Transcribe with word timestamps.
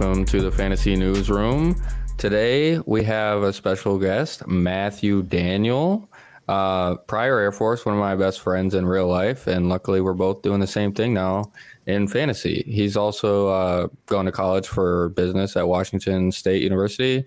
welcome 0.00 0.24
to 0.24 0.40
the 0.40 0.50
Fantasy 0.50 0.96
Newsroom. 0.96 1.76
Today 2.16 2.78
we 2.86 3.04
have 3.04 3.42
a 3.42 3.52
special 3.52 3.98
guest, 3.98 4.46
Matthew 4.46 5.22
Daniel. 5.22 6.08
Uh, 6.48 6.96
prior 6.96 7.38
Air 7.38 7.52
Force, 7.52 7.84
one 7.84 7.96
of 7.96 8.00
my 8.00 8.16
best 8.16 8.40
friends 8.40 8.74
in 8.74 8.86
real 8.86 9.08
life, 9.08 9.46
and 9.46 9.68
luckily 9.68 10.00
we're 10.00 10.14
both 10.14 10.40
doing 10.40 10.58
the 10.58 10.66
same 10.66 10.94
thing 10.94 11.12
now 11.12 11.52
in 11.84 12.08
fantasy. 12.08 12.64
He's 12.66 12.96
also 12.96 13.48
uh, 13.48 13.88
going 14.06 14.24
to 14.24 14.32
college 14.32 14.66
for 14.66 15.10
business 15.10 15.54
at 15.54 15.68
Washington 15.68 16.32
State 16.32 16.62
University. 16.62 17.26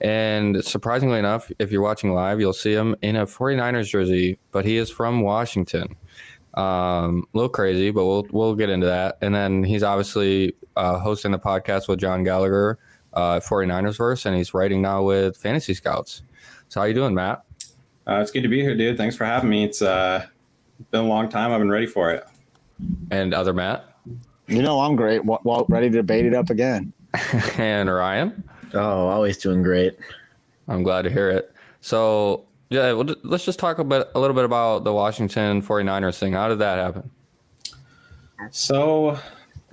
And 0.00 0.64
surprisingly 0.64 1.18
enough, 1.18 1.50
if 1.58 1.72
you're 1.72 1.82
watching 1.82 2.14
live, 2.14 2.38
you'll 2.38 2.52
see 2.52 2.72
him 2.72 2.94
in 3.02 3.16
a 3.16 3.26
49ers 3.26 3.88
jersey, 3.88 4.38
but 4.52 4.64
he 4.64 4.76
is 4.76 4.90
from 4.90 5.22
Washington. 5.22 5.96
Um, 6.54 7.26
a 7.32 7.36
little 7.36 7.48
crazy, 7.48 7.90
but 7.90 8.04
we'll 8.04 8.26
we'll 8.30 8.54
get 8.54 8.68
into 8.68 8.86
that. 8.86 9.18
And 9.22 9.34
then 9.34 9.64
he's 9.64 9.82
obviously 9.82 10.54
uh, 10.76 10.98
hosting 10.98 11.32
the 11.32 11.38
podcast 11.38 11.88
with 11.88 11.98
John 11.98 12.24
Gallagher, 12.24 12.78
uh, 13.14 13.40
49ers 13.40 13.96
verse, 13.96 14.26
and 14.26 14.36
he's 14.36 14.52
writing 14.52 14.82
now 14.82 15.02
with 15.02 15.36
Fantasy 15.36 15.74
Scouts. 15.74 16.22
So 16.68 16.80
how 16.80 16.86
you 16.86 16.94
doing, 16.94 17.14
Matt? 17.14 17.44
Uh, 18.06 18.16
it's 18.16 18.30
good 18.30 18.42
to 18.42 18.48
be 18.48 18.60
here, 18.60 18.76
dude. 18.76 18.96
Thanks 18.96 19.16
for 19.16 19.24
having 19.24 19.48
me. 19.48 19.64
It's 19.64 19.80
uh, 19.80 20.26
been 20.90 21.00
a 21.00 21.08
long 21.08 21.28
time. 21.28 21.52
I've 21.52 21.60
been 21.60 21.70
ready 21.70 21.86
for 21.86 22.10
it. 22.10 22.26
And 23.10 23.32
other 23.32 23.52
Matt? 23.52 23.96
You 24.48 24.62
know 24.62 24.80
I'm 24.80 24.96
great. 24.96 25.24
Well, 25.24 25.66
ready 25.68 25.88
to 25.90 26.02
bait 26.02 26.26
it 26.26 26.34
up 26.34 26.50
again. 26.50 26.92
and 27.58 27.88
Ryan? 27.90 28.42
Oh, 28.74 29.08
always 29.08 29.38
doing 29.38 29.62
great. 29.62 29.96
I'm 30.68 30.82
glad 30.82 31.02
to 31.02 31.10
hear 31.10 31.30
it. 31.30 31.54
So 31.80 32.44
yeah, 32.72 32.92
well, 32.92 33.14
let's 33.22 33.44
just 33.44 33.58
talk 33.58 33.78
a 33.78 33.84
bit, 33.84 34.10
a 34.14 34.20
little 34.20 34.34
bit 34.34 34.44
about 34.44 34.84
the 34.84 34.92
Washington 34.92 35.62
49ers 35.62 36.18
thing. 36.18 36.32
How 36.32 36.48
did 36.48 36.58
that 36.58 36.78
happen? 36.78 37.10
So, 38.50 39.18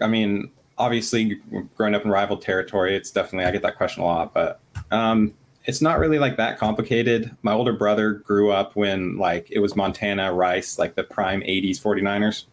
I 0.02 0.08
mean, 0.08 0.52
obviously, 0.78 1.40
growing 1.76 1.96
up 1.96 2.06
in 2.06 2.12
rival 2.12 2.38
territory, 2.38 2.96
it's 2.96 3.12
definitely 3.12 3.46
I 3.46 3.52
get 3.52 3.62
that 3.62 3.78
question 3.78 4.04
a 4.04 4.06
lot, 4.06 4.34
but 4.34 4.60
um, 4.92 5.34
it's 5.66 5.82
not 5.82 6.00
really 6.00 6.20
like 6.20 6.38
that 6.38 6.58
complicated. 6.58 7.36
My 7.42 7.54
older 7.54 7.74
brother 7.74 8.14
grew 8.14 8.52
up 8.52 8.76
when 8.76 9.18
like 9.18 9.50
it 9.52 9.60
was 9.60 9.76
Montana 9.76 10.34
Rice, 10.34 10.80
like 10.80 10.96
the 10.96 11.04
prime 11.04 11.42
80s 11.42 11.82
49ers, 11.82 12.46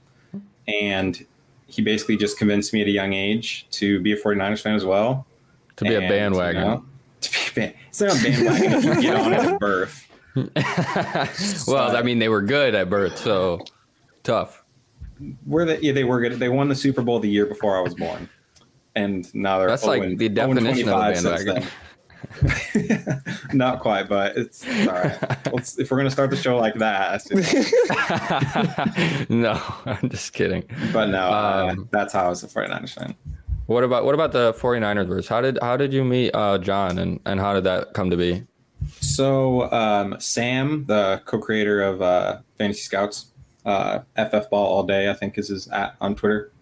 and 0.69 1.27
he 1.67 1.83
basically 1.83 2.17
just 2.17 2.39
convinced 2.39 2.73
me 2.73 2.83
at 2.83 2.89
a 2.89 2.91
young 2.91 3.13
age 3.13 3.67
to 3.73 4.01
be 4.01 4.13
a 4.13 4.17
49ers 4.17 4.63
fan 4.63 4.75
as 4.75 4.85
well. 4.85 5.27
To 5.77 5.85
be 5.85 5.95
and, 5.95 6.05
a 6.05 6.09
bandwagon. 6.09 6.63
You 6.63 6.69
know, 6.69 6.85
to 7.21 7.31
be 7.31 7.39
a 7.49 7.55
band, 7.55 7.75
it's 7.89 8.01
not 8.01 8.19
a 8.19 8.23
bandwagon 8.23 8.73
if 8.73 8.85
you 8.85 9.03
get 9.03 9.17
on 9.17 9.33
it 9.33 9.41
at 9.41 9.61
birth. 9.61 10.07
well, 11.67 11.97
I 11.97 12.03
mean, 12.03 12.19
they 12.19 12.29
were 12.29 12.43
good 12.43 12.75
at 12.75 12.91
birth, 12.91 13.17
so 13.17 13.65
tough. 14.23 14.63
Were 15.47 15.65
they? 15.65 15.81
Yeah, 15.81 15.93
they 15.93 16.05
were 16.05 16.21
good. 16.21 16.33
They 16.35 16.51
won 16.51 16.69
the 16.69 16.75
Super 16.75 17.01
Bowl 17.01 17.19
the 17.21 17.29
year 17.29 17.47
before 17.47 17.77
I 17.77 17.81
was 17.81 17.95
born, 17.95 18.29
and 18.95 19.33
now 19.35 19.59
they're 19.59 19.69
that's 19.69 19.85
like 19.85 20.03
oh 20.03 20.15
the 20.15 20.29
definition 20.29 20.89
of 20.91 20.95
a 20.95 21.13
bandwagon. 21.13 21.67
Not 23.55 23.81
quite, 23.81 24.09
but 24.09 24.37
it's 24.37 24.67
all 24.67 24.87
right. 24.87 25.53
Let's, 25.53 25.79
if 25.79 25.91
we're 25.91 25.97
gonna 25.97 26.11
start 26.11 26.29
the 26.29 26.37
show 26.37 26.59
like 26.59 26.75
that, 26.75 27.25
no, 29.31 29.61
I'm 29.87 30.11
just 30.11 30.35
kidding. 30.35 30.65
But 30.93 31.07
no, 31.07 31.29
uh, 31.29 31.69
um, 31.71 31.81
uh, 31.81 31.85
that's 31.93 32.13
how 32.13 32.27
I 32.27 32.29
was 32.29 32.45
a 32.45 32.49
49ers 32.49 32.95
fan. 32.95 33.15
What 33.67 33.85
about 33.85 34.05
what 34.05 34.15
about 34.15 34.33
the 34.33 34.53
49ers 34.55 35.09
verse? 35.09 35.29
How 35.29 35.41
did 35.41 35.59
how 35.63 35.79
did 35.79 35.95
you 35.95 36.05
meet 36.05 36.33
uh, 36.35 36.59
John 36.59 36.99
and 36.99 37.21
and 37.25 37.41
how 37.41 37.55
did 37.55 37.65
that 37.65 37.95
come 37.95 38.11
to 38.11 38.17
be? 38.17 38.45
So 39.01 39.71
um, 39.73 40.17
Sam, 40.21 40.85
the 40.87 41.23
co-creator 41.25 41.83
of 41.83 42.03
uh, 42.03 42.39
Fantasy 42.59 42.83
Scouts, 42.83 43.27
uh, 43.65 44.01
FF 44.17 44.51
Ball 44.51 44.67
All 44.67 44.83
Day, 44.83 45.11
I 45.11 45.15
think 45.15 45.39
is 45.39 45.49
his 45.49 45.69
at 45.69 45.97
on 46.01 46.15
Twitter. 46.15 46.53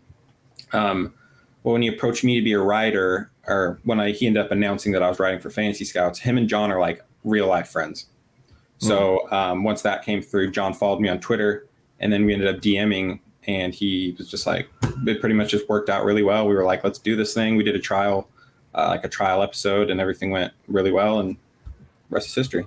Um, 0.72 1.14
well, 1.62 1.72
when 1.72 1.82
he 1.82 1.88
approached 1.88 2.24
me 2.24 2.36
to 2.36 2.42
be 2.42 2.52
a 2.52 2.60
writer, 2.60 3.30
or 3.46 3.78
when 3.84 4.00
I 4.00 4.12
he 4.12 4.26
ended 4.26 4.44
up 4.44 4.50
announcing 4.50 4.92
that 4.92 5.02
I 5.02 5.08
was 5.08 5.18
writing 5.18 5.40
for 5.40 5.50
Fantasy 5.50 5.84
Scouts, 5.84 6.18
him 6.18 6.36
and 6.38 6.48
John 6.48 6.70
are 6.70 6.80
like 6.80 7.02
real 7.24 7.46
life 7.46 7.68
friends. 7.68 8.06
So 8.78 9.26
hmm. 9.28 9.34
um, 9.34 9.64
once 9.64 9.82
that 9.82 10.04
came 10.04 10.20
through, 10.20 10.50
John 10.50 10.74
followed 10.74 11.00
me 11.00 11.08
on 11.08 11.20
Twitter, 11.20 11.66
and 12.00 12.12
then 12.12 12.24
we 12.26 12.32
ended 12.32 12.54
up 12.54 12.60
DMing, 12.60 13.20
and 13.46 13.74
he 13.74 14.14
was 14.18 14.30
just 14.30 14.46
like, 14.46 14.68
it 15.06 15.20
pretty 15.20 15.34
much 15.34 15.50
just 15.50 15.68
worked 15.68 15.88
out 15.88 16.04
really 16.04 16.22
well. 16.22 16.46
We 16.46 16.54
were 16.54 16.64
like, 16.64 16.84
let's 16.84 16.98
do 16.98 17.16
this 17.16 17.34
thing. 17.34 17.56
We 17.56 17.64
did 17.64 17.76
a 17.76 17.80
trial, 17.80 18.28
uh, 18.74 18.88
like 18.88 19.04
a 19.04 19.08
trial 19.08 19.42
episode, 19.42 19.90
and 19.90 20.00
everything 20.00 20.30
went 20.30 20.52
really 20.68 20.92
well. 20.92 21.20
And 21.20 21.36
rest 22.10 22.28
is 22.28 22.34
history. 22.34 22.66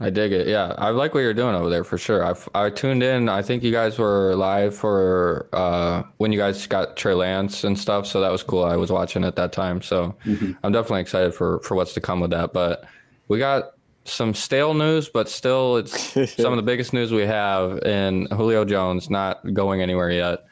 I 0.00 0.10
dig 0.10 0.32
it. 0.32 0.46
Yeah, 0.46 0.74
I 0.78 0.90
like 0.90 1.12
what 1.12 1.20
you're 1.20 1.34
doing 1.34 1.56
over 1.56 1.68
there 1.68 1.82
for 1.82 1.98
sure. 1.98 2.24
I 2.24 2.34
I 2.54 2.70
tuned 2.70 3.02
in. 3.02 3.28
I 3.28 3.42
think 3.42 3.64
you 3.64 3.72
guys 3.72 3.98
were 3.98 4.36
live 4.36 4.74
for 4.76 5.48
uh, 5.52 6.04
when 6.18 6.30
you 6.30 6.38
guys 6.38 6.66
got 6.68 6.96
Trey 6.96 7.14
Lance 7.14 7.64
and 7.64 7.76
stuff. 7.76 8.06
So 8.06 8.20
that 8.20 8.30
was 8.30 8.44
cool. 8.44 8.62
I 8.62 8.76
was 8.76 8.92
watching 8.92 9.24
at 9.24 9.34
that 9.36 9.52
time. 9.52 9.82
So 9.82 10.14
mm-hmm. 10.24 10.52
I'm 10.62 10.72
definitely 10.72 11.00
excited 11.00 11.34
for 11.34 11.58
for 11.60 11.74
what's 11.74 11.94
to 11.94 12.00
come 12.00 12.20
with 12.20 12.30
that. 12.30 12.52
But 12.52 12.84
we 13.26 13.40
got 13.40 13.72
some 14.04 14.34
stale 14.34 14.72
news, 14.72 15.08
but 15.08 15.28
still, 15.28 15.76
it's 15.78 16.12
some 16.36 16.52
of 16.52 16.56
the 16.56 16.62
biggest 16.62 16.92
news 16.92 17.10
we 17.12 17.22
have. 17.22 17.78
in 17.84 18.26
Julio 18.30 18.64
Jones 18.64 19.10
not 19.10 19.52
going 19.52 19.82
anywhere 19.82 20.12
yet. 20.12 20.44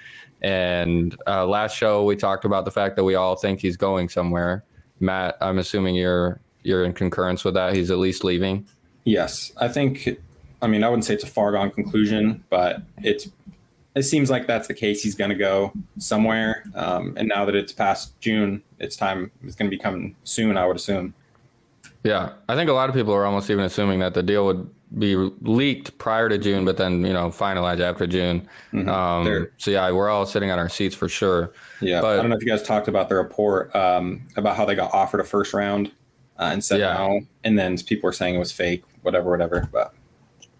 And 0.42 1.16
uh, 1.26 1.46
last 1.46 1.76
show 1.76 2.04
we 2.04 2.16
talked 2.16 2.44
about 2.44 2.64
the 2.64 2.70
fact 2.70 2.96
that 2.96 3.04
we 3.04 3.14
all 3.14 3.36
think 3.36 3.60
he's 3.60 3.76
going 3.76 4.08
somewhere. 4.08 4.64
Matt, 4.98 5.36
I'm 5.40 5.58
assuming 5.58 5.94
you're 5.94 6.40
you're 6.66 6.84
in 6.84 6.92
concurrence 6.92 7.44
with 7.44 7.54
that. 7.54 7.74
He's 7.74 7.90
at 7.90 7.98
least 7.98 8.24
leaving. 8.24 8.66
Yes, 9.04 9.52
I 9.58 9.68
think. 9.68 10.08
I 10.60 10.66
mean, 10.66 10.82
I 10.82 10.88
wouldn't 10.88 11.04
say 11.04 11.14
it's 11.14 11.24
a 11.24 11.28
far 11.28 11.52
gone 11.52 11.70
conclusion, 11.70 12.44
but 12.50 12.82
it's. 13.02 13.28
It 13.94 14.02
seems 14.02 14.28
like 14.28 14.46
that's 14.46 14.68
the 14.68 14.74
case. 14.74 15.02
He's 15.02 15.14
going 15.14 15.30
to 15.30 15.36
go 15.36 15.72
somewhere, 15.98 16.64
um, 16.74 17.14
and 17.16 17.26
now 17.28 17.46
that 17.46 17.54
it's 17.54 17.72
past 17.72 18.20
June, 18.20 18.62
it's 18.78 18.94
time. 18.94 19.30
It's 19.42 19.56
going 19.56 19.70
to 19.70 19.74
be 19.74 19.80
coming 19.80 20.14
soon. 20.24 20.58
I 20.58 20.66
would 20.66 20.76
assume. 20.76 21.14
Yeah, 22.04 22.32
I 22.48 22.54
think 22.56 22.68
a 22.68 22.74
lot 22.74 22.90
of 22.90 22.94
people 22.94 23.14
are 23.14 23.24
almost 23.24 23.48
even 23.48 23.64
assuming 23.64 24.00
that 24.00 24.12
the 24.12 24.22
deal 24.22 24.44
would 24.44 24.68
be 24.98 25.16
leaked 25.16 25.96
prior 25.98 26.28
to 26.28 26.38
June, 26.38 26.64
but 26.64 26.76
then 26.76 27.04
you 27.04 27.12
know 27.12 27.28
finalized 27.28 27.80
after 27.80 28.06
June. 28.06 28.46
Mm-hmm. 28.72 28.88
Um, 28.88 29.48
so 29.56 29.70
yeah, 29.70 29.90
we're 29.90 30.08
all 30.08 30.26
sitting 30.26 30.50
on 30.50 30.58
our 30.58 30.68
seats 30.68 30.94
for 30.94 31.08
sure. 31.08 31.52
Yeah, 31.80 32.00
but, 32.00 32.18
I 32.18 32.22
don't 32.22 32.30
know 32.30 32.36
if 32.36 32.42
you 32.42 32.48
guys 32.48 32.62
talked 32.62 32.88
about 32.88 33.08
the 33.08 33.14
report 33.14 33.74
um, 33.74 34.22
about 34.36 34.56
how 34.56 34.64
they 34.64 34.74
got 34.74 34.92
offered 34.92 35.20
a 35.20 35.24
first 35.24 35.54
round 35.54 35.90
uh, 36.38 36.50
and 36.52 36.64
said 36.64 36.80
yeah. 36.80 36.94
no, 36.94 37.20
and 37.44 37.58
then 37.58 37.76
people 37.78 38.06
were 38.06 38.12
saying 38.12 38.34
it 38.34 38.38
was 38.38 38.52
fake, 38.52 38.84
whatever, 39.02 39.30
whatever. 39.30 39.68
But 39.72 39.94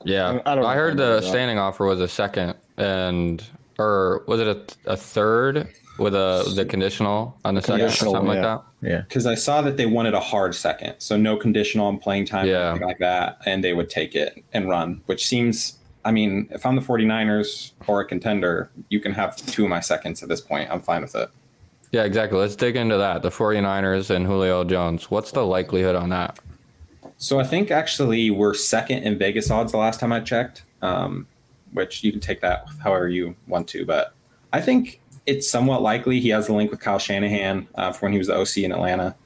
yeah, 0.04 0.40
I, 0.46 0.58
I 0.58 0.74
heard 0.74 0.96
the 0.96 1.20
standing 1.20 1.58
offer 1.58 1.84
was 1.84 2.00
a 2.00 2.08
second, 2.08 2.54
and 2.76 3.44
or 3.78 4.24
was 4.26 4.40
it 4.40 4.46
a, 4.46 4.92
a 4.92 4.96
third 4.96 5.68
with 5.98 6.14
a 6.14 6.50
the 6.54 6.64
conditional 6.64 7.38
on 7.44 7.54
the 7.54 7.62
second, 7.62 7.90
something 7.90 8.22
yeah. 8.22 8.28
like 8.28 8.42
that? 8.42 8.62
Yeah, 8.82 9.00
because 9.02 9.26
I 9.26 9.34
saw 9.34 9.62
that 9.62 9.76
they 9.76 9.86
wanted 9.86 10.14
a 10.14 10.20
hard 10.20 10.54
second, 10.54 10.94
so 10.98 11.16
no 11.16 11.36
conditional 11.36 11.86
on 11.86 11.98
playing 11.98 12.26
time, 12.26 12.46
yeah. 12.46 12.70
anything 12.70 12.86
like 12.86 12.98
that, 12.98 13.38
and 13.46 13.62
they 13.62 13.72
would 13.72 13.90
take 13.90 14.14
it 14.14 14.42
and 14.52 14.68
run, 14.68 15.02
which 15.06 15.26
seems. 15.26 15.78
I 16.04 16.12
mean, 16.12 16.46
if 16.52 16.64
I'm 16.64 16.76
the 16.76 16.82
49ers 16.82 17.72
or 17.88 18.00
a 18.00 18.06
contender, 18.06 18.70
you 18.90 19.00
can 19.00 19.10
have 19.10 19.34
two 19.34 19.64
of 19.64 19.70
my 19.70 19.80
seconds 19.80 20.22
at 20.22 20.28
this 20.28 20.40
point. 20.40 20.70
I'm 20.70 20.80
fine 20.80 21.02
with 21.02 21.16
it. 21.16 21.28
Yeah, 21.96 22.04
exactly. 22.04 22.38
Let's 22.38 22.56
dig 22.56 22.76
into 22.76 22.98
that. 22.98 23.22
The 23.22 23.30
49ers 23.30 24.10
and 24.10 24.26
Julio 24.26 24.64
Jones. 24.64 25.10
What's 25.10 25.32
the 25.32 25.46
likelihood 25.46 25.96
on 25.96 26.10
that? 26.10 26.38
So 27.16 27.40
I 27.40 27.44
think 27.44 27.70
actually 27.70 28.28
we're 28.28 28.52
second 28.52 29.04
in 29.04 29.16
Vegas 29.16 29.50
odds 29.50 29.72
the 29.72 29.78
last 29.78 29.98
time 29.98 30.12
I 30.12 30.20
checked, 30.20 30.64
um, 30.82 31.26
which 31.72 32.04
you 32.04 32.12
can 32.12 32.20
take 32.20 32.42
that 32.42 32.66
however 32.84 33.08
you 33.08 33.34
want 33.48 33.66
to. 33.68 33.86
But 33.86 34.12
I 34.52 34.60
think 34.60 35.00
it's 35.24 35.48
somewhat 35.48 35.80
likely 35.80 36.20
he 36.20 36.28
has 36.28 36.50
a 36.50 36.52
link 36.52 36.70
with 36.70 36.80
Kyle 36.80 36.98
Shanahan 36.98 37.66
uh, 37.76 37.92
for 37.92 38.04
when 38.04 38.12
he 38.12 38.18
was 38.18 38.26
the 38.26 38.36
OC 38.36 38.58
in 38.58 38.72
Atlanta. 38.72 39.16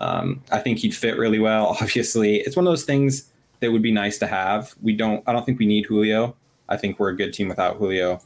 Um, 0.00 0.42
I 0.50 0.58
think 0.58 0.78
he'd 0.78 0.96
fit 0.96 1.16
really 1.18 1.38
well. 1.38 1.66
Obviously, 1.80 2.38
it's 2.38 2.56
one 2.56 2.66
of 2.66 2.72
those 2.72 2.84
things 2.84 3.30
that 3.60 3.70
would 3.70 3.80
be 3.80 3.92
nice 3.92 4.18
to 4.18 4.26
have. 4.26 4.74
We 4.82 4.92
don't. 4.92 5.22
I 5.28 5.32
don't 5.32 5.46
think 5.46 5.60
we 5.60 5.66
need 5.66 5.86
Julio. 5.86 6.34
I 6.68 6.78
think 6.78 6.98
we're 6.98 7.10
a 7.10 7.16
good 7.16 7.32
team 7.32 7.46
without 7.46 7.76
Julio. 7.76 8.20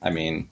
I 0.00 0.08
mean, 0.08 0.48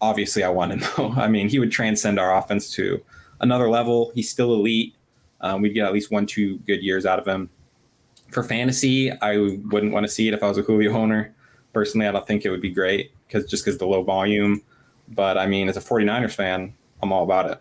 obviously 0.00 0.42
I 0.42 0.48
want 0.48 0.72
him 0.72 0.80
though. 0.96 1.12
I 1.16 1.28
mean, 1.28 1.48
he 1.48 1.58
would 1.58 1.72
transcend 1.72 2.18
our 2.18 2.36
offense 2.36 2.70
to 2.72 3.02
another 3.40 3.68
level. 3.68 4.12
He's 4.14 4.30
still 4.30 4.54
elite. 4.54 4.94
Um, 5.40 5.62
we'd 5.62 5.74
get 5.74 5.86
at 5.86 5.92
least 5.92 6.10
one, 6.10 6.26
two 6.26 6.58
good 6.58 6.82
years 6.82 7.06
out 7.06 7.18
of 7.18 7.26
him. 7.26 7.48
For 8.30 8.42
fantasy, 8.42 9.10
I 9.10 9.38
wouldn't 9.38 9.92
want 9.92 10.04
to 10.04 10.08
see 10.08 10.28
it 10.28 10.34
if 10.34 10.42
I 10.42 10.48
was 10.48 10.58
a 10.58 10.62
Julio 10.62 10.92
owner. 10.92 11.34
Personally, 11.72 12.06
I 12.06 12.12
don't 12.12 12.26
think 12.26 12.44
it 12.44 12.50
would 12.50 12.60
be 12.60 12.70
great 12.70 13.12
because 13.26 13.48
just 13.48 13.64
because 13.64 13.78
the 13.78 13.86
low 13.86 14.02
volume. 14.02 14.62
But 15.08 15.38
I 15.38 15.46
mean, 15.46 15.68
as 15.68 15.76
a 15.76 15.80
49ers 15.80 16.34
fan, 16.34 16.74
I'm 17.02 17.12
all 17.12 17.24
about 17.24 17.50
it. 17.50 17.60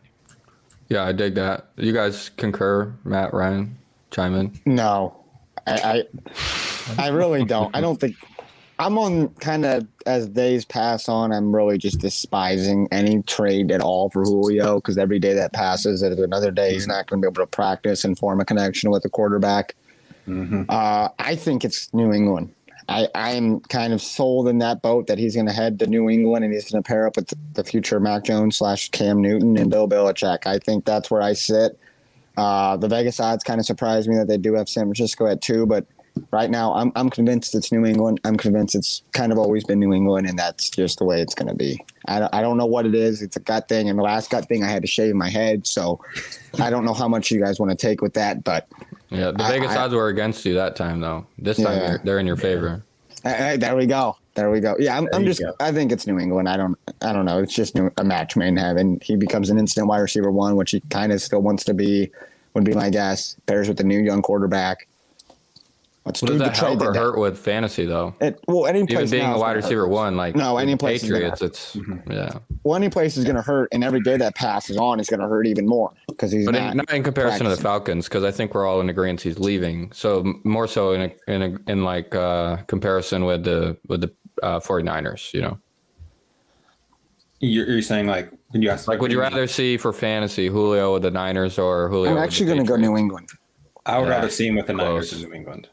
Yeah, 0.90 1.04
I 1.04 1.12
dig 1.12 1.36
that. 1.36 1.68
You 1.78 1.94
guys 1.94 2.30
concur, 2.38 2.94
Matt, 3.04 3.34
Ryan, 3.34 3.78
chime 4.12 4.36
in? 4.36 4.60
No, 4.66 5.24
I, 5.66 6.04
I, 6.98 7.04
I 7.06 7.08
really 7.10 7.44
don't. 7.44 7.76
I 7.76 7.82
don't 7.82 8.00
think 8.00 8.16
I'm 8.80 8.98
on 8.98 9.30
kind 9.36 9.66
of 9.66 9.88
as 10.06 10.30
days 10.30 10.64
pass 10.64 11.10
on. 11.10 11.32
I'm 11.32 11.56
really 11.56 11.78
just 11.78 12.00
despising 12.00 12.88
any 12.92 13.24
trade 13.24 13.72
at 13.72 13.82
all 13.82 14.10
for 14.10 14.24
Julio 14.24 14.76
because 14.76 14.98
every 14.98 15.20
day 15.20 15.34
that 15.34 15.52
passes 15.54 16.04
is 16.04 16.20
another 16.20 16.52
day 16.52 16.74
he's 16.74 16.88
not 16.88 17.08
going 17.08 17.22
to 17.22 17.28
be 17.28 17.32
able 17.32 17.44
to 17.44 17.48
practice 17.48 18.04
and 18.04 18.18
form 18.18 18.40
a 18.40 18.46
connection 18.46 18.92
with 18.92 19.04
the 19.04 19.10
quarterback. 19.10 19.76
Mm-hmm. 20.28 20.64
Uh, 20.70 21.10
I 21.18 21.36
think 21.36 21.66
it's 21.66 21.92
New 21.94 22.14
England. 22.14 22.54
I, 22.90 23.08
I'm 23.16 23.60
kind 23.62 23.94
of 23.94 24.02
sold 24.02 24.48
in 24.48 24.60
that 24.60 24.82
boat 24.82 25.08
that 25.08 25.18
he's 25.18 25.36
going 25.36 25.48
to 25.48 25.54
head 25.54 25.80
to 25.80 25.88
New 25.88 26.10
England 26.10 26.46
and 26.46 26.54
he's 26.54 26.72
going 26.72 26.82
to 26.82 26.88
pair 26.88 27.06
up 27.06 27.18
with 27.18 27.34
the 27.54 27.64
future 27.64 28.00
Mac 28.00 28.24
Jones 28.24 28.58
slash 28.58 28.90
Cam 28.92 29.22
Newton 29.22 29.58
and 29.58 29.70
Bill 29.70 29.90
Belichick. 29.90 30.46
I 30.46 30.60
think 30.60 30.86
that's 30.86 31.12
where 31.12 31.22
I 31.22 31.34
sit. 31.34 31.78
Uh, 32.38 32.78
the 32.78 32.88
Vegas 32.88 33.20
odds 33.20 33.44
kind 33.44 33.60
of 33.60 33.66
surprised 33.66 34.08
me 34.08 34.16
that 34.16 34.28
they 34.28 34.38
do 34.38 34.54
have 34.54 34.70
San 34.70 34.84
Francisco 34.86 35.26
at 35.26 35.42
two, 35.42 35.66
but 35.66 35.86
right 36.32 36.50
now 36.50 36.74
I'm, 36.74 36.92
I'm 36.96 37.10
convinced 37.10 37.54
it's 37.56 37.72
New 37.72 37.86
England. 37.86 38.20
I'm 38.24 38.38
convinced 38.38 38.76
it's 38.76 39.02
kind 39.14 39.32
of 39.32 39.38
always 39.38 39.64
been 39.64 39.80
New 39.80 39.94
England, 39.94 40.28
and 40.28 40.38
that's 40.38 40.70
just 40.70 41.00
the 41.00 41.06
way 41.06 41.22
it's 41.22 41.36
going 41.36 41.48
to 41.50 41.56
be. 41.56 41.80
I 42.08 42.20
don't, 42.20 42.34
I 42.34 42.42
don't 42.42 42.58
know 42.58 42.66
what 42.66 42.86
it 42.86 42.96
is. 42.96 43.22
It's 43.22 43.36
a 43.36 43.40
gut 43.40 43.68
thing, 43.68 43.90
and 43.90 43.98
the 43.98 44.04
last 44.04 44.30
gut 44.30 44.48
thing 44.48 44.64
I 44.64 44.70
had 44.70 44.82
to 44.84 44.88
shave 44.88 45.14
my 45.16 45.30
head, 45.30 45.68
so 45.68 46.00
I 46.60 46.70
don't 46.70 46.86
know 46.86 46.94
how 46.94 47.08
much 47.08 47.32
you 47.32 47.40
guys 47.42 47.60
want 47.60 47.70
to 47.72 47.76
take 47.78 48.02
with 48.02 48.14
that, 48.14 48.44
but 48.44 48.68
Yeah, 49.10 49.32
the 49.32 49.44
I- 49.44 49.50
Vegas 49.52 49.72
I- 49.72 49.78
odds 49.84 49.94
were 49.94 50.08
against 50.10 50.46
you 50.46 50.54
that 50.56 50.76
time, 50.76 51.00
though. 51.02 51.26
This 51.38 51.58
time 51.58 51.78
Yeah. 51.80 51.98
they're 52.04 52.20
in 52.20 52.28
your 52.28 52.38
favor. 52.38 52.84
Hey, 53.24 53.34
hey, 53.34 53.58
there 53.58 53.76
we 53.76 53.86
go. 53.88 54.16
There 54.36 54.52
we 54.52 54.60
go. 54.60 54.76
Yeah, 54.78 54.96
I'm, 54.96 55.08
I'm 55.14 55.26
just. 55.26 55.40
go. 55.40 55.52
I 55.60 55.72
think 55.72 55.92
it's 55.92 56.06
New 56.06 56.20
England. 56.20 56.48
I 56.48 56.56
don't. 56.58 56.78
I 57.02 57.12
don't 57.12 57.26
know. 57.26 57.40
It's 57.42 57.56
just 57.56 57.74
new, 57.74 57.90
a 57.98 58.04
match 58.04 58.36
made 58.36 58.50
in 58.50 58.58
heaven. 58.58 59.00
He 59.02 59.16
becomes 59.16 59.50
an 59.50 59.58
instant 59.58 59.88
wide 59.88 59.98
receiver 60.00 60.30
one, 60.32 60.56
which 60.56 60.70
he 60.72 60.80
kind 60.92 61.12
of 61.12 61.20
still 61.22 61.42
wants 61.42 61.64
to 61.66 61.74
be. 61.74 62.12
Would 62.54 62.64
be 62.64 62.74
my 62.76 62.92
guess. 62.92 63.36
Pairs 63.48 63.68
with 63.68 63.78
the 63.78 63.84
new 63.84 64.00
young 64.00 64.22
quarterback. 64.22 64.88
Let's 66.08 66.22
Well, 66.22 66.28
do 66.28 66.34
does 66.34 66.40
the 66.40 66.46
that 66.46 66.56
trade 66.56 66.82
help 66.82 66.96
or 66.96 66.98
hurt 66.98 67.18
with 67.20 67.38
fantasy 67.38 67.86
though? 67.86 68.16
It, 68.22 68.40
well, 68.48 68.66
any 68.66 68.80
place 68.80 68.90
Even 68.90 68.96
place 68.98 69.12
being 69.12 69.24
now 69.24 69.36
a 69.36 69.40
wide 69.40 69.56
receiver 69.58 69.82
hurt. 69.82 69.90
one, 69.90 70.16
like 70.18 70.36
No, 70.36 70.58
any 70.58 70.72
the 70.72 70.78
place 70.78 71.04
is 71.04 71.10
gonna 71.12 71.30
Patriots, 71.32 71.42
it's 71.76 71.78
yeah. 72.10 72.40
Well, 72.64 72.76
any 72.76 72.90
place 72.90 73.18
is 73.18 73.24
going 73.26 73.36
to 73.36 73.42
hurt, 73.42 73.70
and 73.72 73.84
every 73.84 74.00
day 74.02 74.18
that 74.18 74.36
passes 74.36 74.78
on 74.78 75.00
is 75.00 75.10
going 75.10 75.20
to 75.20 75.28
hurt 75.28 75.46
even 75.48 75.68
more 75.68 75.92
because 76.08 76.32
he's 76.32 76.46
But 76.46 76.56
not. 76.56 76.72
in, 76.72 76.78
not 76.78 76.92
in 76.94 77.04
comparison 77.04 77.44
to 77.46 77.50
the. 77.56 77.62
Falcons, 77.62 78.06
because 78.08 78.24
I 78.24 78.32
think 78.32 78.54
we're 78.54 78.66
all 78.66 78.82
in 78.82 78.90
agreement 78.90 79.22
he's 79.22 79.38
leaving. 79.40 79.92
So 79.92 80.24
more 80.44 80.68
so 80.68 80.94
in 80.94 81.02
a, 81.28 81.32
in 81.34 81.42
a, 81.44 81.72
in 81.72 81.84
like 81.84 82.16
uh, 82.16 82.58
comparison 82.68 83.26
with 83.26 83.44
the 83.44 83.78
with 83.88 84.02
the 84.02 84.12
uh, 84.42 84.60
49ers, 84.60 85.34
you 85.34 85.42
know. 85.42 85.58
You're, 87.40 87.68
you're 87.68 87.82
saying 87.82 88.08
like 88.08 88.32
when 88.50 88.62
you 88.64 88.70
ask 88.70 88.88
Like, 88.88 89.00
would 89.02 89.12
you 89.12 89.20
rather 89.20 89.46
see 89.48 89.78
for 89.78 89.94
fantasy 89.94 90.48
Julio 90.48 90.94
with 90.94 91.04
the 91.04 91.12
Niners 91.12 91.60
or 91.60 91.88
Julio? 91.90 92.12
I'm 92.12 92.18
actually 92.18 92.48
going 92.48 92.60
to 92.60 92.66
go 92.66 92.76
New 92.78 92.98
England. 92.98 93.30
I 93.86 94.00
would 94.00 94.06
Yeah, 94.06 94.16
rather 94.16 94.30
see 94.30 94.48
him 94.48 94.56
with 94.56 94.68
the 94.68 94.74
Niners 94.74 95.10
close. 95.12 95.24
in 95.24 95.30
New 95.30 95.36
England. 95.36 95.70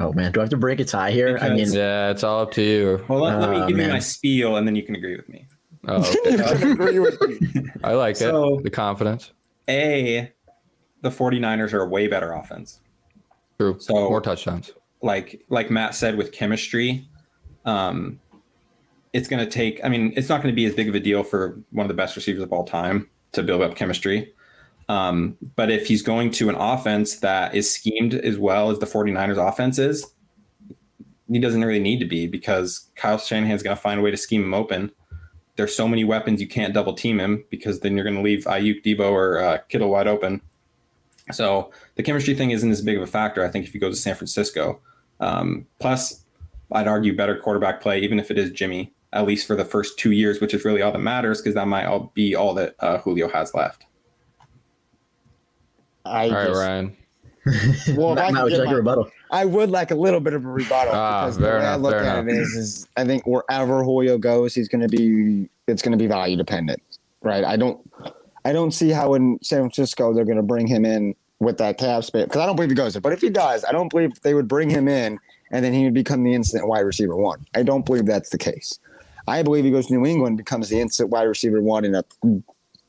Oh 0.00 0.12
man, 0.12 0.32
do 0.32 0.40
I 0.40 0.44
have 0.44 0.50
to 0.50 0.56
break 0.56 0.80
a 0.80 0.84
tie 0.84 1.10
here? 1.10 1.38
I 1.40 1.48
mean, 1.50 1.70
Yeah, 1.72 2.10
it's 2.10 2.22
all 2.22 2.42
up 2.42 2.52
to 2.52 2.62
you. 2.62 3.04
Well, 3.08 3.20
let, 3.20 3.38
let 3.40 3.50
me 3.50 3.56
Ah, 3.58 3.66
give 3.66 3.78
you 3.78 3.88
my 3.88 3.98
spiel, 3.98 4.56
and 4.56 4.66
then 4.66 4.76
you 4.76 4.82
can 4.84 4.94
agree 4.94 5.16
with 5.16 5.28
me. 5.28 5.46
Oh, 5.88 5.96
okay. 6.00 6.18
You 6.32 6.38
can 6.58 6.70
agree 6.72 6.98
with 7.00 7.20
me. 7.22 7.66
I 7.82 7.92
like 7.94 8.16
So- 8.16 8.58
it. 8.58 8.62
The 8.64 8.70
confidence. 8.70 9.32
A, 9.68 10.32
the 11.02 11.10
49ers 11.10 11.72
are 11.72 11.82
a 11.82 11.86
way 11.86 12.06
better 12.06 12.32
offense. 12.32 12.80
True. 13.58 13.76
So- 13.80 13.94
more 13.94 14.20
touchdowns. 14.20 14.72
like 15.02 15.42
like 15.48 15.70
Matt 15.70 15.94
said 15.94 16.16
with 16.16 16.32
chemistry, 16.32 17.08
um, 17.64 18.20
it's 19.12 19.26
going 19.28 19.44
to 19.44 19.50
take. 19.50 19.80
I 19.84 19.88
mean, 19.88 20.12
it's 20.16 20.28
not 20.28 20.42
going 20.42 20.52
to 20.52 20.56
be 20.56 20.64
as 20.66 20.74
big 20.74 20.88
of 20.88 20.94
a 20.94 21.00
deal 21.00 21.22
for 21.24 21.60
one 21.70 21.84
of 21.84 21.88
the 21.88 21.94
best 21.94 22.14
receivers 22.14 22.42
of 22.42 22.52
all 22.52 22.64
time 22.64 23.08
to 23.32 23.42
build 23.42 23.62
up 23.62 23.74
chemistry. 23.74 24.32
Um, 24.88 25.36
but 25.54 25.70
if 25.70 25.86
he's 25.86 26.02
going 26.02 26.30
to 26.32 26.48
an 26.48 26.54
offense 26.54 27.16
that 27.16 27.54
is 27.54 27.70
schemed 27.70 28.14
as 28.14 28.38
well 28.38 28.70
as 28.70 28.78
the 28.78 28.86
49ers 28.86 29.36
offense 29.36 29.78
is, 29.78 30.06
he 31.30 31.38
doesn't 31.38 31.62
really 31.62 31.80
need 31.80 31.98
to 31.98 32.06
be 32.06 32.26
because 32.26 32.88
Kyle 32.96 33.18
Shanahan's 33.18 33.62
going 33.62 33.76
to 33.76 33.82
find 33.82 34.00
a 34.00 34.02
way 34.02 34.10
to 34.10 34.16
scheme 34.16 34.42
him 34.42 34.54
open. 34.54 34.90
There's 35.56 35.74
so 35.74 35.86
many 35.86 36.04
weapons 36.04 36.40
you 36.40 36.48
can't 36.48 36.72
double 36.72 36.94
team 36.94 37.20
him 37.20 37.44
because 37.50 37.80
then 37.80 37.94
you're 37.94 38.04
going 38.04 38.16
to 38.16 38.22
leave 38.22 38.44
Aiyuk, 38.44 38.82
Deebo, 38.82 39.10
or 39.10 39.42
uh, 39.42 39.58
Kittle 39.68 39.90
wide 39.90 40.06
open. 40.06 40.40
So 41.32 41.70
the 41.96 42.02
chemistry 42.02 42.34
thing 42.34 42.52
isn't 42.52 42.70
as 42.70 42.80
big 42.80 42.96
of 42.96 43.02
a 43.02 43.06
factor, 43.06 43.44
I 43.44 43.48
think, 43.48 43.66
if 43.66 43.74
you 43.74 43.80
go 43.80 43.90
to 43.90 43.96
San 43.96 44.14
Francisco. 44.14 44.80
Um, 45.20 45.66
plus, 45.80 46.24
I'd 46.72 46.88
argue 46.88 47.14
better 47.14 47.36
quarterback 47.36 47.82
play, 47.82 48.00
even 48.00 48.18
if 48.18 48.30
it 48.30 48.38
is 48.38 48.50
Jimmy, 48.50 48.94
at 49.12 49.26
least 49.26 49.46
for 49.46 49.56
the 49.56 49.64
first 49.64 49.98
two 49.98 50.12
years, 50.12 50.40
which 50.40 50.54
is 50.54 50.64
really 50.64 50.80
all 50.80 50.92
that 50.92 50.98
matters 50.98 51.42
because 51.42 51.54
that 51.54 51.68
might 51.68 51.84
all 51.84 52.10
be 52.14 52.34
all 52.34 52.54
that 52.54 52.74
uh, 52.80 52.98
Julio 52.98 53.28
has 53.28 53.52
left. 53.52 53.84
I 56.04 56.28
All 56.28 56.34
right, 56.34 56.46
just, 56.48 56.58
Ryan. 56.60 56.96
well, 57.96 58.12
if 58.12 58.16
Matt, 58.16 58.24
I, 58.28 58.30
Matt, 58.32 58.44
would 58.44 58.52
like 58.52 58.66
my- 58.66 58.72
a 58.72 58.76
rebuttal? 58.76 59.10
I 59.30 59.44
would 59.44 59.70
like 59.70 59.90
a 59.90 59.94
little 59.94 60.20
bit 60.20 60.32
of 60.32 60.44
a 60.44 60.48
rebuttal 60.48 60.94
Ah, 60.94 61.22
because 61.24 61.36
the 61.36 61.42
fair 61.46 61.58
way 61.58 61.66
I 61.66 61.76
look 61.76 61.94
at 61.94 62.02
enough. 62.18 62.34
it 62.34 62.38
is, 62.40 62.48
is 62.54 62.88
I 62.96 63.04
think 63.04 63.26
wherever 63.26 63.82
Julio 63.84 64.16
goes, 64.18 64.54
he's 64.54 64.68
going 64.68 64.80
to 64.80 64.88
be 64.88 65.48
it's 65.66 65.82
going 65.82 65.92
to 65.92 65.98
be 66.02 66.06
value 66.06 66.36
dependent, 66.36 66.82
right? 67.22 67.44
I 67.44 67.56
don't 67.56 67.78
I 68.44 68.52
don't 68.52 68.70
see 68.72 68.88
how 68.90 69.12
in 69.14 69.38
San 69.42 69.60
Francisco 69.60 70.14
they're 70.14 70.24
going 70.24 70.38
to 70.38 70.42
bring 70.42 70.66
him 70.66 70.84
in 70.86 71.14
with 71.40 71.58
that 71.58 71.76
cap 71.78 72.04
space 72.04 72.24
because 72.24 72.40
I 72.40 72.46
don't 72.46 72.56
believe 72.56 72.70
he 72.70 72.74
goes 72.74 72.94
there. 72.94 73.02
But 73.02 73.12
if 73.12 73.20
he 73.20 73.28
does, 73.30 73.64
I 73.64 73.72
don't 73.72 73.88
believe 73.90 74.18
they 74.22 74.32
would 74.34 74.48
bring 74.48 74.70
him 74.70 74.88
in 74.88 75.18
and 75.50 75.64
then 75.64 75.72
he 75.74 75.84
would 75.84 75.94
become 75.94 76.24
the 76.24 76.32
instant 76.34 76.66
wide 76.66 76.80
receiver 76.80 77.16
one. 77.16 77.46
I 77.54 77.62
don't 77.62 77.84
believe 77.84 78.06
that's 78.06 78.30
the 78.30 78.38
case. 78.38 78.78
I 79.26 79.42
believe 79.42 79.64
he 79.64 79.70
goes 79.70 79.88
to 79.88 79.94
New 79.94 80.06
England, 80.06 80.38
becomes 80.38 80.70
the 80.70 80.80
instant 80.80 81.10
wide 81.10 81.24
receiver 81.24 81.60
one, 81.60 81.84
and 81.84 81.96
a 81.96 82.04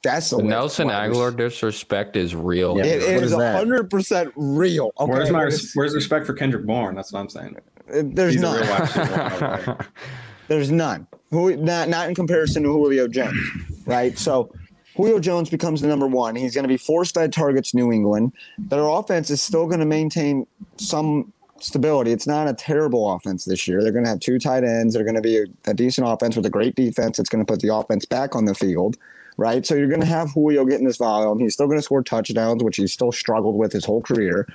that's 0.02 0.30
The 0.30 0.42
Nelson 0.42 0.88
Agholor 0.88 1.36
disrespect 1.36 2.16
is 2.16 2.36
real. 2.36 2.78
Yeah. 2.78 2.86
It, 2.86 3.02
it 3.04 3.16
What 3.16 3.24
is 3.24 3.32
is 3.32 3.38
that? 3.38 3.56
hundred 3.58 3.90
percent 3.90 4.32
real. 4.36 4.92
Okay? 5.00 5.12
Where's 5.12 5.30
my 5.32 5.50
where's 5.76 5.94
respect 5.94 6.26
for 6.26 6.34
Kendrick 6.34 6.66
Bourne? 6.66 6.96
That's 6.96 7.12
what 7.12 7.20
I'm 7.20 7.30
saying. 7.30 7.58
Uh, 7.92 8.04
there's 8.06 8.34
He's 8.34 8.42
none. 8.42 8.60
real 8.62 8.70
wide 8.70 8.82
receiver 8.82 9.64
one. 9.66 9.78
There's 10.48 10.72
none. 10.72 11.06
Who 11.30 11.56
not 11.58 11.90
not 11.90 12.10
in 12.10 12.16
comparison 12.16 12.64
to 12.64 12.70
Julio 12.70 13.08
Jones, 13.08 13.38
right? 13.86 14.18
So 14.18 14.52
Julio 14.96 15.20
Jones 15.20 15.48
becomes 15.50 15.82
the 15.82 15.88
number 15.88 16.08
one. 16.08 16.36
He's 16.36 16.56
going 16.56 16.64
to 16.64 16.68
be 16.68 16.76
force 16.78 17.12
fed 17.12 17.32
targets 17.32 17.76
New 17.76 17.92
England. 17.92 18.34
Their 18.58 18.88
offense 18.88 19.30
is 19.30 19.42
still 19.44 19.68
going 19.68 19.80
to 19.80 19.86
maintain 19.86 20.48
some 20.78 21.32
stability. 21.60 22.12
It's 22.12 22.26
not 22.26 22.48
a 22.48 22.54
terrible 22.54 23.14
offense 23.14 23.46
this 23.46 23.68
year. 23.68 23.84
They're 23.84 23.92
going 23.92 24.06
to 24.06 24.10
have 24.10 24.22
two 24.22 24.40
tight 24.40 24.64
ends. 24.64 24.96
They're 24.96 25.04
going 25.04 25.16
to 25.16 25.22
be 25.22 25.38
a, 25.38 25.46
a 25.68 25.74
decent 25.76 26.08
offense 26.08 26.36
with 26.36 26.46
a 26.48 26.50
great 26.50 26.74
defense. 26.76 27.20
It's 27.20 27.30
going 27.30 27.46
to 27.46 27.52
put 27.52 27.62
the 27.62 27.74
offense 27.74 28.06
back 28.06 28.36
on 28.36 28.46
the 28.46 28.56
field, 28.56 28.98
right? 29.40 29.66
So 29.66 29.76
you're 29.76 29.88
going 29.88 30.02
to 30.02 30.06
have 30.06 30.32
Julio 30.32 30.66
getting 30.66 30.86
this 30.86 30.98
volume. 30.98 31.40
He's 31.40 31.54
still 31.54 31.68
going 31.68 31.80
to 31.80 31.84
score 31.84 32.04
touchdowns, 32.04 32.64
which 32.64 32.78
he's 32.78 32.94
still 32.94 33.12
struggled 33.12 33.56
with 33.56 33.72
his 33.72 33.86
whole 33.86 34.02
career. 34.02 34.48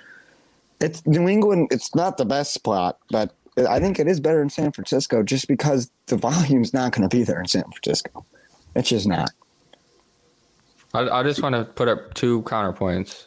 It's 0.81 1.05
New 1.07 1.29
England. 1.29 1.69
It's 1.71 1.95
not 1.95 2.19
the 2.19 2.25
best 2.25 2.53
spot, 2.53 2.99
but 3.11 3.35
I 3.69 3.81
think 3.81 3.99
it 3.99 4.09
is 4.09 4.21
better 4.21 4.43
in 4.43 4.51
San 4.51 4.73
Francisco 4.73 5.23
just 5.23 5.49
because 5.49 5.91
the 6.07 6.17
volume's 6.17 6.75
not 6.75 6.93
going 6.93 7.09
to 7.09 7.17
be 7.17 7.23
there 7.23 7.41
in 7.41 7.47
San 7.47 7.65
Francisco. 7.65 8.25
It's 8.75 8.89
just 8.89 9.07
not. 9.07 9.31
I, 10.93 11.09
I 11.09 11.23
just 11.23 11.43
want 11.43 11.55
to 11.55 11.65
put 11.65 11.89
up 11.89 12.15
two 12.15 12.43
counterpoints 12.43 13.27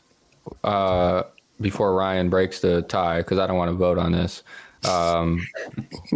uh, 0.63 1.24
before 1.60 1.95
Ryan 1.95 2.30
breaks 2.30 2.60
the 2.60 2.81
tie 2.83 3.19
because 3.19 3.39
I 3.39 3.48
don't 3.48 3.57
want 3.57 3.69
to 3.69 3.75
vote 3.75 3.98
on 3.98 4.12
this. 4.12 4.44
Um, 4.88 5.45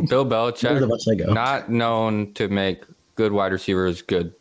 Bill 0.08 0.24
Where 0.30 0.52
Belichick, 0.52 0.88
butts 0.88 1.08
I 1.08 1.16
go? 1.16 1.34
not 1.34 1.70
known 1.70 2.34
to 2.34 2.48
make 2.48 2.84
good 3.16 3.32
wide 3.32 3.52
receivers 3.52 4.02
good. 4.02 4.34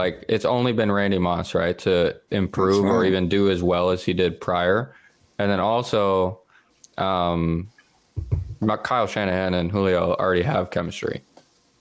Like 0.00 0.24
it's 0.30 0.46
only 0.46 0.72
been 0.72 0.90
Randy 0.90 1.18
Moss, 1.18 1.54
right, 1.54 1.78
to 1.80 2.18
improve 2.30 2.84
That's 2.84 2.94
or 2.94 3.04
even 3.04 3.28
do 3.28 3.50
as 3.50 3.62
well 3.62 3.90
as 3.90 4.02
he 4.02 4.14
did 4.14 4.40
prior, 4.40 4.94
and 5.38 5.50
then 5.50 5.60
also, 5.60 6.40
um, 6.96 7.68
Kyle 8.82 9.06
Shanahan 9.06 9.52
and 9.52 9.70
Julio 9.70 10.14
already 10.14 10.40
have 10.40 10.70
chemistry. 10.70 11.20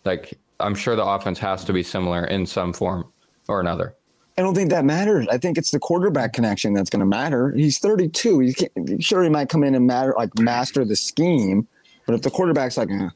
Like 0.03 0.37
I'm 0.59 0.75
sure 0.75 0.97
the 0.97 1.05
offense 1.05 1.39
has 1.39 1.63
to 1.63 1.71
be 1.71 1.81
similar 1.81 2.25
in 2.25 2.45
some 2.45 2.73
form 2.73 3.09
or 3.47 3.61
another. 3.61 3.95
I 4.37 4.41
don't 4.41 4.53
think 4.53 4.69
that 4.71 4.83
matters. 4.83 5.25
I 5.29 5.37
think 5.37 5.57
it's 5.57 5.71
the 5.71 5.79
quarterback 5.79 6.33
connection 6.33 6.73
that's 6.73 6.89
going 6.89 6.99
to 6.99 7.05
matter. 7.05 7.53
He's 7.53 7.79
32. 7.79 8.39
He 8.39 8.99
sure 8.99 9.23
he 9.23 9.29
might 9.29 9.47
come 9.47 9.63
in 9.63 9.75
and 9.75 9.87
matter 9.87 10.13
like 10.17 10.37
master 10.37 10.83
the 10.83 10.97
scheme, 10.97 11.65
but 12.05 12.15
if 12.15 12.21
the 12.23 12.29
quarterback's 12.29 12.75
like, 12.75 12.91
eh, 12.91 13.07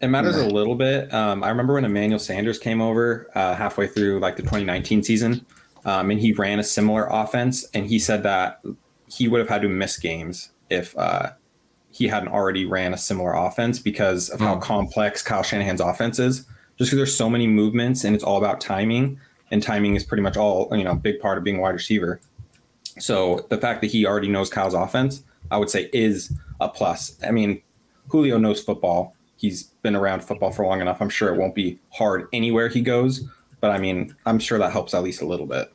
It 0.00 0.08
matters 0.08 0.36
a 0.36 0.46
little 0.46 0.76
bit. 0.76 1.12
Um, 1.12 1.42
I 1.42 1.48
remember 1.48 1.74
when 1.74 1.84
Emmanuel 1.84 2.20
Sanders 2.20 2.58
came 2.58 2.80
over 2.80 3.28
uh, 3.34 3.54
halfway 3.54 3.86
through 3.88 4.20
like 4.20 4.36
the 4.36 4.42
2019 4.42 5.02
season, 5.02 5.44
um, 5.84 6.10
and 6.10 6.20
he 6.20 6.32
ran 6.32 6.60
a 6.60 6.62
similar 6.62 7.06
offense, 7.10 7.64
and 7.74 7.86
he 7.86 7.98
said 7.98 8.22
that 8.22 8.62
he 9.08 9.26
would 9.26 9.40
have 9.40 9.48
had 9.48 9.62
to 9.62 9.68
miss 9.68 9.96
games 9.98 10.50
if 10.70 10.96
uh, 10.96 11.30
he 11.90 12.06
hadn't 12.06 12.28
already 12.28 12.64
ran 12.64 12.94
a 12.94 12.98
similar 12.98 13.32
offense 13.34 13.78
because 13.80 14.28
of 14.30 14.38
how 14.38 14.54
Hmm. 14.54 14.60
complex 14.60 15.22
Kyle 15.22 15.42
Shanahan's 15.42 15.80
offense 15.80 16.18
is. 16.18 16.44
Just 16.78 16.90
because 16.90 16.96
there's 16.96 17.16
so 17.16 17.28
many 17.28 17.48
movements 17.48 18.04
and 18.04 18.14
it's 18.14 18.22
all 18.22 18.38
about 18.38 18.60
timing, 18.60 19.18
and 19.50 19.60
timing 19.62 19.96
is 19.96 20.04
pretty 20.04 20.22
much 20.22 20.36
all 20.36 20.68
you 20.76 20.84
know, 20.84 20.92
a 20.92 20.96
big 20.96 21.18
part 21.18 21.38
of 21.38 21.42
being 21.44 21.56
a 21.58 21.60
wide 21.60 21.74
receiver. 21.74 22.20
So 23.00 23.46
the 23.48 23.58
fact 23.58 23.80
that 23.80 23.90
he 23.90 24.06
already 24.06 24.28
knows 24.28 24.48
Kyle's 24.50 24.74
offense, 24.74 25.24
I 25.50 25.56
would 25.56 25.70
say, 25.70 25.88
is 25.92 26.32
a 26.60 26.68
plus. 26.68 27.16
I 27.26 27.30
mean, 27.32 27.62
Julio 28.08 28.38
knows 28.38 28.62
football. 28.62 29.16
He's 29.38 29.62
been 29.82 29.96
around 29.96 30.22
football 30.22 30.50
for 30.52 30.66
long 30.66 30.80
enough. 30.82 31.00
I'm 31.00 31.08
sure 31.08 31.32
it 31.34 31.38
won't 31.38 31.54
be 31.54 31.78
hard 31.94 32.28
anywhere 32.34 32.68
he 32.68 32.82
goes. 32.82 33.22
But 33.60 33.70
I 33.70 33.78
mean, 33.78 34.14
I'm 34.26 34.38
sure 34.38 34.58
that 34.58 34.70
helps 34.72 34.92
at 34.94 35.02
least 35.02 35.22
a 35.22 35.26
little 35.26 35.46
bit. 35.46 35.72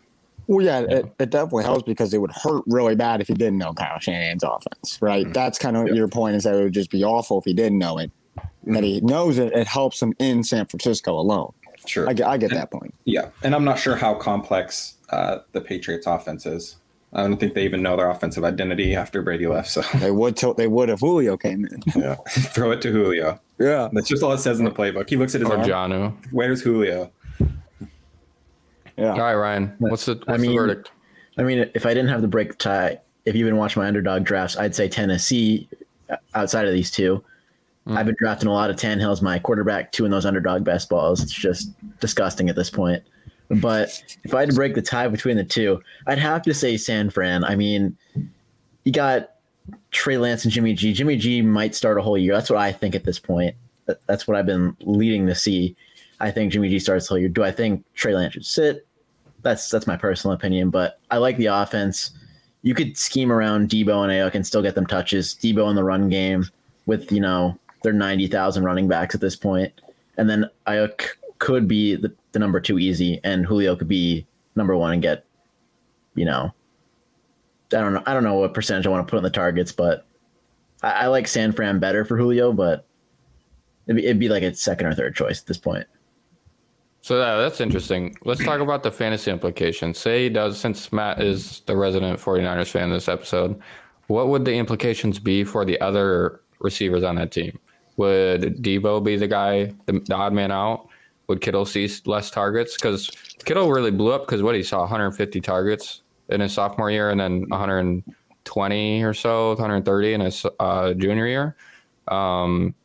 well, 0.48 0.64
yeah, 0.66 0.80
It, 0.82 1.14
it 1.20 1.30
definitely 1.32 1.64
helps 1.64 1.84
because 1.84 2.14
it 2.14 2.20
would 2.20 2.32
hurt 2.32 2.64
really 2.68 2.96
bad 2.96 3.20
if 3.22 3.28
he 3.30 3.34
didn't 3.34 3.58
know 3.58 3.74
Kyle 3.74 4.00
Shanahan's 4.00 4.44
offense, 4.44 5.00
right? 5.02 5.26
That's 5.34 5.58
kind 5.58 5.76
of 5.78 5.88
Yeah. 5.88 5.94
your 5.96 6.08
point 6.08 6.36
is 6.36 6.44
that 6.44 6.54
it 6.56 6.64
would 6.64 6.74
just 6.74 6.92
be 6.92 7.04
awful 7.04 7.40
if 7.40 7.46
he 7.46 7.54
didn't 7.54 7.80
know 7.80 7.98
it. 7.98 8.12
That 8.68 8.84
he 8.84 9.02
knows 9.02 9.38
it, 9.40 9.52
it 9.54 9.68
helps 9.68 10.02
him 10.02 10.14
in 10.20 10.44
San 10.44 10.66
Francisco 10.68 11.18
alone. 11.20 11.52
Sure. 11.86 12.08
I 12.10 12.14
get, 12.14 12.28
I 12.28 12.38
get 12.38 12.52
that 12.52 12.72
point. 12.72 12.94
yeah. 13.06 13.30
And 13.44 13.54
I'm 13.54 13.66
not 13.66 13.78
sure 13.80 13.96
how 13.98 14.14
complex 14.14 14.96
uh, 15.10 15.40
the 15.52 15.60
Patriots 15.60 16.08
offense 16.08 16.46
is. 16.46 16.78
I 17.12 17.22
don't 17.24 17.38
think 17.38 17.54
they 17.54 17.64
even 17.66 17.84
know 17.84 17.96
their 17.98 18.10
offensive 18.10 18.44
identity 18.44 18.96
after 18.96 19.22
Brady 19.22 19.46
left. 19.48 19.70
So 19.70 19.82
They 20.00 20.10
would 20.10 20.36
till 20.38 20.54
they 20.56 20.68
would 20.68 20.90
if 20.90 21.02
Julio 21.02 21.36
came 21.38 21.66
in. 21.66 21.84
yeah, 21.96 22.16
throw 22.30 22.72
it 22.72 22.82
to 22.84 22.92
Julio. 22.92 23.40
Yeah. 23.64 23.90
That's 23.94 24.08
just 24.08 24.24
all 24.24 24.34
it 24.34 24.40
says 24.40 24.60
in 24.60 24.66
the 24.66 24.72
playbook. 24.72 25.10
He 25.10 25.16
looks 25.16 25.36
at 25.36 25.42
his 25.42 25.50
Or 25.50 25.58
arm. 25.58 25.68
Janu. 25.68 26.14
Where's 26.32 26.62
Julio? 26.62 27.12
Yeah. 28.98 29.12
All 29.14 29.18
right, 29.20 29.36
Ryan. 29.36 29.74
What's 29.80 30.06
the, 30.06 30.16
what's 30.16 30.28
I 30.30 30.34
the 30.38 30.40
mean- 30.40 30.56
verdict? 30.58 30.92
I 31.38 31.42
mean, 31.42 31.68
if 31.74 31.86
I 31.88 31.96
didn't 31.96 32.10
have 32.10 32.22
the 32.22 32.28
break 32.28 32.50
the 32.50 32.56
tie, 32.56 33.00
if 33.26 33.36
you've 33.36 33.48
been 33.48 33.58
watching 33.58 33.82
my 33.82 33.88
underdog 33.88 34.24
drafts, 34.24 34.56
I'd 34.56 34.76
say 34.76 34.88
Tennessee 34.88 35.68
uh, 36.10 36.18
outside 36.36 36.68
of 36.68 36.74
these 36.74 36.92
two. 36.92 37.24
I've 37.88 38.06
been 38.06 38.16
drafting 38.18 38.48
a 38.48 38.54
lot 38.54 38.70
of 38.70 38.78
Tannehill 38.78 39.12
as 39.12 39.22
my 39.22 39.40
quarterback, 39.40 39.92
two 39.92 40.06
in 40.06 40.12
those 40.12 40.26
underdog 40.26 40.64
best 40.64 40.88
balls. 40.88 41.22
It's 41.22 41.34
just 41.34 41.72
disgusting 42.00 42.48
at 42.50 42.56
this 42.56 42.70
point. 42.70 43.04
But 43.50 44.02
if 44.24 44.34
I 44.34 44.40
had 44.42 44.52
to 44.52 44.56
break 44.56 44.74
the 44.74 44.82
tie 44.82 45.08
between 45.10 45.36
the 45.36 45.44
two, 45.44 45.82
I'd 46.08 46.18
have 46.18 46.44
to 46.44 46.54
say 46.54 46.78
San 46.78 47.10
Fran. 47.10 47.44
I 47.44 47.58
mean, 47.58 47.98
you 48.86 48.94
got 48.94 49.32
Trey 49.94 50.18
Lance 50.18 50.44
and 50.44 50.52
Jimmy 50.52 50.74
G. 50.74 50.92
Jimmy 50.92 51.16
G 51.16 51.42
might 51.42 51.76
start 51.76 51.98
a 51.98 52.02
whole 52.02 52.18
year. 52.18 52.34
That's 52.34 52.50
what 52.50 52.60
I 52.60 52.72
think 52.72 52.96
at 52.96 53.06
this 53.06 53.20
point. 53.20 53.56
That's 54.08 54.28
what 54.28 54.36
I've 54.36 54.46
been 54.46 54.76
leading 54.82 55.28
to 55.28 55.36
see. 55.36 55.76
I 56.20 56.32
think 56.32 56.52
Jimmy 56.52 56.70
G 56.70 56.80
starts 56.80 57.08
the 57.08 57.10
whole 57.10 57.20
year. 57.20 57.30
Do 57.30 57.44
I 57.44 57.52
think 57.52 57.86
Trey 57.94 58.14
Lance 58.14 58.34
should 58.34 58.46
sit? 58.46 58.88
That's 59.42 59.70
that's 59.70 59.88
my 59.88 59.98
personal 59.98 60.34
opinion, 60.34 60.70
but 60.70 61.00
I 61.12 61.18
like 61.18 61.38
the 61.38 61.48
offense. 61.48 62.12
You 62.62 62.74
could 62.74 62.98
scheme 62.98 63.32
around 63.32 63.70
Deebo 63.70 64.04
and 64.04 64.12
Aiyuk 64.12 64.36
and 64.36 64.48
still 64.48 64.62
get 64.62 64.76
them 64.76 64.88
touches. 64.88 65.36
Deebo 65.36 65.70
in 65.70 65.76
the 65.76 65.84
run 65.84 66.10
game 66.10 66.46
with 66.86 67.12
you 67.12 67.20
know 67.20 67.58
their 67.84 67.94
ninety 67.94 68.28
thousand 68.28 68.64
running 68.64 68.88
backs 68.88 69.16
at 69.16 69.22
this 69.22 69.36
point, 69.36 69.74
and 70.18 70.30
then 70.30 70.50
Aiyuk 70.66 71.08
could 71.40 71.68
be 71.68 71.96
the, 71.96 72.14
the 72.32 72.40
number 72.40 72.62
two 72.62 72.80
easy, 72.80 73.20
and 73.26 73.46
Julio 73.46 73.76
could 73.76 73.90
be 73.90 74.26
number 74.56 74.78
one 74.78 74.94
and 74.94 75.02
get, 75.02 75.26
you 76.16 76.24
know, 76.24 76.54
I 77.74 77.82
don't 77.82 77.94
know. 77.94 78.04
I 78.06 78.14
don't 78.14 78.24
know 78.24 78.36
what 78.36 78.54
percentage 78.54 78.86
I 78.88 78.90
want 78.90 79.06
to 79.06 79.10
put 79.10 79.18
on 79.18 79.24
the 79.24 79.30
targets, 79.30 79.72
but 79.72 80.06
I, 80.82 80.92
I 80.92 81.08
like 81.08 81.28
San 81.28 81.52
Fran 81.52 81.80
better 81.80 82.06
for 82.06 82.18
Julio, 82.18 82.54
but 82.54 82.86
it'd 83.88 83.98
be, 83.98 84.06
it'd 84.06 84.20
be 84.20 84.30
like 84.30 84.44
a 84.44 84.54
second 84.56 84.88
or 84.88 84.94
third 84.94 85.16
choice 85.16 85.42
at 85.42 85.48
this 85.48 85.58
point. 85.58 85.88
So 87.02 87.20
yeah, 87.20 87.36
that's 87.36 87.60
interesting. 87.60 88.16
Let's 88.24 88.42
talk 88.42 88.62
about 88.62 88.82
the 88.82 88.92
fantasy 88.92 89.30
implications. 89.30 89.98
Say 89.98 90.24
he 90.24 90.30
does, 90.30 90.58
since 90.58 90.94
Matt 90.94 91.22
is 91.22 91.60
the 91.66 91.76
resident 91.76 92.18
49ers 92.18 92.70
fan 92.70 92.90
this 92.92 93.10
episode, 93.10 93.60
what 94.08 94.30
would 94.30 94.46
the 94.46 94.54
implications 94.54 95.20
be 95.20 95.44
for 95.44 95.66
the 95.66 95.80
other 95.82 96.40
receivers 96.60 97.04
on 97.04 97.16
that 97.16 97.34
team? 97.34 97.60
Would 97.98 98.64
Deebo 98.64 99.04
be 99.04 99.18
the 99.18 99.28
guy, 99.28 99.74
the, 99.86 100.00
the 100.00 100.16
odd 100.16 100.32
man 100.32 100.50
out? 100.50 100.88
Would 101.28 101.42
Kittle 101.42 101.66
see 101.66 101.90
less 102.06 102.32
targets? 102.32 102.76
Because 102.76 103.10
Kittle 103.44 103.70
really 103.70 103.92
blew 103.92 104.14
up 104.14 104.26
because 104.26 104.42
what 104.42 104.56
he 104.56 104.64
saw 104.64 104.80
150 104.80 105.42
targets 105.42 106.03
in 106.30 106.42
his 106.42 106.54
sophomore 106.54 106.90
year 106.92 107.10
and 107.10 107.20
then 107.20 107.42
120 107.50 109.04
or 109.04 109.14
so, 109.14 109.50
130 109.50 110.14
in 110.14 110.22
his 110.22 110.46
uh, 110.60 110.94
junior 110.94 111.28
year. 111.28 111.56
Um, 112.08 112.76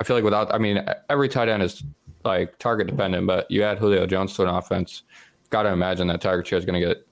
I 0.00 0.04
feel 0.04 0.16
like 0.16 0.24
without, 0.24 0.52
I 0.54 0.58
mean, 0.58 0.84
every 1.08 1.28
tight 1.28 1.48
end 1.48 1.62
is 1.62 1.82
like 2.24 2.58
target 2.58 2.86
dependent, 2.86 3.26
but 3.26 3.50
you 3.50 3.62
add 3.62 3.78
Julio 3.78 4.06
Jones 4.06 4.34
to 4.34 4.42
an 4.42 4.48
offense, 4.48 5.02
got 5.50 5.62
to 5.62 5.70
imagine 5.70 6.06
that 6.08 6.20
target 6.20 6.46
share 6.46 6.58
is 6.58 6.64
going 6.64 6.80
to 6.80 6.86
get, 6.86 7.06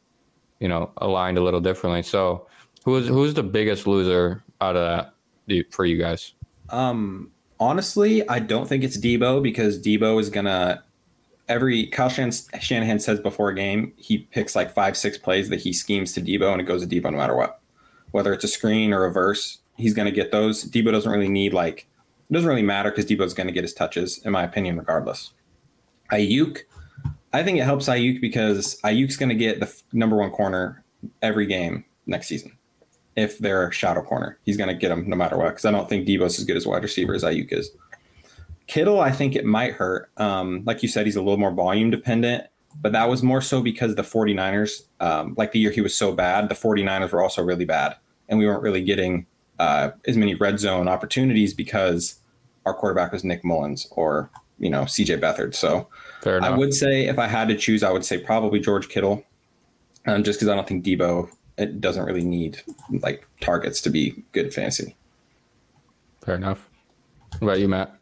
you 0.61 0.69
know, 0.69 0.93
aligned 0.99 1.39
a 1.39 1.43
little 1.43 1.61
differently. 1.61 2.03
So, 2.03 2.47
who's 2.85 3.09
who's 3.09 3.35
the 3.35 3.43
biggest 3.43 3.87
loser 3.87 4.43
out 4.61 4.77
of 4.77 5.07
that 5.47 5.73
for 5.73 5.85
you 5.85 5.99
guys? 5.99 6.35
Um, 6.71 7.31
honestly, 7.59 8.27
I 8.29 8.39
don't 8.39 8.69
think 8.69 8.85
it's 8.85 8.99
Deebo 8.99 9.43
because 9.43 9.81
Deebo 9.81 10.21
is 10.21 10.31
gonna 10.31 10.83
every 11.49 11.87
Kyle 11.87 12.09
Shan- 12.09 12.33
Shanahan 12.61 12.99
says 12.99 13.21
before 13.21 13.51
a 13.51 13.55
game 13.55 13.93
he 13.97 14.19
picks 14.19 14.57
like 14.57 14.73
five 14.73 14.97
six 14.97 15.19
plays 15.19 15.49
that 15.49 15.61
he 15.61 15.73
schemes 15.73 16.13
to 16.13 16.21
Deebo 16.21 16.53
and 16.53 16.61
it 16.61 16.65
goes 16.65 16.87
to 16.87 16.89
Deebo 16.89 17.11
no 17.11 17.19
matter 17.19 17.37
what, 17.37 17.61
whether 18.13 18.33
it's 18.33 18.45
a 18.45 18.49
screen 18.49 18.93
or 18.93 19.05
a 19.05 19.13
verse, 19.13 19.59
he's 19.77 19.95
gonna 19.95 20.11
get 20.11 20.33
those. 20.33 20.65
Deebo 20.65 20.93
doesn't 20.93 21.11
really 21.11 21.29
need 21.29 21.53
like 21.53 21.87
it 22.31 22.33
doesn't 22.33 22.49
really 22.49 22.63
matter 22.63 22.91
because 22.91 23.07
Deebo's 23.07 23.35
gonna 23.35 23.53
get 23.53 23.65
his 23.65 23.75
touches 23.75 24.19
in 24.25 24.33
my 24.33 24.43
opinion 24.43 24.79
regardless. 24.79 25.33
Aiyuk, 26.13 26.61
I 27.33 27.43
think 27.43 27.59
it 27.59 27.65
helps 27.65 27.89
Aiyuk 27.89 28.21
because 28.21 28.81
Aiyuk's 28.83 29.17
gonna 29.17 29.35
get 29.35 29.61
the 29.61 29.67
f- 29.67 29.83
number 29.93 30.17
one 30.17 30.31
corner 30.31 30.85
every 31.23 31.47
game 31.47 31.85
next 32.07 32.29
season 32.29 32.57
if 33.17 33.39
they're 33.39 33.69
a 33.69 33.73
shadow 33.73 34.03
corner. 34.03 34.39
He's 34.45 34.57
going 34.57 34.69
to 34.69 34.75
get 34.75 34.89
them 34.89 35.09
no 35.09 35.17
matter 35.17 35.37
what 35.37 35.51
because 35.51 35.65
I 35.65 35.71
don't 35.71 35.89
think 35.89 36.07
Deebo's 36.07 36.39
as 36.39 36.45
good 36.45 36.57
as 36.57 36.67
wide 36.67 36.83
receiver 36.83 37.15
as 37.15 37.23
Aiyuk 37.23 37.53
is. 37.53 37.71
Kittle, 38.67 39.01
I 39.01 39.11
think 39.11 39.37
it 39.37 39.45
might 39.45 39.75
hurt. 39.75 40.11
Um, 40.17 40.63
like 40.65 40.83
you 40.83 40.89
said, 40.89 41.07
he's 41.07 41.17
a 41.17 41.23
little 41.23 41.39
more 41.39 41.53
volume 41.53 41.91
dependent, 41.91 42.47
but 42.81 42.93
that 42.93 43.09
was 43.09 43.23
more 43.23 43.41
so 43.41 43.63
because 43.63 43.95
the 43.95 44.03
49ers, 44.03 44.83
um, 45.01 45.35
like 45.37 45.53
the 45.53 45.59
year 45.59 45.71
he 45.71 45.81
was 45.81 45.95
so 45.95 46.13
bad, 46.13 46.49
the 46.49 46.55
49ers 46.55 47.13
were 47.13 47.23
also 47.23 47.43
really 47.43 47.65
bad. 47.65 47.97
And 48.29 48.39
we 48.39 48.47
weren't 48.47 48.63
really 48.63 48.83
getting 48.83 49.27
uh, 49.59 49.91
as 50.07 50.17
many 50.17 50.35
red 50.35 50.59
zone 50.59 50.89
opportunities 50.89 51.53
because 51.53 52.19
our 52.65 52.75
quarterback 52.75 53.13
was 53.13 53.23
Nick 53.23 53.45
Mullens 53.45 53.87
or, 53.91 54.31
you 54.59 54.71
know, 54.71 54.83
CJ 54.83 55.21
Beathard. 55.21 55.55
So. 55.55 55.89
I 56.43 56.57
would 56.57 56.73
say 56.73 57.07
if 57.07 57.19
I 57.19 57.27
had 57.27 57.49
to 57.49 57.57
choose, 57.57 57.83
I 57.83 57.91
would 57.91 58.05
say 58.05 58.17
probably 58.17 58.59
George 58.59 58.89
Kittle, 58.89 59.25
um, 60.07 60.25
just 60.25 60.39
because 60.39 60.49
I 60.49 60.55
don't 60.55 60.67
think 60.67 60.85
Deebo 60.85 61.29
it 61.57 61.81
doesn't 61.81 62.05
really 62.05 62.25
need 62.25 62.63
like 62.91 63.27
targets 63.41 63.81
to 63.83 63.91
be 63.91 64.23
good 64.33 64.53
fantasy. 64.53 64.97
Fair 66.25 66.37
enough. 66.37 66.69
What 67.39 67.43
about 67.43 67.61
you, 67.61 67.69
Matt? 67.69 67.95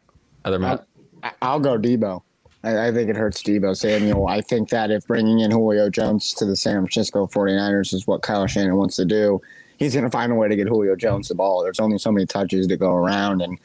Other 0.45 0.59
Matt? 0.59 0.85
I- 1.23 1.31
I'll 1.41 1.59
go 1.59 1.77
Deebo. 1.77 2.21
I, 2.63 2.87
I 2.87 2.91
think 2.91 3.09
it 3.09 3.15
hurts 3.15 3.41
Deebo 3.43 3.75
Samuel. 3.75 4.27
I 4.27 4.41
think 4.41 4.69
that 4.69 4.91
if 4.91 5.05
bringing 5.07 5.39
in 5.39 5.51
Julio 5.51 5.89
Jones 5.89 6.33
to 6.35 6.45
the 6.45 6.55
San 6.55 6.75
Francisco 6.75 7.27
49ers 7.27 7.93
is 7.93 8.07
what 8.07 8.21
Kyle 8.21 8.47
Shannon 8.47 8.75
wants 8.75 8.95
to 8.97 9.05
do, 9.05 9.41
he's 9.77 9.93
going 9.93 10.05
to 10.05 10.11
find 10.11 10.31
a 10.31 10.35
way 10.35 10.47
to 10.47 10.55
get 10.55 10.67
Julio 10.67 10.95
Jones 10.95 11.27
the 11.27 11.35
ball. 11.35 11.63
There's 11.63 11.79
only 11.79 11.97
so 11.97 12.11
many 12.11 12.25
touches 12.25 12.67
to 12.67 12.77
go 12.77 12.93
around, 12.93 13.41
and 13.41 13.59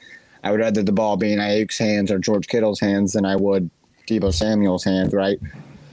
I 0.45 0.51
would 0.51 0.61
rather 0.61 0.83
the 0.83 0.93
ball 0.93 1.17
be 1.17 1.33
in 1.33 1.39
Aiyuk's 1.39 1.79
hands 1.79 2.11
or 2.11 2.19
George 2.19 2.49
Kittle's 2.49 2.81
hands 2.81 3.13
than 3.13 3.25
I 3.25 3.37
would 3.37 3.71
Deebo 4.07 4.33
Samuel's 4.33 4.85
hands, 4.85 5.13
right? 5.13 5.39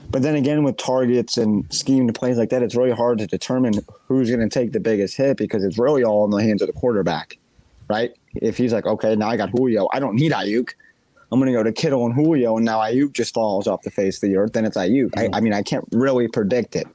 But 0.08 0.22
then 0.22 0.36
again, 0.36 0.62
with 0.62 0.76
targets 0.76 1.36
and 1.36 1.70
scheme 1.72 2.06
to 2.06 2.12
plays 2.12 2.38
like 2.38 2.50
that, 2.50 2.62
it's 2.62 2.76
really 2.76 2.92
hard 2.92 3.18
to 3.18 3.26
determine 3.26 3.74
who's 4.06 4.30
going 4.30 4.40
to 4.40 4.48
take 4.48 4.72
the 4.72 4.80
biggest 4.80 5.16
hit 5.16 5.36
because 5.36 5.64
it's 5.64 5.78
really 5.78 6.04
all 6.04 6.24
in 6.24 6.30
the 6.30 6.42
hands 6.42 6.62
of 6.62 6.68
the 6.68 6.72
quarterback, 6.72 7.38
right? 7.88 8.12
If 8.34 8.56
he's 8.56 8.72
like, 8.72 8.86
okay, 8.86 9.16
now 9.16 9.28
I 9.28 9.36
got 9.36 9.50
Julio, 9.50 9.88
I 9.92 10.00
don't 10.00 10.14
need 10.16 10.32
Aiyuk. 10.32 10.70
I'm 11.32 11.40
going 11.40 11.52
to 11.52 11.58
go 11.58 11.62
to 11.62 11.72
Kittle 11.72 12.06
and 12.06 12.14
Julio, 12.14 12.56
and 12.56 12.64
now 12.64 12.78
Aiyuk 12.78 13.12
just 13.12 13.34
falls 13.34 13.66
off 13.66 13.82
the 13.82 13.90
face 13.90 14.22
of 14.22 14.28
the 14.28 14.36
earth. 14.36 14.52
Then 14.52 14.64
it's 14.64 14.76
Aiyuk. 14.76 15.10
I, 15.16 15.28
I 15.32 15.40
mean, 15.40 15.52
I 15.52 15.62
can't 15.62 15.84
really 15.92 16.28
predict 16.28 16.76
it. 16.76 16.86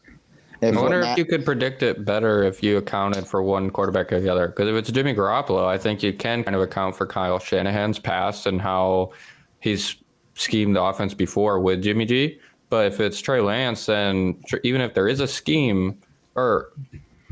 If 0.62 0.78
I 0.78 0.82
wonder 0.82 1.00
if 1.02 1.18
you 1.18 1.26
could 1.26 1.44
predict 1.44 1.82
it 1.82 2.06
better 2.06 2.44
if 2.44 2.62
you 2.62 2.78
accounted 2.78 3.26
for 3.26 3.42
one 3.42 3.72
quarterback 3.72 4.14
or 4.14 4.22
the 4.22 4.30
other. 4.30 4.48
Because 4.48 4.70
if 4.70 4.76
it's 4.76 4.92
Jimmy 4.92 5.14
Garoppolo, 5.16 5.66
I 5.66 5.78
think 5.78 6.04
you 6.04 6.14
can 6.14 6.44
kind 6.44 6.56
of 6.56 6.62
account 6.62 6.96
for 6.96 7.08
Kyle 7.08 7.40
Shanahan's 7.40 7.98
past 7.98 8.46
and 8.46 8.62
how 8.62 9.12
he's 9.60 9.96
schemed 10.36 10.76
the 10.76 10.82
offense 10.84 11.16
before 11.16 11.60
with 11.60 11.82
Jimmy 11.82 12.06
G. 12.06 12.40
But 12.70 12.86
if 12.86 13.00
it's 13.00 13.20
Trey 13.20 13.42
Lance, 13.42 13.88
then 13.88 14.42
even 14.64 14.82
if 14.82 14.94
there 14.94 15.08
is 15.08 15.20
a 15.20 15.28
scheme, 15.28 16.00
or 16.36 16.70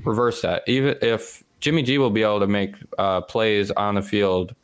reverse 0.03 0.41
that, 0.41 0.63
even 0.67 0.97
if 1.01 1.43
Jimmy 1.59 1.83
G 1.83 1.97
will 1.97 2.09
be 2.09 2.23
able 2.23 2.39
to 2.39 2.47
make 2.47 2.75
uh, 2.97 3.21
plays 3.21 3.71
on 3.71 3.95
the 3.95 4.01
field 4.01 4.55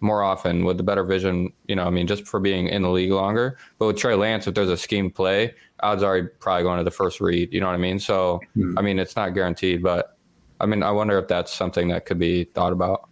more 0.00 0.22
often 0.22 0.64
with 0.64 0.78
the 0.78 0.82
better 0.82 1.04
vision, 1.04 1.52
you 1.68 1.76
know, 1.76 1.84
I 1.84 1.90
mean, 1.90 2.06
just 2.06 2.26
for 2.26 2.40
being 2.40 2.68
in 2.68 2.82
the 2.82 2.90
league 2.90 3.12
longer. 3.12 3.58
But 3.78 3.86
with 3.86 3.98
Trey 3.98 4.14
Lance, 4.14 4.46
if 4.46 4.54
there's 4.54 4.70
a 4.70 4.76
scheme 4.76 5.10
play, 5.10 5.54
odds 5.80 6.02
are 6.02 6.16
he'd 6.16 6.40
probably 6.40 6.62
going 6.62 6.78
to 6.78 6.84
the 6.84 6.90
first 6.90 7.20
read. 7.20 7.52
You 7.52 7.60
know 7.60 7.66
what 7.66 7.74
I 7.74 7.78
mean? 7.78 7.98
So, 7.98 8.40
Hmm. 8.54 8.78
I 8.78 8.82
mean, 8.82 8.98
it's 8.98 9.14
not 9.14 9.34
guaranteed, 9.34 9.82
but 9.82 10.16
I 10.60 10.66
mean, 10.66 10.82
I 10.82 10.90
wonder 10.90 11.18
if 11.18 11.28
that's 11.28 11.52
something 11.52 11.88
that 11.88 12.06
could 12.06 12.18
be 12.18 12.44
thought 12.44 12.72
about. 12.72 13.08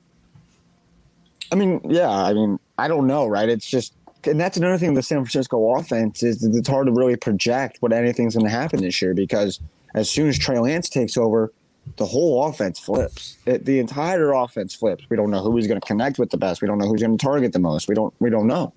I 1.53 1.55
mean, 1.55 1.81
yeah, 1.85 2.11
I 2.11 2.33
mean, 2.35 2.59
I 2.79 2.89
don't 2.89 3.07
know, 3.07 3.27
right? 3.27 3.49
It's 3.49 3.69
just, 3.69 3.95
and 4.25 4.39
that's 4.39 4.57
another 4.57 4.77
thing 4.77 4.95
the 4.95 5.03
San 5.03 5.19
Francisco 5.19 5.77
offense 5.77 6.23
is 6.23 6.45
it's 6.45 6.69
hard 6.69 6.87
to 6.87 6.93
really 6.93 7.17
project 7.17 7.79
what 7.81 7.93
anything's 7.93 8.35
going 8.35 8.45
to 8.45 8.51
happen 8.51 8.83
this 8.83 9.01
year 9.01 9.15
because 9.15 9.61
as 9.95 10.11
soon 10.11 10.29
as 10.29 10.39
Trey 10.39 10.59
Lance 10.59 10.89
takes 10.89 11.17
over, 11.17 11.53
the 11.97 12.07
whole 12.07 12.45
offense 12.47 12.79
flips. 12.79 13.39
It, 13.47 13.65
the 13.65 13.79
entire 13.79 14.33
offense 14.33 14.75
flips. 14.75 15.05
We 15.11 15.17
don't 15.17 15.31
know 15.31 15.43
who 15.43 15.57
he's 15.57 15.67
going 15.67 15.81
to 15.81 15.87
connect 15.87 16.19
with 16.19 16.31
the 16.31 16.37
best. 16.37 16.61
We 16.63 16.69
don't 16.69 16.79
know 16.79 16.87
who's 16.89 17.01
going 17.03 17.17
to 17.17 17.25
target 17.25 17.53
the 17.53 17.59
most. 17.59 17.89
We 17.89 17.95
don't. 17.95 18.13
We 18.21 18.31
don't 18.31 18.47
know. 18.47 18.73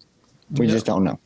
We 0.52 0.68
just 0.68 0.86
don't 0.86 1.04
know. 1.04 1.20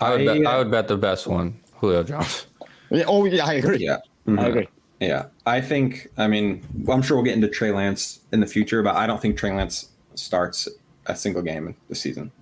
I 0.00 0.10
would, 0.12 0.20
I, 0.22 0.24
bet, 0.38 0.46
uh, 0.46 0.50
I 0.50 0.58
would 0.58 0.70
bet 0.70 0.88
the 0.88 0.96
best 0.96 1.26
one, 1.26 1.60
Julio 1.76 2.02
Jones. 2.02 2.46
Yeah, 2.90 3.04
oh 3.06 3.26
yeah, 3.26 3.44
I 3.44 3.52
agree. 3.54 3.76
Yeah. 3.80 3.98
I 4.26 4.30
Mhm. 4.30 4.46
agree. 4.46 4.68
Yeah. 4.98 5.26
I 5.44 5.60
think, 5.60 6.08
I 6.16 6.26
mean, 6.26 6.62
I'm 6.90 7.02
sure 7.02 7.18
we'll 7.18 7.24
get 7.24 7.34
into 7.34 7.48
Trey 7.48 7.70
Lance 7.70 8.20
in 8.32 8.40
the 8.40 8.46
future, 8.46 8.82
but 8.82 8.96
I 8.96 9.06
don't 9.06 9.20
think 9.20 9.36
Trey 9.36 9.52
Lance 9.52 9.90
starts 10.14 10.66
a 11.04 11.14
single 11.14 11.42
game 11.42 11.74
this 11.90 12.00
season. 12.00 12.32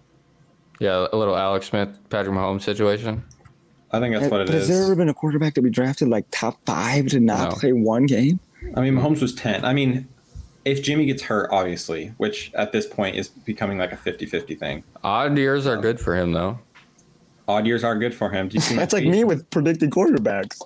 Yeah, 0.78 1.09
a 1.12 1.16
little 1.16 1.37
Alex 1.37 1.66
Smith, 1.66 1.99
Patrick 2.11 2.33
Mahomes 2.37 2.62
situation. 2.62 3.25
I 3.93 4.00
think 4.00 4.14
that's 4.14 4.31
what 4.31 4.40
it 4.43 4.47
But 4.49 4.57
is. 4.57 4.69
has 4.69 4.76
there 4.76 4.85
ever 4.85 4.97
been 4.97 5.09
a 5.09 5.14
quarterback 5.14 5.55
that 5.55 5.62
we 5.62 5.71
drafted 5.71 6.09
like 6.09 6.26
top 6.31 6.59
five 6.66 7.07
to 7.09 7.21
not 7.21 7.50
No. 7.50 7.57
play 7.57 7.73
one 7.73 8.07
game? 8.07 8.40
I 8.75 8.81
mean, 8.81 8.95
Mahomes 8.95 9.23
was 9.23 9.35
10. 9.35 9.64
I 9.64 9.73
mean, 9.73 10.09
if 10.64 10.83
Jimmy 10.83 11.07
gets 11.07 11.23
hurt, 11.23 11.49
obviously, 11.52 12.09
which 12.16 12.50
at 12.55 12.73
this 12.73 12.87
point 12.87 13.16
is 13.16 13.28
becoming 13.28 13.78
like 13.78 13.93
a 13.93 13.97
50 13.97 14.26
50 14.26 14.55
thing, 14.57 14.83
Odd 15.05 15.38
years 15.38 15.66
are 15.66 15.76
good 15.76 16.00
for 16.00 16.16
him, 16.16 16.33
though. 16.33 16.59
odd 17.47 17.64
years 17.66 17.85
are 17.85 17.97
good 17.97 18.12
for 18.14 18.31
him. 18.31 18.49
Do 18.49 18.55
you 18.55 18.61
see 18.69 18.75
That's 18.75 18.93
like 18.93 19.05
me 19.05 19.23
with 19.25 19.49
predicting 19.50 19.90
quarterbacks. 19.90 20.61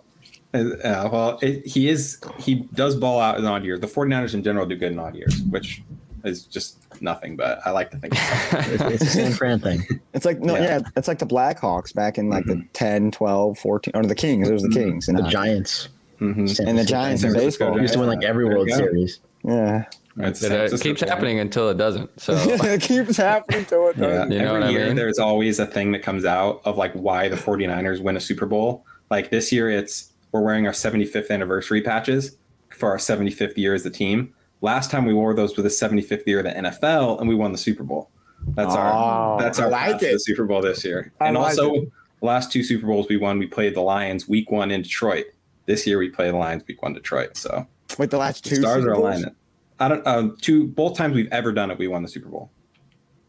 Uh, 0.53 1.09
well, 1.13 1.39
it, 1.43 1.65
he 1.67 1.89
is 1.89 2.19
he 2.39 2.67
does 2.75 2.97
ball 2.97 3.21
out 3.21 3.39
in 3.39 3.45
odd 3.45 3.65
years. 3.65 3.79
The 3.81 3.87
49ers 3.87 4.35
in 4.35 4.43
general 4.43 4.67
do 4.67 4.75
good 4.77 4.93
in 4.93 4.99
odd 4.99 5.15
years, 5.15 5.43
which 5.51 5.83
is 6.25 6.45
just 6.45 6.79
nothing. 7.03 7.37
But 7.37 7.61
I 7.67 7.71
like 7.71 7.91
to 7.93 7.99
think. 7.99 8.15
It's, 8.17 8.83
it's 9.03 9.03
a 9.03 9.07
San 9.07 9.33
Fran 9.33 9.61
thing. 9.61 9.83
It's 10.15 10.25
like 10.25 10.41
no, 10.41 10.55
Yeah. 10.55 10.63
yeah, 10.63 10.81
it's 10.97 11.09
like 11.09 11.19
the 11.19 11.27
Blackhawks 11.27 11.95
back 11.95 12.19
in 12.19 12.29
like 12.31 12.45
the 12.47 12.63
10, 12.73 13.11
12, 13.13 13.59
14 13.59 13.93
or 13.95 14.05
the 14.05 14.15
Kings. 14.15 14.49
It 14.49 14.53
was 14.53 14.63
the 14.63 14.69
Kings 14.71 15.09
and 15.09 15.19
The 15.19 15.23
Giants. 15.29 15.89
hmm 16.19 16.47
San 16.47 16.69
and 16.69 16.79
the 16.79 16.85
Giants 16.85 17.23
in 17.25 17.33
baseball. 17.33 17.69
Giants. 17.71 17.83
used 17.83 17.95
to 17.95 18.01
win 18.01 18.09
like 18.09 18.25
every 18.25 18.45
World. 18.45 18.71
Series. 18.71 19.21
Yeah, 19.43 19.85
It's 20.19 20.43
It, 20.43 20.53
uh, 20.53 20.77
keeps 20.79 21.01
happening 21.01 21.39
until 21.41 21.71
it 21.71 21.79
doesn't. 21.79 22.11
So 22.21 22.35
it 22.37 22.83
keeps 22.83 23.17
happening 23.17 23.65
to 23.67 23.89
it. 23.89 23.97
Doesn't 23.99 24.33
it? 24.33 24.37
You 24.37 24.43
know 24.43 24.49
Every 24.57 24.61
what 24.61 24.69
I 24.69 24.71
year 24.71 24.87
mean? 24.89 24.97
there's 24.97 25.19
always 25.19 25.59
a 25.59 25.67
thing 25.67 25.93
that 25.93 26.03
comes 26.03 26.25
out 26.27 26.61
of 26.67 26.77
like 26.77 26.93
why 26.93 27.29
the 27.29 27.37
49ers 27.37 28.03
win 28.03 28.17
a 28.17 28.21
Super 28.21 28.45
Bowl. 28.47 28.85
Like 29.11 29.31
this 29.31 29.51
year 29.51 29.71
it's 29.71 30.13
we're 30.33 30.43
wearing 30.43 30.67
our 30.67 30.73
75th 30.73 31.31
anniversary 31.31 31.81
patches 31.83 32.37
for 32.69 32.91
our 32.91 32.99
75th 32.99 33.57
year 33.57 33.75
as 33.75 33.85
a 33.87 33.91
team. 33.91 34.35
Last 34.63 34.91
time 34.91 35.05
we 35.07 35.15
wore 35.15 35.35
those 35.35 35.57
with 35.57 35.65
the 35.65 35.71
75th 35.71 36.27
year 36.27 36.41
of 36.41 36.45
the 36.45 36.51
NFL 36.53 37.19
and 37.21 37.29
we 37.29 37.35
won 37.35 37.53
the 37.53 37.59
Super 37.59 37.83
Bowl. 37.83 38.11
That's 38.49 38.75
Oh, 38.75 38.79
our 38.79 39.41
that's 39.41 39.59
our 39.59 39.71
like 39.71 40.01
the 40.01 40.19
Super 40.19 40.45
Bowl 40.45 40.61
this 40.63 40.85
year. 40.85 41.13
I 41.21 41.29
and 41.29 41.37
like 41.37 41.49
also 41.51 41.75
it. 41.75 41.89
last 42.21 42.53
two 42.53 42.63
Super 42.63 42.87
Bowls 42.87 43.07
we 43.09 43.17
won, 43.17 43.39
we 43.39 43.47
played 43.47 43.75
the 43.75 43.81
Lions 43.83 44.29
week 44.29 44.51
1 44.51 44.71
in 44.71 44.83
Detroit. 44.83 45.27
This 45.67 45.87
year 45.87 45.99
we 45.99 46.09
play 46.11 46.31
the 46.31 46.37
Lions 46.37 46.63
week 46.67 46.83
1 46.83 46.93
Detroit. 46.95 47.37
So 47.37 47.67
Wait, 47.99 48.11
the 48.11 48.19
last 48.19 48.45
the 48.45 48.51
two 48.51 48.57
stars 48.57 48.83
Super 48.83 48.91
are 48.91 48.95
aligning. 48.95 49.35
I 49.79 49.89
don't 49.89 50.07
uh, 50.07 50.29
two 50.41 50.67
both 50.69 50.97
times 50.97 51.15
we've 51.15 51.33
ever 51.33 51.53
done 51.53 51.71
it 51.71 51.79
we 51.79 51.89
won 51.89 52.03
the 52.03 52.09
Super 52.09 52.29
Bowl. 52.29 52.51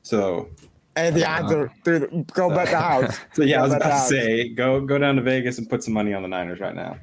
So 0.03 0.49
and 0.95 1.15
the 1.15 1.25
odds 1.25 1.51
are 1.53 1.71
through. 1.85 1.99
The, 1.99 2.07
go 2.33 2.49
bet 2.49 2.67
the 2.69 2.77
house. 2.81 3.17
So 3.33 3.43
yeah, 3.43 3.59
I 3.59 3.63
was 3.63 3.71
about 3.73 3.83
the 3.83 3.89
to 3.89 3.93
house. 3.95 4.09
say 4.09 4.49
go 4.49 4.81
go 4.81 4.97
down 4.97 5.15
to 5.15 5.21
Vegas 5.21 5.57
and 5.57 5.69
put 5.69 5.83
some 5.83 5.93
money 5.93 6.13
on 6.13 6.21
the 6.21 6.27
Niners 6.27 6.59
right 6.59 6.75
now. 6.75 6.97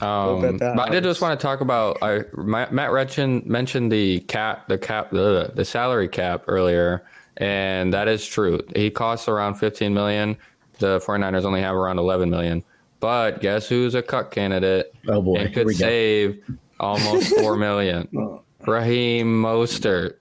Um, 0.00 0.58
but 0.58 0.78
I 0.78 0.88
did 0.90 1.04
just 1.04 1.20
want 1.20 1.38
to 1.38 1.42
talk 1.42 1.60
about. 1.60 1.98
I 2.02 2.22
Matt 2.36 2.72
Matt 2.72 2.90
Retchen 2.92 3.42
mentioned 3.46 3.92
the 3.92 4.20
cap, 4.20 4.68
the 4.68 4.78
cap, 4.78 5.10
the 5.10 5.52
the 5.54 5.64
salary 5.64 6.08
cap 6.08 6.44
earlier, 6.48 7.04
and 7.36 7.92
that 7.92 8.08
is 8.08 8.26
true. 8.26 8.60
He 8.74 8.90
costs 8.90 9.28
around 9.28 9.54
15 9.54 9.94
million. 9.94 10.36
The 10.80 10.98
49ers 11.00 11.44
only 11.44 11.60
have 11.60 11.76
around 11.76 11.98
11 11.98 12.28
million. 12.30 12.64
But 12.98 13.40
guess 13.40 13.68
who's 13.68 13.94
a 13.94 14.02
cut 14.02 14.30
candidate 14.30 14.92
Oh 15.06 15.22
boy, 15.22 15.36
and 15.36 15.54
could 15.54 15.66
we 15.66 15.74
go. 15.74 15.78
save 15.78 16.42
almost 16.80 17.36
four 17.36 17.56
million? 17.56 18.08
Raheem 18.66 19.42
Mostert. 19.42 20.14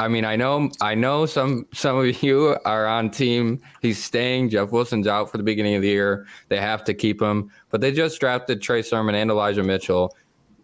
I 0.00 0.08
mean, 0.08 0.24
I 0.24 0.34
know, 0.34 0.70
I 0.80 0.94
know 0.94 1.26
some 1.26 1.66
some 1.74 1.98
of 1.98 2.22
you 2.22 2.56
are 2.64 2.86
on 2.86 3.10
team. 3.10 3.60
He's 3.82 4.02
staying. 4.02 4.48
Jeff 4.48 4.70
Wilson's 4.70 5.06
out 5.06 5.30
for 5.30 5.36
the 5.36 5.42
beginning 5.42 5.74
of 5.74 5.82
the 5.82 5.88
year. 5.88 6.26
They 6.48 6.56
have 6.56 6.84
to 6.84 6.94
keep 6.94 7.20
him, 7.20 7.50
but 7.68 7.82
they 7.82 7.92
just 7.92 8.18
drafted 8.18 8.62
Trey 8.62 8.80
Sermon 8.80 9.14
and 9.14 9.30
Elijah 9.30 9.62
Mitchell. 9.62 10.16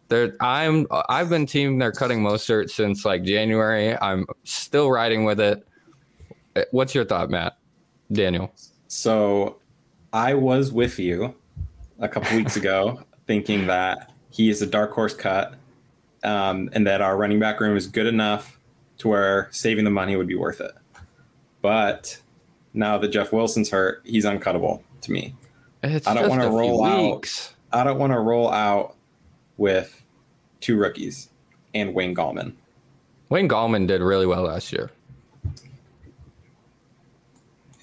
They're, 0.09 0.35
I'm 0.40 0.87
I've 1.11 1.28
been 1.28 1.45
team 1.45 1.78
they're 1.78 1.93
cutting 1.93 2.23
Mostert 2.23 2.71
since 2.71 3.05
like 3.05 3.25
January. 3.25 3.95
I'm 4.00 4.25
still 4.45 4.90
riding 4.90 5.25
with 5.25 5.38
it. 5.38 5.66
Uh, 6.57 6.62
What's 6.71 6.95
your 6.95 7.05
thought, 7.05 7.28
Matt? 7.28 7.59
Daniel. 8.11 8.50
So 8.88 9.59
I 10.14 10.33
was 10.33 10.73
with 10.73 10.99
you 10.99 11.35
a 11.99 12.09
couple 12.09 12.35
weeks 12.38 12.57
ago, 12.62 13.02
thinking 13.26 13.66
that 13.66 14.12
he 14.31 14.49
is 14.49 14.62
a 14.62 14.66
dark 14.66 14.93
horse 14.93 15.12
cut, 15.12 15.57
um, 16.25 16.71
and 16.73 16.87
that 16.87 17.02
our 17.02 17.19
running 17.19 17.38
back 17.38 17.61
room 17.61 17.76
is 17.76 17.87
good 17.87 18.07
enough 18.07 18.56
to 18.99 19.09
where 19.09 19.49
saving 19.50 19.85
the 19.85 19.91
money 19.91 20.17
would 20.17 20.26
be 20.26 20.35
worth 20.35 20.61
it. 20.61 20.73
But 21.62 22.21
now 22.75 22.99
that 22.99 23.09
Jeff 23.09 23.33
Wilson's 23.33 23.71
hurt, 23.71 24.03
he's 24.05 24.25
uncuttable 24.25 24.83
to 25.03 25.12
me. 25.12 25.35
It's 25.83 26.07
I 26.07 26.15
don't 26.15 26.41
a 26.41 26.43
few 26.43 26.59
roll 26.59 26.85
out. 26.85 27.53
I 27.73 27.85
don't 27.85 27.99
want 27.99 28.12
to 28.12 28.19
roll 28.19 28.50
out 28.50 28.95
with 29.57 30.03
two 30.61 30.76
rookies 30.76 31.29
and 31.75 31.95
Wayne 31.95 32.15
Gallman. 32.15 32.55
Wayne 33.29 33.49
Gallman 33.49 33.87
did 33.87 34.00
really 34.00 34.26
well 34.26 34.43
last 34.43 34.73
year. 34.73 34.91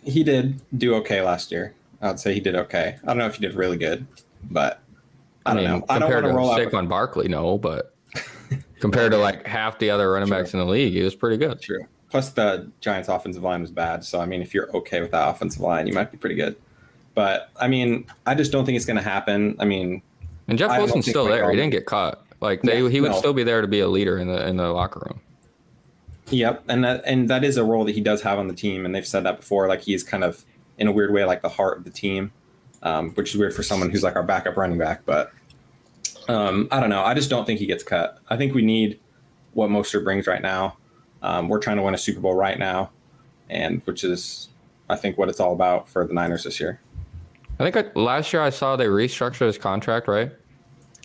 He 0.04 0.24
did 0.24 0.60
do 0.78 0.96
okay 0.96 1.22
last 1.22 1.52
year. 1.52 1.74
I 2.02 2.10
would 2.10 2.20
say 2.20 2.34
he 2.34 2.40
did 2.40 2.56
okay. 2.56 2.98
I 3.04 3.08
don't 3.08 3.18
know 3.18 3.26
if 3.26 3.36
he 3.36 3.42
did 3.42 3.56
really 3.56 3.78
good, 3.78 4.06
but 4.50 4.82
I, 5.46 5.54
don't 5.54 5.64
mean, 5.64 5.72
know. 5.72 5.86
I 5.90 6.00
don't 6.00 6.10
compared 6.10 6.24
want 6.26 6.34
to 6.34 6.38
roll 6.38 6.56
to 6.56 6.62
out. 6.62 6.72
Saquon 6.72 6.90
Barkley, 6.90 7.28
no, 7.30 7.58
but 7.58 7.93
compared 8.80 9.12
to 9.12 9.18
like 9.18 9.46
half 9.46 9.80
the 9.80 9.90
other 9.90 10.12
running 10.12 10.30
backs 10.30 10.54
in 10.54 10.60
the 10.60 10.66
league, 10.66 10.94
he 10.94 11.02
was 11.02 11.16
pretty 11.16 11.38
good. 11.38 11.62
True. 11.62 11.86
Plus, 12.10 12.30
the 12.32 12.72
Giants' 12.80 13.10
offensive 13.10 13.42
line 13.42 13.62
was 13.62 13.72
bad. 13.72 14.04
So, 14.04 14.20
I 14.20 14.26
mean, 14.26 14.42
if 14.42 14.54
you're 14.54 14.70
okay 14.78 15.02
with 15.02 15.12
that 15.12 15.28
offensive 15.30 15.62
line, 15.62 15.88
you 15.88 15.94
might 15.94 16.12
be 16.12 16.18
pretty 16.18 16.36
good. 16.36 16.56
But 17.16 17.50
I 17.60 17.68
mean, 17.68 18.06
I 18.26 18.36
just 18.36 18.52
don't 18.52 18.66
think 18.66 18.76
it's 18.76 18.86
going 18.86 18.98
to 18.98 19.04
happen. 19.04 19.56
I 19.60 19.66
mean, 19.66 20.02
And 20.48 20.58
Jeff 20.58 20.78
Wilson's 20.78 21.08
still 21.08 21.26
there. 21.26 21.50
He 21.50 21.56
didn't 21.56 21.72
get 21.72 21.86
caught. 21.86 22.24
Like 22.42 22.62
they, 22.62 22.90
he 22.90 23.00
would 23.00 23.12
no. 23.12 23.18
still 23.18 23.34
be 23.34 23.44
there 23.44 23.62
to 23.62 23.68
be 23.68 23.80
a 23.80 23.88
leader 23.88 24.18
in 24.18 24.28
the 24.28 24.48
in 24.48 24.58
the 24.58 24.74
locker 24.74 25.08
room. 25.08 25.22
Yep, 26.30 26.64
and 26.68 26.84
that 26.84 27.04
and 27.06 27.30
that 27.30 27.44
is 27.44 27.58
a 27.58 27.64
role 27.64 27.86
that 27.86 27.94
he 27.94 28.02
does 28.02 28.22
have 28.24 28.38
on 28.38 28.48
the 28.48 28.54
team, 28.54 28.86
and 28.86 28.94
they've 28.94 29.08
said 29.08 29.24
that 29.24 29.38
before. 29.38 29.68
Like 29.68 29.82
he's 29.82 30.04
kind 30.04 30.24
of 30.24 30.44
in 30.78 30.88
a 30.88 30.92
weird 30.92 31.14
way 31.14 31.24
like 31.24 31.42
the 31.42 31.50
heart 31.50 31.78
of 31.78 31.84
the 31.84 31.90
team, 31.90 32.32
um, 32.82 33.12
which 33.12 33.30
is 33.30 33.38
weird 33.38 33.54
for 33.54 33.64
someone 33.64 33.90
who's 33.90 34.04
like 34.04 34.16
our 34.16 34.24
backup 34.24 34.58
running 34.58 34.78
back. 34.78 35.06
But 35.06 35.32
um, 36.28 36.68
I 36.72 36.80
don't 36.80 36.90
know. 36.90 37.04
I 37.04 37.14
just 37.14 37.30
don't 37.30 37.46
think 37.46 37.60
he 37.60 37.66
gets 37.66 37.84
cut. 37.84 38.20
I 38.30 38.38
think 38.38 38.54
we 38.54 38.62
need 38.62 39.00
what 39.54 39.70
Mostert 39.70 40.04
brings 40.04 40.28
right 40.28 40.42
now. 40.42 40.78
Um, 41.22 41.48
we're 41.48 41.60
trying 41.60 41.78
to 41.78 41.84
win 41.84 41.94
a 41.94 41.98
Super 41.98 42.20
Bowl 42.20 42.36
right 42.36 42.58
now, 42.60 42.92
and 43.50 43.82
which 43.86 44.04
is 44.04 44.50
I 44.90 44.96
think 44.96 45.18
what 45.18 45.30
it's 45.30 45.40
all 45.40 45.54
about 45.54 45.88
for 45.88 46.06
the 46.06 46.14
Niners 46.14 46.44
this 46.44 46.60
year. 46.60 46.82
I 47.60 47.70
think 47.70 47.78
I, 47.78 48.00
last 48.00 48.34
year 48.34 48.42
I 48.42 48.50
saw 48.50 48.76
they 48.76 48.86
restructured 48.88 49.46
his 49.46 49.58
contract, 49.58 50.08
right? 50.08 50.32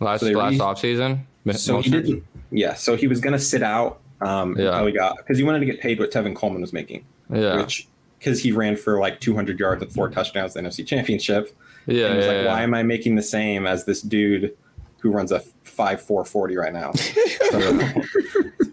Last 0.01 0.21
So 0.21 0.27
last 0.31 0.53
re- 0.53 0.59
offseason. 0.59 1.21
So 1.53 1.81
he 1.81 1.91
didn't. 1.91 2.25
Yeah. 2.51 2.75
So 2.75 2.97
he 2.97 3.07
was 3.07 3.21
going 3.21 3.33
to 3.33 3.39
sit 3.39 3.63
out 3.63 4.01
um, 4.21 4.57
Yeah. 4.59 4.69
until 4.71 4.87
he 4.87 4.93
got 4.93 5.17
because 5.19 5.39
he 5.39 5.45
wanted 5.45 5.61
to 5.61 5.67
get 5.67 5.81
paid 5.81 5.99
what 5.99 6.11
Tevin 6.11 6.35
Coleman 6.35 6.61
was 6.61 6.73
making. 6.73 7.05
Yeah. 7.31 7.57
which 7.57 7.87
because 8.19 8.41
he 8.43 8.51
ran 8.53 8.77
for 8.77 8.99
like 8.99 9.21
200 9.21 9.59
yards 9.61 9.83
and 9.83 9.93
four 9.93 10.09
touchdowns 10.09 10.57
in 10.57 10.65
the 10.65 10.71
NFC 10.71 10.87
Championship. 10.87 11.55
yeah. 11.87 12.07
and 12.07 12.15
it 12.15 12.17
was 12.17 12.27
yeah, 12.27 12.33
like, 12.33 12.45
yeah. 12.45 12.53
why 12.53 12.63
am 12.63 12.75
I 12.75 12.83
making 12.83 13.15
the 13.15 13.23
same 13.23 13.67
as 13.67 13.85
this 13.85 14.03
dude 14.03 14.57
who 15.01 15.11
runs 15.11 15.33
a 15.33 15.41
five 15.65 16.01
four 16.01 16.25
forty 16.25 16.57
right 16.57 16.73
now? 16.73 16.93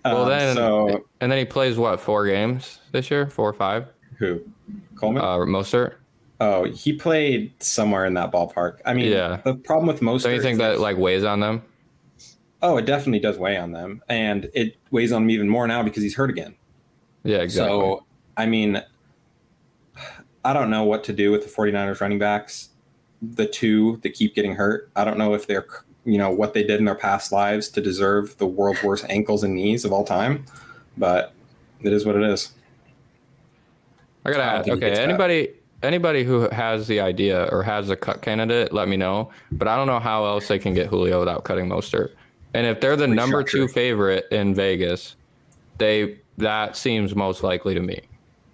Well, 0.06 0.22
Um, 0.24 0.30
then, 0.30 0.56
so 0.56 1.04
and 1.20 1.32
then 1.32 1.40
he 1.40 1.46
plays 1.46 1.78
what 1.80 2.00
four 2.00 2.28
games 2.28 2.80
this 2.92 3.10
year? 3.10 3.28
Four 3.28 3.50
or 3.50 3.54
five? 3.54 3.88
who 4.20 4.40
Coleman? 4.96 5.24
Uh, 5.24 5.38
Mostert. 5.40 5.96
oh, 6.40 6.66
he 6.66 6.94
played 6.94 7.52
somewhere 7.62 8.06
in 8.06 8.14
that 8.14 8.32
ballpark. 8.32 8.78
I 8.86 8.94
mean, 8.94 9.12
Yeah. 9.12 9.42
The 9.44 9.56
problem 9.56 9.88
with 9.88 10.04
most 10.04 10.22
So 10.22 10.30
you 10.30 10.42
think 10.44 10.60
that 10.60 10.80
like 10.80 10.98
weighs 10.98 11.24
on 11.24 11.40
them? 11.40 11.64
oh, 12.62 12.78
it 12.78 12.86
definitely 12.86 13.20
does 13.20 13.38
weigh 13.40 13.58
on 13.58 13.72
them, 13.72 14.02
and 14.08 14.48
it 14.54 14.76
weighs 14.92 15.12
on 15.12 15.24
him 15.24 15.30
even 15.32 15.50
more 15.50 15.68
now 15.68 15.82
because 15.82 16.04
he's 16.04 16.16
hurt 16.16 16.30
again. 16.30 16.56
Yeah, 17.24 17.38
exactly. 17.38 17.76
So, 17.76 18.06
I 18.38 18.46
mean, 18.46 18.82
I 20.44 20.54
don't 20.54 20.70
know 20.70 20.84
what 20.84 21.04
to 21.06 21.14
do 21.14 21.32
with 21.32 21.44
the 21.44 21.50
49ers 21.50 22.00
running 22.00 22.20
backs. 22.20 22.70
The 23.24 23.48
two 23.48 23.98
that 24.04 24.12
keep 24.14 24.36
getting 24.36 24.54
hurt. 24.56 24.92
I 24.96 25.04
don't 25.04 25.18
know 25.18 25.34
if 25.34 25.46
they're, 25.48 25.66
you 26.06 26.18
know, 26.18 26.30
what 26.30 26.54
they 26.54 26.64
did 26.64 26.80
in 26.80 26.86
their 26.86 26.96
past 26.96 27.32
lives 27.32 27.68
to 27.70 27.82
deserve 27.82 28.38
the 28.38 28.46
world's 28.46 28.84
worst 28.84 29.06
ankles 29.10 29.44
and 29.44 29.56
knees 29.56 29.84
of 29.84 29.92
all 29.92 30.04
time, 30.04 30.46
but 30.98 31.34
it 31.82 31.92
is 31.92 32.06
what 32.06 32.16
it 32.16 32.24
is. 32.24 32.52
I 34.26 34.32
gotta 34.32 34.44
I 34.44 34.48
ask. 34.48 34.70
Okay, 34.70 34.80
gets 34.80 35.00
cut. 35.00 35.10
anybody 35.10 35.50
anybody 35.84 36.24
who 36.24 36.50
has 36.50 36.88
the 36.88 37.00
idea 37.00 37.48
or 37.52 37.64
has 37.64 37.90
a 37.90 37.96
cut 37.96 38.22
candidate, 38.22 38.74
let 38.74 38.88
me 38.88 38.98
know. 38.98 39.30
But 39.52 39.68
I 39.68 39.76
don't 39.76 39.88
know 39.88 40.00
how 40.00 40.26
else 40.26 40.48
they 40.48 40.60
can 40.60 40.74
get 40.74 40.88
Julio 40.88 41.20
without 41.20 41.44
cutting 41.44 41.68
Mostert. 41.68 42.12
And 42.54 42.66
if 42.66 42.80
they're 42.80 42.96
the 42.96 43.08
number 43.08 43.44
two 43.44 43.68
favorite 43.68 44.28
in 44.32 44.56
Vegas, 44.56 45.16
they 45.78 46.20
that 46.38 46.76
seems 46.76 47.16
most 47.16 47.44
likely 47.44 47.74
to 47.74 47.82
me. 47.82 48.02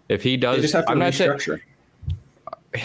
If 0.10 0.24
he 0.24 0.38
does, 0.38 0.58
They 0.58 0.62
just 0.64 0.74
have 0.74 0.86
to 0.86 0.92
I'm 0.92 1.00
not 1.00 1.14
saying 1.14 1.32
restructure. 1.32 1.62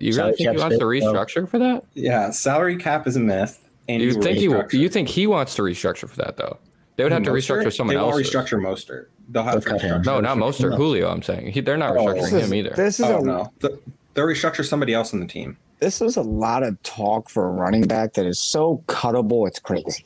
you 0.00 0.12
Salary 0.12 0.26
really 0.32 0.36
think 0.36 0.38
he 0.38 0.44
cap's 0.46 0.60
wants 0.60 0.78
to 0.78 0.88
big, 0.88 1.02
though. 1.02 1.12
restructure 1.12 1.48
for 1.48 1.58
that. 1.58 1.84
Yeah, 1.94 2.30
salary 2.30 2.76
cap 2.76 3.06
is 3.06 3.16
a 3.16 3.20
myth. 3.20 3.63
And 3.88 4.02
You 4.02 4.14
think 4.14 4.38
he 4.38 4.78
you 4.78 4.88
think 4.88 5.08
he 5.08 5.26
wants 5.26 5.54
to 5.56 5.62
restructure 5.62 6.08
for 6.08 6.16
that 6.16 6.36
though? 6.36 6.58
They 6.96 7.02
would 7.02 7.12
have 7.12 7.22
to 7.24 7.30
Mostert? 7.30 7.64
restructure 7.64 7.72
someone 7.74 7.96
They 7.96 8.00
won't 8.02 8.14
else. 8.14 8.30
restructure 8.30 8.60
Mostert. 8.60 9.06
They'll 9.28 9.42
have 9.42 9.54
to 9.62 9.68
They'll 9.68 9.78
cut 9.78 9.88
restructure. 9.88 10.04
No, 10.06 10.20
not 10.20 10.36
Mostert. 10.38 10.70
No. 10.70 10.76
Julio. 10.76 11.10
I'm 11.10 11.22
saying 11.22 11.48
he, 11.48 11.60
they're 11.60 11.76
not 11.76 11.96
Oh, 11.96 12.04
restructuring 12.06 12.20
This 12.20 12.32
is, 12.32 12.46
him 12.50 12.54
either. 12.54 12.74
this 12.76 13.00
is 13.00 13.06
Oh 13.06 13.18
a 13.18 13.22
no, 13.22 13.52
Th- 13.60 13.74
they'll 14.14 14.26
restructure 14.26 14.64
somebody 14.64 14.94
else 14.94 15.12
on 15.12 15.20
the 15.20 15.26
team. 15.26 15.56
this 15.80 16.00
is 16.00 16.16
a 16.16 16.22
lot 16.22 16.62
of 16.62 16.80
talk 16.82 17.28
for 17.28 17.46
a 17.48 17.50
running 17.50 17.82
back 17.86 18.14
that 18.14 18.26
is 18.26 18.40
so 18.40 18.82
cuttable. 18.86 19.46
It's 19.48 19.58
crazy. 19.58 20.04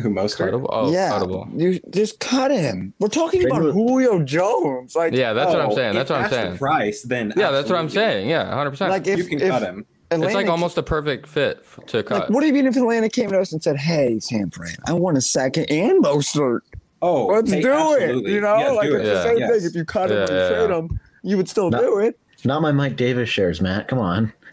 Who 0.00 0.08
Mostert? 0.08 0.52
Cuttable? 0.52 0.66
Oh, 0.70 0.90
yeah, 0.92 1.10
cuttable. 1.10 1.60
you 1.60 1.78
just 1.90 2.18
cut 2.20 2.50
him. 2.50 2.94
We're 2.98 3.08
talking 3.08 3.42
They 3.42 3.48
about 3.48 3.62
do 3.62 3.72
Julio 3.72 4.22
Jones. 4.22 4.94
Like, 4.96 5.12
Yeah, 5.12 5.32
that's 5.34 5.52
what 5.52 5.60
I'm 5.60 5.70
Oh, 5.70 5.74
saying. 5.74 5.94
That's 5.94 6.08
what 6.08 6.20
I'm 6.20 6.30
the 6.30 6.36
saying. 6.36 6.56
price, 6.58 7.02
then 7.02 7.32
Yeah, 7.36 7.50
that's 7.50 7.68
what 7.68 7.78
I'm 7.78 7.90
saying. 7.90 8.30
Yeah, 8.30 8.48
100. 8.48 8.70
percent 8.70 8.90
like 8.90 9.06
if, 9.06 9.18
you 9.18 9.24
can 9.24 9.42
if 9.42 9.48
cut 9.50 9.62
him. 9.62 9.84
Atlanta, 10.14 10.26
It's 10.26 10.34
like 10.34 10.46
almost 10.48 10.78
a 10.78 10.82
perfect 10.82 11.26
fit 11.28 11.64
to 11.88 12.02
cut. 12.02 12.20
Like, 12.22 12.30
what 12.30 12.40
do 12.40 12.46
you 12.46 12.52
mean 12.52 12.66
if 12.66 12.76
Atlanta 12.76 13.08
came 13.08 13.30
to 13.30 13.40
us 13.40 13.52
and 13.52 13.62
said, 13.62 13.76
"Hey, 13.76 14.18
Sam 14.20 14.50
Fran, 14.50 14.76
I 14.86 14.92
want 14.92 15.16
a 15.18 15.20
second 15.20 15.66
and 15.70 16.02
Mostert. 16.04 16.60
Oh, 17.00 17.26
Let's 17.26 17.50
hey, 17.50 17.60
do 17.62 17.94
it." 17.94 18.16
You 18.30 18.40
know, 18.40 18.58
Yes, 18.58 18.76
like 18.76 18.88
do 18.88 18.96
it's 18.96 19.02
it. 19.02 19.06
the 19.08 19.12
Yeah. 19.14 19.22
same 19.24 19.38
Yes. 19.38 19.50
thing. 19.58 19.64
If 19.70 19.74
you 19.74 19.84
cut 19.84 20.10
him 20.10 20.16
Yeah, 20.16 20.22
and 20.22 20.30
you 20.30 20.36
yeah, 20.36 20.48
trade 20.48 20.70
yeah. 20.70 20.76
him, 20.78 21.00
you 21.22 21.36
would 21.36 21.48
still 21.48 21.70
No. 21.70 21.78
do 21.80 21.98
it. 21.98 22.18
Not 22.44 22.62
my 22.62 22.72
Mike 22.72 22.96
Davis 22.96 23.28
shares, 23.28 23.60
Matt. 23.60 23.88
Come 23.88 23.98
on. 24.00 24.32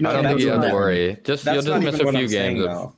No, 0.00 0.10
I 0.10 0.14
don't 0.14 0.24
think 0.24 0.40
you 0.40 0.48
have 0.50 0.62
to 0.62 0.72
worry. 0.72 1.16
Just 1.22 1.44
you'll 1.44 1.62
just 1.62 1.68
miss 1.82 1.94
a 1.94 1.98
few 1.98 2.08
I'm 2.08 2.28
saying, 2.28 2.56
games. 2.56 2.66
Of. 2.66 2.94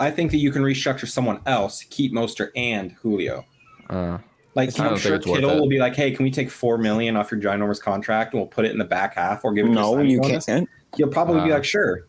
I 0.00 0.10
think 0.10 0.32
that 0.32 0.38
you 0.38 0.50
can 0.50 0.62
restructure 0.62 1.06
someone 1.06 1.38
else, 1.46 1.84
keep 1.90 2.12
Mostert 2.12 2.50
and 2.56 2.92
Julio. 3.02 3.44
uh, 3.88 4.18
Like 4.54 4.78
I 4.78 4.86
I'm 4.86 4.96
sure 4.96 5.18
Kittle 5.18 5.58
will 5.58 5.68
be 5.68 5.78
like, 5.78 5.96
"Hey, 5.96 6.12
can 6.12 6.24
we 6.24 6.30
take 6.30 6.50
four 6.50 6.78
million 6.78 7.16
off 7.16 7.32
your 7.32 7.40
ginormous 7.40 7.80
contract 7.80 8.32
and 8.32 8.40
we'll 8.40 8.48
put 8.48 8.64
it 8.64 8.70
in 8.72 8.78
the 8.78 8.84
back 8.84 9.14
half 9.14 9.44
or 9.44 9.52
give 9.52 9.66
it 9.66 9.70
to 9.70 9.72
a 9.72 9.82
No, 9.82 10.00
you 10.00 10.20
bonus?" 10.20 10.46
can't. 10.46 10.68
You'll 10.96 11.08
probably 11.08 11.40
be 11.42 11.50
Uh, 11.50 11.56
like, 11.56 11.64
"Sure." 11.64 12.06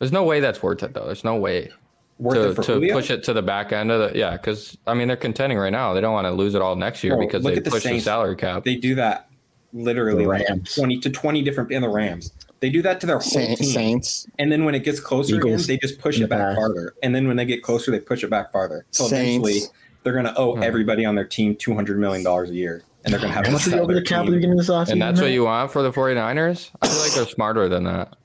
there's 0.00 0.12
no 0.12 0.24
way 0.24 0.40
that's 0.40 0.62
worth 0.62 0.82
it 0.82 0.94
though. 0.94 1.06
There's 1.06 1.24
no 1.24 1.36
way 1.36 1.70
Worth 2.18 2.56
to, 2.56 2.60
it 2.60 2.64
to 2.86 2.92
push 2.92 3.10
it 3.10 3.22
to 3.24 3.32
the 3.32 3.42
back 3.42 3.72
end 3.72 3.90
of 3.90 4.12
the 4.12 4.18
yeah. 4.18 4.32
Because 4.32 4.76
I 4.86 4.94
mean 4.94 5.08
they're 5.08 5.16
contending 5.16 5.58
right 5.58 5.72
now. 5.72 5.94
They 5.94 6.00
don't 6.00 6.12
want 6.12 6.26
to 6.26 6.32
lose 6.32 6.54
it 6.54 6.60
all 6.62 6.74
next 6.76 7.02
year 7.04 7.16
Bro, 7.16 7.26
because 7.26 7.44
they 7.44 7.56
at 7.56 7.64
the 7.64 7.70
pushed 7.70 7.86
the 7.86 8.00
salary 8.00 8.36
cap. 8.36 8.64
They 8.64 8.76
do 8.76 8.94
that 8.96 9.28
literally 9.72 10.24
The 10.24 10.28
like 10.28 10.64
twenty 10.64 10.98
to 11.00 11.10
twenty 11.10 11.42
different 11.42 11.70
in 11.70 11.82
the 11.82 11.88
Rams. 11.88 12.32
They 12.60 12.68
do 12.68 12.82
that 12.82 13.00
to 13.00 13.06
their 13.06 13.16
whole 13.16 13.22
Saints, 13.22 13.60
team, 13.62 13.70
Saints, 13.70 14.26
and 14.38 14.52
then 14.52 14.66
when 14.66 14.74
it 14.74 14.80
gets 14.80 15.00
closer 15.00 15.36
Eagles 15.36 15.64
again, 15.64 15.66
they 15.66 15.78
just 15.86 15.98
push 15.98 16.20
it 16.20 16.28
back 16.28 16.40
past. 16.40 16.56
farther. 16.58 16.92
And 17.02 17.14
then 17.14 17.26
when 17.26 17.38
they 17.38 17.46
get 17.46 17.62
closer, 17.62 17.90
they 17.90 18.00
push 18.00 18.22
it 18.22 18.28
back 18.28 18.52
farther. 18.52 18.84
So 18.90 19.06
eventually, 19.06 19.60
Saints. 19.60 19.72
They're 20.02 20.12
going 20.12 20.24
to 20.24 20.34
owe 20.36 20.56
Hmm. 20.56 20.62
everybody 20.62 21.04
on 21.04 21.14
their 21.14 21.24
team 21.24 21.54
two 21.56 21.74
hundred 21.74 21.98
million 21.98 22.24
dollars 22.24 22.50
a 22.50 22.54
year, 22.54 22.82
and 23.04 23.12
they're 23.12 23.20
going 23.20 23.30
to 23.30 23.34
have 23.36 23.44
How 23.46 23.50
to 23.50 23.52
much 23.52 23.66
is 23.66 23.72
sell 23.72 23.82
over 23.82 23.94
the 23.94 24.02
cap 24.02 24.20
at 24.20 24.22
team. 24.22 24.30
the 24.32 24.36
beginning 24.38 24.58
of 24.58 24.66
this 24.66 24.74
offseason? 24.74 24.92
and 24.92 25.02
that's 25.02 25.20
what 25.20 25.30
you 25.30 25.44
want 25.44 25.70
for 25.70 25.82
the 25.82 25.90
49ers? 25.92 26.70
I 26.82 26.88
feel 26.88 26.98
like 27.00 27.12
they're 27.12 27.26
smarter 27.26 27.68
than 27.68 27.84
that. 27.84 28.16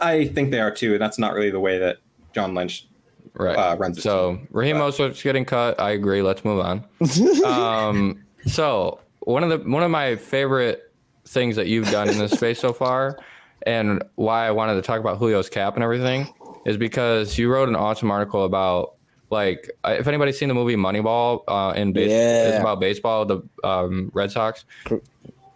I 0.00 0.26
think 0.26 0.50
they 0.50 0.60
are 0.60 0.70
too, 0.70 0.92
and 0.92 1.00
that's 1.00 1.18
not 1.18 1.34
really 1.34 1.50
the 1.50 1.60
way 1.60 1.78
that 1.78 1.98
John 2.34 2.54
Lynch 2.54 2.86
Right. 3.34 3.56
uh, 3.56 3.76
runs. 3.78 3.96
his 3.96 4.04
so 4.04 4.36
team. 4.36 4.48
Raheem 4.52 4.78
But- 4.78 4.92
Mostert's 4.92 5.22
getting 5.22 5.44
cut. 5.44 5.80
I 5.80 5.90
agree. 5.92 6.22
Let's 6.22 6.44
move 6.44 6.60
on. 6.60 6.84
um, 7.44 8.22
so 8.46 9.00
one 9.20 9.42
of 9.42 9.50
the 9.50 9.58
one 9.70 9.82
of 9.82 9.90
my 9.90 10.16
favorite 10.16 10.92
things 11.26 11.56
that 11.56 11.66
you've 11.66 11.90
done 11.90 12.08
in 12.08 12.18
this 12.18 12.32
space 12.32 12.60
so 12.60 12.72
far, 12.72 13.18
and 13.66 14.02
why 14.16 14.46
I 14.46 14.50
wanted 14.50 14.74
to 14.74 14.82
talk 14.82 15.00
about 15.00 15.18
Julio's 15.18 15.48
cap 15.48 15.74
and 15.74 15.82
everything, 15.82 16.28
is 16.66 16.76
because 16.76 17.38
you 17.38 17.50
wrote 17.50 17.68
an 17.68 17.76
awesome 17.76 18.10
article 18.10 18.44
about 18.44 18.94
like 19.30 19.70
if 19.84 20.06
anybody's 20.06 20.38
seen 20.38 20.48
the 20.48 20.54
movie 20.54 20.76
Moneyball 20.76 21.42
uh, 21.48 21.72
in 21.76 21.92
base, 21.92 22.10
it's 22.12 22.60
about 22.60 22.80
baseball, 22.80 23.24
the 23.26 23.42
um, 23.62 24.10
Red 24.14 24.30
Sox. 24.30 24.64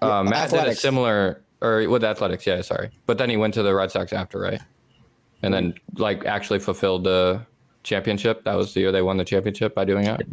Uh, 0.01 0.23
Matt 0.23 0.51
did 0.51 0.67
a 0.67 0.75
similar, 0.75 1.43
or 1.61 1.89
with 1.89 2.05
athletics, 2.05 2.47
yeah, 2.47 2.61
sorry. 2.63 2.91
But 3.07 3.19
then 3.19 3.31
he 3.31 3.37
went 3.37 3.55
to 3.55 3.63
the 3.63 3.75
Red 3.75 3.91
Sox 3.91 4.13
after, 4.13 4.39
right? 4.41 4.61
And 5.43 5.53
then 5.55 5.75
like 5.97 6.25
actually 6.25 6.59
fulfilled 6.59 7.05
the 7.05 7.45
championship. 7.85 8.45
That 8.45 8.55
was 8.57 8.75
the 8.75 8.81
year 8.81 8.93
they 8.93 9.03
won 9.03 9.17
the 9.17 9.25
championship 9.25 9.75
by 9.75 9.85
doing 9.85 10.05
it. 10.07 10.27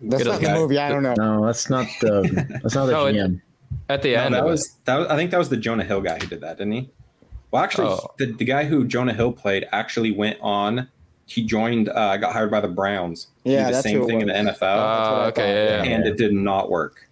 That's 0.00 0.22
Get 0.24 0.30
not 0.30 0.42
it. 0.42 0.46
the 0.46 0.54
movie. 0.54 0.78
I 0.78 0.88
don't 0.90 1.02
know. 1.02 1.14
No, 1.16 1.46
that's 1.46 1.70
not 1.70 1.86
the 2.00 2.58
that's 2.62 2.74
not 2.74 2.86
the 2.86 2.92
No, 2.92 3.06
it- 3.06 3.40
At 3.88 4.02
the 4.02 4.14
No, 4.14 4.20
end, 4.22 4.34
that 4.34 4.44
was 4.44 4.76
that. 4.84 4.96
Was, 4.98 5.08
I 5.08 5.16
think 5.16 5.30
that 5.30 5.38
was 5.38 5.48
the 5.48 5.56
Jonah 5.56 5.84
Hill 5.84 6.00
guy 6.00 6.18
who 6.18 6.26
did 6.26 6.40
that, 6.42 6.58
didn't 6.58 6.72
he? 6.72 6.90
Well, 7.50 7.62
actually, 7.62 7.88
Oh. 7.88 8.10
the, 8.18 8.26
the 8.32 8.44
guy 8.44 8.64
who 8.64 8.84
Jonah 8.86 9.14
Hill 9.14 9.32
played 9.32 9.66
actually 9.72 10.10
went 10.12 10.38
on. 10.40 10.88
He 11.26 11.42
joined, 11.44 11.88
uh, 11.88 12.16
got 12.18 12.32
hired 12.32 12.50
by 12.50 12.60
the 12.60 12.68
Browns. 12.68 13.26
to 13.44 13.50
Yeah, 13.50 13.58
do 13.58 13.64
the 13.66 13.70
that's 13.72 13.82
same 13.82 14.06
thing 14.06 14.20
in 14.22 14.28
the. 14.28 14.34
NFL, 14.34 14.62
Uh, 14.62 15.26
okay, 15.28 15.64
yeah, 15.64 15.82
yeah. 15.82 15.90
and 15.90 16.06
it 16.06 16.16
did 16.16 16.32
not 16.32 16.70
work. 16.70 17.08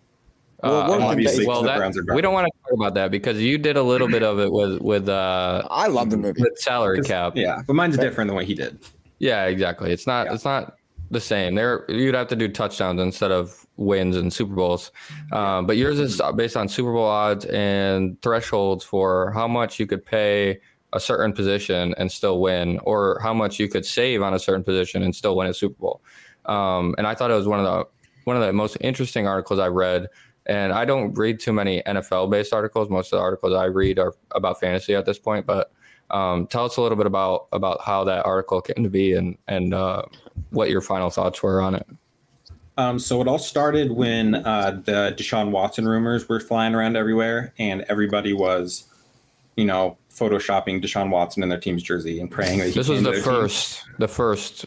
Well, 0.63 0.73
Uh, 0.83 0.89
we're 0.99 1.05
obviously 1.05 1.47
well, 1.47 1.63
the 1.63 1.69
that- 1.69 1.77
Browns 1.79 1.99
are 1.99 2.05
we 2.15 2.23
don't 2.23 2.33
want 2.33 2.47
to 2.47 2.53
talk 2.63 2.73
about 2.73 2.95
that 2.95 3.11
because 3.11 3.43
you 3.43 3.59
did 3.59 3.77
a 3.77 3.83
little 3.83 4.09
bit 4.09 4.23
of 4.23 4.39
it 4.39 4.51
with 4.51 4.81
with 4.81 5.09
uh 5.09 5.63
I 5.71 5.89
love 5.89 6.09
the 6.11 6.17
movie. 6.17 6.41
with 6.43 6.57
salary 6.59 6.99
'Cause- 6.99 7.07
cap. 7.09 7.33
Yeah, 7.37 7.61
but 7.67 7.75
mine's 7.75 7.99
different 7.99 8.29
than 8.29 8.35
what 8.37 8.45
he 8.47 8.55
did. 8.55 8.79
Yeah, 9.19 9.45
exactly. 9.47 9.93
It's 9.93 10.07
not 10.07 10.27
Yeah. 10.27 10.35
it's 10.35 10.45
not 10.45 10.77
the 11.11 11.21
same. 11.21 11.55
There 11.55 11.85
you'd 11.89 12.15
have 12.15 12.29
to 12.29 12.37
do 12.37 12.49
touchdowns 12.49 13.01
instead 13.03 13.31
of 13.31 13.67
wins 13.77 14.17
and 14.17 14.33
Super 14.33 14.55
Bowls. 14.55 14.91
Um, 15.33 15.67
but 15.67 15.77
yours 15.77 15.99
is 16.01 16.23
based 16.37 16.57
on 16.57 16.69
Super 16.69 16.93
Bowl 16.93 17.05
odds 17.05 17.45
and 17.47 18.17
thresholds 18.23 18.85
for 18.85 19.33
how 19.33 19.47
much 19.49 19.79
you 19.79 19.87
could 19.87 20.07
pay 20.07 20.61
a 20.95 21.01
certain 21.01 21.33
position 21.33 21.95
and 21.99 22.11
still 22.11 22.41
win, 22.41 22.79
or 22.85 23.19
how 23.23 23.35
much 23.35 23.59
you 23.59 23.69
could 23.69 23.85
save 23.85 24.23
on 24.23 24.33
a 24.33 24.39
certain 24.39 24.65
position 24.65 25.03
and 25.03 25.15
still 25.15 25.37
win 25.37 25.49
a 25.49 25.55
Super 25.55 25.79
Bowl. 25.79 26.01
Um, 26.47 26.95
and 26.97 27.07
I 27.07 27.15
thought 27.15 27.31
it 27.31 27.35
was 27.35 27.49
one 27.49 27.59
of 27.59 27.65
the 27.65 27.87
one 28.25 28.37
of 28.37 28.43
the 28.43 28.53
most 28.53 28.77
interesting 28.81 29.27
articles 29.27 29.59
I 29.59 29.69
read. 29.69 30.09
And 30.47 30.73
I 30.73 30.85
don't 30.85 31.15
read 31.15 31.41
too 31.41 31.53
many 31.53 31.83
NFL 31.87 32.31
based 32.31 32.53
articles. 32.53 32.91
Most 32.91 33.13
of 33.13 33.19
the 33.19 33.23
articles 33.23 33.55
I 33.55 33.65
read 33.65 33.99
are 33.99 34.15
about 34.33 34.61
fantasy 34.61 34.95
at 34.95 35.07
this 35.07 35.19
point. 35.19 35.47
But 35.47 35.73
um, 36.11 36.47
tell 36.47 36.67
us 36.67 36.77
a 36.77 36.83
little 36.83 36.97
bit 36.97 37.07
about 37.07 37.49
about 37.53 37.81
how 37.83 38.05
that 38.05 38.27
article 38.27 38.61
came 38.61 38.85
to 38.85 38.91
be 38.91 39.15
and 39.15 39.39
and 39.49 39.73
uh, 39.73 40.03
what 40.51 40.71
your 40.71 40.81
final 40.81 41.11
thoughts 41.11 41.43
were 41.43 41.63
on 41.63 41.75
it. 41.75 41.87
Um, 42.77 42.99
so 42.99 43.21
it 43.21 43.29
all 43.29 43.39
started 43.39 43.93
when 43.93 44.35
uh, 44.35 44.83
the 44.85 45.15
Deshaun 45.17 45.51
Watson 45.51 45.87
rumors 45.87 46.29
were 46.29 46.41
flying 46.41 46.75
around 46.75 46.97
everywhere, 46.97 47.55
and 47.59 47.85
everybody 47.89 48.33
was, 48.33 48.85
you 49.57 49.65
know, 49.65 49.97
photoshopping 50.15 50.83
Deshaun 50.83 51.11
Watson 51.11 51.43
in 51.43 51.49
their 51.49 51.59
team's 51.61 51.83
jersey 51.83 52.21
and 52.21 52.31
praying 52.31 52.59
that 52.61 52.67
he 52.69 52.73
This 52.73 52.89
was 52.89 52.99
came 52.99 53.05
to 53.05 53.11
the 53.11 53.17
their 53.17 53.23
team. 53.25 53.33
first, 53.43 53.85
the 53.99 54.09
first, 54.09 54.67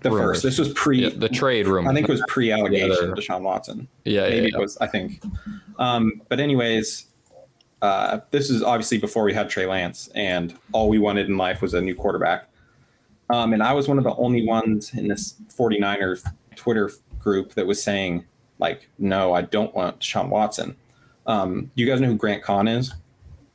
The 0.00 0.10
rumors. 0.10 0.28
first. 0.36 0.42
This 0.42 0.58
was 0.58 0.68
pre. 0.72 1.02
yeah, 1.02 1.10
the 1.14 1.28
trade 1.28 1.66
room. 1.66 1.86
I 1.88 1.92
think 1.94 2.08
it 2.08 2.12
was 2.12 2.22
pre-allegation 2.28 3.08
Yeah, 3.08 3.14
Deshaun 3.14 3.42
Watson. 3.42 3.88
yeah, 4.04 4.22
yeah, 4.24 4.28
Maybe 4.30 4.48
yeah. 4.52 4.58
it 4.58 4.60
was. 4.60 4.76
I 4.78 4.86
think. 4.86 5.22
Um, 5.78 6.22
but 6.28 6.40
anyways, 6.40 7.06
uh, 7.82 8.20
this 8.30 8.50
is 8.50 8.62
obviously 8.62 8.98
before 8.98 9.24
we 9.24 9.32
had 9.34 9.48
Trey 9.50 9.66
Lance, 9.66 10.08
and 10.14 10.54
all 10.72 10.88
we 10.88 10.98
wanted 10.98 11.28
in 11.28 11.36
life 11.36 11.60
was 11.62 11.74
a 11.74 11.80
new 11.80 11.94
quarterback. 11.94 12.46
Um, 13.30 13.52
and 13.52 13.62
I 13.62 13.72
was 13.72 13.86
one 13.88 13.96
of 13.98 14.04
the 14.04 14.14
only 14.16 14.44
ones 14.46 14.92
in 14.94 15.08
this 15.08 15.36
49ers 15.56 16.26
Twitter 16.56 16.90
group 17.18 17.54
that 17.54 17.66
was 17.66 17.82
saying, 17.82 18.24
like, 18.58 18.88
no, 18.98 19.32
I 19.32 19.42
don't 19.42 19.74
want 19.74 20.00
Deshaun 20.00 20.28
Watson. 20.30 20.74
Um, 21.26 21.70
you 21.76 21.86
guys 21.86 22.00
know 22.00 22.08
who 22.08 22.16
Grant 22.16 22.42
Cohn 22.42 22.66
is? 22.66 22.92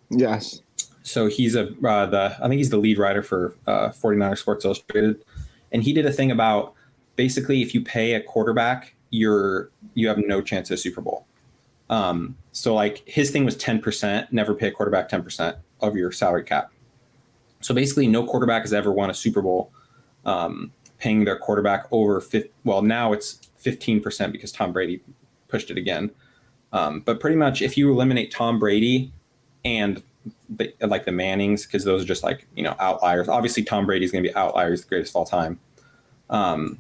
Yes. 0.10 0.62
So 1.06 1.28
he's 1.28 1.56
a 1.56 1.68
uh, 1.88 2.08
the 2.08 2.36
I 2.40 2.48
think 2.48 2.56
he's 2.56 2.72
the 2.72 2.78
lead 2.78 2.98
writer 2.98 3.22
for 3.22 3.56
uh, 3.68 3.90
49er 3.90 4.38
Sports 4.38 4.66
Illustrated, 4.66 5.24
and 5.72 5.84
he 5.84 5.94
did 5.94 6.06
a 6.08 6.12
thing 6.12 6.32
about 6.32 6.74
basically 7.16 7.62
if 7.62 7.76
you 7.76 7.82
pay 7.82 8.16
a 8.16 8.22
quarterback, 8.22 8.96
you're 9.12 9.70
you 9.94 10.08
have 10.08 10.18
no 10.18 10.42
chance 10.42 10.72
at 10.72 10.76
a 10.76 10.78
Super 10.78 11.02
Bowl. 11.02 11.28
Um, 11.92 12.36
so 12.54 12.74
like 12.74 13.04
his 13.06 13.30
thing 13.30 13.46
was 13.46 13.56
10%, 13.56 14.32
never 14.32 14.56
pay 14.56 14.70
a 14.70 14.72
quarterback 14.72 15.08
10% 15.08 15.56
of 15.82 15.96
your 15.96 16.12
salary 16.12 16.44
cap. 16.44 16.72
So 17.62 17.76
basically, 17.76 18.08
no 18.08 18.26
quarterback 18.26 18.64
has 18.64 18.74
ever 18.74 18.92
won 18.92 19.12
a 19.12 19.14
Super 19.14 19.44
Bowl 19.44 19.72
um, 20.26 20.72
paying 20.98 21.24
their 21.24 21.38
quarterback 21.38 21.86
over 21.92 22.20
50, 22.20 22.50
well 22.64 22.82
now 22.82 23.14
it's 23.14 23.40
15% 23.64 24.32
because 24.32 24.52
Tom 24.52 24.74
Brady 24.74 25.02
pushed 25.50 25.70
it 25.70 25.78
again. 25.78 26.10
Um, 26.74 27.02
but 27.02 27.20
pretty 27.20 27.36
much 27.36 27.62
if 27.62 27.78
you 27.78 27.92
eliminate 27.92 28.32
Tom 28.32 28.58
Brady 28.58 29.12
and 29.64 30.02
the, 30.50 30.74
like 30.82 31.06
the 31.06 31.12
Mannings, 31.12 31.66
because 31.66 31.84
those 31.84 32.04
are 32.04 32.08
just 32.08 32.24
like 32.24 32.48
you 32.56 32.64
know 32.64 32.76
outliers. 32.80 33.28
Obviously, 33.28 33.64
Tom 33.64 33.86
Brady's 33.86 34.12
going 34.12 34.24
to 34.24 34.30
be 34.30 34.36
outliers, 34.36 34.82
the 34.82 34.88
greatest 34.88 35.12
of 35.12 35.18
all 35.18 35.26
time. 35.26 35.60
Um, 36.30 36.80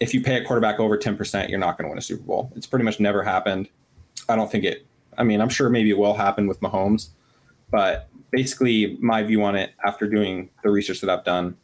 if 0.00 0.12
you 0.12 0.22
pay 0.22 0.36
a 0.36 0.44
quarterback 0.44 0.80
over 0.80 0.96
ten 0.96 1.16
percent, 1.16 1.50
you're 1.50 1.58
not 1.58 1.78
going 1.78 1.86
to 1.86 1.88
win 1.90 1.98
a 1.98 2.02
Super 2.02 2.22
Bowl. 2.22 2.52
It's 2.56 2.66
pretty 2.66 2.84
much 2.84 3.00
never 3.00 3.22
happened. 3.22 3.68
I 4.28 4.36
don't 4.36 4.50
think 4.50 4.64
it. 4.64 4.86
I 5.16 5.22
mean, 5.22 5.40
I'm 5.40 5.48
sure 5.48 5.68
maybe 5.68 5.90
it 5.90 5.98
will 5.98 6.14
happen 6.14 6.46
with 6.46 6.60
Mahomes, 6.60 7.10
but 7.70 8.08
basically, 8.30 8.96
my 9.00 9.22
view 9.22 9.42
on 9.44 9.54
it 9.54 9.72
after 9.84 10.08
doing 10.08 10.50
the 10.62 10.70
research 10.70 11.00
that 11.00 11.10
I've 11.10 11.24
done 11.24 11.56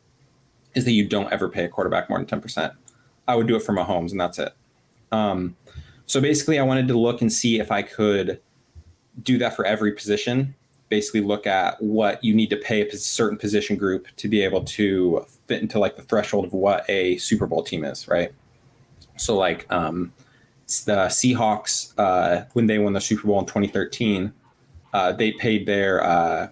is 0.74 0.84
that 0.84 0.92
you 0.92 1.08
don't 1.08 1.32
ever 1.32 1.48
pay 1.48 1.64
a 1.64 1.68
quarterback 1.68 2.08
more 2.08 2.18
than 2.18 2.26
ten 2.26 2.40
percent. 2.40 2.72
I 3.26 3.34
would 3.34 3.46
do 3.46 3.56
it 3.56 3.62
for 3.62 3.72
Mahomes, 3.72 4.12
and 4.12 4.20
that's 4.20 4.38
it. 4.38 4.52
Um, 5.12 5.56
so 6.06 6.20
basically, 6.20 6.58
I 6.58 6.62
wanted 6.62 6.88
to 6.88 6.98
look 6.98 7.20
and 7.20 7.32
see 7.32 7.60
if 7.60 7.70
I 7.70 7.82
could 7.82 8.40
do 9.22 9.38
that 9.38 9.54
for 9.54 9.64
every 9.64 9.92
position 9.92 10.54
basically 10.90 11.20
look 11.22 11.46
at 11.46 11.80
what 11.80 12.22
you 12.22 12.34
need 12.34 12.50
to 12.50 12.56
pay 12.56 12.86
a 12.86 12.96
certain 12.96 13.38
position 13.38 13.76
group 13.76 14.08
to 14.16 14.28
be 14.28 14.42
able 14.42 14.62
to 14.64 15.24
fit 15.46 15.62
into 15.62 15.78
like 15.78 15.96
the 15.96 16.02
threshold 16.02 16.44
of 16.44 16.52
what 16.52 16.84
a 16.90 17.16
Super 17.16 17.46
Bowl 17.46 17.62
team 17.62 17.84
is, 17.84 18.08
right? 18.08 18.32
So 19.16 19.36
like 19.36 19.70
um, 19.72 20.12
the 20.66 21.06
Seahawks 21.06 21.94
uh, 21.96 22.44
when 22.52 22.66
they 22.66 22.78
won 22.78 22.92
the 22.92 23.00
Super 23.00 23.28
Bowl 23.28 23.38
in 23.38 23.46
2013, 23.46 24.32
uh, 24.92 25.12
they 25.12 25.32
paid 25.32 25.64
their 25.64 26.04
uh, 26.04 26.48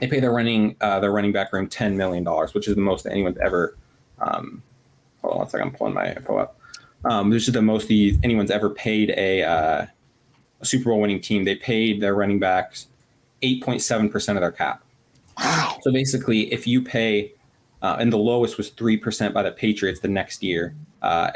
they 0.00 0.06
paid 0.06 0.22
their 0.22 0.32
running 0.32 0.76
uh, 0.80 1.00
their 1.00 1.10
running 1.10 1.32
back 1.32 1.52
room 1.52 1.66
10 1.66 1.96
million 1.96 2.22
dollars, 2.22 2.54
which 2.54 2.68
is 2.68 2.74
the 2.74 2.80
most 2.80 3.06
anyone's 3.06 3.38
ever. 3.38 3.76
Um, 4.20 4.62
hold 5.22 5.32
on 5.32 5.38
one 5.38 5.48
second, 5.48 5.68
I'm 5.68 5.74
pulling 5.74 5.94
my 5.94 6.12
info 6.12 6.36
up. 6.36 6.58
Um, 7.06 7.30
this 7.30 7.48
is 7.48 7.54
the 7.54 7.62
most 7.62 7.90
anyone's 7.90 8.50
ever 8.50 8.68
paid 8.68 9.14
a, 9.16 9.42
uh, 9.42 9.86
a 10.60 10.64
Super 10.66 10.90
Bowl 10.90 11.00
winning 11.00 11.22
team. 11.22 11.44
They 11.44 11.54
paid 11.54 12.02
their 12.02 12.14
running 12.14 12.38
backs 12.38 12.88
8.7% 13.42 14.28
of 14.34 14.40
their 14.40 14.52
cap. 14.52 14.84
Wow. 15.38 15.78
So 15.82 15.92
basically, 15.92 16.52
if 16.52 16.66
you 16.66 16.82
pay, 16.82 17.32
uh, 17.82 17.96
and 17.98 18.12
the 18.12 18.18
lowest 18.18 18.58
was 18.58 18.70
3% 18.70 19.32
by 19.32 19.42
the 19.42 19.52
Patriots 19.52 20.00
the 20.00 20.08
next 20.08 20.42
year 20.42 20.74
uh, 21.02 21.30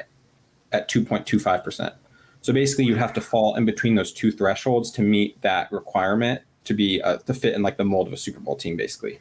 at 0.73 0.91
2.25%. 0.91 1.95
So 2.43 2.53
basically, 2.53 2.85
you 2.85 2.97
have 2.97 3.15
to 3.15 3.23
fall 3.23 3.57
in 3.57 3.65
between 3.65 3.95
those 3.95 4.13
two 4.13 4.31
thresholds 4.31 4.91
to 4.93 5.03
meet 5.03 5.41
that 5.41 5.73
requirement 5.73 6.43
to 6.65 6.75
be 6.75 7.01
uh, 7.01 7.17
to 7.19 7.33
fit 7.33 7.55
in 7.55 7.63
like 7.63 7.79
the 7.79 7.85
mold 7.85 8.07
of 8.07 8.13
a 8.13 8.17
Super 8.19 8.41
Bowl 8.41 8.57
team, 8.57 8.77
basically. 8.77 9.19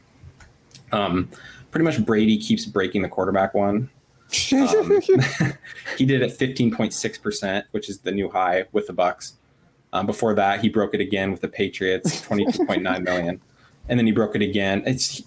Um, 0.91 1.29
pretty 1.71 1.85
much 1.85 2.05
Brady 2.05 2.37
keeps 2.37 2.65
breaking 2.65 3.01
the 3.01 3.07
quarterback 3.09 3.53
one. 3.53 3.89
Um, 4.51 5.01
he 5.97 6.05
did 6.05 6.21
it 6.21 6.31
at 6.31 6.37
15.6%, 6.37 7.63
which 7.71 7.89
is 7.89 7.99
the 7.99 8.11
new 8.11 8.29
high 8.29 8.65
with 8.71 8.87
the 8.87 8.93
Bucs. 8.93 9.33
Um, 9.93 10.07
before 10.07 10.33
that, 10.33 10.59
he 10.59 10.69
broke 10.69 10.95
it 10.95 10.99
again 11.01 11.31
with 11.31 11.41
the 11.41 11.47
Patriots, 11.47 12.19
22.9 12.27 13.03
million. 13.03 13.39
and 13.87 13.99
then 13.99 14.05
he 14.05 14.11
broke 14.11 14.35
it 14.35 14.41
again. 14.41 14.83
It's 14.85 15.21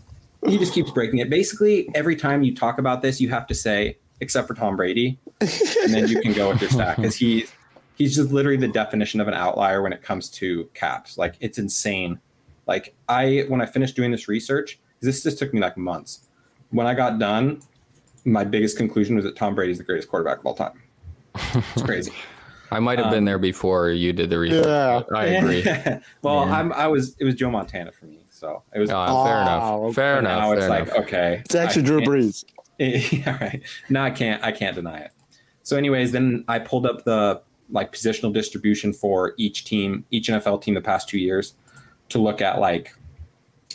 he 0.47 0.59
just 0.59 0.75
keeps 0.75 0.91
breaking 0.91 1.21
it. 1.21 1.31
Basically, 1.31 1.89
every 1.95 2.17
time 2.17 2.43
you 2.43 2.55
talk 2.55 2.79
about 2.79 3.01
this, 3.01 3.21
you 3.21 3.29
have 3.31 3.47
to 3.47 3.55
say, 3.55 3.97
except 4.21 4.47
for 4.49 4.55
Tom 4.55 4.77
Brady, 4.77 5.19
and 5.41 5.95
then 5.95 6.09
you 6.09 6.21
can 6.21 6.33
go 6.33 6.51
with 6.51 6.61
your 6.61 6.71
stack 6.71 6.97
because 6.97 7.15
he 7.17 7.47
he's 7.95 8.15
just 8.15 8.31
literally 8.31 8.59
the 8.59 8.69
definition 8.69 9.21
of 9.21 9.29
an 9.29 9.35
outlier 9.35 9.83
when 9.83 9.93
it 9.93 10.03
comes 10.03 10.29
to 10.31 10.69
caps. 10.75 11.17
Like 11.17 11.37
it's 11.41 11.59
insane. 11.59 12.21
Like 12.67 12.95
I 13.09 13.45
when 13.49 13.61
I 13.61 13.67
finished 13.67 13.97
doing 13.97 14.11
this 14.11 14.29
research, 14.29 14.79
this 15.01 15.23
just 15.23 15.39
took 15.39 15.55
me 15.55 15.61
like 15.61 15.77
months. 15.77 16.27
When 16.71 16.87
I 16.87 16.95
got 16.95 17.19
done, 17.19 17.61
my 18.25 18.45
biggest 18.45 18.77
conclusion 18.77 19.15
was 19.15 19.25
that 19.25 19.37
Tom 19.37 19.55
Brady 19.55 19.73
is 19.73 19.79
the 19.79 19.85
greatest 19.85 20.09
quarterback 20.09 20.39
of 20.41 20.47
all 20.47 20.55
time. 20.55 20.83
It's 21.55 21.83
crazy. 21.83 22.13
I 22.71 22.81
might 22.81 22.99
have 22.99 23.11
been 23.11 23.19
Um, 23.21 23.25
there 23.27 23.39
before 23.39 23.91
you 23.91 24.13
did 24.13 24.31
the 24.31 24.39
research. 24.39 24.67
Yeah. 24.67 25.03
I 25.15 25.27
agree. 25.27 25.63
well, 26.23 26.47
Yeah. 26.47 26.59
I'm 26.59 26.73
I 26.73 26.87
was 26.89 27.17
it 27.19 27.25
was 27.25 27.35
Joe 27.35 27.51
Montana 27.51 27.93
for 27.93 28.07
me. 28.07 28.21
So 28.31 28.63
it 28.75 28.79
was 28.79 28.91
Uh, 28.91 29.07
fair 29.25 29.37
Oh, 29.39 29.41
enough. 29.85 29.95
Fair 29.95 30.19
and 30.19 30.27
enough. 30.27 30.41
now 30.41 30.49
fair 30.51 30.59
it's 30.59 30.69
like 30.69 30.97
okay. 31.05 31.43
It's 31.45 31.55
actually 31.55 31.83
Drew 31.83 32.01
Brees. 32.03 32.45
yeah, 32.79 33.39
right. 33.41 33.63
No, 33.89 34.03
I 34.03 34.11
can't. 34.11 34.43
I 34.45 34.53
can't 34.53 34.75
deny 34.77 34.99
it. 34.99 35.11
So, 35.63 35.77
anyways, 35.77 36.13
then 36.13 36.45
I 36.47 36.59
pulled 36.59 36.85
up 36.87 37.05
the 37.05 37.41
like 37.71 37.93
positional 37.93 38.33
distribution 38.33 38.93
for 38.93 39.33
each 39.39 39.65
team, 39.65 40.05
each 40.11 40.29
NFL 40.29 40.61
team, 40.63 40.75
the 40.75 40.81
past 40.83 41.09
two 41.09 41.19
years, 41.19 41.55
to 42.11 42.19
look 42.19 42.41
at 42.43 42.61
like 42.61 42.95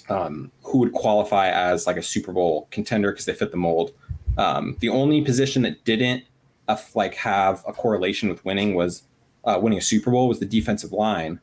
um, 0.10 0.52
who 0.64 0.78
would 0.78 0.94
qualify 0.94 1.50
as 1.50 1.88
like 1.88 1.98
a 1.98 2.02
Super 2.04 2.32
Bowl 2.32 2.68
contender 2.72 3.12
because 3.12 3.26
they 3.26 3.34
fit 3.34 3.52
the 3.52 3.58
mold. 3.58 3.92
Um, 4.38 4.78
the 4.80 4.90
only 4.90 5.22
position 5.22 5.64
that 5.64 5.84
didn't 5.84 6.24
uh, 6.72 6.82
like 6.96 7.16
have 7.16 7.64
a 7.68 7.74
correlation 7.74 8.30
with 8.30 8.44
winning 8.46 8.74
was 8.76 9.04
uh, 9.44 9.60
winning 9.62 9.80
a 9.80 9.82
Super 9.82 10.12
Bowl 10.12 10.28
was 10.28 10.40
the 10.40 10.46
defensive 10.46 10.92
line. 10.92 11.40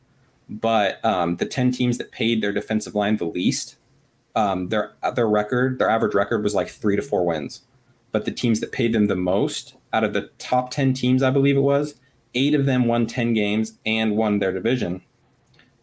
But 0.49 1.03
um, 1.05 1.35
the 1.35 1.45
ten 1.45 1.71
teams 1.71 1.97
that 1.99 2.11
paid 2.11 2.41
their 2.41 2.51
defensive 2.51 2.95
line 2.95 3.17
the 3.17 3.25
least, 3.25 3.77
um, 4.35 4.69
their 4.69 4.93
their 5.15 5.27
record, 5.27 5.77
their 5.77 5.89
average 5.89 6.15
record 6.15 6.43
was 6.43 6.55
like 6.55 6.69
three 6.69 6.95
to 6.95 7.01
four 7.01 7.25
wins. 7.25 7.61
But 8.11 8.25
the 8.25 8.31
teams 8.31 8.59
that 8.59 8.71
paid 8.71 8.93
them 8.93 9.05
the 9.05 9.15
most, 9.15 9.75
out 9.93 10.03
of 10.03 10.13
the 10.13 10.31
top 10.39 10.71
ten 10.71 10.93
teams, 10.93 11.21
I 11.21 11.29
believe 11.29 11.55
it 11.55 11.61
was, 11.61 11.99
eight 12.33 12.55
of 12.55 12.65
them 12.65 12.87
won 12.87 13.05
ten 13.05 13.33
games 13.33 13.77
and 13.85 14.17
won 14.17 14.39
their 14.39 14.51
division. 14.51 15.03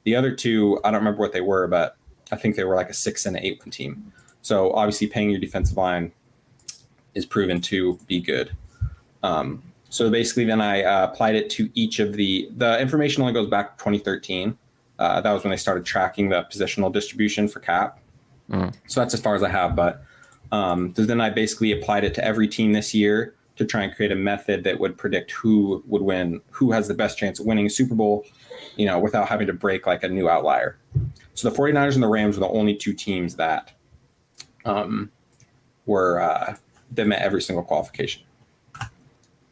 The 0.03 0.17
other 0.17 0.35
two, 0.35 0.81
I 0.85 0.91
don't 0.91 1.01
remember 1.01 1.21
what 1.21 1.33
they 1.33 1.41
were, 1.41 1.69
but 1.69 1.97
I 2.33 2.37
think 2.37 2.57
they 2.57 2.65
were 2.65 2.75
like 2.75 2.91
a 2.91 2.95
six 2.95 3.25
and 3.27 3.37
an 3.37 3.45
eight 3.45 3.61
team. 3.71 4.13
So 4.43 4.73
obviously, 4.73 5.07
paying 5.07 5.31
your 5.31 5.41
defensive 5.41 5.77
line 5.77 6.13
is 7.15 7.25
proven 7.25 7.61
to 7.63 7.99
be 8.07 8.21
good. 8.21 8.57
Um, 9.23 9.63
so 9.89 10.11
basically, 10.11 10.45
then 10.45 10.61
I 10.61 10.83
uh, 10.83 11.05
applied 11.05 11.37
it 11.37 11.49
to 11.51 11.71
each 11.75 12.01
of 12.01 12.15
the. 12.15 12.49
The 12.57 12.81
information 12.81 13.23
only 13.23 13.33
goes 13.33 13.49
back 13.49 13.79
2013. 13.79 14.57
Uh, 14.99 15.21
that 15.21 15.33
was 15.33 15.45
when 15.45 15.51
they 15.51 15.57
started 15.57 15.85
tracking 15.85 16.29
the 16.29 16.47
positional 16.51 16.93
distribution 16.93 17.49
for 17.49 17.61
cap. 17.61 18.01
Mm. 18.51 18.75
So 18.87 19.01
that's 19.01 19.15
as 19.15 19.21
far 19.21 19.35
as 19.35 19.43
I 19.43 19.49
have. 19.49 19.77
But 19.77 20.03
um, 20.53 20.95
so 20.97 21.05
then 21.05 21.21
I 21.21 21.31
basically 21.31 21.73
applied 21.73 22.05
it 22.05 22.15
to 22.15 22.25
every 22.25 22.49
team 22.49 22.73
this 22.73 22.95
year 22.95 23.35
to 23.57 23.65
try 23.65 23.83
and 23.83 23.95
create 23.95 24.13
a 24.13 24.17
method 24.17 24.65
that 24.65 24.79
would 24.79 24.97
predict 24.99 25.31
who 25.31 25.83
would 25.87 26.03
win, 26.03 26.41
who 26.51 26.73
has 26.73 26.89
the 26.89 26.95
best 26.95 27.19
chance 27.19 27.41
of 27.41 27.47
winning 27.47 27.67
a 27.67 27.71
Super 27.71 27.95
Bowl, 27.95 28.25
you 28.77 28.87
know, 28.87 28.99
without 28.99 29.29
having 29.29 29.47
to 29.47 29.53
break 29.53 29.87
like 29.87 30.03
a 30.03 30.09
new 30.09 30.29
outlier. 30.29 30.79
So 31.35 31.49
the 31.49 31.57
49ers 31.57 31.95
and 31.95 32.03
the 32.03 32.09
Rams 32.09 32.37
were 32.37 32.47
the 32.47 32.53
only 32.53 32.75
two 32.75 32.93
teams 32.93 33.37
that 33.37 33.73
um, 34.65 35.11
were 35.87 36.21
uh, 36.21 36.57
that 36.93 37.07
met 37.07 37.23
every 37.23 37.43
single 37.43 37.65
qualification. 37.65 38.23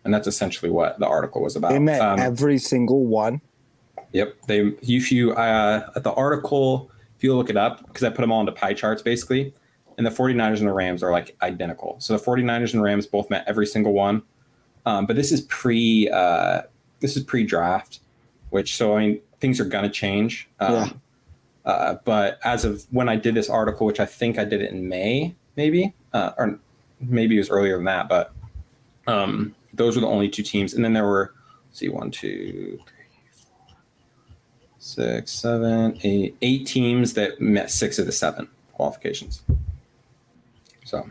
And 0.05 0.13
that's 0.13 0.27
essentially 0.27 0.71
what 0.71 0.99
the 0.99 1.07
article 1.07 1.43
was 1.43 1.57
about. 1.57 1.71
They 1.73 1.79
met 1.79 2.01
Um, 2.01 2.19
every 2.21 2.59
single 2.59 3.05
one. 3.07 3.41
Yep. 4.13 4.37
They 4.47 4.61
if 4.83 5.11
you 5.11 5.33
uh 5.33 5.91
at 5.97 6.05
the 6.05 6.13
article, 6.13 6.91
if 7.17 7.25
you 7.25 7.35
look 7.35 7.51
it 7.51 7.57
up, 7.57 7.85
because 7.87 8.05
I 8.05 8.11
put 8.11 8.21
them 8.21 8.31
all 8.31 8.41
into 8.41 8.53
pie 8.53 8.75
charts 8.75 9.03
basically, 9.03 9.53
and 9.97 10.07
the 10.07 10.11
49ers 10.11 10.59
and 10.59 10.69
the 10.69 10.73
Rams 10.73 11.03
are 11.03 11.11
like 11.11 11.37
identical. 11.43 11.97
So 12.01 12.17
the 12.17 12.23
49ers 12.23 12.75
and 12.75 12.83
Rams 12.83 13.07
both 13.07 13.31
met 13.31 13.45
every 13.47 13.67
single 13.67 13.93
one. 13.93 14.23
Um, 14.87 15.07
but 15.07 15.17
this 15.17 15.33
is 15.33 15.41
pre 15.43 16.09
uh 16.11 16.63
this 17.01 17.17
is 17.17 17.23
pre-draft, 17.25 18.01
which 18.51 18.77
so 18.77 18.97
I 18.97 19.01
mean 19.01 19.21
things 19.41 19.59
are 19.61 19.65
gonna 19.65 19.91
change. 19.91 20.49
Um 20.61 20.75
Yeah. 20.75 20.89
uh, 21.65 21.95
but 22.05 22.39
as 22.45 22.65
of 22.65 22.85
when 22.91 23.09
I 23.09 23.17
did 23.17 23.35
this 23.35 23.49
article, 23.49 23.87
which 23.87 24.01
I 24.01 24.07
think 24.07 24.39
I 24.39 24.45
did 24.45 24.61
it 24.61 24.71
in 24.71 24.87
May, 24.89 25.35
maybe, 25.57 25.95
uh, 26.13 26.33
or 26.39 26.61
maybe 27.01 27.35
it 27.37 27.39
was 27.41 27.51
earlier 27.51 27.77
than 27.77 27.85
that, 27.87 28.09
but 28.09 28.33
um, 29.07 29.55
those 29.77 29.97
were 29.97 30.01
the 30.01 30.07
only 30.09 30.29
two 30.29 30.43
teams. 30.43 30.75
And 30.75 30.85
then 30.85 30.93
there 30.93 31.05
were, 31.05 31.35
let's 31.69 31.79
see, 31.79 31.89
one, 31.89 32.11
two, 32.11 32.79
three, 32.87 33.05
four, 33.33 33.77
six, 34.79 35.33
seven, 35.33 35.99
eight, 36.03 36.37
eight 36.43 36.67
teams 36.67 37.15
that 37.15 37.41
met 37.41 37.71
six 37.71 37.99
of 37.99 38.07
the 38.07 38.13
seven 38.13 38.49
qualifications. 38.73 39.43
So 40.85 41.09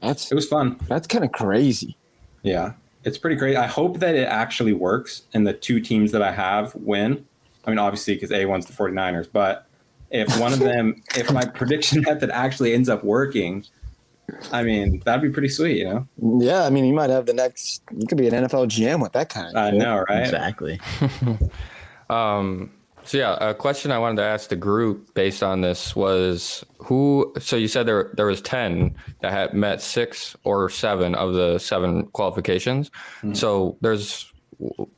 That's 0.00 0.30
it 0.30 0.34
was 0.34 0.46
fun. 0.48 0.78
that's 0.88 1.06
kind 1.06 1.24
of 1.24 1.32
crazy. 1.32 1.96
Yeah, 2.42 2.72
it's 3.04 3.18
pretty 3.18 3.36
great. 3.36 3.56
I 3.56 3.66
hope 3.66 3.98
that 3.98 4.14
it 4.14 4.28
actually 4.28 4.72
works 4.72 5.22
and 5.34 5.46
the 5.46 5.52
two 5.52 5.80
teams 5.80 6.12
that 6.12 6.22
I 6.22 6.30
have 6.32 6.74
win. 6.76 7.24
I 7.64 7.70
mean, 7.70 7.78
obviously, 7.80 8.14
because 8.14 8.30
A1's 8.30 8.66
the 8.66 8.72
49ers, 8.72 9.28
but 9.32 9.66
if 10.10 10.38
one 10.38 10.52
of 10.52 10.58
them, 10.70 11.02
if 11.16 11.32
my 11.32 11.44
prediction 11.44 12.02
method 12.02 12.30
actually 12.30 12.72
ends 12.74 12.88
up 12.88 13.02
working, 13.02 13.64
I 14.52 14.62
mean, 14.62 15.02
that'd 15.04 15.22
be 15.22 15.30
pretty 15.30 15.48
sweet, 15.48 15.78
you 15.78 15.84
know? 15.84 16.08
Yeah, 16.44 16.64
I 16.64 16.70
mean, 16.70 16.84
you 16.84 16.92
might 16.92 17.10
have 17.10 17.26
the 17.26 17.32
next. 17.32 17.82
You 17.96 18.06
could 18.06 18.18
be 18.18 18.26
an 18.28 18.34
NFL 18.34 18.66
GM 18.68 19.00
with 19.00 19.12
that 19.12 19.28
kind. 19.28 19.48
Of 19.48 19.56
I 19.56 19.70
know, 19.70 20.04
right? 20.08 20.22
Exactly. 20.22 20.80
Um, 22.08 22.70
so 23.06 23.18
yeah, 23.18 23.36
a 23.40 23.54
question 23.54 23.92
I 23.92 23.98
wanted 23.98 24.16
to 24.16 24.22
ask 24.24 24.48
the 24.48 24.56
group 24.56 25.14
based 25.14 25.42
on 25.42 25.60
this 25.60 25.94
was 25.94 26.64
who. 26.78 27.32
So 27.38 27.56
you 27.56 27.68
said 27.68 27.86
there 27.86 28.10
there 28.16 28.26
was 28.26 28.42
ten 28.42 28.96
that 29.20 29.32
had 29.32 29.54
met 29.54 29.80
six 29.80 30.36
or 30.42 30.68
seven 30.68 31.14
of 31.14 31.34
the 31.34 31.58
seven 31.58 32.06
qualifications. 32.08 32.90
So 33.32 33.76
there's 33.80 34.32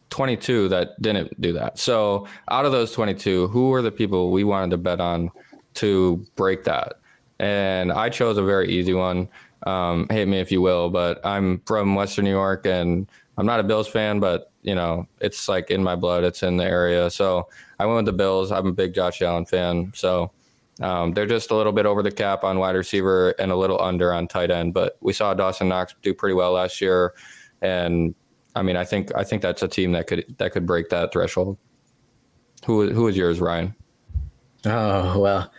twenty 0.08 0.38
two 0.38 0.68
that 0.68 1.00
didn't 1.02 1.38
do 1.40 1.52
that. 1.52 1.78
So 1.78 2.26
out 2.50 2.64
of 2.64 2.72
those 2.72 2.92
twenty 2.92 3.14
two, 3.14 3.48
who 3.48 3.68
were 3.68 3.82
the 3.82 3.92
people 3.92 4.30
we 4.30 4.42
wanted 4.42 4.70
to 4.70 4.78
bet 4.78 5.00
on 5.00 5.30
to 5.74 6.24
break 6.34 6.64
that? 6.64 6.94
And 7.38 7.92
I 7.92 8.08
chose 8.08 8.36
a 8.38 8.42
very 8.42 8.68
easy 8.68 8.94
one. 8.94 9.28
Um, 9.66 10.06
hate 10.10 10.28
me 10.28 10.40
if 10.40 10.50
you 10.50 10.60
will, 10.60 10.90
but 10.90 11.24
I'm 11.24 11.60
from 11.66 11.94
Western 11.94 12.24
New 12.24 12.30
York 12.30 12.66
and 12.66 13.08
I'm 13.36 13.46
not 13.46 13.60
a 13.60 13.64
Bills 13.64 13.88
fan, 13.88 14.20
but 14.20 14.52
you 14.62 14.74
know, 14.74 15.06
it's 15.20 15.48
like 15.48 15.70
in 15.70 15.82
my 15.82 15.94
blood. 15.94 16.24
It's 16.24 16.42
in 16.42 16.56
the 16.56 16.64
area. 16.64 17.10
So 17.10 17.48
I 17.78 17.86
went 17.86 17.96
with 17.96 18.06
the 18.06 18.12
Bills. 18.12 18.50
I'm 18.50 18.66
a 18.66 18.72
big 18.72 18.94
Josh 18.94 19.22
Allen 19.22 19.46
fan. 19.46 19.92
So 19.94 20.32
um, 20.80 21.12
they're 21.12 21.26
just 21.26 21.50
a 21.50 21.56
little 21.56 21.72
bit 21.72 21.86
over 21.86 22.02
the 22.02 22.10
cap 22.10 22.44
on 22.44 22.58
wide 22.58 22.76
receiver 22.76 23.30
and 23.38 23.50
a 23.50 23.56
little 23.56 23.80
under 23.80 24.12
on 24.12 24.28
tight 24.28 24.50
end. 24.50 24.74
But 24.74 24.96
we 25.00 25.12
saw 25.12 25.34
Dawson 25.34 25.68
Knox 25.68 25.94
do 26.02 26.14
pretty 26.14 26.34
well 26.34 26.52
last 26.52 26.80
year, 26.80 27.14
and 27.62 28.14
I 28.54 28.62
mean, 28.62 28.76
I 28.76 28.84
think 28.84 29.10
I 29.16 29.24
think 29.24 29.42
that's 29.42 29.62
a 29.62 29.68
team 29.68 29.92
that 29.92 30.06
could 30.06 30.36
that 30.38 30.52
could 30.52 30.66
break 30.66 30.88
that 30.90 31.12
threshold. 31.12 31.58
Who 32.66 32.90
who 32.90 33.08
is 33.08 33.16
yours, 33.16 33.40
Ryan? 33.40 33.74
Oh 34.66 35.18
well, 35.18 35.50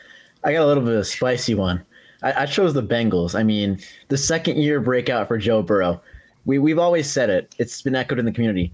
I 0.44 0.54
got 0.54 0.64
a 0.64 0.68
little 0.68 0.84
bit 0.84 0.94
of 0.94 1.00
a 1.00 1.06
spicy 1.06 1.56
one. 1.56 1.84
I, 2.22 2.44
I 2.44 2.46
chose 2.46 2.74
the 2.74 2.84
Bengals. 2.84 3.36
I 3.38 3.44
mean, 3.44 3.80
the 4.08 4.18
second 4.18 4.58
year 4.58 4.80
breakout 4.80 5.28
for 5.28 5.38
Joe 5.38 5.62
Burrow. 5.62 6.02
We 6.46 6.58
we've 6.60 6.80
always 6.80 7.10
said 7.10 7.30
it. 7.30 7.54
It's 7.58 7.82
been 7.82 7.96
echoed 7.96 8.20
in 8.20 8.26
the 8.26 8.32
community. 8.32 8.72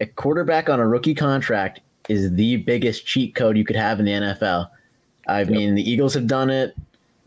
A 0.00 0.06
quarterback 0.06 0.68
on 0.68 0.80
a 0.80 0.86
rookie 0.86 1.14
contract 1.14 1.80
is 2.08 2.32
the 2.34 2.58
biggest 2.58 3.06
cheat 3.06 3.34
code 3.34 3.56
you 3.56 3.64
could 3.64 3.76
have 3.76 3.98
in 3.98 4.04
the 4.06 4.12
NFL. 4.12 4.68
I 5.26 5.44
mean, 5.44 5.74
the 5.74 5.90
Eagles 5.90 6.14
have 6.14 6.26
done 6.26 6.50
it. 6.50 6.76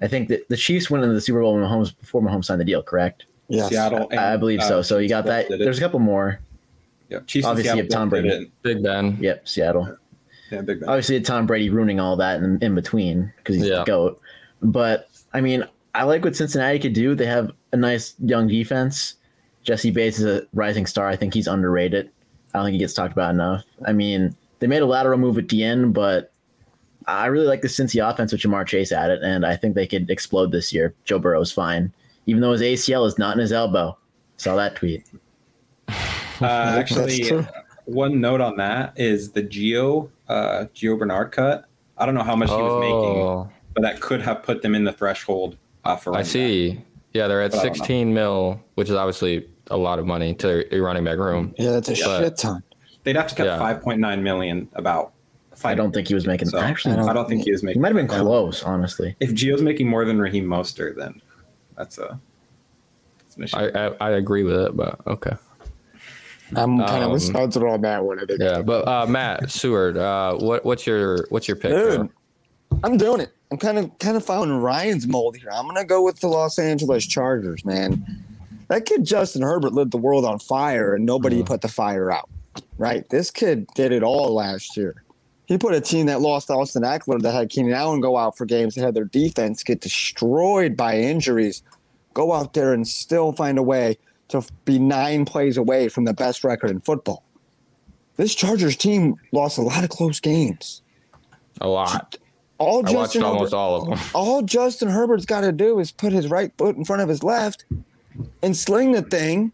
I 0.02 0.08
think 0.08 0.30
that 0.30 0.48
the 0.48 0.56
Chiefs 0.56 0.90
went 0.90 1.04
into 1.04 1.14
the 1.14 1.22
Super 1.22 1.42
Bowl 1.42 1.56
when 1.56 1.64
Mahomes 1.64 1.98
before 2.00 2.22
Mahomes 2.22 2.46
signed 2.46 2.62
the 2.62 2.66
deal. 2.66 2.82
Correct? 2.82 3.26
Yes. 3.50 3.70
Seattle. 3.70 4.08
and, 4.12 4.20
I 4.20 4.38
believe 4.38 4.60
uh, 4.60 4.68
so. 4.68 4.82
So 4.82 5.00
you 5.00 5.10
got 5.10 5.26
that. 5.26 5.44
both 5.44 5.50
did 5.50 5.62
it. 5.62 5.64
There's 5.66 5.80
a 5.80 5.82
couple 5.82 6.00
more. 6.00 6.40
yeah, 7.10 7.20
Chiefs 7.26 7.46
obviously 7.46 7.70
you 7.72 7.84
Seattle 7.84 7.98
have 7.98 8.02
Tom 8.02 8.10
Brady. 8.10 8.52
Big 8.62 8.84
Ben. 8.84 9.18
Yep, 9.20 9.48
Seattle. 9.48 9.98
Yeah, 10.52 10.62
Big 10.62 10.80
Ben. 10.80 10.90
obviously 10.90 11.20
Tom 11.22 11.46
Brady 11.46 11.70
ruining 11.70 12.00
all 12.00 12.16
that 12.18 12.42
in, 12.42 12.58
in 12.62 12.76
between 12.76 13.32
because 13.38 13.56
he's 13.56 13.66
Yeah. 13.68 13.80
the 13.80 13.84
goat. 13.86 14.22
But 14.62 15.10
I 15.34 15.42
mean, 15.42 15.64
I 15.96 16.04
like 16.04 16.24
what 16.24 16.36
Cincinnati 16.36 16.80
could 16.80 16.94
do. 16.94 17.16
They 17.16 17.26
have 17.26 17.52
a 17.72 17.78
nice 17.78 18.16
young 18.20 18.48
defense. 18.48 19.16
Jessie 19.64 19.92
Bates 19.92 20.20
is 20.20 20.26
a 20.26 20.48
rising 20.54 20.86
star. 20.86 21.08
I 21.08 21.16
think 21.16 21.34
he's 21.34 21.48
underrated. 21.48 22.10
I 22.54 22.58
don't 22.60 22.66
think 22.66 22.74
he 22.74 22.80
gets 22.80 22.94
talked 22.94 23.12
about 23.14 23.34
enough. 23.34 23.64
I 23.86 23.94
mean, 23.94 24.36
they 24.60 24.68
made 24.68 24.82
a 24.82 24.86
lateral 24.86 25.18
move 25.20 25.38
at 25.38 25.50
the 25.50 25.64
end, 25.64 25.94
but 25.94 26.32
I 27.06 27.28
really 27.28 27.46
like 27.48 27.62
the 27.62 27.68
Cincy 27.68 28.08
offense 28.08 28.32
with 28.32 28.42
Ja'Marr 28.42 28.66
Chase 28.66 28.92
at 28.92 29.10
it, 29.12 29.22
and 29.24 29.46
I 29.46 29.56
think 29.56 29.76
they 29.76 29.86
could 29.88 30.10
explode 30.10 30.52
this 30.52 30.74
year. 30.74 30.94
Joe 31.06 31.20
Burrow's 31.20 31.52
fine, 31.52 31.92
even 32.26 32.42
though 32.42 32.52
his 32.54 32.62
ACL 32.62 33.06
is 33.06 33.18
not 33.18 33.36
in 33.36 33.40
his 33.42 33.52
elbow. 33.52 33.98
Saw 34.38 34.56
that 34.56 34.76
tweet. 34.76 35.06
Uh, 35.88 36.46
actually, 36.80 37.30
one 37.86 38.22
note 38.22 38.42
on 38.42 38.58
that 38.58 38.94
is 38.96 39.32
the 39.32 39.44
Gio 39.44 40.10
uh, 40.30 40.66
Gio 40.74 40.98
Bernard 40.98 41.32
cut. 41.32 41.66
I 41.98 42.06
don't 42.06 42.16
know 42.16 42.24
how 42.24 42.36
much 42.36 42.50
he 42.50 42.56
was 42.56 42.80
making, 42.80 43.22
Oh, 43.22 43.50
but 43.74 43.82
that 43.82 44.00
could 44.00 44.22
have 44.22 44.44
put 44.44 44.62
them 44.62 44.74
in 44.76 44.84
the 44.86 44.94
threshold 44.94 45.58
uh, 45.84 45.96
for. 45.98 46.12
I 46.12 46.20
running 46.20 46.24
back. 46.26 46.32
see. 46.32 46.82
Yeah, 47.14 47.28
they're 47.28 47.42
at 47.42 47.52
But 47.52 47.60
I 47.62 47.64
don't 47.64 47.72
know. 47.74 47.84
16 47.84 48.14
mil, 48.14 48.62
which 48.76 48.90
is 48.90 48.96
obviously 48.96 49.50
a 49.68 49.78
lot 49.78 50.00
of 50.00 50.06
money 50.06 50.34
to 50.36 50.74
a 50.76 50.80
running 50.80 51.04
back 51.04 51.18
room. 51.18 51.54
Yeah, 51.58 51.72
that's 51.72 51.90
a 51.90 51.94
But- 52.06 52.24
shit 52.24 52.38
ton. 52.38 52.64
They'd 53.04 53.16
have 53.16 53.28
to 53.28 53.36
cut 53.36 53.46
Yeah. 53.48 53.58
5.9 53.58 54.22
million 54.22 54.68
about 54.74 55.14
I 55.64 55.74
don't 55.76 55.94
think 55.94 56.08
he 56.08 56.14
was 56.14 56.26
making. 56.28 56.48
So, 56.50 56.58
actually, 56.60 56.96
I 56.96 57.12
don't 57.12 57.28
think 57.28 57.44
he 57.44 57.52
was 57.52 57.64
making. 57.64 57.80
he 57.80 57.82
might 57.82 57.90
have 57.90 57.96
been 57.98 58.08
close, 58.08 58.64
honestly. 58.64 59.16
If 59.20 59.32
Gio's 59.32 59.62
making 59.62 59.90
more 59.90 60.06
than 60.06 60.20
Raheem 60.20 60.46
Mostert, 60.46 60.96
then 60.96 61.22
that's 61.76 61.98
a. 61.98 62.18
That's 63.20 63.36
an 63.38 63.44
issue. 63.44 63.58
I, 63.58 63.88
I 63.88 63.92
I 64.00 64.10
agree 64.12 64.44
with 64.44 64.56
it, 64.56 64.78
but 64.78 65.00
okay. 65.08 65.32
I'm 66.56 66.80
kind 66.80 67.04
of 67.04 67.08
Um, 67.08 67.12
with 67.12 67.22
Spencer 67.24 67.68
on 67.68 67.82
that 67.82 68.04
one. 68.04 68.20
I 68.20 68.26
think. 68.26 68.40
Yeah, 68.42 68.62
but 68.62 68.88
uh, 68.88 69.06
Matt 69.08 69.50
Seward, 69.52 69.98
uh, 69.98 70.36
what 70.38 70.66
what's 70.66 70.86
your 70.88 71.26
what's 71.30 71.48
your 71.48 71.58
pick? 71.58 71.72
Dude. 71.72 72.10
I'm 72.84 72.98
doing 72.98 73.20
it. 73.22 73.32
I'm 73.52 73.58
kind 73.58 73.78
of 73.78 73.98
kind 74.00 74.16
of 74.16 74.24
following 74.26 74.52
Ryan's 74.52 75.08
mold 75.08 75.38
here. 75.38 75.50
I'm 75.52 75.66
gonna 75.68 75.86
go 75.86 76.04
with 76.04 76.20
the 76.20 76.28
Los 76.28 76.60
Angeles 76.60 77.06
Chargers, 77.06 77.66
man. 77.66 78.24
That 78.68 78.86
kid 78.86 79.04
Justin 79.06 79.42
Herbert 79.42 79.74
lit 79.74 79.92
the 79.92 79.98
world 79.98 80.26
on 80.26 80.38
fire, 80.40 80.94
and 80.94 81.06
nobody 81.06 81.42
Mhm. 81.42 81.48
put 81.48 81.62
the 81.62 81.68
fire 81.68 82.12
out. 82.12 82.30
Right? 82.78 83.08
This 83.10 83.32
kid 83.32 83.68
did 83.76 83.92
it 83.92 84.04
all 84.04 84.34
last 84.34 84.78
year. 84.78 85.04
He 85.48 85.58
put 85.58 85.74
a 85.74 85.82
team 85.82 86.06
that 86.06 86.22
lost 86.22 86.52
Austin 86.52 86.84
Ekeler, 86.84 87.20
that 87.24 87.34
had 87.34 87.50
Keenan 87.50 87.74
Allen 87.74 88.02
go 88.02 88.16
out 88.18 88.38
for 88.38 88.46
games, 88.46 88.76
that 88.76 88.82
had 88.84 88.94
their 88.94 89.06
defense 89.06 89.64
get 89.64 89.82
destroyed 89.82 90.78
by 90.78 90.96
injuries, 91.00 91.64
go 92.14 92.34
out 92.34 92.54
there 92.54 92.72
and 92.74 92.88
still 92.88 93.32
find 93.32 93.58
a 93.58 93.64
way 93.64 93.98
to 94.30 94.44
be 94.66 94.80
nine 94.80 95.26
plays 95.26 95.58
away 95.58 95.90
from 95.90 96.06
the 96.06 96.14
best 96.14 96.44
record 96.44 96.70
in 96.72 96.80
football. 96.82 97.24
This 98.18 98.36
Chargers 98.36 98.76
team 98.76 99.16
lost 99.32 99.58
a 99.58 99.62
lot 99.62 99.84
of 99.84 99.90
close 99.90 100.20
games. 100.20 100.82
A 101.62 101.68
lot. 101.68 102.18
All 102.58 102.80
I 102.86 102.92
watched 102.92 103.14
Justin 103.14 103.24
almost 103.24 103.52
Herbert- 103.54 103.58
all 103.58 103.76
of 103.82 103.90
them. 103.90 104.00
all 104.14 104.42
Justin 104.42 104.90
Herbert's 104.90 105.26
got 105.26 105.42
to 105.42 105.52
do 105.52 105.80
is 105.80 105.92
put 105.92 106.12
his 106.12 106.28
right 106.28 106.52
foot 106.58 106.76
in 106.76 106.84
front 106.86 107.02
of 107.02 107.08
his 107.10 107.24
left 107.24 107.66
and 108.44 108.56
sling 108.56 108.92
the 108.92 109.02
thing, 109.02 109.54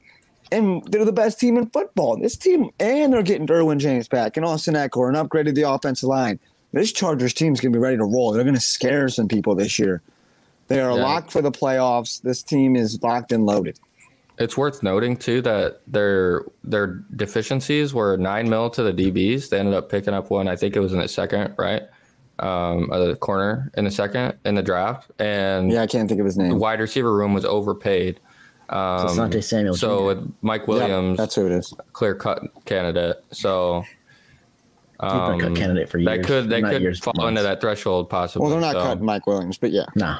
and 0.52 0.84
they're 0.92 1.06
the 1.06 1.12
best 1.12 1.40
team 1.40 1.58
in 1.58 1.68
football. 1.68 2.18
This 2.18 2.36
team, 2.36 2.72
and 2.80 3.14
they're 3.14 3.22
getting 3.22 3.46
Derwin 3.46 3.78
James 3.78 4.08
back 4.08 4.38
and 4.38 4.46
Austin 4.46 4.74
Ekeler 4.74 5.08
and 5.08 5.18
upgraded 5.18 5.54
the 5.56 5.70
offensive 5.70 6.10
line. 6.10 6.40
This 6.74 6.92
Chargers 6.92 7.34
team's 7.34 7.62
going 7.62 7.72
to 7.72 7.78
be 7.78 7.82
ready 7.82 7.98
to 7.98 8.04
roll. 8.04 8.32
They're 8.34 8.44
going 8.44 8.56
to 8.56 8.60
scare 8.62 9.08
some 9.10 9.28
people 9.28 9.54
this 9.56 9.78
year. 9.80 10.02
They 10.68 10.82
are 10.82 10.98
Yeah. 10.98 11.04
locked 11.04 11.32
for 11.32 11.42
the 11.44 11.52
playoffs. 11.52 12.22
This 12.22 12.42
team 12.42 12.76
is 12.76 13.02
locked 13.04 13.32
and 13.32 13.46
loaded. 13.46 13.80
It's 14.38 14.58
worth 14.58 14.84
noting 14.84 15.16
too 15.16 15.42
that 15.44 15.82
their 15.88 16.44
their 16.64 17.04
deficiencies 17.16 17.94
were 17.94 18.18
nine 18.18 18.50
mil 18.50 18.70
to 18.72 18.84
the 18.84 18.92
DBs. 18.92 19.50
They 19.50 19.60
ended 19.60 19.74
up 19.74 19.90
picking 19.90 20.14
up 20.14 20.30
one. 20.30 20.48
I 20.50 20.56
think 20.58 20.76
it 20.76 20.80
was 20.82 20.92
in 20.94 21.00
the 21.00 21.08
second, 21.08 21.56
right? 21.58 21.84
Um, 22.40 22.90
the 22.90 23.16
corner 23.16 23.72
in 23.78 23.86
the 23.86 23.92
second 23.92 24.38
in 24.44 24.56
the 24.56 24.62
draft, 24.64 25.10
and 25.20 25.72
Yeah, 25.72 25.84
I 25.84 25.88
can't 25.88 26.10
think 26.10 26.20
of 26.20 26.26
his 26.26 26.38
name. 26.38 26.48
the 26.50 26.54
name. 26.56 26.60
wide 26.60 26.82
receiver 26.82 27.16
room 27.16 27.34
was 27.34 27.46
overpaid. 27.46 28.20
So 28.70 28.76
Um, 28.76 29.08
Asante 29.08 29.42
Samuel. 29.42 29.76
so 29.76 30.00
Jr. 30.00 30.06
with 30.06 30.34
Mike 30.42 30.62
Yeah, 30.62 30.68
Williams, 30.68 31.18
that's 31.18 31.36
who 31.36 31.46
it 31.46 31.54
is. 31.54 31.74
clear 31.94 32.14
cut 32.16 32.42
candidate. 32.66 33.24
So 33.32 33.84
He's 35.02 35.12
been 35.12 35.20
a 35.20 35.24
um, 35.34 35.40
cut 35.40 35.56
candidate 35.56 35.90
for 35.90 35.98
years. 35.98 36.18
that 36.18 36.26
could 36.28 36.50
that 36.50 36.62
not 36.62 36.72
could 36.74 36.82
years, 36.82 37.00
fall 37.00 37.14
months. 37.16 37.30
into 37.30 37.44
that 37.44 37.62
threshold 37.62 38.10
possibly. 38.10 38.44
Well, 38.44 38.52
they're 38.52 38.60
not 38.74 38.74
so 38.74 38.82
cutting 38.84 39.06
Mike 39.06 39.28
Williams, 39.28 39.58
but 39.58 39.72
yeah. 39.72 39.86
Nah. 39.96 40.20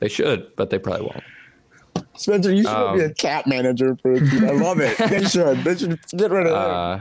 They 0.00 0.08
should, 0.08 0.54
but 0.56 0.70
they 0.70 0.78
probably 0.78 1.02
won't. 1.06 1.24
Spencer, 2.16 2.52
you 2.52 2.62
should 2.62 2.70
Um, 2.72 2.98
be 2.98 3.04
a 3.04 3.14
cat 3.14 3.46
manager 3.46 3.96
for 4.02 4.12
a 4.12 4.20
team. 4.20 4.44
I 4.44 4.50
love 4.52 4.80
it. 4.80 4.96
They 5.10 5.24
should. 5.24 5.58
They 5.64 5.76
should 5.76 5.98
get 6.16 6.30
rid 6.30 6.46
of 6.46 6.52
him. 6.52 6.54
Uh, 6.54 7.00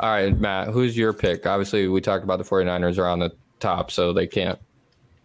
all 0.00 0.10
right, 0.10 0.38
Matt, 0.38 0.68
who's 0.68 0.96
your 0.96 1.12
pick? 1.12 1.46
Obviously, 1.46 1.86
we 1.88 2.00
talked 2.00 2.24
about 2.24 2.38
the 2.38 2.44
49ers 2.44 2.98
are 2.98 3.06
on 3.06 3.18
the 3.18 3.30
top, 3.58 3.90
so 3.90 4.12
they 4.12 4.26
can't. 4.26 4.58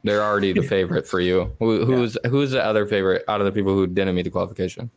They're 0.04 0.22
already 0.24 0.54
the 0.54 0.62
favorite 0.62 1.08
for 1.08 1.20
you. 1.20 1.52
Who, 1.60 1.84
who's 1.86 2.16
who's 2.28 2.52
the 2.52 2.64
other 2.64 2.86
favorite 2.86 3.24
out 3.28 3.42
of 3.42 3.46
the 3.46 3.52
people 3.52 3.74
who 3.74 3.88
didn't 3.88 4.14
meet 4.16 4.24
the 4.24 4.30
qualification? 4.30 4.92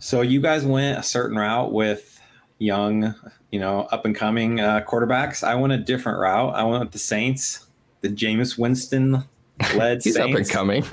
So 0.00 0.20
you 0.20 0.42
guys 0.42 0.66
went 0.66 0.98
a 0.98 1.02
certain 1.02 1.38
route 1.38 1.72
with 1.72 2.20
young, 2.58 3.14
you 3.50 3.58
know, 3.60 3.82
up 3.90 4.04
and 4.04 4.14
coming 4.14 4.60
uh, 4.60 4.82
quarterbacks. 4.86 5.42
I 5.42 5.54
went 5.54 5.72
a 5.72 5.78
different 5.78 6.18
route. 6.18 6.54
I 6.54 6.62
went 6.64 6.80
with 6.82 6.92
the 6.92 6.98
Saints, 6.98 7.66
the 8.02 8.08
Jameis 8.10 8.58
Winston 8.58 9.24
led 9.76 10.02
He's 10.04 10.16
Saints. 10.16 10.32
up 10.34 10.36
and 10.38 10.48
coming. 10.50 10.84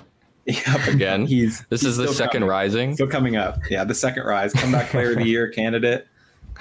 Yeah, 0.45 0.60
up 0.75 0.88
Again? 0.88 1.25
He's 1.27 1.63
This 1.69 1.82
he's 1.82 1.91
is 1.91 1.97
the 1.97 2.08
second 2.08 2.41
coming. 2.41 2.49
rising. 2.49 2.93
Still 2.95 3.08
coming 3.08 3.36
up. 3.36 3.60
Yeah, 3.69 3.84
the 3.84 3.93
second 3.93 4.23
rise. 4.23 4.54
Comeback 4.54 4.89
player 4.89 5.12
of 5.12 5.17
the 5.17 5.25
year 5.27 5.49
candidate, 5.49 6.08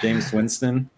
Jameis 0.00 0.32
Winston. 0.34 0.90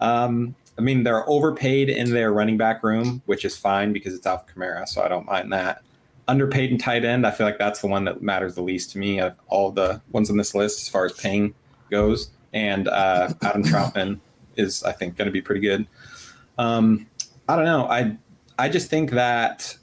Um, 0.00 0.54
I 0.78 0.82
mean, 0.82 1.02
they're 1.02 1.28
overpaid 1.28 1.90
in 1.90 2.10
their 2.10 2.32
running 2.32 2.56
back 2.56 2.82
room, 2.84 3.20
which 3.26 3.44
is 3.44 3.56
fine 3.56 3.92
because 3.92 4.14
it's 4.14 4.26
Alvin 4.26 4.46
Kamara, 4.54 4.86
so 4.88 5.02
I 5.02 5.08
don't 5.08 5.26
mind 5.26 5.52
that. 5.52 5.82
Underpaid 6.28 6.70
in 6.70 6.78
tight 6.78 7.04
end, 7.04 7.26
I 7.26 7.32
feel 7.32 7.46
like 7.46 7.58
that's 7.58 7.80
the 7.80 7.88
one 7.88 8.04
that 8.04 8.22
matters 8.22 8.54
the 8.54 8.62
least 8.62 8.92
to 8.92 8.98
me 8.98 9.18
of 9.20 9.34
all 9.48 9.72
the 9.72 10.00
ones 10.12 10.30
on 10.30 10.36
this 10.36 10.54
list 10.54 10.80
as 10.80 10.88
far 10.88 11.04
as 11.04 11.12
paying 11.12 11.52
goes. 11.90 12.30
And 12.52 12.86
uh, 12.88 13.32
Adam 13.42 13.64
Trautman 13.64 14.20
is, 14.56 14.82
I 14.84 14.92
think, 14.92 15.16
going 15.16 15.26
to 15.26 15.32
be 15.32 15.42
pretty 15.42 15.60
good. 15.60 15.86
Um, 16.58 17.08
I 17.48 17.56
don't 17.56 17.64
know. 17.64 17.86
I 17.86 18.16
I 18.58 18.68
just 18.68 18.88
think 18.88 19.10
that 19.10 19.76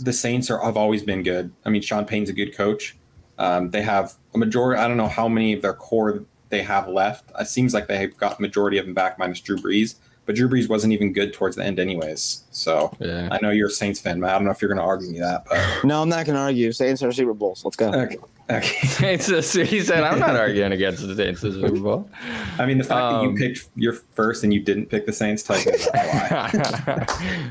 the 0.00 0.12
Saints 0.12 0.50
are 0.50 0.58
have 0.60 0.76
always 0.76 1.02
been 1.02 1.22
good. 1.22 1.52
I 1.64 1.70
mean, 1.70 1.82
Sean 1.82 2.04
Payton's 2.04 2.30
a 2.30 2.32
good 2.32 2.54
coach. 2.56 2.96
Um, 3.38 3.70
they 3.70 3.82
have 3.82 4.14
a 4.34 4.38
majority. 4.38 4.80
I 4.80 4.88
don't 4.88 4.96
know 4.96 5.08
how 5.08 5.28
many 5.28 5.52
of 5.52 5.62
their 5.62 5.74
core 5.74 6.24
they 6.48 6.62
have 6.62 6.88
left. 6.88 7.30
It 7.38 7.48
seems 7.48 7.74
like 7.74 7.86
they 7.86 7.98
have 7.98 8.16
got 8.16 8.38
the 8.38 8.42
majority 8.42 8.78
of 8.78 8.86
them 8.86 8.94
back, 8.94 9.18
minus 9.18 9.40
Drew 9.40 9.56
Brees. 9.56 9.96
But 10.24 10.34
Drew 10.34 10.48
Brees 10.48 10.68
wasn't 10.68 10.92
even 10.92 11.12
good 11.12 11.32
towards 11.32 11.54
the 11.54 11.64
end, 11.64 11.78
anyways. 11.78 12.44
So 12.50 12.92
Yeah. 12.98 13.28
I 13.30 13.38
know 13.40 13.50
you're 13.50 13.68
a 13.68 13.70
Saints 13.70 14.00
fan, 14.00 14.18
but 14.20 14.30
I 14.30 14.32
don't 14.32 14.44
know 14.44 14.50
if 14.50 14.60
you're 14.60 14.68
going 14.68 14.78
to 14.78 14.84
argue 14.84 15.08
me 15.10 15.20
that. 15.20 15.44
But 15.44 15.84
no, 15.84 16.02
I'm 16.02 16.08
not 16.08 16.26
going 16.26 16.34
to 16.34 16.40
argue. 16.42 16.72
Saints 16.72 17.00
are 17.04 17.12
Super 17.12 17.32
Bowls. 17.34 17.64
Let's 17.64 17.76
go. 17.76 17.92
okay, 17.92 18.16
okay. 18.50 18.86
Saints, 18.88 19.52
he 19.52 19.80
said, 19.82 20.02
"I'm 20.02 20.18
not 20.18 20.34
arguing 20.34 20.72
against 20.72 21.06
the 21.06 21.14
Saints 21.14 21.42
this 21.42 21.54
Super 21.54 21.78
Bowl." 21.78 22.10
I 22.58 22.66
mean, 22.66 22.78
the 22.78 22.84
fact 22.84 22.98
that 23.12 23.14
Um, 23.20 23.30
you 23.30 23.34
picked 23.36 23.68
your 23.76 23.92
first 23.92 24.42
and 24.42 24.52
you 24.52 24.58
didn't 24.60 24.86
pick 24.86 25.06
the 25.06 25.12
Saints 25.12 25.44
tells 25.44 25.64
me 25.64 25.72
why. 25.92 27.06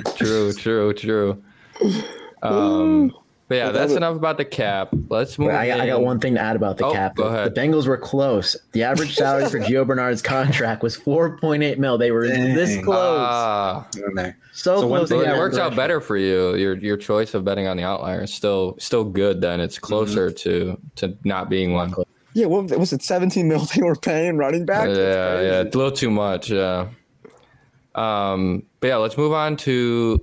true, 0.17 0.51
true, 0.51 0.93
true. 0.93 1.41
Um, 2.51 3.13
but 3.47 3.55
yeah, 3.55 3.65
But 3.67 3.73
that's 3.73 3.91
that- 3.91 3.97
enough 3.97 4.15
about 4.15 4.37
the 4.37 4.45
cap. 4.45 4.89
Let's 5.09 5.37
move. 5.37 5.49
Wait, 5.49 5.55
I, 5.55 5.83
I 5.83 5.85
got 5.85 6.01
one 6.01 6.19
thing 6.19 6.33
to 6.33 6.41
add 6.41 6.55
about 6.55 6.77
the 6.77 6.85
Oh, 6.87 6.91
cap. 6.93 7.15
go 7.15 7.25
The- 7.25 7.29
ahead. 7.29 7.53
The 7.53 7.61
Bengals 7.61 7.85
were 7.87 7.97
close. 7.97 8.55
The 8.71 8.81
average 8.83 9.13
salary 9.17 9.47
for 9.49 9.59
Gio 9.59 9.85
Bernard's 9.85 10.23
contract 10.23 10.81
was 10.81 10.97
4.8 10.97 11.77
mil. 11.77 11.97
They 11.99 12.09
were 12.09 12.27
this 12.27 12.83
close. 12.83 13.85
Okay. 13.95 14.33
so, 14.51 14.81
so 14.81 14.87
close. 14.87 15.11
well, 15.11 15.21
it 15.21 15.25
the 15.31 15.37
works 15.37 15.57
out 15.59 15.75
better 15.75 16.01
for 16.01 16.17
you. 16.17 16.55
Your 16.55 16.75
your 16.77 16.97
choice 16.97 17.35
of 17.35 17.45
betting 17.45 17.67
on 17.67 17.77
the 17.77 17.83
outlier 17.83 18.23
is 18.23 18.33
still 18.33 18.75
still 18.79 19.03
good. 19.03 19.41
Then 19.41 19.59
it's 19.59 19.77
closer 19.77 20.31
to 20.31 20.75
to 20.95 21.15
not 21.23 21.47
being 21.47 21.73
one. 21.73 21.93
Yeah, 22.33 22.47
what 22.47 22.77
was 22.77 22.91
it? 22.91 23.01
17 23.03 23.47
mil 23.47 23.59
they 23.75 23.81
were 23.83 23.95
paying 23.95 24.37
running 24.37 24.65
back? 24.65 24.89
Yeah, 24.89 25.39
yeah, 25.41 25.61
a 25.61 25.63
little 25.63 25.91
too 25.91 26.09
much. 26.09 26.49
Yeah. 26.49 26.87
Um, 27.93 28.63
but 28.81 28.87
yeah, 28.87 28.97
let's 28.97 29.17
move 29.17 29.31
on 29.31 29.55
to 29.57 30.19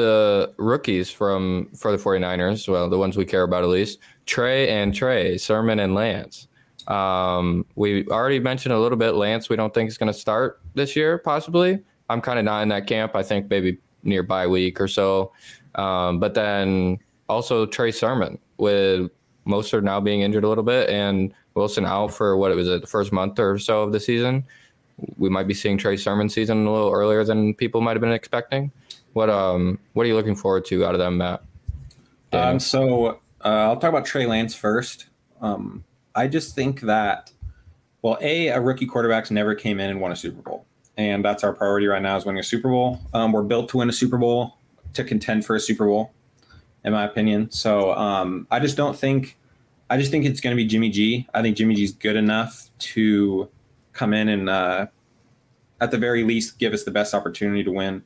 the 0.00 0.52
rookies 0.56 1.10
from 1.10 1.68
for 1.76 1.92
the 1.92 2.02
49ers. 2.02 2.68
Well, 2.68 2.88
the 2.88 2.98
ones 2.98 3.16
we 3.16 3.24
care 3.24 3.42
about 3.42 3.62
at 3.62 3.68
least. 3.68 3.98
Trey 4.26 4.68
and 4.68 4.94
Trey, 4.94 5.36
Sermon 5.36 5.80
and 5.80 5.94
Lance. 5.94 6.48
Um, 6.88 7.66
we 7.76 8.06
already 8.08 8.40
mentioned 8.40 8.72
a 8.72 8.78
little 8.78 8.98
bit. 8.98 9.14
Lance, 9.14 9.48
we 9.48 9.56
don't 9.56 9.72
think 9.72 9.88
is 9.88 9.98
going 9.98 10.12
to 10.12 10.18
start 10.18 10.60
this 10.74 10.96
year. 10.96 11.18
Possibly, 11.18 11.78
I'm 12.08 12.20
kind 12.20 12.38
of 12.38 12.44
not 12.44 12.62
in 12.62 12.68
that 12.70 12.86
camp. 12.86 13.14
I 13.14 13.22
think 13.22 13.50
maybe 13.50 13.78
near 14.02 14.22
bye 14.22 14.46
week 14.46 14.80
or 14.80 14.88
so. 14.88 15.32
Um, 15.74 16.18
but 16.18 16.34
then 16.34 16.98
also 17.28 17.66
Trey 17.66 17.92
Sermon 17.92 18.38
with 18.56 19.10
Mostert 19.46 19.82
now 19.82 20.00
being 20.00 20.22
injured 20.22 20.44
a 20.44 20.48
little 20.48 20.64
bit 20.64 20.88
and 20.88 21.32
Wilson 21.54 21.84
out 21.84 22.08
for 22.08 22.36
what 22.36 22.50
it 22.50 22.54
was 22.54 22.66
the 22.66 22.86
first 22.86 23.12
month 23.12 23.38
or 23.38 23.58
so 23.58 23.82
of 23.82 23.92
the 23.92 24.00
season. 24.00 24.44
We 25.18 25.28
might 25.28 25.46
be 25.46 25.54
seeing 25.54 25.78
Trey 25.78 25.96
Sermon 25.96 26.28
season 26.28 26.66
a 26.66 26.72
little 26.72 26.92
earlier 26.92 27.24
than 27.24 27.54
people 27.54 27.80
might 27.80 27.92
have 27.92 28.00
been 28.00 28.12
expecting. 28.12 28.72
What 29.12 29.30
um 29.30 29.78
what 29.92 30.04
are 30.04 30.08
you 30.08 30.14
looking 30.14 30.36
forward 30.36 30.64
to 30.66 30.84
out 30.84 30.94
of 30.94 30.98
them, 30.98 31.18
Matt? 31.18 31.42
Daniel? 32.30 32.52
Um, 32.52 32.60
so 32.60 33.06
uh, 33.44 33.48
I'll 33.48 33.76
talk 33.76 33.90
about 33.90 34.04
Trey 34.04 34.26
Lance 34.26 34.54
first. 34.54 35.06
Um, 35.40 35.84
I 36.14 36.28
just 36.28 36.54
think 36.54 36.82
that, 36.82 37.32
well, 38.02 38.18
a 38.20 38.48
a 38.48 38.60
rookie 38.60 38.86
quarterbacks 38.86 39.30
never 39.30 39.54
came 39.54 39.80
in 39.80 39.90
and 39.90 40.00
won 40.00 40.12
a 40.12 40.16
Super 40.16 40.42
Bowl, 40.42 40.66
and 40.96 41.24
that's 41.24 41.42
our 41.42 41.52
priority 41.52 41.86
right 41.86 42.02
now 42.02 42.16
is 42.16 42.24
winning 42.24 42.40
a 42.40 42.44
Super 42.44 42.68
Bowl. 42.68 43.00
Um, 43.14 43.32
we're 43.32 43.42
built 43.42 43.68
to 43.70 43.78
win 43.78 43.88
a 43.88 43.92
Super 43.92 44.18
Bowl, 44.18 44.58
to 44.94 45.04
contend 45.04 45.44
for 45.44 45.56
a 45.56 45.60
Super 45.60 45.86
Bowl, 45.86 46.12
in 46.84 46.92
my 46.92 47.04
opinion. 47.04 47.50
So 47.50 47.92
um, 47.94 48.46
I 48.50 48.60
just 48.60 48.76
don't 48.76 48.96
think, 48.96 49.36
I 49.88 49.96
just 49.96 50.10
think 50.10 50.24
it's 50.24 50.40
going 50.40 50.56
to 50.56 50.62
be 50.62 50.66
Jimmy 50.66 50.90
G. 50.90 51.26
I 51.34 51.42
think 51.42 51.56
Jimmy 51.56 51.74
G's 51.74 51.92
good 51.92 52.16
enough 52.16 52.70
to 52.78 53.48
come 53.92 54.14
in 54.14 54.28
and, 54.28 54.48
uh, 54.48 54.86
at 55.80 55.90
the 55.90 55.98
very 55.98 56.24
least, 56.24 56.58
give 56.58 56.72
us 56.74 56.84
the 56.84 56.90
best 56.90 57.14
opportunity 57.14 57.64
to 57.64 57.72
win. 57.72 58.04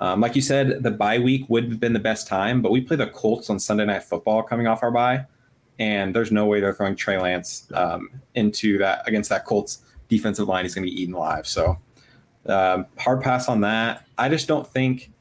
Um, 0.00 0.20
like 0.20 0.34
you 0.34 0.40
said, 0.40 0.82
the 0.82 0.90
bye 0.90 1.18
week 1.18 1.44
would 1.48 1.64
have 1.64 1.78
been 1.78 1.92
the 1.92 1.98
best 1.98 2.26
time, 2.26 2.62
but 2.62 2.72
we 2.72 2.80
play 2.80 2.96
the 2.96 3.06
Colts 3.08 3.50
on 3.50 3.60
Sunday 3.60 3.84
Night 3.84 4.02
Football 4.02 4.42
coming 4.42 4.66
off 4.66 4.82
our 4.82 4.90
bye, 4.90 5.26
and 5.78 6.16
there's 6.16 6.32
no 6.32 6.46
way 6.46 6.58
they're 6.58 6.72
throwing 6.72 6.96
Trey 6.96 7.18
Lance 7.18 7.70
um, 7.74 8.10
into 8.34 8.78
that 8.78 9.06
against 9.06 9.28
that 9.28 9.44
Colts 9.44 9.82
defensive 10.08 10.48
line. 10.48 10.64
He's 10.64 10.74
going 10.74 10.86
to 10.86 10.90
be 10.90 11.02
eaten 11.02 11.14
alive. 11.14 11.46
So 11.46 11.78
um, 12.46 12.86
hard 12.98 13.20
pass 13.20 13.48
on 13.48 13.60
that. 13.60 14.06
I 14.16 14.30
just 14.30 14.48
don't 14.48 14.66
think, 14.66 15.12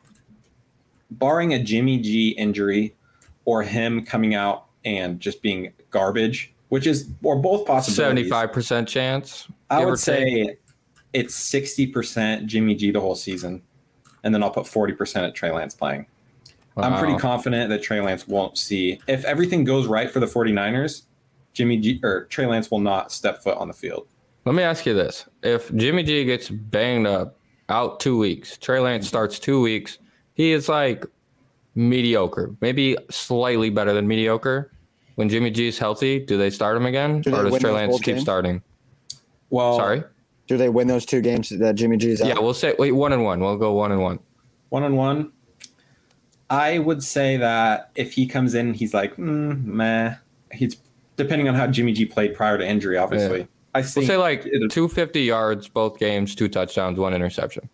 barring 1.11 1.53
a 1.53 1.61
Jimmy 1.61 1.99
G 1.99 2.29
injury 2.29 2.95
or 3.43 3.63
him 3.63 4.05
coming 4.05 4.33
out 4.33 4.67
and 4.85 5.19
just 5.19 5.41
being 5.41 5.73
garbage, 5.89 6.53
which 6.69 6.87
is 6.87 7.09
or 7.21 7.35
both 7.35 7.67
possibilities. 7.67 7.97
Seventy 7.97 8.29
five 8.29 8.53
percent 8.53 8.87
chance. 8.87 9.49
I 9.69 9.83
would 9.83 9.99
say 9.99 10.57
it's 11.13 11.35
60% 11.51 12.45
Jimmy 12.45 12.75
G 12.75 12.91
the 12.91 12.99
whole 12.99 13.15
season. 13.15 13.61
And 14.23 14.33
then 14.33 14.43
I'll 14.43 14.51
put 14.51 14.65
40% 14.65 15.27
at 15.27 15.35
Trey 15.35 15.51
Lance 15.51 15.75
playing. 15.75 16.05
I'm 16.77 16.97
pretty 16.97 17.17
confident 17.17 17.69
that 17.69 17.81
Trey 17.83 17.99
Lance 17.99 18.27
won't 18.27 18.57
see 18.57 19.01
if 19.07 19.25
everything 19.25 19.63
goes 19.65 19.87
right 19.87 20.09
for 20.09 20.19
the 20.19 20.25
49ers, 20.25 21.03
Jimmy 21.53 21.77
G 21.77 21.99
or 22.03 22.25
Trey 22.25 22.45
Lance 22.45 22.71
will 22.71 22.79
not 22.79 23.11
step 23.11 23.43
foot 23.43 23.57
on 23.57 23.67
the 23.67 23.73
field. 23.73 24.07
Let 24.45 24.55
me 24.55 24.63
ask 24.63 24.85
you 24.85 24.93
this: 24.93 25.25
If 25.43 25.73
Jimmy 25.75 26.03
G 26.03 26.23
gets 26.23 26.49
banged 26.49 27.05
up 27.05 27.37
out 27.67 27.99
two 27.99 28.17
weeks, 28.17 28.57
Trey 28.57 28.79
Lance 28.79 29.07
starts 29.07 29.39
two 29.39 29.61
weeks, 29.61 29.97
he 30.35 30.53
is 30.53 30.69
like 30.69 31.05
mediocre, 31.75 32.55
maybe 32.61 32.97
slightly 33.09 33.69
better 33.69 33.93
than 33.93 34.07
mediocre. 34.07 34.71
When 35.15 35.27
Jimmy 35.27 35.51
G 35.51 35.67
is 35.67 35.77
healthy, 35.77 36.19
do 36.19 36.37
they 36.37 36.49
start 36.49 36.77
him 36.77 36.85
again, 36.85 37.21
Do 37.21 37.35
or 37.35 37.43
does 37.43 37.59
Trey 37.59 37.71
Lance 37.71 37.97
keep 37.97 38.05
games? 38.05 38.21
starting? 38.21 38.61
Well, 39.49 39.75
Sorry. 39.75 40.03
Do 40.49 40.57
they 40.57 40.67
win 40.67 40.87
those 40.87 41.05
two 41.05 41.21
games 41.21 41.49
that 41.49 41.75
Jimmy 41.75 41.95
G's 41.95 42.23
out? 42.23 42.27
Yeah, 42.27 42.39
we'll 42.39 42.55
say 42.55 42.75
wait 42.79 42.91
one 42.91 43.13
and 43.13 43.23
one. 43.23 43.39
We'll 43.39 43.55
go 43.55 43.71
one 43.73 43.91
and 43.91 44.01
one. 44.01 44.17
one 44.69 44.81
on 44.81 44.95
one, 44.95 45.31
I 46.49 46.79
would 46.79 47.03
say 47.03 47.37
that 47.37 47.91
if 47.93 48.13
he 48.13 48.25
comes 48.25 48.55
in, 48.55 48.73
he's 48.73 48.91
like, 48.91 49.15
mm, 49.15 49.63
meh. 49.63 50.15
He's 50.51 50.77
depending 51.17 51.47
on 51.47 51.53
how 51.53 51.67
Jimmy 51.67 51.93
G 51.93 52.03
played 52.05 52.33
prior 52.33 52.57
to 52.57 52.67
injury, 52.67 52.97
obviously. 52.97 53.47
I 53.75 53.83
see. 53.83 53.99
We'll 53.99 54.07
say 54.07 54.17
like 54.17 54.41
250 54.41 55.21
yards 55.21 55.67
both 55.67 55.99
games, 55.99 56.33
two 56.33 56.49
touchdowns, 56.49 56.97
one 56.97 57.13
interception. 57.13 57.69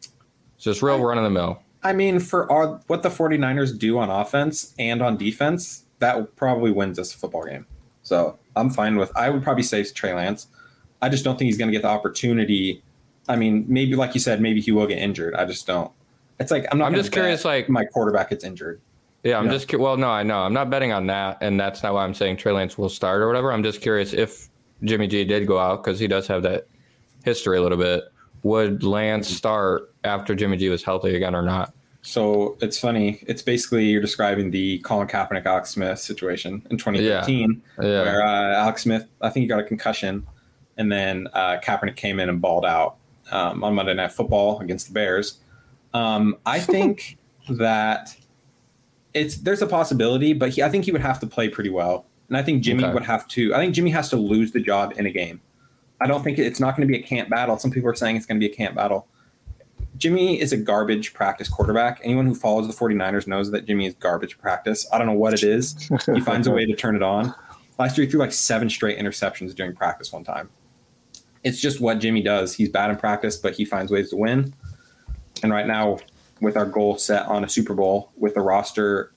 It's 0.00 0.64
just 0.64 0.82
real 0.82 0.98
run 0.98 1.18
of 1.18 1.24
the 1.24 1.30
mill. 1.30 1.62
I 1.84 1.92
mean, 1.92 2.18
for 2.18 2.50
our, 2.50 2.80
what 2.88 3.04
the 3.04 3.08
49ers 3.08 3.78
do 3.78 4.00
on 4.00 4.10
offense 4.10 4.74
and 4.80 5.00
on 5.00 5.16
defense, 5.16 5.84
that 6.00 6.34
probably 6.34 6.72
wins 6.72 6.98
us 6.98 7.14
a 7.14 7.18
football 7.18 7.44
game. 7.44 7.66
So 8.02 8.36
I'm 8.56 8.70
fine 8.70 8.96
with. 8.96 9.16
I 9.16 9.30
would 9.30 9.44
probably 9.44 9.62
say 9.62 9.84
Trey 9.84 10.12
Lance. 10.12 10.48
I 11.02 11.08
just 11.08 11.24
don't 11.24 11.38
think 11.38 11.46
he's 11.46 11.58
going 11.58 11.68
to 11.68 11.72
get 11.72 11.82
the 11.82 11.88
opportunity. 11.88 12.82
I 13.28 13.36
mean, 13.36 13.64
maybe 13.68 13.96
like 13.96 14.14
you 14.14 14.20
said, 14.20 14.40
maybe 14.40 14.60
he 14.60 14.72
will 14.72 14.86
get 14.86 14.98
injured. 14.98 15.34
I 15.34 15.44
just 15.44 15.66
don't. 15.66 15.90
It's 16.38 16.50
like 16.50 16.66
I'm 16.70 16.78
not. 16.78 16.86
I'm 16.86 16.94
just 16.94 17.12
curious, 17.12 17.44
like- 17.44 17.68
my 17.68 17.84
quarterback 17.84 18.30
gets 18.30 18.44
injured. 18.44 18.80
Yeah, 19.24 19.38
I'm 19.38 19.46
Yeah. 19.46 19.52
just 19.52 19.74
well, 19.74 19.96
no, 19.96 20.08
I 20.08 20.22
know 20.22 20.38
I'm 20.38 20.52
not 20.52 20.70
betting 20.70 20.92
on 20.92 21.06
that, 21.08 21.38
and 21.40 21.58
that's 21.58 21.82
not 21.82 21.94
why 21.94 22.04
I'm 22.04 22.14
saying 22.14 22.36
Trey 22.36 22.52
Lance 22.52 22.78
will 22.78 22.88
start 22.88 23.20
or 23.22 23.26
whatever. 23.26 23.52
I'm 23.52 23.62
just 23.62 23.80
curious 23.80 24.12
if 24.12 24.48
Jimmy 24.84 25.08
G 25.08 25.24
did 25.24 25.46
go 25.46 25.58
out 25.58 25.82
because 25.82 25.98
he 25.98 26.06
does 26.06 26.26
have 26.28 26.42
that 26.44 26.68
history 27.24 27.58
a 27.58 27.62
little 27.62 27.78
bit. 27.78 28.04
Would 28.44 28.84
Lance 28.84 29.26
start 29.26 29.92
after 30.04 30.34
Jimmy 30.36 30.56
G 30.58 30.68
was 30.68 30.84
healthy 30.84 31.16
again 31.16 31.34
or 31.34 31.42
not? 31.42 31.72
So 32.02 32.56
it's 32.60 32.78
funny. 32.78 33.18
It's 33.26 33.42
basically 33.42 33.86
you're 33.86 34.00
describing 34.02 34.52
the 34.52 34.78
Colin 34.80 35.08
Kaepernick, 35.08 35.44
Alex 35.44 35.70
Smith 35.70 35.98
situation 35.98 36.64
in 36.70 36.76
2013, 36.78 37.60
Yeah. 37.82 37.84
where 38.02 38.22
uh, 38.22 38.54
Alex 38.62 38.82
Smith, 38.82 39.06
I 39.20 39.30
think 39.30 39.42
he 39.44 39.48
got 39.48 39.58
a 39.58 39.64
concussion, 39.64 40.24
and 40.76 40.90
then 40.90 41.28
uh, 41.32 41.58
Kaepernick 41.62 41.96
came 41.96 42.20
in 42.20 42.28
and 42.28 42.40
balled 42.40 42.64
out 42.64 42.96
um, 43.30 43.62
on 43.64 43.74
Monday 43.74 43.94
Night 43.94 44.12
Football 44.12 44.60
against 44.60 44.88
the 44.88 44.92
Bears. 44.92 45.38
Um, 45.94 46.36
I 46.46 46.60
think 46.60 47.16
that 47.50 48.16
it's 49.14 49.36
there's 49.38 49.62
a 49.62 49.66
possibility, 49.66 50.32
but 50.32 50.50
he, 50.50 50.62
I 50.62 50.68
think 50.68 50.84
he 50.84 50.92
would 50.92 51.00
have 51.00 51.18
to 51.20 51.26
play 51.26 51.48
pretty 51.48 51.70
well, 51.70 52.06
and 52.28 52.36
I 52.36 52.42
think 52.42 52.62
Jimmy 52.62 52.84
Okay. 52.84 52.92
would 52.94 53.04
have 53.04 53.26
to. 53.28 53.54
I 53.54 53.58
think 53.58 53.74
Jimmy 53.74 53.90
has 53.90 54.08
to 54.10 54.16
lose 54.16 54.52
the 54.52 54.60
job 54.60 54.92
in 54.96 55.06
a 55.06 55.10
game. 55.10 55.40
I 56.00 56.06
don't 56.06 56.22
think 56.22 56.38
it's 56.38 56.60
not 56.60 56.76
going 56.76 56.86
to 56.86 56.92
be 56.92 56.98
a 56.98 57.02
camp 57.02 57.30
battle. 57.30 57.58
Some 57.58 57.70
people 57.70 57.88
are 57.88 57.94
saying 57.94 58.16
it's 58.16 58.26
going 58.26 58.38
to 58.38 58.46
be 58.46 58.52
a 58.52 58.54
camp 58.54 58.74
battle. 58.74 59.08
Jimmy 59.96 60.38
is 60.38 60.52
a 60.52 60.58
garbage 60.58 61.14
practice 61.14 61.48
quarterback. 61.48 62.00
Anyone 62.04 62.26
who 62.26 62.34
follows 62.34 62.66
the 62.66 62.74
49ers 62.74 63.26
knows 63.26 63.50
that 63.52 63.64
Jimmy 63.64 63.86
is 63.86 63.94
garbage 63.94 64.36
practice. 64.38 64.86
I 64.92 64.98
don't 64.98 65.06
know 65.06 65.14
what 65.14 65.32
it 65.32 65.42
is. 65.42 65.88
He 66.14 66.20
finds 66.20 66.46
a 66.46 66.50
way 66.52 66.66
to 66.66 66.76
turn 66.76 66.96
it 66.96 67.02
on. 67.02 67.34
Last 67.78 67.96
year, 67.96 68.04
he 68.04 68.10
threw 68.10 68.20
like 68.20 68.32
seven 68.32 68.68
straight 68.68 68.98
interceptions 68.98 69.54
during 69.54 69.74
practice 69.74 70.12
one 70.12 70.22
time. 70.22 70.50
It's 71.44 71.60
just 71.60 71.80
what 71.80 71.98
Jimmy 71.98 72.22
does. 72.22 72.54
He's 72.54 72.68
bad 72.68 72.90
in 72.90 72.96
practice, 72.96 73.36
but 73.36 73.54
he 73.54 73.64
finds 73.64 73.92
ways 73.92 74.10
to 74.10 74.16
win. 74.16 74.54
And 75.42 75.52
right 75.52 75.66
now, 75.66 75.98
with 76.40 76.56
our 76.56 76.66
goal 76.66 76.98
set 76.98 77.26
on 77.26 77.44
a 77.44 77.48
Super 77.48 77.74
Bowl, 77.74 78.10
with 78.16 78.36
a 78.36 78.40
roster, 78.40 79.12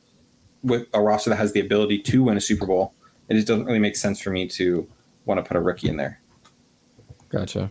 with 0.63 0.87
a 0.93 1.01
roster 1.01 1.29
that 1.29 1.37
has 1.37 1.53
the 1.53 1.59
ability 1.59 1.99
to 2.03 2.23
win 2.23 2.37
a 2.37 2.41
Super 2.41 2.65
Bowl, 2.65 2.93
it 3.29 3.35
just 3.35 3.47
doesn't 3.47 3.65
really 3.65 3.79
make 3.79 3.95
sense 3.95 4.19
for 4.19 4.29
me 4.29 4.47
to 4.47 4.87
want 5.25 5.37
to 5.37 5.47
put 5.47 5.57
a 5.57 5.61
rookie 5.61 5.87
in 5.89 5.97
there. 5.97 6.21
Gotcha. 7.29 7.69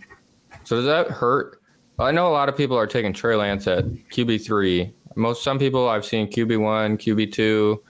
So 0.64 0.76
does 0.76 0.86
that 0.86 1.08
hurt? 1.08 1.60
I 1.98 2.12
know 2.12 2.28
a 2.28 2.30
lot 2.30 2.48
of 2.48 2.56
people 2.56 2.76
are 2.76 2.86
taking 2.86 3.12
Trey 3.12 3.34
Lance 3.34 3.66
at 3.66 3.84
QB 3.84 4.44
three. 4.44 4.92
Most 5.16 5.42
some 5.42 5.58
people 5.58 5.88
I've 5.88 6.04
seen 6.04 6.30
QB 6.30 6.60
one, 6.60 6.96
QB 6.96 7.32
two. 7.32 7.82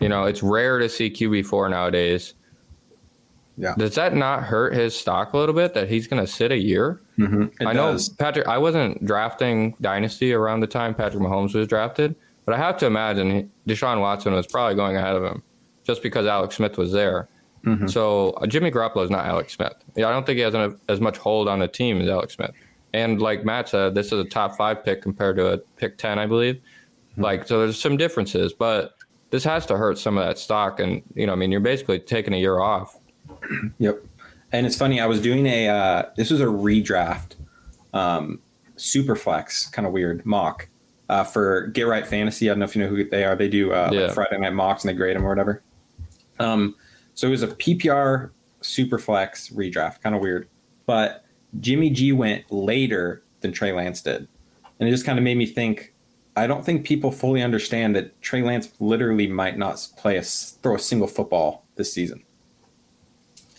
You 0.00 0.08
know, 0.08 0.24
it's 0.24 0.42
rare 0.42 0.78
to 0.78 0.88
see 0.88 1.10
QB 1.10 1.44
four 1.46 1.68
nowadays. 1.68 2.34
Yeah. 3.60 3.74
Does 3.76 3.94
that 3.96 4.14
not 4.14 4.42
hurt 4.42 4.72
his 4.72 4.96
stock 4.96 5.34
a 5.34 5.36
little 5.36 5.54
bit 5.54 5.74
that 5.74 5.86
he's 5.88 6.06
going 6.06 6.24
to 6.24 6.30
sit 6.30 6.50
a 6.50 6.56
year? 6.56 7.00
It 7.18 7.50
I 7.60 7.74
know 7.74 7.92
does. 7.92 8.08
Patrick. 8.08 8.48
I 8.48 8.56
wasn't 8.56 9.04
drafting 9.04 9.74
Dynasty 9.82 10.32
around 10.32 10.60
the 10.60 10.66
time 10.66 10.94
Patrick 10.94 11.22
Mahomes 11.22 11.54
was 11.54 11.68
drafted, 11.68 12.16
but 12.46 12.54
I 12.54 12.58
have 12.58 12.78
to 12.78 12.86
imagine 12.86 13.50
Deshaun 13.68 14.00
Watson 14.00 14.32
was 14.32 14.46
probably 14.46 14.74
going 14.76 14.96
ahead 14.96 15.14
of 15.14 15.22
him, 15.22 15.42
just 15.84 16.02
because 16.02 16.26
Alex 16.26 16.56
Smith 16.56 16.78
was 16.78 16.90
there. 16.92 17.28
Mhm. 17.66 17.90
So 17.90 18.30
uh, 18.30 18.46
Jimmy 18.46 18.70
Garoppolo 18.70 19.04
is 19.04 19.10
not 19.10 19.26
Alex 19.26 19.52
Smith. 19.52 19.74
Yeah, 19.94 20.08
I 20.08 20.12
don't 20.12 20.24
think 20.24 20.36
he 20.38 20.42
has 20.42 20.54
an, 20.54 20.80
as 20.88 20.98
much 20.98 21.18
hold 21.18 21.46
on 21.46 21.58
the 21.58 21.68
team 21.68 22.00
as 22.00 22.08
Alex 22.08 22.34
Smith. 22.36 22.52
And 22.94 23.20
like 23.20 23.44
Matt 23.44 23.68
said, 23.68 23.94
this 23.94 24.06
is 24.06 24.12
a 24.18 24.24
top 24.24 24.56
five 24.56 24.82
pick 24.82 25.02
compared 25.02 25.36
to 25.36 25.52
a 25.52 25.58
pick 25.76 25.98
ten, 25.98 26.18
I 26.18 26.24
believe. 26.26 26.58
Like, 27.18 27.46
so 27.46 27.58
there's 27.60 27.78
some 27.78 27.98
differences, 27.98 28.54
but 28.54 28.94
this 29.28 29.44
has 29.44 29.66
to 29.66 29.76
hurt 29.76 29.98
some 29.98 30.16
of 30.16 30.24
that 30.26 30.38
stock. 30.38 30.80
And 30.80 31.02
you 31.14 31.26
know, 31.26 31.32
I 31.32 31.36
mean, 31.36 31.50
you're 31.52 31.60
basically 31.60 31.98
taking 31.98 32.32
a 32.32 32.38
year 32.38 32.60
off. 32.60 32.96
Yep. 33.78 34.04
And 34.52 34.66
it's 34.66 34.76
funny, 34.76 35.00
I 35.00 35.06
was 35.06 35.20
doing 35.20 35.46
a 35.46 35.68
uh, 35.68 36.02
this 36.16 36.30
was 36.30 36.40
a 36.40 36.46
redraft, 36.46 37.36
um, 37.94 38.40
super 38.76 39.14
flex, 39.14 39.68
kind 39.68 39.86
of 39.86 39.92
weird 39.92 40.24
mock 40.26 40.68
uh, 41.08 41.22
for 41.24 41.68
Get 41.68 41.82
Right 41.86 42.06
Fantasy. 42.06 42.48
I 42.48 42.52
don't 42.52 42.58
know 42.60 42.64
if 42.64 42.74
you 42.74 42.82
know 42.82 42.88
who 42.88 43.08
they 43.08 43.24
are. 43.24 43.36
They 43.36 43.48
do 43.48 43.72
uh, 43.72 43.90
Yeah. 43.92 44.00
like 44.06 44.14
Friday 44.14 44.38
night 44.38 44.54
mocks 44.54 44.82
and 44.84 44.88
they 44.90 44.94
grade 44.96 45.16
them 45.16 45.24
or 45.24 45.28
whatever. 45.28 45.62
Um, 46.40 46.74
so 47.14 47.28
it 47.28 47.30
was 47.30 47.42
a 47.42 47.48
PPR 47.48 48.30
super 48.60 48.98
flex 48.98 49.50
redraft, 49.50 50.00
kind 50.02 50.14
of 50.16 50.20
weird. 50.20 50.48
But 50.86 51.24
Jimmy 51.60 51.90
G 51.90 52.12
went 52.12 52.50
later 52.50 53.22
than 53.40 53.52
Trey 53.52 53.72
Lance 53.72 54.02
did, 54.02 54.26
and 54.80 54.88
it 54.88 54.92
just 54.92 55.04
kind 55.06 55.18
of 55.18 55.22
made 55.24 55.36
me 55.36 55.46
think. 55.46 55.94
I 56.36 56.46
don't 56.46 56.64
think 56.64 56.84
people 56.84 57.10
fully 57.12 57.42
understand 57.42 57.94
that 57.96 58.20
Trey 58.22 58.42
Lance 58.42 58.70
literally 58.80 59.26
might 59.26 59.58
not 59.58 59.86
play 59.96 60.16
a 60.16 60.22
throw 60.22 60.76
a 60.76 60.78
single 60.78 61.08
football 61.08 61.64
this 61.76 61.92
season. 61.92 62.22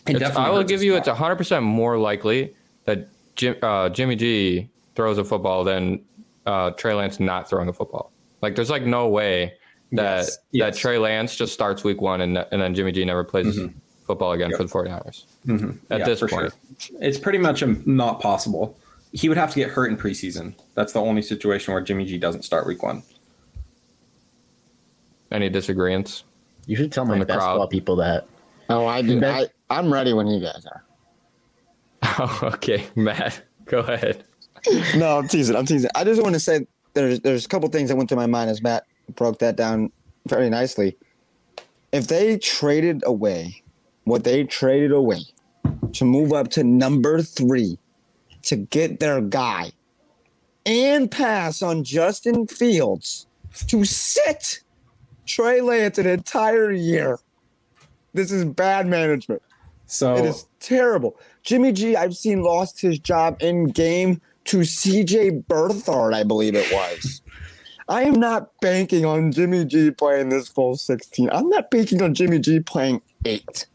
It 0.07 0.11
It's, 0.11 0.19
definitely 0.19 0.43
I 0.45 0.49
will 0.49 0.63
give 0.63 0.81
you 0.83 0.95
it's 0.95 1.07
100% 1.07 1.63
more 1.63 1.97
likely 1.97 2.55
that 2.85 3.07
Jim, 3.35 3.55
uh, 3.61 3.89
Jimmy 3.89 4.15
G 4.15 4.69
throws 4.95 5.17
a 5.17 5.23
football 5.23 5.63
than 5.63 6.01
uh, 6.45 6.71
Trey 6.71 6.93
Lance 6.93 7.19
not 7.19 7.47
throwing 7.49 7.69
a 7.69 7.73
football. 7.73 8.11
Like, 8.41 8.55
there's 8.55 8.69
like 8.71 8.83
no 8.83 9.07
way 9.07 9.53
that 9.91 10.25
Yes, 10.51 10.73
that. 10.73 10.75
Trey 10.79 10.97
Lance 10.97 11.35
just 11.35 11.53
starts 11.53 11.83
week 11.83 12.01
one 12.01 12.21
and, 12.21 12.37
and 12.51 12.61
then 12.61 12.73
Jimmy 12.73 12.91
G 12.91 13.05
never 13.05 13.23
plays 13.23 13.57
Mhm. 13.57 13.73
football 14.07 14.31
again 14.31 14.49
Yep. 14.49 14.57
for 14.57 14.63
the 14.63 14.69
49ers. 14.69 15.25
Mhm. 15.45 15.77
At 15.91 15.99
Yeah, 15.99 16.05
this 16.05 16.19
point. 16.21 16.51
sure. 16.79 16.97
It's 16.99 17.19
pretty 17.19 17.37
much 17.37 17.61
um, 17.61 17.83
not 17.85 18.19
possible. 18.19 18.77
He 19.13 19.27
would 19.29 19.37
have 19.37 19.51
to 19.51 19.59
get 19.59 19.69
hurt 19.69 19.91
in 19.91 19.97
preseason. 19.97 20.55
That's 20.73 20.93
the 20.93 21.01
only 21.01 21.21
situation 21.21 21.73
where 21.73 21.81
Jimmy 21.83 22.05
G 22.05 22.17
doesn't 22.17 22.43
start 22.43 22.65
week 22.65 22.81
one. 22.81 23.03
Any 25.31 25.49
disagreements? 25.49 26.23
You 26.65 26.75
should 26.75 26.91
tell 26.91 27.05
my 27.05 27.19
the 27.19 27.25
crowd. 27.25 27.69
people 27.69 27.95
that. 27.97 28.25
Oh, 28.69 28.85
I 28.85 29.01
do. 29.01 29.17
I, 29.17 29.19
Bet- 29.19 29.51
I'm 29.71 29.91
ready 29.91 30.11
when 30.11 30.27
you 30.27 30.39
guys 30.39 30.65
are. 30.65 30.83
Oh, 32.03 32.49
okay, 32.55 32.87
Matt, 32.95 33.41
go 33.65 33.79
ahead. 33.79 34.25
No, 34.97 35.19
I'm 35.19 35.27
teasing. 35.27 35.55
I'm 35.55 35.65
teasing. 35.65 35.89
I 35.95 36.03
just 36.03 36.21
want 36.21 36.33
to 36.33 36.39
say 36.39 36.65
there's 36.93 37.19
there's 37.21 37.45
a 37.45 37.47
couple 37.47 37.69
things 37.69 37.89
that 37.89 37.95
went 37.95 38.09
through 38.09 38.17
my 38.17 38.25
mind 38.25 38.49
as 38.49 38.61
Matt 38.61 38.85
broke 39.15 39.39
that 39.39 39.55
down 39.55 39.91
very 40.27 40.49
nicely. 40.49 40.97
If 41.91 42.07
they 42.07 42.37
traded 42.37 43.03
away 43.05 43.63
what 44.03 44.23
they 44.23 44.43
traded 44.43 44.91
away 44.91 45.21
to 45.93 46.05
move 46.05 46.33
up 46.33 46.49
to 46.49 46.63
number 46.63 47.21
three 47.21 47.77
to 48.43 48.55
get 48.55 48.99
their 48.99 49.21
guy 49.21 49.71
and 50.65 51.09
pass 51.09 51.61
on 51.61 51.83
Justin 51.83 52.47
Fields 52.47 53.27
to 53.67 53.85
sit 53.85 54.61
Trey 55.25 55.61
Lance 55.61 55.97
an 55.97 56.07
entire 56.07 56.71
year, 56.71 57.19
this 58.13 58.31
is 58.31 58.43
bad 58.43 58.87
management. 58.87 59.41
So 59.91 60.15
It 60.15 60.23
is 60.23 60.47
terrible. 60.61 61.19
Jimmy 61.43 61.73
G, 61.73 61.97
I've 61.97 62.15
seen 62.15 62.41
lost 62.41 62.79
his 62.79 62.97
job 62.97 63.35
in 63.41 63.65
game 63.65 64.21
to 64.45 64.59
CJ 64.59 65.43
Beathard, 65.47 66.13
I 66.13 66.23
believe 66.23 66.55
it 66.55 66.71
was. 66.71 67.21
I 67.89 68.03
am 68.03 68.13
not 68.13 68.51
banking 68.61 69.05
on 69.05 69.33
Jimmy 69.33 69.65
G 69.65 69.91
playing 69.91 70.29
this 70.29 70.47
full 70.47 70.77
16. 70.77 71.29
I'm 71.29 71.49
not 71.49 71.69
banking 71.69 72.01
on 72.01 72.13
Jimmy 72.13 72.39
G 72.39 72.61
playing 72.61 73.01
eight. 73.25 73.67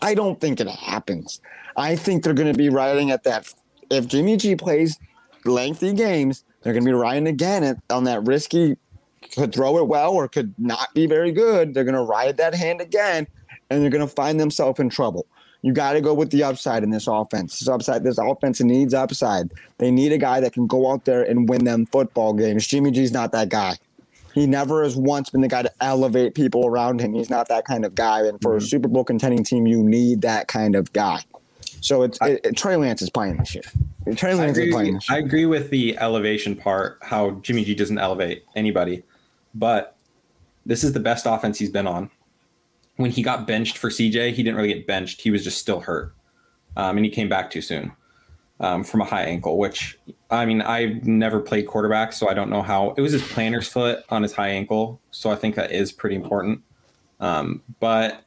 I 0.00 0.14
don't 0.14 0.40
think 0.40 0.60
it 0.60 0.68
happens. 0.68 1.40
I 1.76 1.96
think 1.96 2.22
they're 2.22 2.32
going 2.32 2.52
to 2.52 2.56
be 2.56 2.68
riding 2.68 3.10
at 3.10 3.24
that. 3.24 3.52
If 3.90 4.06
Jimmy 4.06 4.36
G 4.36 4.54
plays 4.54 4.96
lengthy 5.44 5.92
games, 5.92 6.44
they're 6.62 6.72
going 6.72 6.84
to 6.84 6.90
be 6.90 6.94
riding 6.94 7.26
again 7.26 7.64
at, 7.64 7.78
on 7.90 8.04
that 8.04 8.22
risky, 8.22 8.76
could 9.34 9.52
throw 9.52 9.78
it 9.78 9.88
well 9.88 10.12
or 10.12 10.28
could 10.28 10.54
not 10.56 10.94
be 10.94 11.08
very 11.08 11.32
good. 11.32 11.74
They're 11.74 11.82
going 11.82 11.96
to 11.96 12.02
ride 12.02 12.36
that 12.36 12.54
hand 12.54 12.80
again 12.80 13.26
and 13.70 13.82
they're 13.82 13.90
going 13.90 14.06
to 14.06 14.14
find 14.14 14.38
themselves 14.38 14.80
in 14.80 14.88
trouble. 14.88 15.26
You 15.62 15.72
got 15.72 15.94
to 15.94 16.00
go 16.00 16.14
with 16.14 16.30
the 16.30 16.44
upside 16.44 16.82
in 16.82 16.90
this 16.90 17.06
offense. 17.06 17.58
This 17.58 17.68
upside, 17.68 18.04
this 18.04 18.18
offense 18.18 18.60
needs 18.60 18.94
upside. 18.94 19.50
They 19.78 19.90
need 19.90 20.12
a 20.12 20.18
guy 20.18 20.40
that 20.40 20.52
can 20.52 20.66
go 20.66 20.92
out 20.92 21.04
there 21.04 21.22
and 21.22 21.48
win 21.48 21.64
them 21.64 21.86
football 21.86 22.32
games. 22.32 22.66
Jimmy 22.66 22.90
G's 22.90 23.12
not 23.12 23.32
that 23.32 23.48
guy. 23.48 23.76
He 24.34 24.46
never 24.46 24.84
has 24.84 24.96
once 24.96 25.30
been 25.30 25.40
the 25.40 25.48
guy 25.48 25.62
to 25.62 25.72
elevate 25.80 26.34
people 26.34 26.66
around 26.66 27.00
him. 27.00 27.14
He's 27.14 27.30
not 27.30 27.48
that 27.48 27.64
kind 27.64 27.86
of 27.86 27.94
guy. 27.94 28.20
And 28.26 28.40
for 28.42 28.50
mm-hmm. 28.50 28.64
a 28.64 28.68
Super 28.68 28.86
Bowl 28.86 29.02
contending 29.02 29.42
team, 29.42 29.66
you 29.66 29.82
need 29.82 30.20
that 30.22 30.46
kind 30.46 30.76
of 30.76 30.92
guy. 30.92 31.20
So 31.80 32.02
it's 32.02 32.18
it, 32.20 32.40
it, 32.44 32.56
Trey 32.56 32.76
Lance 32.76 33.00
is 33.00 33.10
playing 33.10 33.38
this 33.38 33.54
year. 33.54 33.64
Trey 34.14 34.34
Lance 34.34 34.58
agree, 34.58 34.68
is 34.68 34.74
playing 34.74 34.94
this 34.94 35.08
year. 35.08 35.16
I 35.16 35.20
agree 35.20 35.46
with 35.46 35.70
the 35.70 35.96
elevation 35.98 36.54
part. 36.54 36.98
How 37.00 37.30
Jimmy 37.42 37.64
G 37.64 37.74
doesn't 37.74 37.98
elevate 37.98 38.44
anybody, 38.54 39.04
but 39.54 39.96
this 40.66 40.84
is 40.84 40.92
the 40.92 41.00
best 41.00 41.26
offense 41.26 41.58
he's 41.58 41.70
been 41.70 41.86
on. 41.86 42.10
When 42.96 43.10
he 43.10 43.22
got 43.22 43.46
benched 43.46 43.76
for 43.78 43.90
CJ, 43.90 44.32
he 44.32 44.42
didn't 44.42 44.56
really 44.56 44.72
get 44.72 44.86
benched. 44.86 45.20
He 45.20 45.30
was 45.30 45.44
just 45.44 45.58
still 45.58 45.80
hurt, 45.80 46.14
um, 46.76 46.96
and 46.96 47.04
he 47.04 47.10
came 47.10 47.28
back 47.28 47.50
too 47.50 47.60
soon 47.60 47.92
um, 48.60 48.84
from 48.84 49.00
a 49.00 49.04
high 49.04 49.24
ankle, 49.24 49.58
which 49.58 49.98
I 50.30 50.46
mean, 50.46 50.62
I've 50.62 51.06
never 51.06 51.40
played 51.40 51.66
quarterback, 51.66 52.12
so 52.12 52.28
I 52.28 52.34
don't 52.34 52.50
know 52.50 52.62
how 52.62 52.94
it 52.96 53.00
was 53.00 53.12
his 53.12 53.22
plantar's 53.22 53.68
foot 53.68 54.04
on 54.08 54.22
his 54.22 54.32
high 54.32 54.48
ankle. 54.48 55.00
So 55.10 55.30
I 55.30 55.36
think 55.36 55.54
that 55.56 55.72
is 55.72 55.92
pretty 55.92 56.16
important. 56.16 56.62
Um, 57.20 57.62
but 57.80 58.24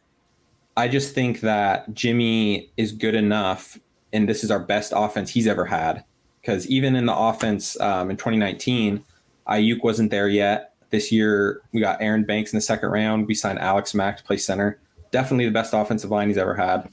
I 0.77 0.87
just 0.87 1.13
think 1.13 1.41
that 1.41 1.93
Jimmy 1.93 2.71
is 2.77 2.91
good 2.91 3.15
enough, 3.15 3.77
and 4.13 4.29
this 4.29 4.43
is 4.43 4.51
our 4.51 4.59
best 4.59 4.93
offense 4.95 5.31
he's 5.31 5.47
ever 5.47 5.65
had. 5.65 6.03
Because 6.41 6.67
even 6.67 6.95
in 6.95 7.05
the 7.05 7.15
offense 7.15 7.79
um, 7.81 8.09
in 8.09 8.15
2019, 8.15 9.03
Aiyuk 9.47 9.83
wasn't 9.83 10.11
there 10.11 10.29
yet. 10.29 10.73
This 10.89 11.11
year, 11.11 11.61
we 11.71 11.81
got 11.81 12.01
Aaron 12.01 12.23
Banks 12.23 12.51
in 12.51 12.57
the 12.57 12.61
second 12.61 12.89
round. 12.89 13.27
We 13.27 13.35
signed 13.35 13.59
Alex 13.59 13.93
Mack 13.93 14.17
to 14.17 14.23
play 14.23 14.37
center. 14.37 14.79
Definitely 15.11 15.45
the 15.45 15.51
best 15.51 15.73
offensive 15.73 16.11
line 16.11 16.27
he's 16.27 16.37
ever 16.37 16.55
had 16.55 16.89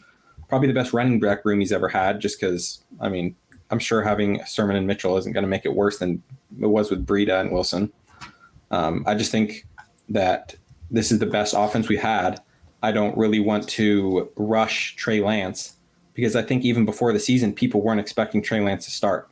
probably 0.49 0.69
the 0.69 0.75
best 0.75 0.93
running 0.93 1.21
back 1.21 1.45
room 1.45 1.61
he's 1.61 1.73
ever 1.73 1.89
had. 1.89 2.21
Just 2.21 2.41
because, 2.41 2.83
I 3.01 3.09
mean, 3.09 3.35
I'm 3.71 3.79
sure 3.79 4.03
having 4.03 4.45
Sermon 4.47 4.77
and 4.77 4.87
Mitchell 4.87 5.17
isn't 5.17 5.33
going 5.33 5.43
to 5.43 5.49
make 5.49 5.65
it 5.65 5.75
worse 5.75 5.99
than 5.99 6.23
it 6.61 6.67
was 6.67 6.91
with 6.91 7.07
Breida 7.07 7.41
and 7.41 7.53
Wilson. 7.53 7.93
Um, 8.71 9.05
I 9.07 9.15
just 9.15 9.31
think 9.31 9.67
that 10.09 10.57
this 10.91 11.11
is 11.11 11.19
the 11.19 11.27
best 11.27 11.55
offense 11.57 11.89
we 11.89 11.97
had. 11.97 12.41
I 12.83 12.93
don't 12.93 13.17
really 13.17 13.41
want 13.41 13.69
to 13.71 14.31
rush 14.37 14.95
Trey 14.97 15.21
Lance 15.21 15.77
because 16.15 16.37
I 16.37 16.43
think 16.43 16.65
even 16.65 16.85
before 16.85 17.13
the 17.13 17.19
season, 17.19 17.53
people 17.53 17.83
weren't 17.83 18.01
expecting 18.01 18.43
Trey 18.43 18.61
Lance 18.61 18.85
to 18.85 18.91
start, 18.91 19.29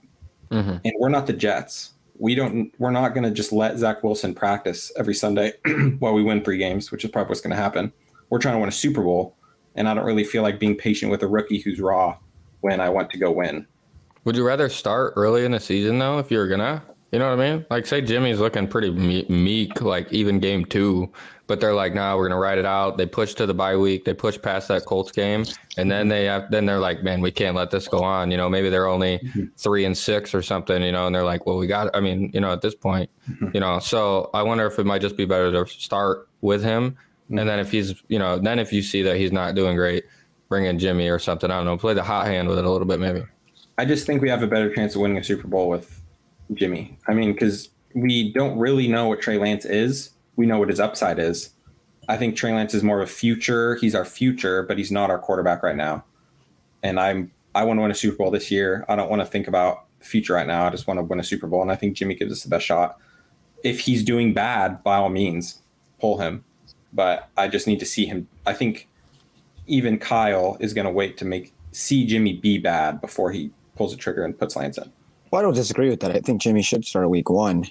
mm-hmm. 0.51 0.77
and 0.85 0.93
we're 0.99 1.09
not 1.09 1.27
the 1.27 1.33
Jets. 1.33 1.93
We 2.19 2.35
don't. 2.35 2.73
We're 2.79 2.91
not 2.91 3.15
going 3.15 3.25
to 3.25 3.31
just 3.31 3.53
let 3.53 3.77
Zach 3.79 4.03
Wilson 4.03 4.35
practice 4.35 4.93
every 4.97 5.15
Sunday 5.15 5.53
while 5.99 6.15
we 6.15 6.23
win 6.23 6.45
three 6.45 6.59
games, 6.59 6.93
which 6.93 7.05
is 7.05 7.11
probably 7.11 7.31
what's 7.31 7.41
going 7.41 7.51
to 7.51 7.57
happen. 7.57 7.93
We're 8.31 8.39
trying 8.39 8.55
to 8.55 8.61
win 8.61 8.69
a 8.69 8.73
Super 8.73 9.03
Bowl 9.03 9.37
and 9.75 9.89
I 9.89 9.95
don't 9.95 10.05
really 10.05 10.25
feel 10.25 10.43
like 10.43 10.59
being 10.59 10.77
patient 10.77 11.11
with 11.11 11.23
a 11.23 11.29
rookie 11.29 11.61
who's 11.61 11.81
raw 11.81 12.17
when 12.61 12.81
I 12.81 12.89
want 12.89 13.11
to 13.11 13.19
go 13.19 13.31
win. 13.31 13.67
Would 14.25 14.37
you 14.37 14.47
rather 14.47 14.69
start 14.69 15.13
early 15.17 15.45
in 15.45 15.53
the 15.53 15.61
season 15.61 15.99
though, 15.99 16.19
if 16.19 16.31
you're 16.31 16.49
gonna? 16.49 16.83
You 17.13 17.19
know 17.21 17.31
what 17.31 17.41
I 17.41 17.51
mean? 17.51 17.67
Like, 17.71 17.87
say 17.87 18.01
Jimmy's 18.01 18.41
looking 18.41 18.67
pretty 18.67 18.91
meek, 18.91 19.81
like 19.81 20.13
even 20.13 20.41
game 20.41 20.65
two, 20.65 21.13
but 21.47 21.61
they're 21.61 21.75
like, 21.75 21.95
"Nah, 21.95 22.17
we're 22.17 22.29
gonna 22.29 22.41
ride 22.41 22.59
it 22.59 22.65
out." 22.65 22.97
They 22.97 23.07
push 23.07 23.35
to 23.35 23.47
the 23.47 23.55
bye 23.55 23.77
week, 23.77 24.05
they 24.05 24.15
push 24.15 24.41
past 24.41 24.67
that 24.69 24.85
Colts 24.85 25.13
game, 25.13 25.45
and 25.77 25.91
then 25.91 26.09
they 26.09 26.25
have, 26.25 26.51
then 26.51 26.67
they're 26.67 26.81
like, 26.81 27.05
"Man, 27.05 27.21
we 27.21 27.31
can't 27.31 27.55
let 27.55 27.71
this 27.71 27.87
go 27.87 28.03
on." 28.03 28.33
You 28.33 28.37
know, 28.37 28.49
maybe 28.49 28.69
they're 28.69 28.89
only 28.89 29.19
mm-hmm. 29.19 29.45
three 29.57 29.85
and 29.85 29.97
six 29.97 30.35
or 30.35 30.43
something. 30.43 30.83
You 30.83 30.91
know, 30.91 31.07
and 31.07 31.15
they're 31.15 31.23
like, 31.23 31.47
"Well, 31.47 31.57
we 31.57 31.69
got." 31.69 31.95
I 31.95 32.01
mean, 32.01 32.31
you 32.35 32.41
know, 32.41 32.53
at 32.53 32.63
this 32.63 32.75
point, 32.75 33.09
mm-hmm. 33.31 33.51
you 33.55 33.61
know, 33.61 33.79
so 33.79 34.31
I 34.35 34.43
wonder 34.43 34.67
if 34.67 34.79
it 34.79 34.85
might 34.85 35.01
just 35.01 35.17
be 35.17 35.25
better 35.25 35.53
to 35.53 35.71
start 35.71 36.29
with 36.41 36.65
him 36.65 36.97
Mm-hmm. 37.25 37.39
And 37.39 37.49
then 37.49 37.59
if 37.59 37.71
he's, 37.71 37.95
you 38.09 38.19
know, 38.19 38.39
then 38.39 38.59
if 38.59 38.73
you 38.73 38.83
see 38.83 39.03
that 39.03 39.17
he's 39.17 39.33
not 39.33 39.55
doing 39.55 39.77
great, 39.77 40.05
bring 40.49 40.67
in 40.67 40.79
Jimmy 40.79 41.09
or 41.09 41.19
something. 41.19 41.51
I 41.51 41.57
don't 41.57 41.65
know, 41.65 41.77
play 41.79 41.95
the 41.95 42.03
hot 42.03 42.27
hand 42.27 42.49
with 42.49 42.59
it 42.59 42.65
a 42.65 42.71
little 42.71 42.87
bit, 42.87 43.01
maybe. 43.01 43.25
I 43.79 43.85
just 43.85 44.07
think 44.07 44.23
we 44.23 44.29
have 44.29 44.43
a 44.43 44.47
better 44.47 44.73
chance 44.73 44.95
of 44.95 45.01
winning 45.01 45.19
a 45.19 45.25
Super 45.25 45.49
Bowl 45.49 45.69
with 45.69 46.01
Jimmy. 46.53 46.99
I 47.07 47.15
mean, 47.15 47.33
because 47.33 47.71
we 47.95 48.33
don't 48.33 48.59
really 48.59 48.89
know 48.89 49.09
what 49.09 49.21
Trey 49.21 49.39
Lance 49.39 49.65
is. 49.65 50.11
We 50.37 50.47
know 50.47 50.59
what 50.59 50.69
his 50.69 50.81
upside 50.81 51.19
is. 51.19 51.51
I 52.09 52.17
think 52.17 52.37
Trey 52.37 52.53
Lance 52.53 52.75
is 52.75 52.83
more 52.83 53.01
of 53.01 53.09
a 53.09 53.13
future. 53.13 53.77
He's 53.77 53.95
our 53.95 54.05
future, 54.05 54.63
but 54.63 54.77
he's 54.77 54.91
not 54.93 55.11
our 55.11 55.19
quarterback 55.19 55.63
right 55.63 55.77
now. 55.77 56.05
And 56.83 57.01
I'm 57.01 57.33
I 57.55 57.65
want 57.65 57.79
to 57.79 57.83
win 57.83 57.91
a 57.91 57.95
Super 57.95 58.17
Bowl 58.17 58.31
this 58.31 58.51
year. 58.51 58.85
I 58.89 58.97
don't 58.97 59.09
want 59.09 59.23
to 59.23 59.27
think 59.27 59.47
about 59.47 59.87
the 60.01 60.05
future 60.05 60.35
right 60.35 60.47
now. 60.47 60.67
I 60.67 60.71
just 60.71 60.87
want 60.87 60.99
to 60.99 61.05
win 61.05 61.21
a 61.21 61.25
Super 61.25 61.47
Bowl, 61.47 61.63
and 61.63 61.71
I 61.71 61.77
think 61.77 61.97
Jimmy 61.97 62.15
gives 62.15 62.33
us 62.33 62.43
the 62.43 62.49
best 62.51 62.67
shot. 62.67 62.99
If 63.63 63.81
he's 63.81 64.03
doing 64.03 64.35
bad, 64.35 64.83
by 64.83 64.97
all 64.97 65.09
means, 65.09 65.63
pull 65.99 66.19
him 66.19 66.45
but 66.95 67.29
I 67.37 67.49
just 67.49 67.67
need 67.67 67.81
to 67.81 67.87
see 67.87 68.07
him. 68.07 68.29
I 68.47 68.55
think 68.55 68.89
even 69.67 69.99
Kyle 69.99 70.57
is 70.61 70.73
going 70.73 70.87
to 70.87 70.93
wait 70.93 71.17
to 71.19 71.25
make 71.25 71.53
see 71.73 72.07
Jimmy 72.07 72.33
be 72.35 72.57
bad 72.57 73.01
before 73.01 73.33
he 73.33 73.51
pulls 73.75 73.91
the 73.91 73.99
trigger 73.99 74.25
and 74.25 74.39
puts 74.39 74.55
Lance 74.55 74.79
in. 74.79 74.93
Well, 75.35 75.41
I 75.41 75.43
don't 75.43 75.55
disagree 75.55 75.91
with 75.91 75.99
that. 75.99 76.13
I 76.13 76.21
think 76.21 76.41
Jimmy 76.41 76.63
should 76.63 76.85
start 76.85 77.11
week 77.11 77.29
one, 77.29 77.67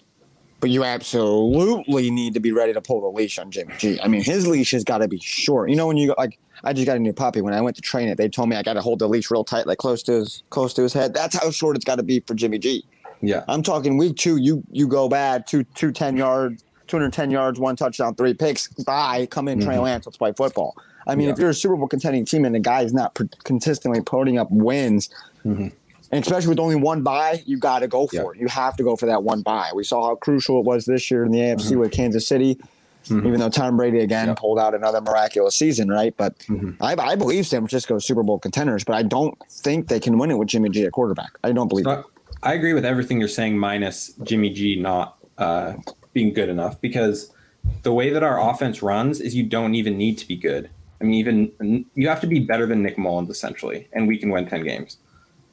but 0.59 0.69
you 0.69 0.83
absolutely 0.83 2.11
need 2.11 2.33
to 2.33 2.41
be 2.41 2.51
ready 2.51 2.73
to 2.73 2.81
pull 2.81 2.99
the 2.99 3.07
leash 3.07 3.39
on 3.39 3.51
Jimmy 3.51 3.73
G. 3.77 4.01
I 4.01 4.09
mean, 4.09 4.21
his 4.21 4.45
leash 4.45 4.71
has 4.71 4.83
got 4.83 4.97
to 4.97 5.07
be 5.07 5.17
short. 5.21 5.69
You 5.69 5.77
know, 5.77 5.87
when 5.87 5.95
you 5.95 6.07
go 6.07 6.15
like, 6.17 6.37
I 6.65 6.73
just 6.73 6.85
got 6.85 6.97
a 6.97 6.99
new 6.99 7.13
puppy. 7.13 7.39
When 7.39 7.53
I 7.53 7.61
went 7.61 7.77
to 7.77 7.81
train 7.81 8.09
it, 8.09 8.17
they 8.17 8.27
told 8.27 8.49
me 8.49 8.57
I 8.57 8.63
got 8.63 8.73
to 8.73 8.81
hold 8.81 8.99
the 8.99 9.07
leash 9.07 9.31
real 9.31 9.45
tight, 9.45 9.65
like 9.65 9.77
close 9.77 10.03
to 10.03 10.11
his 10.11 10.43
close 10.49 10.73
to 10.73 10.81
his 10.81 10.91
head. 10.91 11.13
That's 11.13 11.41
how 11.41 11.51
short 11.51 11.77
it's 11.77 11.85
got 11.85 11.95
to 11.95 12.03
be 12.03 12.19
for 12.19 12.33
Jimmy 12.33 12.59
G. 12.59 12.85
Yeah, 13.21 13.45
I'm 13.47 13.63
talking 13.63 13.95
week 13.95 14.17
two. 14.17 14.35
You 14.35 14.61
you 14.69 14.85
go 14.85 15.07
bad 15.07 15.47
two 15.47 15.63
two 15.63 15.93
ten 15.93 16.17
yard 16.17 16.61
210 16.87 17.31
yards, 17.31 17.61
one 17.61 17.77
touchdown, 17.77 18.13
three 18.13 18.33
picks. 18.33 18.67
Bye. 18.67 19.25
Come 19.27 19.47
in, 19.47 19.59
mm-hmm. 19.59 19.69
Trey 19.69 19.79
Lance. 19.79 20.05
Let's 20.05 20.17
play 20.17 20.33
football. 20.35 20.75
I 21.07 21.15
mean, 21.15 21.27
yeah. 21.27 21.33
if 21.33 21.39
you're 21.39 21.49
a 21.49 21.53
Super 21.53 21.77
Bowl 21.77 21.87
contending 21.87 22.25
team 22.25 22.43
and 22.43 22.53
the 22.53 22.59
guy 22.59 22.81
is 22.81 22.93
not 22.93 23.17
consistently 23.45 24.01
putting 24.01 24.37
up 24.37 24.49
wins, 24.51 25.09
mm-hmm. 25.45 25.69
And 26.13 26.23
especially 26.23 26.49
with 26.49 26.59
only 26.59 26.75
one 26.75 27.01
bye, 27.01 27.41
you 27.47 27.57
got 27.57 27.79
to 27.79 27.87
go 27.87 28.05
for 28.05 28.15
yeah. 28.15 28.39
it. 28.39 28.41
You 28.41 28.47
have 28.47 28.75
to 28.77 28.83
go 28.83 28.95
for 28.95 29.07
that 29.07 29.23
one 29.23 29.41
bye. 29.41 29.71
We 29.73 29.83
saw 29.83 30.05
how 30.05 30.15
crucial 30.15 30.59
it 30.59 30.65
was 30.65 30.85
this 30.85 31.09
year 31.09 31.25
in 31.25 31.31
the 31.31 31.39
AFC 31.39 31.71
mm-hmm. 31.71 31.79
with 31.79 31.91
Kansas 31.91 32.27
City. 32.27 32.59
Mm-hmm. 33.05 33.27
Even 33.27 33.39
though 33.39 33.49
Tom 33.49 33.75
Brady 33.75 33.99
again 33.99 34.27
yeah. 34.27 34.35
pulled 34.35 34.59
out 34.59 34.73
another 34.73 35.01
miraculous 35.01 35.55
season, 35.55 35.89
right? 35.89 36.15
But 36.15 36.37
mm-hmm. 36.39 36.81
I, 36.81 36.95
I, 36.95 37.15
believe 37.15 37.45
San 37.45 37.59
Francisco 37.59 37.95
is 37.95 38.05
Super 38.05 38.23
Bowl 38.23 38.39
contenders, 38.39 38.85
but 38.85 38.95
I 38.95 39.03
don't 39.03 39.37
think 39.49 39.89
they 39.89 39.99
can 39.99 40.17
win 40.17 40.31
it 40.31 40.35
with 40.35 40.47
Jimmy 40.47 40.69
G 40.69 40.85
at 40.85 40.93
quarterback. 40.93 41.31
I 41.43 41.51
don't 41.51 41.67
believe 41.67 41.83
so. 41.83 42.05
I 42.43 42.53
agree 42.53 42.71
with 42.71 42.85
everything 42.85 43.19
you're 43.19 43.27
saying, 43.27 43.57
minus 43.57 44.13
Jimmy 44.23 44.51
G 44.51 44.77
not 44.79 45.17
uh, 45.37 45.73
being 46.13 46.33
good 46.33 46.47
enough 46.47 46.79
because 46.79 47.33
the 47.81 47.91
way 47.91 48.09
that 48.09 48.23
our 48.23 48.49
offense 48.49 48.81
runs 48.81 49.19
is 49.19 49.35
you 49.35 49.43
don't 49.43 49.75
even 49.75 49.97
need 49.97 50.17
to 50.19 50.27
be 50.27 50.37
good. 50.37 50.69
I 51.01 51.03
mean, 51.03 51.15
even 51.15 51.85
you 51.95 52.07
have 52.07 52.21
to 52.21 52.27
be 52.27 52.39
better 52.39 52.65
than 52.65 52.83
Nick 52.83 52.97
Mullens 52.97 53.29
essentially, 53.29 53.89
and 53.91 54.07
we 54.07 54.17
can 54.17 54.29
win 54.29 54.47
ten 54.47 54.63
games. 54.63 54.97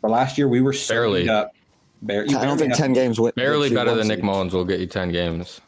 But 0.03 0.11
last 0.11 0.39
year 0.39 0.49
we 0.49 0.61
were 0.61 0.75
barely 0.89 1.29
up. 1.29 1.53
Bar- 2.03 2.23
I 2.23 2.45
don't 2.45 2.59
think 2.59 2.75
ten 2.75 2.93
games. 2.93 3.21
Win, 3.21 3.33
barely 3.37 3.73
better 3.73 3.95
than 3.95 4.09
Nick 4.09 4.23
Mullens 4.23 4.55
will 4.55 4.65
get 4.65 4.81
you 4.81 4.87
ten 4.87 5.13
games. 5.13 5.61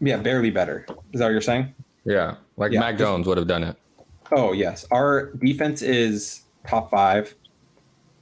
Yeah, 0.00 0.16
barely 0.16 0.50
better. 0.50 0.86
Is 1.12 1.20
that 1.20 1.26
what 1.26 1.32
you're 1.32 1.40
saying? 1.40 1.74
Yeah, 2.04 2.36
like 2.56 2.72
yeah, 2.72 2.80
Mac 2.80 2.98
Jones 2.98 3.26
would 3.26 3.38
have 3.38 3.46
done 3.46 3.62
it. 3.62 3.76
Oh 4.32 4.52
yes, 4.52 4.86
our 4.90 5.32
defense 5.32 5.82
is 5.82 6.42
top 6.66 6.90
five. 6.90 7.34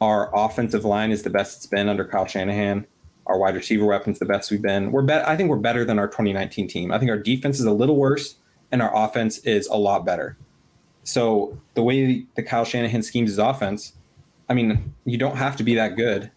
Our 0.01 0.31
offensive 0.35 0.85
line 0.85 1.11
is 1.11 1.23
the 1.23 1.31
best 1.31 1.57
it's 1.57 1.67
been 1.67 1.89
under 1.89 2.05
Kyle 2.05 2.27
Shanahan. 2.27 2.87
Our 3.27 3.39
wide 3.39 3.55
receiver 3.55 3.87
weapons 3.87 4.19
the 4.19 4.27
best 4.27 4.51
we've 4.51 4.61
been. 4.61 4.93
We're 4.93 5.03
bet. 5.03 5.27
I 5.27 5.37
think 5.37 5.49
we're 5.49 5.57
better 5.57 5.85
than 5.85 5.99
our 5.99 6.07
2019 6.09 6.69
team. 6.69 6.93
I 6.93 6.99
think 6.99 7.11
our 7.11 7.19
defense 7.19 7.59
is 7.59 7.65
a 7.65 7.73
little 7.73 7.97
worse, 7.97 8.37
and 8.71 8.83
our 8.83 8.95
offense 8.95 9.39
is 9.39 9.67
a 9.69 9.77
lot 9.77 10.05
better. 10.05 10.37
So 11.05 11.59
the 11.75 11.83
way 11.83 12.27
the 12.35 12.43
Kyle 12.43 12.65
Shanahan 12.65 13.03
schemes 13.03 13.31
his 13.31 13.39
offense, 13.39 13.95
I 14.49 14.55
mean, 14.55 14.95
you 15.05 15.19
don't 15.19 15.37
have 15.37 15.57
to 15.57 15.65
be 15.65 15.75
that 15.75 15.97
good. 15.97 16.31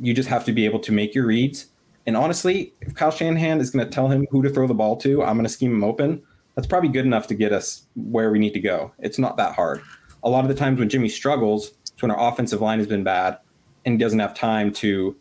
You 0.00 0.12
just 0.12 0.28
have 0.28 0.44
to 0.46 0.52
be 0.52 0.64
able 0.64 0.80
to 0.80 0.92
make 0.92 1.14
your 1.14 1.26
reads. 1.26 1.66
And 2.06 2.16
honestly, 2.16 2.74
if 2.80 2.94
Kyle 2.94 3.10
Shanahan 3.10 3.60
is 3.60 3.70
going 3.70 3.84
to 3.84 3.90
tell 3.90 4.08
him 4.08 4.26
who 4.30 4.42
to 4.42 4.50
throw 4.50 4.66
the 4.66 4.74
ball 4.74 4.96
to, 4.98 5.22
I'm 5.22 5.36
going 5.36 5.44
to 5.44 5.52
scheme 5.52 5.72
him 5.72 5.84
open. 5.84 6.22
That's 6.54 6.66
probably 6.66 6.90
good 6.90 7.06
enough 7.06 7.26
to 7.28 7.34
get 7.34 7.52
us 7.52 7.86
where 7.94 8.30
we 8.30 8.38
need 8.38 8.54
to 8.54 8.60
go. 8.60 8.92
It's 8.98 9.18
not 9.18 9.36
that 9.38 9.54
hard. 9.54 9.82
A 10.22 10.28
lot 10.28 10.44
of 10.44 10.48
the 10.48 10.54
times 10.54 10.78
when 10.78 10.88
Jimmy 10.88 11.08
struggles, 11.08 11.72
it's 11.82 12.02
when 12.02 12.10
our 12.10 12.32
offensive 12.32 12.60
line 12.60 12.78
has 12.78 12.88
been 12.88 13.04
bad 13.04 13.38
and 13.84 13.94
he 13.94 13.98
doesn't 13.98 14.18
have 14.18 14.34
time 14.34 14.72
to 14.74 15.16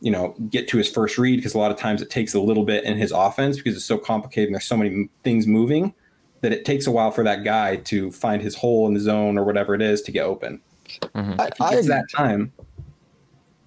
you 0.00 0.10
know, 0.10 0.34
get 0.50 0.68
to 0.68 0.78
his 0.78 0.90
first 0.90 1.18
read 1.18 1.36
because 1.36 1.54
a 1.54 1.58
lot 1.58 1.70
of 1.70 1.78
times 1.78 2.02
it 2.02 2.10
takes 2.10 2.34
a 2.34 2.40
little 2.40 2.64
bit 2.64 2.84
in 2.84 2.96
his 2.96 3.12
offense 3.12 3.56
because 3.56 3.76
it's 3.76 3.84
so 3.84 3.98
complicated 3.98 4.48
and 4.48 4.54
there's 4.54 4.64
so 4.64 4.76
many 4.76 5.08
things 5.24 5.46
moving 5.46 5.94
that 6.42 6.52
it 6.52 6.64
takes 6.64 6.86
a 6.86 6.90
while 6.90 7.10
for 7.10 7.24
that 7.24 7.44
guy 7.44 7.76
to 7.76 8.12
find 8.12 8.42
his 8.42 8.56
hole 8.56 8.86
in 8.86 8.94
the 8.94 9.00
zone 9.00 9.38
or 9.38 9.44
whatever 9.44 9.74
it 9.74 9.80
is 9.80 10.02
to 10.02 10.12
get 10.12 10.24
open. 10.24 10.60
Mm-hmm. 11.14 11.40
I, 11.40 11.50
I 11.60 11.82
that 11.82 12.06
time. 12.14 12.52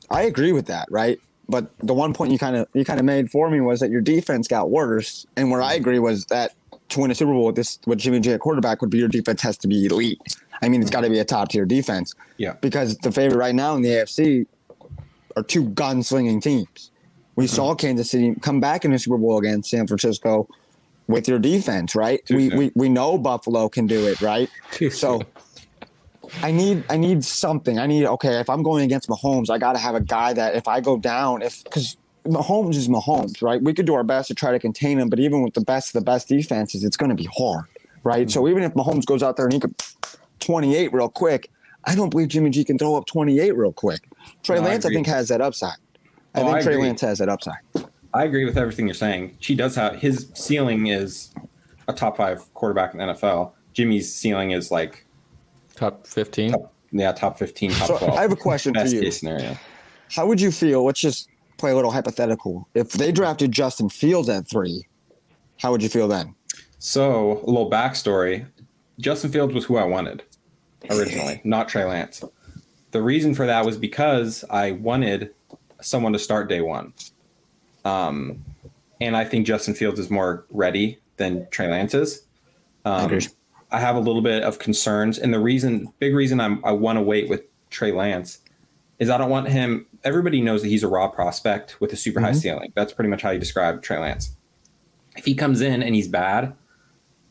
I 0.10 0.24
agree 0.24 0.52
with 0.52 0.66
that, 0.68 0.88
right? 0.90 1.20
But 1.48 1.72
the 1.80 1.94
one 1.94 2.14
point 2.14 2.32
you 2.32 2.40
kind 2.40 2.56
of 2.56 2.68
you 2.74 2.86
kind 2.86 3.00
of 3.00 3.06
made 3.06 3.32
for 3.32 3.50
me 3.50 3.62
was 3.62 3.80
that 3.80 3.90
your 3.90 4.02
defense 4.02 4.48
got 4.48 4.70
worse, 4.70 5.26
and 5.36 5.50
where 5.50 5.62
I 5.62 5.74
agree 5.74 6.00
was 6.00 6.26
that 6.26 6.54
to 6.90 7.00
win 7.00 7.12
a 7.12 7.16
Super 7.16 7.32
Bowl 7.32 7.46
with 7.46 7.56
this 7.56 7.80
with 7.86 8.00
Jimmy 8.00 8.20
G 8.20 8.32
at 8.32 8.40
quarterback 8.40 8.82
would 8.82 8.90
be 8.90 8.98
your 8.98 9.08
defense 9.08 9.42
has 9.42 9.58
to 9.60 9.68
be 9.68 9.86
elite. 9.86 10.20
I 10.62 10.70
mean, 10.70 10.82
it's 10.82 10.92
got 10.92 11.02
to 11.02 11.10
be 11.10 11.20
a 11.20 11.26
top 11.26 11.50
tier 11.50 11.66
defense. 11.66 12.14
Yeah. 12.38 12.54
Because 12.62 12.98
the 12.98 13.12
favorite 13.12 13.38
right 13.38 13.56
now 13.56 13.76
in 13.76 13.82
the 13.82 13.90
AFC 13.90 14.46
are 15.38 15.44
two 15.44 15.66
gunslinging 15.70 16.42
teams. 16.42 16.92
We 17.36 17.46
mm-hmm. 17.46 17.56
saw 17.56 17.76
Kansas 17.76 18.12
City 18.12 18.36
come 18.42 18.60
back 18.60 18.84
in 18.84 18.92
the 18.92 19.00
Super 19.00 19.18
Bowl 19.18 19.38
against 19.38 19.70
San 19.70 19.88
Francisco 19.88 20.50
with 21.08 21.28
your 21.28 21.40
defense, 21.40 21.96
right? 21.96 22.22
we, 22.30 22.50
we 22.50 22.72
we 22.76 22.90
know 22.90 23.18
Buffalo 23.18 23.70
can 23.70 23.88
do 23.88 24.08
it, 24.08 24.22
right? 24.22 24.50
so 24.92 25.22
I 26.42 26.52
need 26.52 26.84
I 26.90 26.98
need 26.98 27.24
something. 27.24 27.80
I 27.80 27.88
need 27.88 28.06
okay. 28.06 28.40
If 28.40 28.50
I'm 28.50 28.64
going 28.64 28.84
against 28.84 29.10
Mahomes, 29.10 29.50
I 29.50 29.58
got 29.58 29.74
to 29.74 29.80
have 29.80 29.96
a 29.96 30.02
guy 30.02 30.34
that 30.34 30.56
if 30.56 30.68
I 30.68 30.82
go 30.82 30.98
down, 30.98 31.42
if 31.42 31.64
because 31.64 31.98
Mahomes 32.26 32.76
is 32.76 32.88
Mahomes, 32.88 33.42
right? 33.42 33.62
We 33.62 33.74
could 33.74 33.86
do 33.86 33.94
our 33.94 34.04
best 34.04 34.28
to 34.30 34.36
try 34.36 34.52
to 34.52 34.60
contain 34.60 35.00
him, 35.00 35.10
but 35.10 35.20
even 35.20 35.42
with 35.42 35.54
the 35.54 35.62
best 35.62 35.90
of 35.90 36.02
the 36.02 36.06
best 36.06 36.28
defenses, 36.28 36.84
it's 36.84 36.98
going 36.98 37.10
to 37.10 37.16
be 37.16 37.30
hard, 37.38 37.66
right? 38.04 38.28
Mm-hmm. 38.28 38.30
So 38.30 38.48
even 38.48 38.64
if 38.64 38.74
Mahomes 38.74 39.06
goes 39.06 39.24
out 39.24 39.36
there 39.38 39.46
and 39.46 39.54
he 39.54 39.60
could 39.60 39.76
28 40.40 40.94
real 40.94 41.10
quick, 41.10 41.50
I 41.86 41.96
don't 41.96 42.10
believe 42.10 42.28
Jimmy 42.28 42.50
G 42.50 42.64
can 42.64 42.78
throw 42.78 42.96
up 42.96 43.06
28 43.06 43.56
real 43.56 43.74
quick. 43.74 44.02
Trey 44.44 44.58
no, 44.58 44.64
Lance, 44.64 44.86
I, 44.86 44.90
I, 44.90 44.94
think, 44.94 45.08
has 45.08 45.28
that 45.30 45.42
upside. 45.42 45.78
I 46.36 46.42
oh, 46.42 46.46
think 46.46 46.56
I 46.58 46.62
Trey 46.62 46.74
agree. 46.74 46.86
Lance 46.88 47.02
has 47.02 47.20
that 47.20 47.30
upside. 47.30 47.60
I 48.14 48.24
agree 48.24 48.46
with 48.46 48.58
everything 48.58 48.88
you're 48.88 48.96
saying. 48.96 49.38
She 49.40 49.56
does 49.56 49.76
have 49.76 49.96
his 49.96 50.30
ceiling 50.34 50.88
is 50.88 51.34
a 51.88 51.94
top 51.94 52.18
five 52.18 52.52
quarterback 52.54 52.94
in 52.94 53.00
the 53.00 53.06
NFL. 53.06 53.52
Jimmy's 53.74 54.14
ceiling 54.14 54.52
is 54.52 54.72
like 54.72 55.06
top 55.80 56.06
15. 56.06 56.54
yeah, 56.92 57.12
top 57.12 57.40
15, 57.40 57.72
top 57.72 57.88
so 57.88 57.98
12. 57.98 58.18
I 58.18 58.22
have 58.22 58.32
a 58.32 58.36
question 58.36 58.74
for 58.74 58.86
you. 58.86 59.02
Case 59.02 59.20
scenario. 59.20 59.58
How 60.12 60.26
would 60.28 60.42
you 60.42 60.52
feel? 60.52 60.84
Let's 60.84 61.00
just 61.00 61.30
play 61.58 61.72
a 61.72 61.76
little 61.76 61.92
hypothetical. 61.92 62.68
If 62.74 62.92
they 62.94 63.12
drafted 63.12 63.52
Justin 63.52 63.90
Fields 63.90 64.30
at 64.30 64.48
three, 64.48 64.88
how 65.58 65.72
would 65.72 65.82
you 65.82 65.90
feel 65.90 66.08
then? 66.08 66.36
So, 66.80 67.44
a 67.44 67.50
little 67.50 67.70
backstory 67.70 68.46
Justin 69.00 69.32
Fields 69.32 69.54
was 69.54 69.66
who 69.66 69.78
I 69.78 69.86
wanted 69.86 70.24
originally, 70.90 71.42
not 71.46 71.70
Trey 71.70 71.86
Lance. 71.86 72.24
The 72.92 73.02
reason 73.02 73.34
for 73.34 73.46
that 73.46 73.66
was 73.66 73.78
because 73.78 74.44
I 74.50 74.74
wanted 74.74 75.34
someone 75.82 76.14
to 76.14 76.20
start 76.20 76.50
day 76.50 76.62
one. 76.62 76.94
Um, 77.86 78.44
and 79.00 79.16
I 79.16 79.24
think 79.24 79.48
Justin 79.48 79.74
Fields 79.74 80.00
is 80.00 80.10
more 80.10 80.46
ready 80.50 81.00
than 81.18 81.48
Trey 81.52 81.70
Lance 81.70 81.94
is. 81.94 82.26
Um, 82.84 83.20
I 83.72 83.80
have 83.80 83.96
a 83.96 84.00
little 84.00 84.22
bit 84.22 84.44
of 84.44 84.60
concerns, 84.60 85.20
and 85.20 85.34
the 85.34 85.40
reason, 85.40 85.94
big 86.00 86.16
reason 86.16 86.40
I'm, 86.40 86.64
I 86.66 86.72
want 86.72 86.98
to 86.98 87.02
wait 87.02 87.30
with 87.30 87.44
Trey 87.70 87.92
Lance 87.92 88.40
is 88.98 89.10
I 89.10 89.18
don't 89.18 89.30
want 89.30 89.48
him. 89.48 89.86
Everybody 90.04 90.42
knows 90.42 90.62
that 90.62 90.70
he's 90.70 90.84
a 90.84 90.88
raw 90.88 91.08
prospect 91.08 91.80
with 91.80 91.94
a 91.94 91.96
super 91.96 92.20
mm-hmm. 92.20 92.26
high 92.26 92.34
ceiling. 92.34 92.74
That's 92.76 92.94
pretty 92.94 93.10
much 93.10 93.22
how 93.22 93.30
you 93.32 93.40
describe 93.40 93.82
Trey 93.82 94.00
Lance. 94.00 94.36
If 95.16 95.26
he 95.26 95.36
comes 95.36 95.62
in 95.62 95.84
and 95.84 95.96
he's 95.96 96.08
bad, 96.08 96.56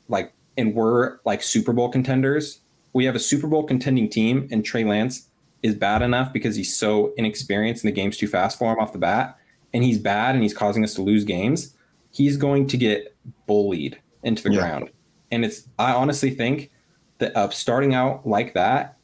like, 0.09 0.33
and 0.57 0.75
we're 0.75 1.19
like 1.25 1.43
Super 1.43 1.73
Bowl 1.73 1.89
contenders, 1.89 2.61
we 2.93 3.05
have 3.05 3.15
a 3.15 3.21
Super 3.21 3.47
Bowl 3.47 3.65
contending 3.65 4.09
team, 4.09 4.49
and 4.51 4.65
Trey 4.65 4.85
Lance 4.85 5.29
is 5.63 5.75
bad 5.75 6.03
enough 6.03 6.33
because 6.33 6.57
he's 6.57 6.77
so 6.77 7.13
inexperienced 7.17 7.85
and 7.85 7.93
the 7.93 7.95
game's 7.95 8.17
too 8.17 8.29
fast 8.29 8.59
for 8.59 8.73
him 8.73 8.79
off 8.79 8.93
the 8.93 8.99
bat, 8.99 9.37
and 9.75 9.85
he's 9.85 9.99
bad 9.99 10.35
and 10.35 10.43
he's 10.43 10.55
causing 10.55 10.85
us 10.85 10.95
to 10.95 11.03
lose 11.03 11.25
games. 11.25 11.75
He's 12.11 12.37
going 12.37 12.67
to 12.69 12.77
get 12.77 13.15
bullied 13.47 13.99
into 14.23 14.43
the 14.43 14.53
yeah. 14.53 14.61
ground, 14.61 14.91
and 15.31 15.45
it's. 15.45 15.69
I 15.79 15.93
honestly 15.93 16.31
think 16.31 16.71
that 17.19 17.37
uh, 17.37 17.51
starting 17.51 17.95
out 17.95 18.27
like 18.27 18.55
that 18.55 18.97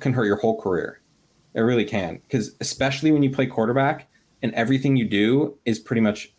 can 0.00 0.12
hurt 0.12 0.26
your 0.26 0.36
whole 0.36 0.60
career. 0.60 1.00
It 1.54 1.60
really 1.60 1.84
can, 1.84 2.16
because 2.16 2.56
especially 2.60 3.12
when 3.12 3.22
you 3.22 3.30
play 3.30 3.46
quarterback 3.46 4.08
and 4.42 4.54
everything 4.54 4.96
you 4.96 5.04
do 5.04 5.58
is 5.64 5.78
pretty 5.78 6.00
much 6.00 6.32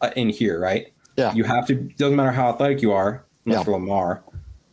uh, 0.00 0.10
in 0.14 0.28
here, 0.28 0.60
right? 0.60 0.92
Yeah. 1.16 1.34
You 1.34 1.44
have 1.44 1.66
to. 1.66 1.74
Doesn't 1.74 2.16
matter 2.16 2.32
how 2.32 2.48
athletic 2.48 2.80
you 2.80 2.92
are, 2.92 3.26
unless 3.44 3.60
yeah. 3.60 3.64
for 3.64 3.72
Lamar, 3.72 4.24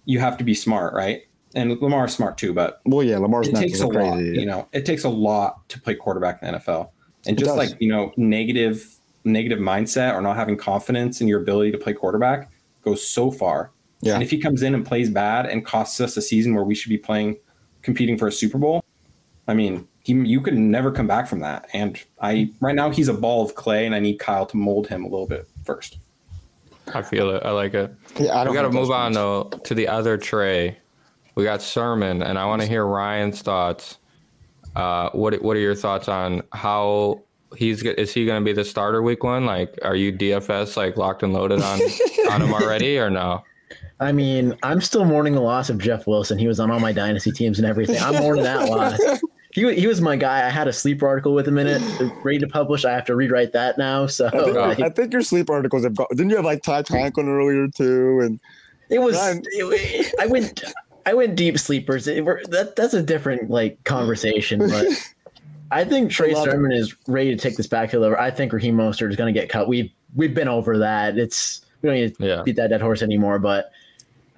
you 0.06 0.20
have 0.20 0.38
to 0.38 0.44
be 0.44 0.54
smart, 0.54 0.94
right? 0.94 1.24
and 1.56 1.82
Lamar's 1.82 2.14
smart 2.14 2.38
too, 2.38 2.54
but 2.54 2.82
well, 2.86 3.04
yeah, 3.04 3.18
Lamar's 3.18 3.48
it 3.48 3.56
takes 3.56 3.80
a 3.82 3.88
crazy, 3.88 4.10
lot. 4.10 4.20
Yeah. 4.20 4.40
You 4.40 4.46
know, 4.46 4.68
it 4.72 4.86
takes 4.86 5.04
a 5.04 5.10
lot 5.10 5.68
to 5.70 5.82
play 5.82 5.96
quarterback 5.96 6.42
in 6.42 6.52
the 6.52 6.60
NFL, 6.60 6.90
and 7.26 7.38
just 7.38 7.56
like 7.56 7.70
you 7.80 7.90
know, 7.90 8.12
negative 8.18 8.96
negative 9.24 9.60
mindset 9.60 10.14
or 10.14 10.22
not 10.22 10.36
having 10.36 10.58
confidence 10.58 11.22
in 11.22 11.28
your 11.28 11.42
ability 11.42 11.72
to 11.72 11.78
play 11.78 11.94
quarterback 11.94 12.52
goes 12.84 13.06
so 13.06 13.32
far. 13.32 13.72
Yeah. 14.02 14.14
And 14.14 14.24
if 14.24 14.32
he 14.32 14.40
comes 14.40 14.64
in 14.64 14.74
and 14.74 14.86
plays 14.86 15.10
bad 15.10 15.46
and 15.46 15.66
costs 15.66 16.00
us 16.00 16.16
a 16.18 16.22
season 16.22 16.54
where 16.54 16.64
we 16.64 16.76
should 16.76 16.90
be 16.90 16.98
playing, 16.98 17.38
competing 17.82 18.18
for 18.18 18.28
a 18.28 18.32
Super 18.32 18.58
Bowl, 18.58 18.84
I 19.48 19.54
mean, 19.54 19.88
he, 20.04 20.14
you 20.14 20.42
could 20.42 20.56
never 20.56 20.92
come 20.92 21.08
back 21.08 21.28
from 21.28 21.40
that. 21.40 21.68
And 21.74 22.00
I 22.22 22.52
right 22.62 22.76
now 22.76 22.90
he's 22.90 23.08
a 23.08 23.14
ball 23.14 23.44
of 23.44 23.56
clay, 23.56 23.86
and 23.86 23.94
I 23.94 24.00
need 24.00 24.20
Kyle 24.20 24.46
to 24.46 24.58
mold 24.58 24.88
him 24.88 25.04
a 25.04 25.08
little 25.08 25.28
bit 25.28 25.48
first. 25.66 25.98
I 26.94 27.02
feel 27.02 27.30
it. 27.32 27.44
I 27.46 27.52
like 27.52 27.74
it. 27.74 27.94
Yeah, 28.18 28.40
I 28.40 28.44
don't 28.44 28.54
we 28.54 28.58
got 28.58 28.64
to 28.64 28.72
move 28.72 28.92
on 28.92 29.12
though 29.12 29.44
to 29.64 29.76
the 29.76 29.88
other 29.88 30.18
Trey 30.18 30.78
we 31.40 31.46
got 31.46 31.62
Sermon, 31.62 32.22
and 32.22 32.38
I 32.38 32.46
want 32.46 32.62
to 32.62 32.68
hear 32.68 32.86
Ryan's 32.86 33.42
thoughts. 33.42 33.98
Uh, 34.76 35.10
what 35.12 35.42
What 35.42 35.56
are 35.56 35.62
your 35.62 35.74
thoughts 35.74 36.10
on 36.10 36.44
how 36.52 37.24
he's 37.56 37.82
is 37.82 38.14
he 38.14 38.26
going 38.26 38.44
to 38.44 38.46
be 38.46 38.52
the 38.52 38.66
starter 38.66 39.02
week 39.02 39.24
one? 39.24 39.46
Like, 39.46 39.80
are 39.82 39.96
you 39.96 40.12
DFS 40.12 40.76
like 40.76 40.98
locked 40.98 41.24
and 41.24 41.32
loaded 41.32 41.62
on 41.62 41.80
on 42.30 42.42
him 42.42 42.54
already, 42.54 43.00
or 43.00 43.10
no? 43.10 43.42
I 44.00 44.12
mean, 44.12 44.56
I'm 44.64 44.80
still 44.82 45.04
mourning 45.04 45.36
the 45.36 45.42
loss 45.42 45.70
of 45.70 45.78
Jeff 45.78 46.08
Wilson. 46.08 46.38
He 46.38 46.48
was 46.48 46.60
on 46.60 46.72
all 46.72 46.80
my 46.80 46.94
dynasty 46.94 47.32
teams 47.32 47.60
and 47.60 47.68
everything. 47.68 47.98
I'm 48.00 48.16
mourning 48.22 48.44
that 48.44 48.70
loss. 48.70 49.00
He, 49.52 49.74
he 49.74 49.88
was 49.88 50.00
my 50.00 50.16
guy. 50.16 50.46
I 50.46 50.50
had 50.50 50.68
a 50.68 50.74
sleep 50.74 51.02
article 51.02 51.34
with 51.34 51.48
him 51.48 51.58
in 51.58 51.66
it, 51.66 51.82
ready 52.24 52.38
to 52.38 52.48
publish. 52.48 52.86
I 52.86 52.92
have 52.92 53.06
to 53.06 53.16
rewrite 53.16 53.52
that 53.54 53.80
now. 53.80 54.06
So 54.06 54.28
I 54.28 54.30
think, 54.30 54.56
like, 54.56 54.80
I 54.80 54.90
think 54.90 55.12
your 55.12 55.24
sleep 55.24 55.50
articles 55.50 55.84
have 55.84 55.96
got. 55.96 56.08
Didn't 56.12 56.30
you 56.30 56.36
have 56.36 56.46
like 56.46 56.62
Ty 56.62 56.84
Conklin 56.84 57.28
earlier 57.28 57.68
too? 57.68 58.20
And 58.20 58.40
it 58.90 59.00
was. 59.00 59.18
It, 59.20 60.14
I 60.20 60.28
went. 60.28 60.64
I 61.08 61.16
went 61.16 61.36
deep 61.36 61.58
sleepers. 61.58 62.08
It, 62.08 62.24
that 62.52 62.76
that's 62.76 62.94
a 62.94 63.02
different 63.02 63.50
like 63.50 63.84
conversation, 63.86 64.60
but 64.60 64.86
I 65.72 65.84
think 65.84 66.12
Trey 66.12 66.36
Sermon 66.36 66.72
is 66.72 66.96
ready 67.08 67.36
to 67.36 67.38
take 67.38 67.58
this 67.58 67.68
backfield 67.68 68.04
over. 68.04 68.20
I 68.20 68.30
think 68.30 68.54
Raheem 68.54 68.76
Mostert 68.78 69.10
is 69.10 69.16
going 69.16 69.34
to 69.34 69.40
get 69.40 69.50
cut. 69.50 69.68
We've 69.68 69.92
we've 70.16 70.36
been 70.36 70.48
over 70.48 70.78
that. 70.78 71.18
It's 71.18 71.62
we 71.82 71.90
don't 71.90 71.96
need 71.96 72.16
to 72.16 72.28
yeah. 72.28 72.42
beat 72.44 72.56
that 72.58 72.70
dead 72.70 72.82
horse 72.82 73.02
anymore. 73.02 73.40
But 73.40 73.72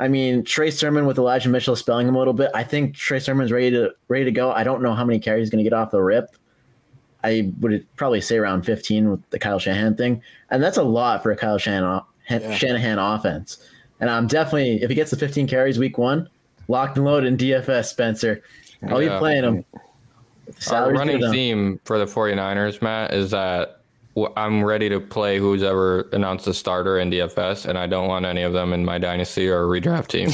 I 0.02 0.08
mean, 0.08 0.44
Trey 0.44 0.72
Sermon 0.72 1.06
with 1.06 1.20
Elijah 1.20 1.48
Mitchell 1.48 1.76
spelling 1.76 2.08
him 2.08 2.16
a 2.16 2.18
little 2.18 2.34
bit. 2.34 2.50
I 2.56 2.64
think 2.64 2.96
Trey 2.96 3.20
Sermon's 3.20 3.52
ready 3.52 3.70
to 3.70 3.92
ready 4.08 4.26
to 4.26 4.32
go. 4.32 4.52
I 4.52 4.64
don't 4.64 4.82
know 4.82 4.96
how 4.96 5.06
many 5.06 5.20
carries 5.20 5.44
he's 5.44 5.50
going 5.52 5.64
to 5.64 5.70
get 5.70 5.78
off 5.78 5.92
the 5.92 6.02
rip. 6.02 6.36
I 7.24 7.54
would 7.60 7.86
probably 7.98 8.20
say 8.20 8.38
around 8.38 8.64
15 8.64 9.12
with 9.12 9.30
the 9.30 9.38
Kyle 9.38 9.60
Shanahan 9.60 9.96
thing, 9.96 10.24
and 10.50 10.64
that's 10.64 10.78
a 10.78 10.84
lot 10.84 11.22
for 11.22 11.32
a 11.32 11.38
Kyle 11.38 11.60
Shanahan, 11.60 12.02
yeah. 12.32 12.56
Shanahan 12.56 12.98
offense. 12.98 13.64
And 14.00 14.10
I'm 14.10 14.26
definitely 14.26 14.82
if 14.82 14.90
he 14.90 14.96
gets 14.96 15.12
the 15.12 15.18
15 15.18 15.48
carries 15.48 15.78
week 15.78 16.00
one, 16.00 16.28
locked 16.68 16.98
and 16.98 17.06
loaded 17.06 17.28
in 17.28 17.38
DFS, 17.38 17.86
Spencer. 17.86 18.42
I'll 18.88 19.04
yeah. 19.04 19.18
be 19.18 19.20
playing 19.20 19.44
them. 19.44 19.66
Our 20.72 20.92
running 20.94 21.22
theme 21.32 21.80
for 21.86 22.00
the 22.00 22.06
49ers, 22.06 22.82
Matt, 22.82 23.14
is 23.14 23.30
that 23.30 23.81
I'm 24.36 24.64
ready 24.64 24.90
to 24.90 25.00
play 25.00 25.38
who's 25.38 25.64
ever 25.64 26.02
announced 26.12 26.48
a 26.48 26.54
starter 26.54 27.00
in 27.00 27.10
DFS, 27.12 27.66
and 27.66 27.78
I 27.78 27.88
don't 27.88 28.08
want 28.08 28.26
any 28.26 28.42
of 28.42 28.52
them 28.52 28.74
in 28.74 28.84
my 28.84 28.98
dynasty 28.98 29.48
or 29.48 29.66
redraft 29.66 30.08
team. 30.08 30.30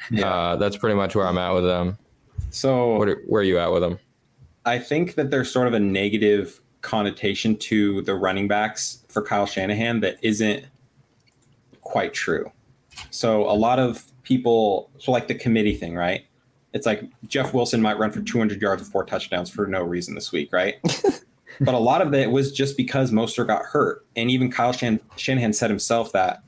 yeah. 0.10 0.26
uh, 0.26 0.56
that's 0.56 0.76
pretty 0.76 0.94
much 0.96 1.14
where 1.14 1.26
I'm 1.26 1.38
at 1.38 1.52
with 1.52 1.64
them. 1.64 1.96
So, 2.50 3.00
are, 3.00 3.16
where 3.26 3.40
are 3.40 3.44
you 3.44 3.58
at 3.58 3.72
with 3.72 3.82
them? 3.82 3.98
I 4.66 4.78
think 4.78 5.14
that 5.14 5.30
there's 5.30 5.50
sort 5.50 5.68
of 5.68 5.74
a 5.74 5.80
negative 5.80 6.60
connotation 6.82 7.56
to 7.56 8.02
the 8.02 8.14
running 8.14 8.46
backs 8.46 9.04
for 9.08 9.22
Kyle 9.22 9.46
Shanahan 9.46 10.00
that 10.00 10.18
isn't 10.22 10.66
quite 11.80 12.12
true. 12.12 12.52
So, 13.10 13.50
a 13.50 13.54
lot 13.54 13.78
of 13.78 14.04
people 14.22 14.90
so 14.98 15.10
like 15.10 15.28
the 15.28 15.34
committee 15.34 15.74
thing, 15.74 15.94
right? 15.94 16.26
It's 16.74 16.84
like 16.84 17.02
Jeff 17.26 17.54
Wilson 17.54 17.80
might 17.80 17.98
run 17.98 18.12
for 18.12 18.20
200 18.20 18.60
yards 18.60 18.82
and 18.82 18.92
four 18.92 19.04
touchdowns 19.04 19.48
for 19.48 19.66
no 19.66 19.82
reason 19.82 20.14
this 20.14 20.30
week, 20.32 20.52
right? 20.52 20.74
but 21.60 21.74
a 21.74 21.78
lot 21.78 22.02
of 22.02 22.14
it 22.14 22.30
was 22.30 22.52
just 22.52 22.76
because 22.76 23.10
Mostert 23.10 23.46
got 23.46 23.62
hurt, 23.62 24.04
and 24.16 24.30
even 24.30 24.50
Kyle 24.50 24.72
Shan- 24.72 25.00
Shanahan 25.16 25.52
said 25.52 25.70
himself 25.70 26.12
that 26.12 26.42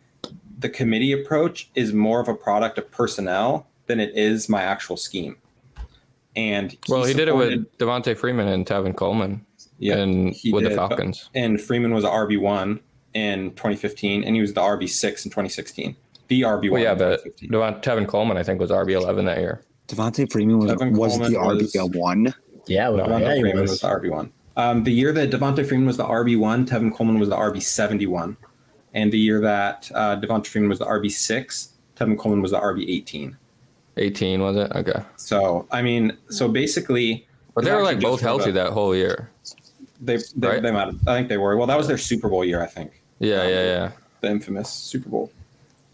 the 0.58 0.68
committee 0.68 1.12
approach 1.12 1.70
is 1.74 1.92
more 1.92 2.20
of 2.20 2.28
a 2.28 2.34
product 2.34 2.78
of 2.78 2.90
personnel 2.90 3.66
than 3.86 3.98
it 4.00 4.16
is 4.16 4.48
my 4.48 4.62
actual 4.62 4.96
scheme. 4.96 5.36
And 6.36 6.72
he 6.72 6.78
well, 6.88 7.04
he 7.04 7.14
did 7.14 7.28
it 7.28 7.34
with 7.34 7.66
Devonta 7.78 8.16
Freeman 8.16 8.48
and 8.48 8.64
Tevin 8.64 8.94
Coleman. 8.94 9.44
Yeah, 9.78 9.96
and 9.96 10.36
with 10.52 10.64
did, 10.64 10.72
the 10.72 10.76
Falcons. 10.76 11.30
And 11.34 11.60
Freeman 11.60 11.94
was 11.94 12.04
RB 12.04 12.38
one 12.38 12.80
in 13.14 13.50
2015, 13.52 14.24
and 14.24 14.36
he 14.36 14.42
was 14.42 14.52
the 14.52 14.60
RB 14.60 14.88
six 14.88 15.24
in 15.24 15.30
2016 15.30 15.96
the 16.30 16.42
RB 16.42 16.70
one. 16.70 16.70
Well, 16.70 16.82
yeah, 16.82 16.94
but 16.94 17.22
Devon, 17.40 17.74
Tevin 17.82 18.08
Coleman, 18.08 18.38
I 18.38 18.42
think, 18.42 18.58
was 18.58 18.70
RB 18.70 18.92
eleven 18.92 19.26
that 19.26 19.38
year. 19.38 19.62
Devonta 19.88 20.30
Freeman 20.32 20.58
was, 20.58 20.70
was 20.70 21.18
the 21.18 21.36
RB 21.36 21.94
one. 21.94 22.32
Yeah, 22.66 22.88
well, 22.88 23.08
no, 23.08 23.18
yeah, 23.18 23.40
Freeman 23.40 23.60
was. 23.60 23.72
was 23.72 23.80
the 23.80 23.88
RB 23.88 24.10
one. 24.10 24.32
Um, 24.56 24.84
the 24.84 24.92
year 24.92 25.12
that 25.12 25.30
Devonta 25.30 25.66
Freeman 25.66 25.86
was 25.86 25.96
the 25.96 26.04
RB 26.04 26.38
one, 26.38 26.66
Tevin 26.66 26.94
Coleman 26.94 27.18
was 27.18 27.28
the 27.28 27.36
RB 27.36 27.62
seventy 27.62 28.06
one, 28.06 28.36
and 28.94 29.12
the 29.12 29.18
year 29.18 29.40
that 29.40 29.90
uh, 29.94 30.20
Devonta 30.20 30.46
Freeman 30.46 30.68
was 30.68 30.78
the 30.78 30.86
RB 30.86 31.10
six, 31.10 31.74
Tevin 31.96 32.18
Coleman 32.18 32.42
was 32.42 32.50
the 32.50 32.60
RB 32.60 32.88
eighteen. 32.88 33.36
18 33.96 34.40
was 34.40 34.56
it? 34.56 34.72
Okay. 34.72 35.02
So 35.16 35.66
I 35.70 35.82
mean, 35.82 36.16
so 36.28 36.48
basically, 36.48 37.26
but 37.54 37.64
they 37.64 37.72
were 37.72 37.82
like 37.82 38.00
both 38.00 38.20
healthy 38.20 38.50
that 38.52 38.72
whole 38.72 38.94
year. 38.94 39.30
They 40.00 40.18
they, 40.36 40.48
right? 40.48 40.62
they 40.62 40.70
might 40.70 40.86
have, 40.86 41.08
I 41.08 41.16
think 41.16 41.28
they 41.28 41.38
were. 41.38 41.56
Well, 41.56 41.66
that 41.66 41.76
was 41.76 41.86
their 41.86 41.98
Super 41.98 42.28
Bowl 42.28 42.44
year, 42.44 42.62
I 42.62 42.66
think. 42.66 43.02
Yeah, 43.18 43.42
um, 43.42 43.48
yeah, 43.48 43.64
yeah. 43.64 43.92
The 44.20 44.30
infamous 44.30 44.70
Super 44.70 45.10
Bowl. 45.10 45.30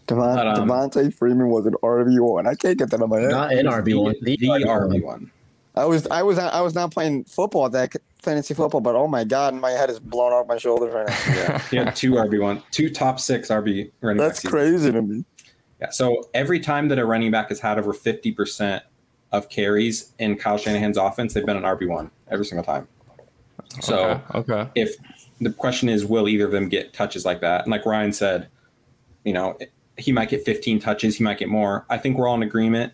Devon, 0.07 0.47
um, 0.47 0.55
Devonta 0.55 1.13
Freeman 1.13 1.49
was 1.49 1.65
an 1.65 1.73
RB 1.83 2.19
one. 2.21 2.47
I 2.47 2.55
can't 2.55 2.77
get 2.77 2.89
that 2.91 3.01
on 3.01 3.09
my 3.09 3.19
head. 3.19 3.31
Not 3.31 3.51
an 3.51 3.65
RB 3.65 4.01
one. 4.01 4.15
The, 4.21 4.37
the 4.37 4.47
RB 4.47 5.03
one. 5.03 5.29
I 5.75 5.85
was 5.85 6.07
I 6.07 6.23
was 6.23 6.39
I 6.39 6.61
was 6.61 6.73
not 6.73 6.91
playing 6.91 7.25
football 7.25 7.69
that 7.69 7.93
fantasy 8.21 8.53
football, 8.53 8.81
but 8.81 8.95
oh 8.95 9.07
my 9.07 9.23
god, 9.23 9.53
my 9.55 9.71
head 9.71 9.89
is 9.89 9.99
blown 9.99 10.33
off 10.33 10.47
my 10.47 10.57
shoulders 10.57 10.93
right 10.93 11.07
now. 11.07 11.35
yeah, 11.35 11.59
he 11.69 11.77
had 11.77 11.95
two 11.95 12.11
RB 12.13 12.41
one, 12.41 12.63
two 12.71 12.89
top 12.89 13.19
six 13.19 13.49
RB 13.49 13.91
running. 14.01 14.17
Backs. 14.17 14.41
That's 14.41 14.51
crazy 14.51 14.91
to 14.91 15.01
me. 15.01 15.25
Yeah. 15.79 15.89
So 15.91 16.29
every 16.33 16.59
time 16.59 16.87
that 16.89 16.99
a 16.99 17.05
running 17.05 17.31
back 17.31 17.49
has 17.49 17.59
had 17.59 17.77
over 17.79 17.93
fifty 17.93 18.31
percent 18.31 18.83
of 19.31 19.49
carries 19.49 20.13
in 20.19 20.37
Kyle 20.37 20.57
Shanahan's 20.57 20.97
offense, 20.97 21.33
they've 21.33 21.45
been 21.45 21.57
an 21.57 21.63
RB 21.63 21.87
one 21.87 22.11
every 22.29 22.45
single 22.45 22.63
time. 22.63 22.87
So 23.81 24.21
okay. 24.35 24.53
okay. 24.53 24.71
if 24.75 24.95
the 25.41 25.51
question 25.51 25.89
is, 25.89 26.05
will 26.05 26.27
either 26.27 26.45
of 26.45 26.51
them 26.51 26.69
get 26.69 26.93
touches 26.93 27.25
like 27.25 27.41
that? 27.41 27.63
And 27.63 27.71
like 27.71 27.85
Ryan 27.85 28.13
said, 28.13 28.47
you 29.23 29.33
know, 29.33 29.57
he 29.97 30.11
might 30.11 30.29
get 30.29 30.45
15 30.45 30.79
touches, 30.79 31.17
he 31.17 31.23
might 31.23 31.37
get 31.37 31.49
more. 31.49 31.85
I 31.89 31.97
think 31.97 32.17
we're 32.17 32.27
all 32.27 32.35
in 32.35 32.43
agreement 32.43 32.93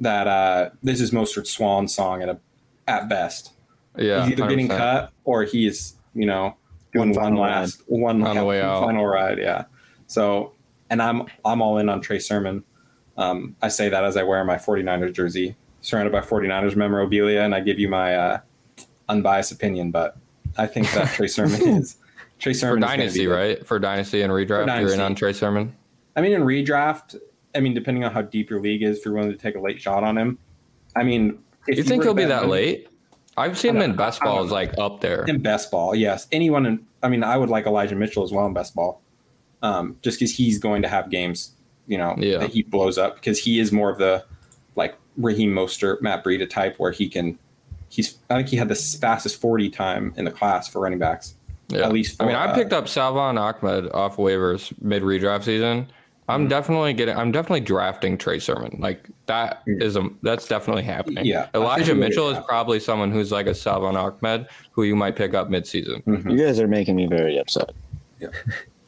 that 0.00 0.26
uh, 0.26 0.70
this 0.82 1.00
is 1.00 1.12
Mostert's 1.12 1.50
swan 1.50 1.86
song 1.88 2.22
at 2.22 2.28
a 2.28 2.38
at 2.88 3.08
best. 3.08 3.52
Yeah, 3.96 4.24
He's 4.24 4.32
either 4.32 4.48
getting 4.48 4.68
100%. 4.68 4.76
cut 4.78 5.12
or 5.24 5.44
he's 5.44 5.96
you 6.14 6.26
know, 6.26 6.56
Doing 6.92 7.10
one, 7.10 7.16
one 7.16 7.24
final 7.24 7.42
last 7.42 7.82
one 7.86 8.22
On 8.22 8.36
the 8.36 8.44
way 8.44 8.60
out. 8.60 8.84
final 8.84 9.06
ride. 9.06 9.38
Yeah. 9.38 9.64
So, 10.06 10.52
and 10.90 11.00
I'm 11.02 11.22
I'm 11.44 11.62
all 11.62 11.78
in 11.78 11.88
on 11.88 12.00
Trey 12.02 12.18
Sermon. 12.18 12.64
Um, 13.16 13.56
I 13.62 13.68
say 13.68 13.88
that 13.88 14.04
as 14.04 14.16
I 14.16 14.22
wear 14.22 14.44
my 14.44 14.56
49ers 14.56 15.12
jersey, 15.14 15.56
surrounded 15.80 16.12
by 16.12 16.20
49ers 16.20 16.76
memorabilia, 16.76 17.40
and 17.42 17.54
I 17.54 17.60
give 17.60 17.78
you 17.78 17.88
my 17.88 18.14
uh, 18.14 18.40
unbiased 19.08 19.52
opinion. 19.52 19.90
But 19.90 20.16
I 20.58 20.66
think 20.66 20.90
that 20.92 21.08
Trey 21.14 21.26
Sermon 21.28 21.60
is 21.66 21.96
Trey 22.38 22.52
for 22.52 22.58
Sermon 22.58 22.82
is 22.82 22.84
gonna 22.86 22.96
be 22.96 22.98
dynasty, 23.02 23.26
right? 23.26 23.66
For 23.66 23.78
dynasty 23.78 24.22
and 24.22 24.32
redraft, 24.32 24.80
you're 24.80 24.92
in 24.92 25.00
on 25.00 25.14
Trey 25.14 25.32
Sermon. 25.32 25.74
I 26.16 26.20
mean, 26.20 26.32
in 26.32 26.42
redraft, 26.42 27.18
I 27.54 27.60
mean, 27.60 27.72
depending 27.72 28.04
on 28.04 28.12
how 28.12 28.20
deep 28.22 28.50
your 28.50 28.60
league 28.60 28.82
is, 28.82 28.98
if 28.98 29.04
you're 29.06 29.14
willing 29.14 29.30
to 29.32 29.38
take 29.38 29.54
a 29.54 29.60
late 29.60 29.80
shot 29.80 30.04
on 30.04 30.18
him, 30.18 30.38
I 30.94 31.04
mean, 31.04 31.38
if 31.68 31.78
You 31.78 31.84
think 31.84 32.02
he'll 32.02 32.12
be 32.12 32.22
bet 32.24 32.28
that 32.30 32.42
him- 32.44 32.50
late? 32.50 32.88
I've 33.36 33.58
seen 33.58 33.76
him 33.76 33.82
in 33.82 33.96
best 33.96 34.20
I 34.22 34.26
don't 34.26 34.34
balls 34.36 34.48
know. 34.48 34.54
like 34.54 34.78
up 34.78 35.00
there. 35.00 35.24
in 35.24 35.40
best 35.40 35.70
ball, 35.70 35.94
yes. 35.94 36.26
Anyone 36.32 36.66
in, 36.66 36.86
I 37.02 37.08
mean, 37.08 37.24
I 37.24 37.36
would 37.36 37.48
like 37.48 37.66
Elijah 37.66 37.94
Mitchell 37.94 38.22
as 38.24 38.32
well 38.32 38.46
in 38.46 38.52
best 38.52 38.74
ball, 38.74 39.00
um, 39.62 39.96
just 40.02 40.18
because 40.18 40.34
he's 40.34 40.58
going 40.58 40.82
to 40.82 40.88
have 40.88 41.10
games, 41.10 41.52
you 41.86 41.96
know, 41.98 42.14
Yeah. 42.18 42.38
that 42.38 42.50
he 42.50 42.62
blows 42.62 42.98
up 42.98 43.14
because 43.14 43.38
he 43.38 43.58
is 43.58 43.72
more 43.72 43.90
of 43.90 43.98
the 43.98 44.24
like 44.76 44.96
Raheem 45.16 45.50
Mostert, 45.52 46.02
Matt 46.02 46.24
Breida 46.24 46.48
type 46.48 46.78
where 46.78 46.92
he 46.92 47.08
can. 47.08 47.38
He's. 47.88 48.16
I 48.30 48.36
think 48.36 48.48
he 48.48 48.56
had 48.56 48.68
the 48.68 48.74
fastest 48.74 49.38
forty 49.40 49.68
time 49.68 50.14
in 50.16 50.24
the 50.24 50.30
class 50.30 50.66
for 50.68 50.80
running 50.80 50.98
backs. 50.98 51.34
Yeah. 51.68 51.86
At 51.86 51.92
least 51.92 52.22
I 52.22 52.26
mean, 52.26 52.36
I 52.36 52.46
uh, 52.46 52.54
picked 52.54 52.72
up 52.72 52.88
Salvon 52.88 53.36
Ahmed 53.38 53.90
off 53.92 54.16
waivers 54.16 54.72
mid 54.80 55.02
redraft 55.02 55.44
season. 55.44 55.90
I'm 56.32 56.48
definitely 56.48 56.92
getting. 56.94 57.16
I'm 57.16 57.30
definitely 57.32 57.60
drafting 57.60 58.16
Trey 58.18 58.38
Sermon. 58.38 58.76
Like 58.78 59.08
that 59.26 59.62
is 59.66 59.96
a 59.96 60.08
that's 60.22 60.46
definitely 60.48 60.82
happening. 60.82 61.24
Yeah, 61.24 61.48
Elijah 61.54 61.94
Mitchell 61.94 62.28
is 62.30 62.38
probably 62.46 62.80
someone 62.80 63.10
who's 63.12 63.30
like 63.32 63.46
a 63.46 63.54
Salvon 63.54 63.96
Ahmed 63.96 64.46
who 64.72 64.82
you 64.84 64.96
might 64.96 65.16
pick 65.16 65.34
up 65.34 65.48
mid 65.50 65.66
season. 65.66 66.02
Mhm. 66.06 66.30
You 66.32 66.44
guys 66.44 66.58
are 66.60 66.68
making 66.68 66.96
me 66.96 67.06
very 67.06 67.38
upset. 67.38 67.70
Yeah. 68.20 68.28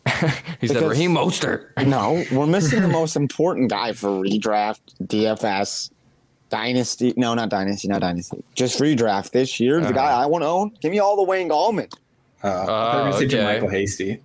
He 0.60 0.68
said 0.68 0.74
Because- 0.74 0.82
Raheem 0.90 1.14
Mostert. 1.14 1.68
No, 1.86 2.22
we're 2.30 2.46
missing 2.46 2.82
the 2.82 2.88
most 3.00 3.16
important 3.16 3.70
guy 3.70 3.92
for 3.92 4.08
redraft, 4.08 4.80
DFS, 5.02 5.90
dynasty. 6.50 7.14
No, 7.16 7.34
not 7.34 7.48
dynasty, 7.48 7.88
not 7.88 8.00
dynasty. 8.02 8.42
Just 8.54 8.78
redraft 8.80 9.30
this 9.30 9.58
year. 9.58 9.80
The 9.80 9.86
Uh-huh. 9.88 9.94
guy 9.94 10.12
I 10.22 10.26
want 10.26 10.42
to 10.42 10.48
own. 10.48 10.72
Give 10.80 10.90
me 10.92 10.98
all 10.98 11.16
the 11.16 11.22
Wayne 11.22 11.48
Gallman. 11.48 11.90
Uh, 12.44 12.62
I 12.62 12.66
thought 12.66 13.04
you 13.06 13.10
were 13.38 13.42
okay. 13.44 13.60
JaMycal 13.60 13.70
Hasty. 13.70 14.20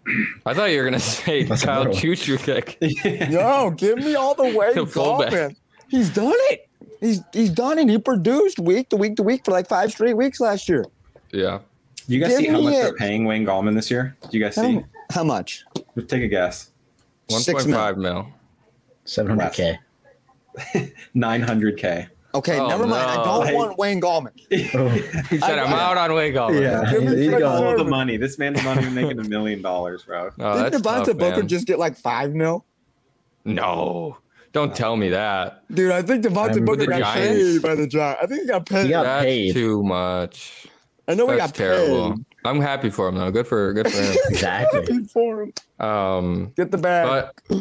I 0.46 0.54
thought 0.54 0.66
you 0.72 0.78
were 0.80 0.84
gonna 0.84 1.00
say 1.00 1.46
Kyle 1.46 1.84
little- 1.86 1.94
Juszczyk. 1.94 3.30
No, 3.32 3.72
give 3.72 3.98
me 4.00 4.16
all 4.16 4.36
the 4.36 4.44
Wayne 4.44 4.74
The 4.76 4.86
fullback. 4.86 5.56
He's 5.90 6.10
done 6.10 6.34
it. 6.52 6.70
He's 7.00 7.22
he's 7.34 7.50
done 7.50 7.80
it. 7.80 7.88
He 7.90 7.98
produced 7.98 8.60
week 8.60 8.90
to 8.90 8.98
week 8.98 9.16
to 9.16 9.24
week 9.24 9.46
for 9.46 9.52
like 9.52 9.68
five 9.70 9.92
straight 9.92 10.18
weeks 10.18 10.40
last 10.42 10.68
year. 10.68 10.86
Yeah. 11.32 11.60
Do 12.08 12.14
you 12.16 12.20
guys 12.22 12.32
Give 12.32 12.40
see 12.40 12.48
how 12.48 12.60
much 12.62 12.74
it. 12.74 12.82
they're 12.84 12.96
paying 12.96 13.24
Wayne 13.26 13.46
Gallman 13.46 13.74
this 13.76 13.90
year? 13.90 14.18
Do 14.30 14.38
you 14.38 14.44
guys 14.44 14.56
How, 14.56 14.64
see? 14.64 14.82
how 15.12 15.24
much? 15.24 15.64
Take 16.08 16.24
a 16.24 16.28
guess. 16.28 16.72
One 17.28 17.40
Six 17.42 17.64
point 17.64 17.76
five 17.76 17.98
mil. 17.98 18.28
700K. 19.06 19.78
Nine 21.14 21.42
hundred 21.42 21.78
k. 21.78 22.08
Okay, 22.36 22.60
Oh, 22.60 22.68
never 22.68 22.86
mind. 22.86 23.10
I 23.10 23.24
don't 23.24 23.48
Hey. 23.48 23.56
want 23.56 23.78
Wayne 23.80 24.00
Gallman. 24.00 24.32
He 24.50 24.68
said, 24.68 25.58
I- 25.58 25.64
"I'm 25.64 25.74
out 25.74 25.98
on 25.98 26.14
Wayne 26.14 26.34
Gallman." 26.34 26.62
Yeah. 26.62 26.92
Give 26.92 27.04
me 27.04 27.18
He's 27.18 27.30
Trey. 27.32 27.42
All 27.42 27.76
the 27.76 27.84
money. 27.84 28.18
This 28.18 28.38
man's 28.38 28.64
not 28.64 28.78
even 28.78 28.94
making 28.94 29.20
a 29.20 29.24
million 29.24 29.62
dollars, 29.64 30.04
bro. 30.04 30.30
Oh, 30.40 30.58
Didn't 30.64 30.72
that's 30.72 30.78
Devonta 30.88 31.06
tough, 31.06 31.18
Booker 31.18 31.38
man. 31.38 31.48
just 31.48 31.66
get 31.66 31.80
like 31.80 31.98
five 31.98 32.34
mil? 32.36 32.66
No, 33.46 34.18
don't 34.52 34.76
tell 34.76 34.96
me 34.96 35.10
that. 35.10 35.64
Dude, 35.74 35.92
I 35.92 36.02
think 36.02 36.24
Devonta 36.24 36.58
I'm 36.58 36.66
Booker 36.66 36.82
the 36.82 36.88
got 36.88 37.00
Giants. 37.16 37.40
paid 37.40 37.62
by 37.62 37.76
the 37.76 37.88
Giants. 37.88 38.20
I 38.24 38.28
think 38.28 38.42
he 38.42 38.48
got 38.48 38.66
paid. 38.68 38.84
He 38.86 38.90
got 38.92 39.04
That's 39.04 39.26
paid. 39.26 39.54
too 39.54 39.84
much. 39.84 40.68
I 41.08 41.16
know 41.16 41.28
he 41.30 41.38
That's 41.38 41.52
got 41.52 41.56
terrible. 41.58 42.12
paid. 42.16 42.26
I'm 42.46 42.62
happy 42.62 42.90
for 42.90 43.08
him 43.10 43.16
though. 43.16 43.32
Good 43.32 43.48
for 43.48 43.74
good 43.74 43.92
for 43.92 43.98
him. 44.02 44.16
Exactly. 44.30 44.80
Happy 44.82 45.00
for 45.06 45.42
him. 45.44 45.54
Um, 45.86 46.54
Get 46.56 46.70
the 46.72 46.78
bag. 46.78 47.32
but 47.50 47.60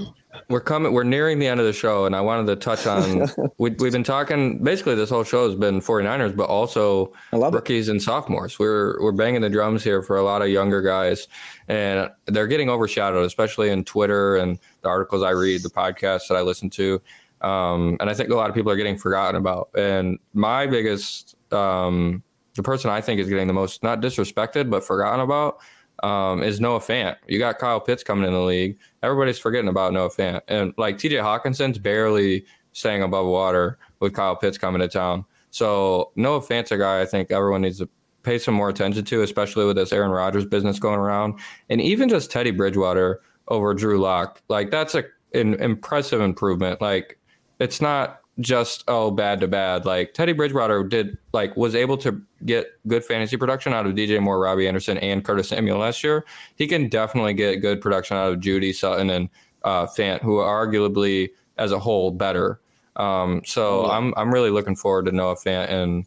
we're 0.49 0.61
coming. 0.61 0.93
We're 0.93 1.05
nearing 1.05 1.39
the 1.39 1.47
end 1.47 1.61
of 1.61 1.67
the 1.67 1.73
show, 1.73 2.07
and 2.07 2.15
I 2.15 2.21
wanted 2.21 2.47
to 2.47 2.57
touch 2.57 2.87
on. 2.87 3.29
we, 3.59 3.71
we've 3.71 3.93
been 3.93 4.05
talking. 4.05 4.63
Basically, 4.63 4.95
this 4.95 5.11
whole 5.11 5.25
show 5.25 5.47
has 5.47 5.59
been 5.59 5.81
49ers, 5.81 6.37
but 6.37 6.49
also 6.49 7.13
love 7.33 7.55
it. 7.55 7.57
rookies 7.57 7.89
and 7.89 8.03
sophomores. 8.03 8.59
We're 8.59 9.03
we're 9.03 9.13
banging 9.13 9.41
the 9.41 9.51
drums 9.51 9.83
here 9.83 10.03
for 10.03 10.17
a 10.17 10.23
lot 10.23 10.43
of 10.43 10.49
younger 10.49 10.83
guys, 10.83 11.29
and 11.69 12.11
they're 12.27 12.47
getting 12.47 12.69
overshadowed, 12.69 13.25
especially 13.25 13.71
in 13.71 13.85
Twitter 13.85 14.37
and 14.37 14.59
the 14.83 14.89
articles 14.89 15.23
I 15.23 15.31
read, 15.31 15.63
the 15.63 15.71
podcasts 15.71 16.29
that 16.29 16.37
I 16.37 16.43
listen 16.43 16.71
to. 16.71 17.01
Um, 17.41 17.97
and 18.01 18.11
I 18.11 18.15
think 18.15 18.31
a 18.31 18.35
lot 18.35 18.49
of 18.51 18.55
people 18.55 18.73
are 18.73 18.77
getting 18.77 18.99
forgotten 18.99 19.37
about. 19.37 19.71
And 19.77 20.19
my 20.35 20.67
biggest, 20.67 21.37
um, 21.53 22.23
the 22.55 22.63
person 22.63 22.91
I 22.91 23.01
think 23.01 23.21
is 23.21 23.29
getting 23.29 23.47
the 23.47 23.53
most 23.53 23.83
not 23.85 24.01
disrespected 24.01 24.69
but 24.69 24.85
forgotten 24.85 25.21
about 25.21 25.59
um, 26.03 26.43
is 26.43 26.61
Noah 26.61 26.81
Fant. 26.81 27.17
You 27.27 27.39
got 27.39 27.59
Kyle 27.59 27.81
Pitts 27.81 28.03
coming 28.03 28.27
in 28.27 28.33
the 28.33 28.41
league. 28.41 28.79
Everybody's 29.03 29.39
forgetting 29.39 29.69
about 29.69 29.93
Noah 29.93 30.11
Fant, 30.11 30.41
and 30.49 30.73
like 30.77 30.99
T.J. 30.99 31.17
Hockenson's 31.17 31.79
barely 31.79 32.45
staying 32.73 33.03
above 33.03 33.27
water 33.27 33.79
with 34.01 34.15
Kyle 34.15 34.37
Pitts 34.37 34.59
coming 34.59 34.81
to 34.81 34.89
town. 34.89 35.25
So 35.51 36.13
Noah 36.17 36.41
Fant's 36.41 36.71
a 36.71 36.79
guy 36.79 37.01
I 37.01 37.07
think 37.07 37.31
everyone 37.31 37.63
needs 37.63 37.79
to 37.79 37.89
pay 38.23 38.39
some 38.39 38.55
more 38.55 38.69
attention 38.69 39.05
to, 39.05 39.23
especially 39.23 39.65
with 39.65 39.77
this 39.77 39.93
Aaron 39.93 40.11
Rodgers 40.11 40.45
business 40.45 40.79
going 40.79 40.99
around, 40.99 41.39
and 41.69 41.81
even 41.81 42.09
just 42.09 42.31
Teddy 42.31 42.51
Bridgewater 42.51 43.21
over 43.49 43.75
Drew 43.75 43.99
Lock. 43.99 44.43
Like 44.49 44.71
that's 44.71 44.95
a 44.95 45.05
an 45.35 45.55
impressive 45.55 46.21
improvement. 46.21 46.81
Like 46.81 47.19
it's 47.59 47.81
not 47.81 48.18
just 48.41 48.85
oh 48.89 49.11
bad 49.11 49.41
to 49.41 49.49
bad. 49.49 49.85
Like 49.85 50.15
Teddy 50.15 50.33
Bridgewater 50.33 50.85
did 50.85 51.19
like 51.33 51.57
was 51.57 51.75
able 51.75 51.97
to 51.99 52.21
get 52.45 52.67
good 52.87 53.05
fantasy 53.05 53.37
production 53.37 53.73
out 53.73 53.87
of 53.87 53.95
DJ 53.95 54.21
Moore, 54.21 54.39
Robbie 54.39 54.69
Anderson, 54.69 54.99
and 54.99 55.25
Curtis 55.25 55.49
Samuel 55.49 55.79
last 55.79 56.05
year. 56.05 56.25
He 56.57 56.67
can 56.67 56.89
definitely 56.89 57.35
get 57.35 57.57
good 57.57 57.81
production 57.81 58.17
out 58.17 58.33
of 58.33 58.41
Jeudy 58.41 58.75
Sutton 58.75 59.11
and 59.11 59.29
uh, 59.65 59.87
Fant, 59.87 60.23
who 60.23 60.37
are 60.39 60.67
arguably 60.67 61.31
as 61.57 61.73
a 61.73 61.79
whole 61.79 62.11
better. 62.11 62.61
Um, 62.97 63.43
so 63.45 63.87
Yeah. 63.87 63.93
I'm 63.93 64.15
I'm 64.17 64.33
really 64.33 64.51
looking 64.51 64.77
forward 64.77 65.07
to 65.07 65.13
Noah 65.13 65.37
Fant 65.37 65.71
and 65.71 66.07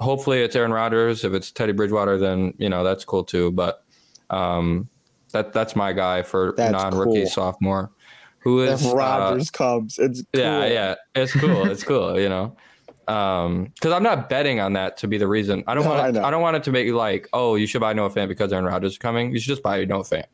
hopefully 0.00 0.40
it's 0.40 0.56
Aaron 0.56 0.72
Rodgers. 0.72 1.24
If 1.24 1.32
it's 1.32 1.50
Teddy 1.50 1.72
Bridgewater, 1.72 2.18
then 2.18 2.54
you 2.58 2.68
know 2.68 2.84
that's 2.84 3.04
cool 3.04 3.24
too. 3.24 3.50
But 3.52 3.84
um, 4.30 4.88
that 5.32 5.52
that's 5.52 5.76
my 5.76 5.92
guy 5.92 6.22
for 6.22 6.54
non-rookie 6.58 7.20
cool. 7.20 7.26
sophomore, 7.26 7.90
who 8.48 8.60
is 8.62 8.84
If 8.84 8.92
uh, 8.92 8.96
Rodgers 8.96 9.50
comes, 9.50 9.98
it's 9.98 10.22
cool. 10.32 10.40
yeah, 10.42 10.66
yeah, 10.66 10.94
it's 11.14 11.32
cool. 11.32 11.70
It's 11.70 11.84
cool, 11.84 12.18
you 12.18 12.28
know. 12.28 12.56
Um, 13.08 13.72
because 13.74 13.92
I'm 13.92 14.02
not 14.02 14.28
betting 14.28 14.60
on 14.60 14.74
that 14.74 14.96
to 14.98 15.08
be 15.08 15.16
the 15.16 15.26
reason. 15.28 15.64
I 15.66 15.74
don't 15.74 15.84
No, 15.84 15.90
want. 15.90 16.14
know. 16.14 16.22
I, 16.24 16.30
don't 16.30 16.42
want 16.42 16.56
it 16.56 16.62
to 16.64 16.72
make 16.72 16.86
you 16.86 16.94
like, 16.96 17.26
oh, 17.32 17.54
you 17.54 17.66
should 17.66 17.80
buy 17.80 17.92
Noah 17.94 18.10
Fant 18.10 18.28
because 18.28 18.52
Aaron 18.52 18.66
Rodgers 18.66 18.92
is 18.92 18.98
coming. 18.98 19.32
You 19.32 19.38
should 19.40 19.48
just 19.48 19.62
buy 19.62 19.82
Noah 19.86 20.02
Fant. 20.04 20.26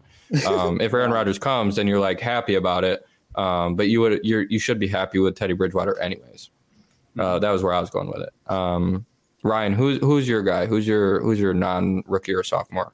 Um, 0.46 0.80
if 0.80 0.92
Aaron 0.92 1.10
Rodgers 1.18 1.38
comes, 1.38 1.76
then 1.76 1.86
you're 1.86 2.00
like 2.00 2.18
happy 2.20 2.56
about 2.56 2.82
it. 2.82 3.06
Um, 3.36 3.76
but 3.76 3.88
you 3.88 4.00
would 4.00 4.20
you're 4.24 4.42
you 4.42 4.58
should 4.58 4.78
be 4.80 4.88
happy 4.88 5.18
with 5.18 5.36
Teddy 5.36 5.52
Bridgewater 5.54 5.98
anyways. 6.00 6.50
Uh, 7.18 7.38
that 7.38 7.50
was 7.50 7.62
where 7.62 7.72
I 7.72 7.80
was 7.80 7.90
going 7.90 8.08
with 8.08 8.22
it. 8.22 8.32
Um, 8.52 9.04
Ryan, 9.44 9.72
who's 9.72 9.98
who's 9.98 10.26
your 10.28 10.42
guy? 10.42 10.66
Who's 10.66 10.86
your 10.86 11.20
who's 11.20 11.38
your 11.38 11.54
non-rookie 11.54 12.34
or 12.34 12.42
sophomore? 12.42 12.92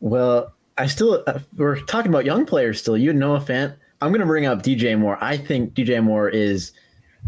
Well, 0.00 0.52
I 0.76 0.86
still 0.88 1.22
uh, 1.26 1.38
we're 1.56 1.80
talking 1.82 2.10
about 2.10 2.24
young 2.26 2.44
players 2.44 2.80
still. 2.80 2.96
You 2.98 3.10
and 3.10 3.18
Noah 3.20 3.40
Fant. 3.40 3.76
I'm 4.02 4.10
going 4.10 4.20
to 4.20 4.26
bring 4.26 4.46
up 4.46 4.62
DJ 4.62 4.98
Moore. 4.98 5.18
I 5.22 5.36
think 5.36 5.74
DJ 5.74 6.02
Moore 6.02 6.28
is 6.28 6.72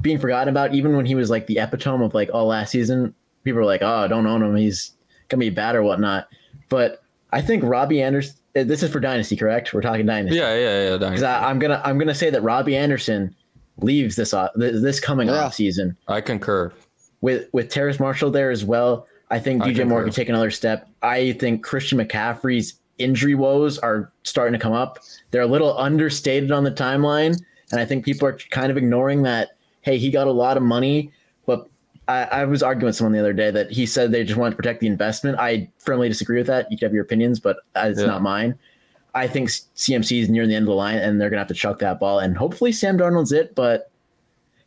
being 0.01 0.19
forgotten 0.19 0.49
about, 0.49 0.75
even 0.75 0.97
when 0.97 1.07
he 1.07 1.15
was 1.15 1.31
like 1.31 1.47
the 1.47 1.59
epitome 1.59 2.05
of 2.05 2.15
like 2.15 2.31
all 2.33 2.47
last 2.47 2.71
season. 2.71 3.15
People 3.45 3.61
were 3.61 3.65
like, 3.67 3.83
"Oh, 3.83 4.07
don't 4.09 4.27
own 4.27 4.43
him. 4.43 4.55
He's 4.57 4.93
gonna 5.29 5.41
be 5.41 5.51
bad 5.51 5.75
or 5.77 5.83
whatnot." 5.83 6.29
But 6.69 7.03
I 7.33 7.41
think 7.41 7.63
Robbie 7.65 8.03
Anderson. 8.03 8.37
uh, 8.57 8.65
This 8.65 8.83
is 8.83 8.91
for 8.91 9.01
Dynasty, 9.01 9.37
correct? 9.37 9.73
We're 9.73 9.81
talking 9.81 10.05
Dynasty. 10.07 10.37
Yeah, 10.39 10.55
yeah, 10.57 10.91
yeah. 10.91 10.97
Because 10.99 11.23
I'm 11.23 11.59
gonna 11.59 11.81
I'm 11.85 11.97
gonna 11.99 12.15
say 12.15 12.29
that 12.31 12.43
Robbie 12.43 12.77
Anderson 12.77 13.35
leaves 13.81 14.17
this 14.17 14.35
off, 14.35 14.51
this 14.57 15.01
coming 15.01 15.29
Yeah. 15.29 15.45
off 15.45 15.55
season 15.55 15.97
I 16.09 16.21
concur. 16.21 16.73
with 17.21 17.49
with 17.53 17.71
Terrace 17.71 17.99
Marshall 18.01 18.31
there 18.31 18.51
as 18.51 18.65
well. 18.65 19.07
I 19.31 19.39
think 19.39 19.63
I 19.63 19.71
DJ 19.71 19.87
Moore 19.87 20.05
could 20.05 20.13
take 20.13 20.29
another 20.29 20.51
step. 20.51 20.89
I 21.03 21.33
think 21.33 21.63
Christian 21.65 21.99
McCaffrey's 21.99 22.75
injury 22.99 23.35
woes 23.35 23.79
are 23.79 24.13
starting 24.25 24.53
to 24.53 24.59
come 24.59 24.73
up. 24.73 24.99
They're 25.31 25.43
a 25.43 25.47
little 25.47 25.77
understated 25.79 26.51
on 26.53 26.65
the 26.65 26.71
timeline, 26.71 27.41
and 27.71 27.81
I 27.81 27.85
think 27.85 28.05
people 28.05 28.29
are 28.29 28.37
kind 28.51 28.71
of 28.71 28.77
ignoring 28.77 29.23
that. 29.23 29.51
Hey, 29.83 29.99
he 29.99 30.11
got 30.11 30.27
a 30.27 30.33
lot 30.33 30.57
of 30.57 30.63
money, 30.63 31.11
but 31.47 31.69
I, 32.09 32.25
I 32.25 32.45
was 32.45 32.63
arguing 32.63 32.87
with 32.87 32.97
someone 32.97 33.13
the 33.13 33.21
other 33.21 33.33
day 33.33 33.51
that 33.51 33.71
he 33.71 33.87
said 33.87 34.13
they 34.13 34.25
just 34.25 34.39
wanted 34.39 34.51
to 34.53 34.57
protect 34.57 34.81
the 34.81 34.87
investment. 34.87 35.39
I 35.39 35.69
firmly 35.79 36.09
disagree 36.09 36.39
with 36.39 36.47
that. 36.49 36.71
You 36.71 36.77
can 36.79 36.87
have 36.87 36.95
your 36.95 37.05
opinions, 37.05 37.41
but 37.41 37.59
uh, 37.77 37.89
it's 37.91 38.01
Yeah. 38.01 38.07
not 38.07 38.23
mine. 38.23 38.59
I 39.15 39.27
think 39.27 39.49
CMC 39.49 40.21
is 40.23 40.29
near 40.29 40.47
the 40.47 40.55
end 40.55 40.65
of 40.65 40.69
the 40.69 40.75
line, 40.75 40.99
and 40.99 41.21
they're 41.21 41.31
gonna 41.31 41.41
have 41.41 41.49
to 41.49 41.55
chuck 41.55 41.79
that 41.81 41.99
ball. 41.99 42.19
And 42.19 42.37
hopefully, 42.37 42.73
Sam 42.73 42.99
Darnold's 42.99 43.33
it, 43.33 43.55
but 43.55 43.91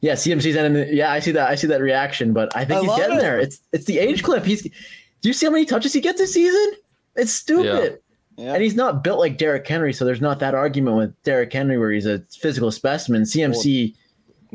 Yeah, 0.01 0.13
CMC's 0.13 0.55
ending. 0.55 0.87
Yeah, 0.95 1.11
I 1.11 1.19
see 1.19 1.31
that. 1.33 1.47
I 1.49 1.53
see 1.55 1.67
that 1.67 1.79
reaction, 1.81 2.33
but 2.33 2.55
I 2.55 2.65
think 2.65 2.79
I 2.79 2.81
he's 2.87 2.95
getting 2.97 3.17
it. 3.17 3.21
there. 3.21 3.39
It's 3.39 3.61
it's 3.71 3.85
the 3.85 3.99
age 3.99 4.23
cliff. 4.23 4.43
He's. 4.45 4.63
Do 4.63 5.29
you 5.29 5.33
see 5.33 5.45
how 5.45 5.51
many 5.51 5.65
touches 5.65 5.93
he 5.93 6.01
gets 6.01 6.17
this 6.19 6.33
season? 6.33 6.73
It's 7.15 7.31
stupid. 7.31 7.91
Yeah. 7.91 7.97
And 8.37 8.63
he's 8.63 8.75
not 8.75 9.03
built 9.03 9.19
like 9.19 9.37
Derrick 9.37 9.67
Henry, 9.67 9.93
so 9.93 10.03
there's 10.05 10.21
not 10.21 10.39
that 10.39 10.55
argument 10.55 10.97
with 10.97 11.23
Derrick 11.23 11.51
Henry 11.53 11.77
where 11.77 11.91
he's 11.91 12.05
a 12.07 12.19
physical 12.39 12.71
specimen. 12.71 13.21
CMC, 13.23 13.93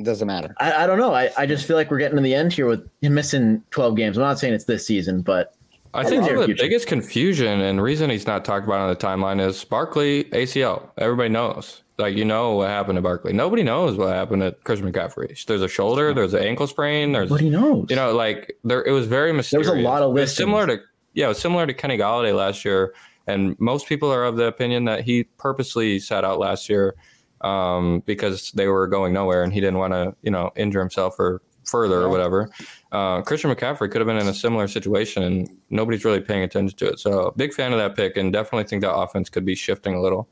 Doesn't 0.02 0.26
matter. 0.26 0.54
I, 0.58 0.84
I 0.84 0.86
don't 0.86 0.98
know. 0.98 1.14
I, 1.14 1.30
I 1.36 1.46
just 1.46 1.66
feel 1.66 1.76
like 1.76 1.90
we're 1.90 1.98
getting 1.98 2.16
to 2.16 2.22
the 2.22 2.34
end 2.34 2.52
here 2.52 2.66
with 2.66 2.88
him 3.00 3.14
missing 3.14 3.62
12 3.70 3.96
games. 3.96 4.16
I'm 4.16 4.22
not 4.24 4.38
saying 4.38 4.54
it's 4.54 4.64
this 4.64 4.86
season, 4.86 5.22
but 5.22 5.54
I 5.94 6.04
think 6.04 6.24
the 6.28 6.44
future. 6.44 6.62
biggest 6.64 6.86
confusion 6.88 7.60
and 7.60 7.80
reason 7.80 8.10
he's 8.10 8.26
not 8.26 8.44
talked 8.44 8.66
about 8.66 8.80
on 8.80 8.88
the 8.88 8.96
timeline 8.96 9.40
is 9.40 9.62
Barkley 9.64 10.24
ACL. 10.24 10.88
Everybody 10.98 11.28
knows. 11.28 11.82
Like 11.98 12.14
you 12.16 12.26
know 12.26 12.52
what 12.56 12.68
happened 12.68 12.96
to 12.96 13.02
Barkley. 13.02 13.32
Nobody 13.32 13.62
knows 13.62 13.96
what 13.96 14.08
happened 14.12 14.42
to 14.42 14.52
Chris 14.64 14.80
McCaffrey. 14.80 15.42
There's 15.46 15.62
a 15.62 15.68
shoulder. 15.68 16.12
There's 16.12 16.34
an 16.34 16.42
ankle 16.42 16.66
sprain. 16.66 17.12
There's 17.12 17.30
nobody 17.30 17.48
knows. 17.48 17.86
you 17.88 17.96
know 17.96 18.12
like 18.14 18.54
there. 18.64 18.84
It 18.84 18.90
was 18.90 19.06
very 19.06 19.28
There 19.28 19.34
mysterious. 19.38 19.70
was 19.70 19.78
a 19.78 19.82
lot 19.82 20.02
of 20.02 20.10
It 20.10 20.14
listings. 20.20 20.36
similar 20.36 20.66
to 20.66 20.80
yeah, 21.14 21.24
it 21.24 21.28
was 21.28 21.38
similar 21.38 21.66
to 21.66 21.72
Kenny 21.72 21.96
Golladay 21.96 22.36
last 22.36 22.66
year. 22.66 22.92
And 23.26 23.58
most 23.58 23.88
people 23.88 24.12
are 24.12 24.24
of 24.24 24.36
the 24.36 24.44
opinion 24.44 24.84
that 24.84 25.04
he 25.04 25.24
purposely 25.24 25.98
sat 25.98 26.24
out 26.24 26.38
last 26.38 26.68
year 26.68 26.94
um, 27.40 28.02
because 28.06 28.52
they 28.52 28.68
were 28.68 28.86
going 28.86 29.12
nowhere 29.12 29.42
and 29.42 29.52
he 29.52 29.60
didn't 29.60 29.78
want 29.78 29.92
to, 29.92 30.14
you 30.22 30.30
know, 30.30 30.52
injure 30.56 30.80
himself 30.80 31.18
or 31.18 31.42
further 31.64 32.00
or 32.00 32.08
whatever. 32.08 32.48
Uh, 32.92 33.22
Christian 33.22 33.50
McCaffrey 33.50 33.90
could 33.90 34.00
have 34.00 34.06
been 34.06 34.18
in 34.18 34.28
a 34.28 34.34
similar 34.34 34.68
situation 34.68 35.22
and 35.24 35.50
nobody's 35.70 36.04
really 36.04 36.20
paying 36.20 36.42
attention 36.42 36.76
to 36.78 36.86
it. 36.86 36.98
So 36.98 37.34
big 37.36 37.52
fan 37.52 37.72
of 37.72 37.78
that 37.78 37.96
pick 37.96 38.16
and 38.16 38.32
definitely 38.32 38.64
think 38.64 38.82
that 38.82 38.94
offense 38.94 39.28
could 39.28 39.44
be 39.44 39.54
shifting 39.54 39.94
a 39.94 40.00
little. 40.00 40.28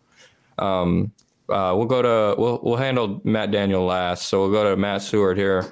Um, 0.58 1.12
uh, 1.48 1.74
we'll 1.76 1.86
go 1.86 2.00
to 2.00 2.40
we'll 2.40 2.58
we'll 2.62 2.76
handle 2.76 3.20
Matt 3.24 3.50
Daniel 3.50 3.84
last. 3.84 4.28
So 4.28 4.40
we'll 4.40 4.52
go 4.52 4.70
to 4.70 4.76
Matt 4.76 5.02
Seward 5.02 5.36
here. 5.36 5.70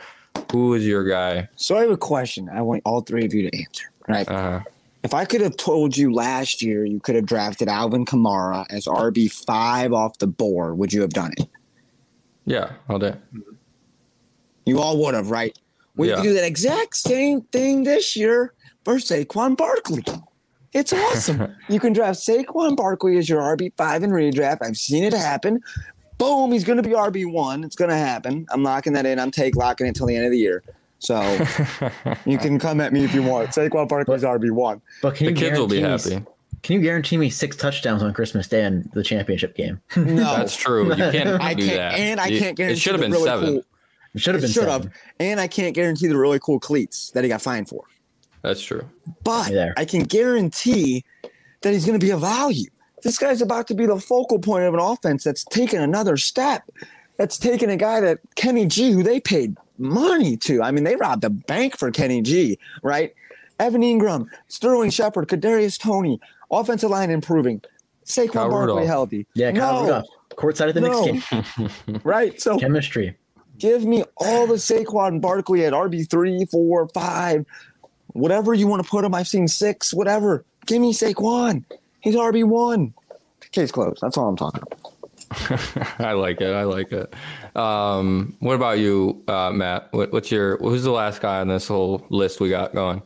Who 0.50 0.74
is 0.74 0.86
your 0.86 1.04
guy? 1.04 1.48
So 1.56 1.76
I 1.76 1.82
have 1.82 1.90
a 1.90 1.96
question. 1.96 2.50
I 2.50 2.60
want 2.60 2.82
all 2.84 3.00
three 3.00 3.24
of 3.24 3.32
you 3.32 3.50
to 3.50 3.58
answer. 3.58 3.90
Right. 4.08 4.28
Uh, 4.28 4.60
If 5.02 5.14
I 5.14 5.24
could 5.24 5.40
have 5.40 5.56
told 5.56 5.96
you 5.96 6.12
last 6.12 6.62
year 6.62 6.84
you 6.84 7.00
could 7.00 7.16
have 7.16 7.26
drafted 7.26 7.68
Alvin 7.68 8.04
Kamara 8.04 8.66
as 8.70 8.86
RB 8.86 9.30
five 9.32 9.92
off 9.92 10.18
the 10.18 10.28
board, 10.28 10.78
would 10.78 10.92
you 10.92 11.00
have 11.00 11.10
done 11.10 11.32
it? 11.38 11.48
yeah, 12.44 12.72
all 12.88 12.98
day. 12.98 13.14
You 14.66 14.80
all 14.80 14.98
would 15.02 15.14
have, 15.14 15.30
right? 15.30 15.56
We 15.96 16.08
Yeah. 16.10 16.22
do 16.22 16.32
that 16.34 16.44
exact 16.44 16.96
same 16.96 17.42
thing 17.52 17.84
this 17.84 18.16
year 18.16 18.52
for 18.84 18.96
Saquon 18.96 19.56
Barkley. 19.56 20.04
It's 20.72 20.92
awesome. 20.92 21.54
you 21.68 21.78
can 21.78 21.92
draft 21.92 22.18
Saquon 22.18 22.76
Barkley 22.76 23.16
as 23.18 23.28
your 23.28 23.40
RB 23.40 23.72
five 23.76 24.02
in 24.02 24.10
redraft. 24.10 24.58
I've 24.62 24.76
seen 24.76 25.04
it 25.04 25.12
happen. 25.12 25.60
Boom, 26.18 26.52
he's 26.52 26.64
going 26.64 26.76
to 26.80 26.82
be 26.88 26.94
RB 26.94 27.30
one. 27.30 27.62
It's 27.64 27.76
going 27.76 27.90
to 27.90 27.96
happen. 27.96 28.46
I'm 28.50 28.62
locking 28.62 28.92
that 28.94 29.06
in. 29.06 29.18
I'm 29.18 29.30
take 29.30 29.54
locking 29.56 29.86
it 29.86 29.90
until 29.90 30.06
the 30.06 30.16
end 30.16 30.24
of 30.24 30.30
the 30.32 30.38
year. 30.38 30.62
So 31.02 31.20
you 32.26 32.38
can 32.38 32.58
come 32.60 32.80
at 32.80 32.92
me 32.92 33.02
if 33.04 33.12
you 33.12 33.22
want. 33.24 33.50
Saquon 33.50 33.88
Barkley's 33.88 34.22
RB 34.22 34.52
one. 34.52 34.80
but 35.02 35.16
can 35.16 35.26
The 35.26 35.32
you 35.32 35.36
kids 35.36 35.58
will 35.58 35.66
be 35.66 35.80
guarantee 35.80 36.10
me- 36.10 36.14
happy. 36.16 36.26
Can 36.62 36.76
you 36.76 36.80
guarantee 36.82 37.16
me 37.16 37.28
six 37.28 37.56
touchdowns 37.56 38.04
on 38.04 38.12
Christmas 38.14 38.46
Day 38.46 38.64
in 38.64 38.88
the 38.94 39.02
championship 39.02 39.56
game? 39.56 39.80
No, 39.96 40.04
That's 40.36 40.54
true. 40.54 40.88
You 40.90 40.94
can't 41.10 41.28
I 41.42 41.54
do 41.54 41.66
can't, 41.66 41.76
that. 41.76 41.94
and 41.98 42.20
I 42.20 42.26
You- 42.28 42.38
can't 42.38 42.56
guarantee. 42.56 42.76
It 42.76 42.80
should 42.80 42.92
have 42.92 43.00
been 43.00 43.10
really 43.10 43.24
seven. 43.24 43.46
Cool, 43.54 43.64
It 44.14 44.20
should 44.20 44.34
have 44.36 44.42
been 44.42 44.50
should 44.52 44.62
seven. 44.64 44.82
have, 44.82 44.92
and 45.18 45.40
I 45.40 45.48
can't 45.48 45.74
guarantee 45.74 46.06
the 46.06 46.16
really 46.16 46.38
cool 46.38 46.60
cleats 46.60 47.10
that 47.10 47.24
he 47.24 47.28
got 47.28 47.42
fined 47.42 47.68
for. 47.68 47.82
That's 48.42 48.62
true. 48.62 48.88
But 49.24 49.50
There. 49.50 49.74
I 49.76 49.84
can 49.84 50.04
guarantee 50.04 51.04
that 51.62 51.72
he's 51.72 51.84
going 51.84 51.98
to 51.98 52.04
be 52.06 52.10
a 52.12 52.16
value. 52.16 52.70
This 53.02 53.18
guy's 53.18 53.42
about 53.42 53.66
to 53.66 53.74
be 53.74 53.86
the 53.86 53.98
focal 53.98 54.38
point 54.38 54.64
of 54.64 54.72
an 54.74 54.78
offense 54.80 55.24
that's 55.24 55.42
taken 55.44 55.82
another 55.82 56.16
step. 56.16 56.62
That's 57.16 57.38
taken 57.38 57.70
a 57.70 57.76
guy 57.76 58.00
that 58.00 58.20
Kenny 58.36 58.66
G, 58.66 58.92
who 58.92 59.02
they 59.02 59.18
paid 59.18 59.56
money 59.78 60.36
to. 60.38 60.62
I 60.62 60.70
mean, 60.70 60.84
they 60.84 60.96
robbed 60.96 61.22
the 61.22 61.30
bank 61.30 61.76
for 61.78 61.90
Kenny 61.90 62.22
G, 62.22 62.58
right? 62.82 63.12
Evan 63.58 63.82
Engram, 63.82 64.26
Sterling 64.48 64.90
Shepard, 64.90 65.28
Kadarius 65.28 65.78
Toney, 65.78 66.20
offensive 66.50 66.90
line 66.90 67.10
improving, 67.10 67.60
Saquon 68.04 68.32
Kyle 68.32 68.50
Barkley 68.50 68.72
Rudolph. 68.74 68.86
healthy. 68.88 69.26
Yeah, 69.34 69.52
Kyle 69.52 69.74
no, 69.74 69.82
Rudolph, 69.82 70.06
courtside 70.32 70.68
at 70.70 70.74
the 70.74 70.80
No. 70.80 71.04
next 71.04 71.30
game. 71.30 72.00
right? 72.04 72.40
So 72.40 72.58
Chemistry. 72.58 73.16
give 73.58 73.84
me 73.84 74.04
all 74.16 74.46
the 74.46 74.54
Saquon 74.54 75.20
Barkley 75.20 75.64
at 75.64 75.72
RB 75.72 76.08
three, 76.10 76.44
four, 76.46 76.88
five, 76.88 77.44
whatever 78.08 78.52
you 78.54 78.66
want 78.66 78.82
to 78.82 78.88
put 78.88 79.04
him. 79.04 79.14
I've 79.14 79.28
seen 79.28 79.46
six, 79.46 79.94
whatever. 79.94 80.44
Give 80.66 80.80
me 80.80 80.92
Saquon. 80.92 81.64
He's 82.00 82.16
RB 82.16 82.44
one. 82.44 82.94
Case 83.52 83.70
closed. 83.70 84.00
That's 84.00 84.16
all 84.16 84.28
I'm 84.28 84.36
talking 84.36 84.62
about. 84.62 84.91
I 85.98 86.12
like 86.12 86.40
it. 86.40 86.52
I 86.52 86.64
like 86.64 86.92
it. 86.92 87.14
Um, 87.56 88.36
what 88.40 88.54
about 88.54 88.78
you, 88.78 89.22
uh, 89.28 89.50
Matt? 89.50 89.88
What, 89.92 90.12
what's 90.12 90.30
your 90.30 90.58
who's 90.58 90.84
the 90.84 90.90
last 90.90 91.20
guy 91.20 91.40
on 91.40 91.48
this 91.48 91.68
whole 91.68 92.06
list 92.10 92.40
we 92.40 92.50
got 92.50 92.74
going? 92.74 93.02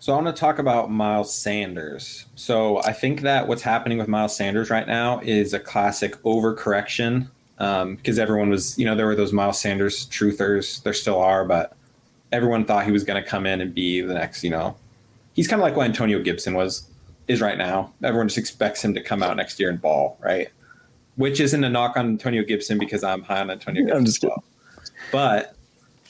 So 0.00 0.14
I 0.14 0.16
want 0.16 0.34
to 0.34 0.40
talk 0.40 0.58
about 0.58 0.90
Miles 0.90 1.34
Sanders. 1.34 2.24
So 2.34 2.82
I 2.84 2.92
think 2.92 3.20
that 3.20 3.46
what's 3.46 3.60
happening 3.60 3.98
with 3.98 4.08
Miles 4.08 4.34
Sanders 4.34 4.70
right 4.70 4.86
now 4.86 5.20
is 5.20 5.52
a 5.52 5.60
classic 5.60 6.16
overcorrection 6.22 7.28
because 7.58 8.18
everyone 8.18 8.48
was, 8.48 8.78
you 8.78 8.86
know, 8.86 8.94
there 8.94 9.04
were 9.04 9.14
those 9.14 9.34
Miles 9.34 9.60
Sanders 9.60 10.06
truthers. 10.06 10.82
There 10.82 10.94
still 10.94 11.20
are, 11.20 11.44
but 11.44 11.76
everyone 12.32 12.64
thought 12.64 12.86
he 12.86 12.92
was 12.92 13.04
going 13.04 13.22
to 13.22 13.28
come 13.28 13.44
in 13.44 13.60
and 13.60 13.74
be 13.74 14.00
the 14.00 14.14
next, 14.14 14.42
you 14.42 14.48
know, 14.48 14.74
he's 15.34 15.46
kind 15.46 15.60
of 15.60 15.64
like 15.64 15.76
what 15.76 15.84
Antonio 15.84 16.22
Gibson 16.22 16.54
was, 16.54 16.88
is 17.28 17.42
right 17.42 17.58
now. 17.58 17.92
Everyone 18.02 18.28
just 18.28 18.38
expects 18.38 18.82
him 18.82 18.94
to 18.94 19.02
come 19.02 19.22
out 19.22 19.36
next 19.36 19.60
year 19.60 19.68
and 19.68 19.82
ball, 19.82 20.16
right? 20.20 20.48
Which 21.20 21.38
isn't 21.38 21.62
a 21.62 21.68
knock 21.68 21.96
on 21.96 22.06
Antonio 22.06 22.42
Gibson 22.42 22.78
because 22.78 23.04
I'm 23.04 23.22
high 23.22 23.40
on 23.40 23.50
Antonio 23.50 23.82
Gibson. 23.84 23.98
I'm 23.98 24.04
just 24.04 24.24
as 24.24 24.28
well. 24.28 24.44
But 25.12 25.54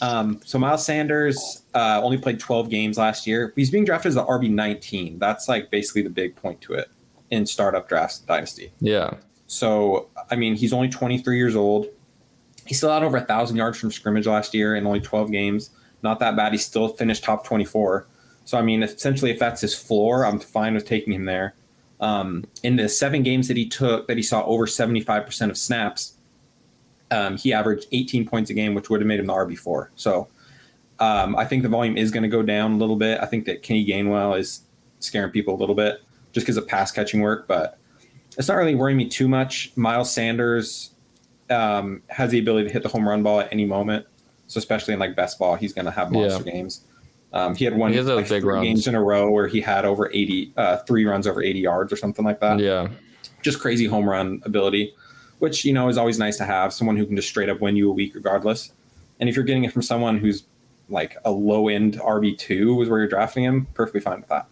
um, 0.00 0.40
so 0.44 0.58
Miles 0.58 0.84
Sanders 0.84 1.62
uh, 1.74 2.00
only 2.02 2.16
played 2.16 2.40
12 2.40 2.70
games 2.70 2.96
last 2.96 3.26
year. 3.26 3.52
He's 3.56 3.70
being 3.70 3.84
drafted 3.84 4.10
as 4.10 4.14
the 4.14 4.24
RB 4.24 4.50
19. 4.50 5.18
That's 5.18 5.48
like 5.48 5.70
basically 5.70 6.02
the 6.02 6.10
big 6.10 6.36
point 6.36 6.60
to 6.62 6.74
it 6.74 6.88
in 7.30 7.46
startup 7.46 7.88
drafts 7.88 8.20
dynasty. 8.20 8.72
Yeah, 8.80 9.14
So 9.46 10.08
I 10.30 10.36
mean, 10.36 10.54
he's 10.54 10.72
only 10.72 10.88
23 10.88 11.36
years 11.36 11.56
old. 11.56 11.86
He 12.66 12.74
still 12.74 12.92
had 12.92 13.02
over 13.02 13.16
a 13.16 13.24
thousand 13.24 13.56
yards 13.56 13.78
from 13.78 13.90
scrimmage 13.90 14.26
last 14.26 14.54
year 14.54 14.76
in 14.76 14.86
only 14.86 15.00
12 15.00 15.32
games. 15.32 15.70
Not 16.02 16.20
that 16.20 16.36
bad. 16.36 16.52
He 16.52 16.58
still 16.58 16.88
finished 16.88 17.24
top 17.24 17.44
24. 17.44 18.06
So 18.44 18.58
I 18.58 18.62
mean, 18.62 18.82
essentially, 18.82 19.30
if 19.30 19.38
that's 19.38 19.60
his 19.60 19.74
floor, 19.74 20.24
I'm 20.24 20.38
fine 20.40 20.74
with 20.74 20.86
taking 20.86 21.12
him 21.12 21.24
there. 21.24 21.54
Um, 22.00 22.44
in 22.62 22.76
the 22.76 22.88
seven 22.88 23.22
games 23.22 23.48
that 23.48 23.56
he 23.56 23.68
took, 23.68 24.08
that 24.08 24.16
he 24.16 24.22
saw 24.22 24.42
over 24.44 24.66
75% 24.66 25.50
of 25.50 25.56
snaps, 25.58 26.14
um, 27.10 27.36
he 27.36 27.52
averaged 27.52 27.86
18 27.92 28.26
points 28.26 28.50
a 28.50 28.54
game, 28.54 28.74
which 28.74 28.88
would 28.88 29.00
have 29.00 29.06
made 29.06 29.20
him 29.20 29.26
the 29.26 29.32
RB4. 29.32 29.88
So 29.96 30.28
um, 30.98 31.36
I 31.36 31.44
think 31.44 31.62
the 31.62 31.68
volume 31.68 31.96
is 31.96 32.10
going 32.10 32.22
to 32.22 32.28
go 32.28 32.42
down 32.42 32.72
a 32.72 32.76
little 32.76 32.96
bit. 32.96 33.20
I 33.20 33.26
think 33.26 33.44
that 33.46 33.62
Kenny 33.62 33.84
Gainwell 33.84 34.38
is 34.38 34.62
scaring 35.00 35.30
people 35.30 35.54
a 35.54 35.58
little 35.58 35.74
bit 35.74 36.02
just 36.32 36.46
because 36.46 36.56
of 36.56 36.68
pass 36.68 36.92
catching 36.92 37.20
work, 37.20 37.48
but 37.48 37.78
it's 38.38 38.48
not 38.48 38.54
really 38.54 38.74
worrying 38.74 38.96
me 38.96 39.08
too 39.08 39.28
much. 39.28 39.72
Miles 39.76 40.12
Sanders 40.12 40.94
um, 41.48 42.02
has 42.08 42.30
the 42.30 42.38
ability 42.38 42.68
to 42.68 42.72
hit 42.72 42.82
the 42.82 42.88
home 42.88 43.08
run 43.08 43.22
ball 43.22 43.40
at 43.40 43.52
any 43.52 43.66
moment. 43.66 44.06
So 44.46 44.58
especially 44.58 44.94
in 44.94 45.00
like 45.00 45.16
best 45.16 45.38
ball, 45.38 45.56
he's 45.56 45.72
going 45.72 45.84
to 45.84 45.90
have 45.90 46.10
monster 46.10 46.44
games. 46.44 46.84
Um, 47.32 47.54
he 47.54 47.64
had 47.64 47.76
one 47.76 47.92
He 47.92 48.00
like, 48.00 48.28
big 48.28 48.42
three 48.42 48.52
runs. 48.52 48.64
games 48.64 48.86
in 48.88 48.94
a 48.94 49.02
row 49.02 49.30
where 49.30 49.46
he 49.46 49.60
had 49.60 49.84
over 49.84 50.10
80, 50.12 50.52
uh, 50.56 50.76
three 50.78 51.04
runs 51.04 51.26
over 51.26 51.42
80 51.42 51.60
yards 51.60 51.92
or 51.92 51.96
something 51.96 52.24
like 52.24 52.40
that 52.40 52.58
yeah, 52.58 52.88
just 53.42 53.60
crazy 53.60 53.86
home 53.86 54.08
run 54.08 54.42
ability, 54.44 54.94
which 55.38 55.64
you 55.64 55.72
know 55.72 55.88
is 55.88 55.96
always 55.96 56.18
nice 56.18 56.36
to 56.38 56.44
have. 56.44 56.72
Someone 56.72 56.96
who 56.96 57.06
can 57.06 57.14
just 57.16 57.28
straight 57.28 57.48
up 57.48 57.60
win 57.60 57.76
you 57.76 57.88
a 57.88 57.92
week 57.92 58.14
regardless. 58.14 58.72
And 59.20 59.28
if 59.28 59.36
you're 59.36 59.44
getting 59.44 59.64
it 59.64 59.72
from 59.72 59.82
someone 59.82 60.18
who's 60.18 60.44
like 60.88 61.16
a 61.24 61.30
low 61.30 61.68
end 61.68 61.98
RB 62.00 62.36
two 62.36 62.82
is 62.82 62.88
where 62.88 62.98
you're 62.98 63.08
drafting 63.08 63.44
him, 63.44 63.66
perfectly 63.74 64.00
fine 64.00 64.20
with 64.20 64.28
that. 64.28 64.46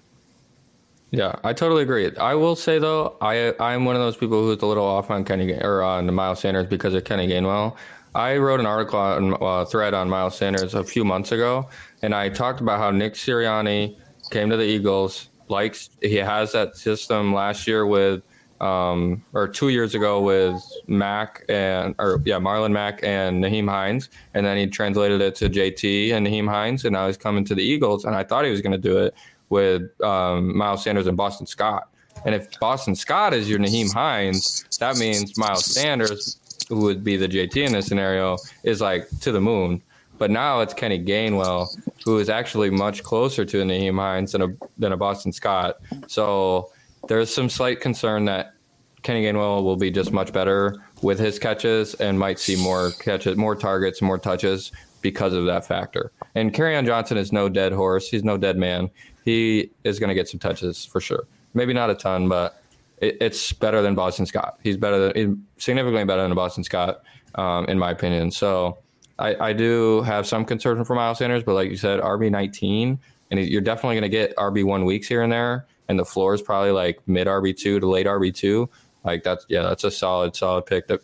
yeah. 1.10 1.34
I 1.42 1.52
totally 1.52 1.82
agree. 1.82 2.14
I 2.16 2.34
will 2.34 2.54
say 2.54 2.78
though, 2.78 3.16
I 3.20 3.54
I'm 3.58 3.84
one 3.86 3.96
of 3.96 4.02
those 4.02 4.16
people 4.16 4.42
who's 4.42 4.62
a 4.62 4.66
little 4.66 4.84
off 4.84 5.10
on 5.10 5.24
Kenny 5.24 5.52
or 5.54 5.82
on 5.82 6.12
Miles 6.14 6.38
Sanders 6.40 6.66
because 6.66 6.94
of 6.94 7.02
Kenny 7.04 7.26
Gainwell. 7.26 7.76
I 8.14 8.36
wrote 8.36 8.58
an 8.60 8.66
article 8.66 8.98
on 8.98 9.36
uh, 9.40 9.64
thread 9.66 9.94
on 9.94 10.08
Miles 10.08 10.36
Sanders 10.36 10.74
a 10.74 10.82
few 10.82 11.04
months 11.04 11.30
ago, 11.30 11.68
and 12.02 12.14
I 12.14 12.28
talked 12.28 12.60
about 12.60 12.78
how 12.78 12.90
Nick 12.90 13.14
Sirianni 13.14 13.96
came 14.30 14.50
to 14.50 14.56
the 14.56 14.64
Eagles. 14.64 15.30
Likes 15.48 15.90
he 16.02 16.16
has 16.16 16.52
that 16.52 16.76
system 16.76 17.32
last 17.32 17.66
year 17.66 17.86
with, 17.86 18.22
um, 18.60 19.24
or 19.32 19.48
two 19.48 19.70
years 19.70 19.94
ago 19.94 20.20
with 20.20 20.62
Mac 20.86 21.42
and 21.48 21.94
or 21.98 22.20
yeah 22.26 22.38
Marlon 22.38 22.72
Mack 22.72 23.02
and 23.02 23.42
Nyheim 23.42 23.68
Hines, 23.68 24.10
and 24.34 24.44
then 24.44 24.58
he 24.58 24.66
translated 24.66 25.22
it 25.22 25.34
to 25.36 25.48
JT 25.48 26.12
and 26.12 26.26
Nyheim 26.26 26.48
Hines, 26.48 26.84
and 26.84 26.92
now 26.92 27.06
he's 27.06 27.16
coming 27.16 27.44
to 27.46 27.54
the 27.54 27.62
Eagles. 27.62 28.04
And 28.04 28.14
I 28.14 28.24
thought 28.24 28.44
he 28.44 28.50
was 28.50 28.60
going 28.60 28.72
to 28.72 28.78
do 28.78 28.98
it 28.98 29.14
with 29.48 29.88
um, 30.02 30.56
Miles 30.56 30.84
Sanders 30.84 31.06
and 31.06 31.16
Boston 31.16 31.46
Scott. 31.46 31.88
And 32.26 32.34
if 32.34 32.48
Boston 32.60 32.94
Scott 32.94 33.32
is 33.32 33.48
your 33.48 33.58
Nyheim 33.58 33.92
Hines, 33.92 34.66
that 34.80 34.96
means 34.96 35.38
Miles 35.38 35.64
Sanders, 35.64 36.38
who 36.68 36.80
would 36.80 37.02
be 37.02 37.16
the 37.16 37.28
JT 37.28 37.56
in 37.56 37.72
this 37.72 37.86
scenario, 37.86 38.36
is 38.64 38.80
like 38.80 39.08
to 39.20 39.32
the 39.32 39.40
moon. 39.40 39.82
But 40.18 40.30
now 40.30 40.60
it's 40.60 40.74
Kenny 40.74 41.02
Gainwell, 41.02 41.68
who 42.04 42.18
is 42.18 42.28
actually 42.28 42.70
much 42.70 43.02
closer 43.02 43.44
to 43.44 43.58
Nyheim 43.58 43.98
Hines 43.98 44.32
than 44.32 44.42
a 44.42 44.48
than 44.78 44.92
a 44.92 44.96
Boston 44.96 45.32
Scott. 45.32 45.76
So 46.08 46.70
there's 47.08 47.32
some 47.32 47.48
slight 47.48 47.80
concern 47.80 48.24
that 48.26 48.54
Kenny 49.02 49.24
Gainwell 49.24 49.62
will 49.62 49.76
be 49.76 49.90
just 49.90 50.12
much 50.12 50.32
better 50.32 50.76
with 51.02 51.18
his 51.18 51.38
catches 51.38 51.94
and 51.94 52.18
might 52.18 52.38
see 52.38 52.56
more 52.56 52.90
catches, 52.98 53.36
more 53.36 53.54
targets, 53.54 54.02
more 54.02 54.18
touches 54.18 54.72
because 55.00 55.32
of 55.32 55.46
that 55.46 55.64
factor. 55.64 56.10
And 56.34 56.52
Kerryon 56.52 56.84
Johnson 56.84 57.16
is 57.16 57.32
no 57.32 57.48
dead 57.48 57.72
horse. 57.72 58.08
He's 58.08 58.24
no 58.24 58.36
dead 58.36 58.56
man. 58.56 58.90
He 59.24 59.70
is 59.84 59.98
going 59.98 60.08
to 60.08 60.14
get 60.14 60.28
some 60.28 60.40
touches 60.40 60.84
for 60.84 61.00
sure. 61.00 61.26
Maybe 61.54 61.72
not 61.72 61.90
a 61.90 61.94
ton, 61.94 62.28
but 62.28 62.60
it, 62.98 63.16
it's 63.20 63.52
better 63.52 63.82
than 63.82 63.94
Boston 63.94 64.26
Scott. 64.26 64.58
He's 64.62 64.76
better 64.76 65.12
than 65.12 65.46
significantly 65.58 66.04
better 66.04 66.22
than 66.22 66.34
Boston 66.34 66.64
Scott, 66.64 67.02
um, 67.36 67.66
in 67.66 67.78
my 67.78 67.92
opinion. 67.92 68.30
So 68.30 68.78
I, 69.18 69.48
I 69.48 69.52
do 69.52 70.02
have 70.02 70.26
some 70.26 70.44
concern 70.44 70.84
for 70.84 70.94
Miles 70.94 71.18
Sanders, 71.18 71.42
but 71.42 71.54
like 71.54 71.70
you 71.70 71.76
said, 71.76 72.00
RB 72.00 72.30
nineteen, 72.30 72.98
and 73.30 73.40
you're 73.40 73.60
definitely 73.60 73.96
going 73.96 74.02
to 74.02 74.08
get 74.08 74.36
RB 74.36 74.64
one 74.64 74.84
weeks 74.84 75.08
here 75.08 75.22
and 75.22 75.32
there, 75.32 75.66
and 75.88 75.98
the 75.98 76.04
floor 76.04 76.34
is 76.34 76.42
probably 76.42 76.70
like 76.70 77.00
mid 77.06 77.26
RB 77.26 77.56
two 77.56 77.80
to 77.80 77.88
late 77.88 78.06
RB 78.06 78.34
two. 78.34 78.68
Like 79.04 79.22
that's 79.22 79.46
yeah, 79.48 79.62
that's 79.62 79.84
a 79.84 79.90
solid 79.90 80.36
solid 80.36 80.66
pick. 80.66 80.86
That 80.88 81.00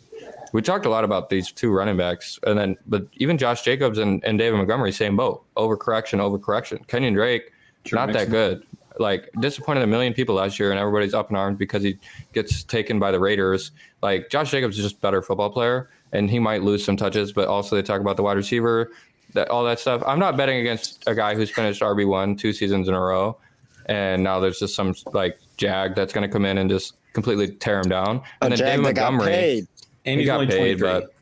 we 0.53 0.61
talked 0.61 0.85
a 0.85 0.89
lot 0.89 1.03
about 1.03 1.29
these 1.29 1.51
two 1.51 1.71
running 1.71 1.97
backs, 1.97 2.39
and 2.45 2.57
then 2.57 2.77
but 2.87 3.07
even 3.13 3.37
Josh 3.37 3.63
Jacobs 3.63 3.97
and, 3.97 4.23
and 4.23 4.37
David 4.39 4.57
Montgomery, 4.57 4.91
same 4.91 5.17
boat. 5.17 5.43
Overcorrection, 5.57 6.19
overcorrection. 6.19 6.87
Kenyon 6.87 7.13
Drake, 7.13 7.51
Sure, 7.85 7.99
not 7.99 8.07
that 8.13 8.27
sense. 8.27 8.31
good. 8.31 8.63
Like 8.97 9.29
disappointed 9.41 9.83
a 9.83 9.87
million 9.87 10.13
people 10.13 10.35
last 10.35 10.57
year, 10.57 10.71
and 10.71 10.79
everybody's 10.79 11.13
up 11.13 11.29
in 11.29 11.35
arms 11.35 11.57
because 11.57 11.83
he 11.83 11.97
gets 12.33 12.63
taken 12.63 12.97
by 12.99 13.11
the 13.11 13.19
Raiders. 13.19 13.71
Like 14.01 14.29
Josh 14.29 14.51
Jacobs 14.51 14.77
is 14.77 14.83
just 14.83 14.97
a 14.97 14.99
better 14.99 15.21
football 15.21 15.49
player, 15.49 15.89
and 16.15 16.29
he 16.29 16.39
might 16.39 16.63
lose 16.63 16.83
some 16.83 16.97
touches. 16.97 17.33
But 17.33 17.47
also 17.47 17.75
they 17.75 17.81
talk 17.81 18.01
about 18.01 18.17
the 18.17 18.23
wide 18.23 18.37
receiver, 18.37 18.91
that 19.33 19.49
all 19.49 19.63
that 19.65 19.79
stuff. 19.79 20.01
I'm 20.07 20.19
not 20.19 20.37
betting 20.37 20.59
against 20.59 21.03
a 21.07 21.13
guy 21.15 21.35
who's 21.35 21.49
finished 21.51 21.81
RB 21.81 22.07
one 22.07 22.35
two 22.35 22.53
seasons 22.53 22.87
in 22.87 22.93
a 22.93 22.99
row, 22.99 23.37
and 23.87 24.23
now 24.23 24.39
there's 24.39 24.59
just 24.59 24.75
some 24.75 24.95
like 25.13 25.37
jag 25.57 25.95
that's 25.95 26.13
going 26.13 26.27
to 26.27 26.31
come 26.31 26.45
in 26.45 26.57
and 26.57 26.69
just 26.69 26.95
completely 27.13 27.47
tear 27.49 27.79
him 27.79 27.89
down. 27.89 28.17
A 28.41 28.45
And 28.45 28.51
then 28.53 28.59
David 28.59 28.85
that 28.85 28.93
got 28.95 29.11
Montgomery, 29.13 29.31
paid. 29.33 29.67
And 30.05 30.13
he 30.19 30.21
he's 30.21 30.25
got 30.27 30.41
only 30.41 30.47
paid, 30.47 30.79
but 30.79 31.13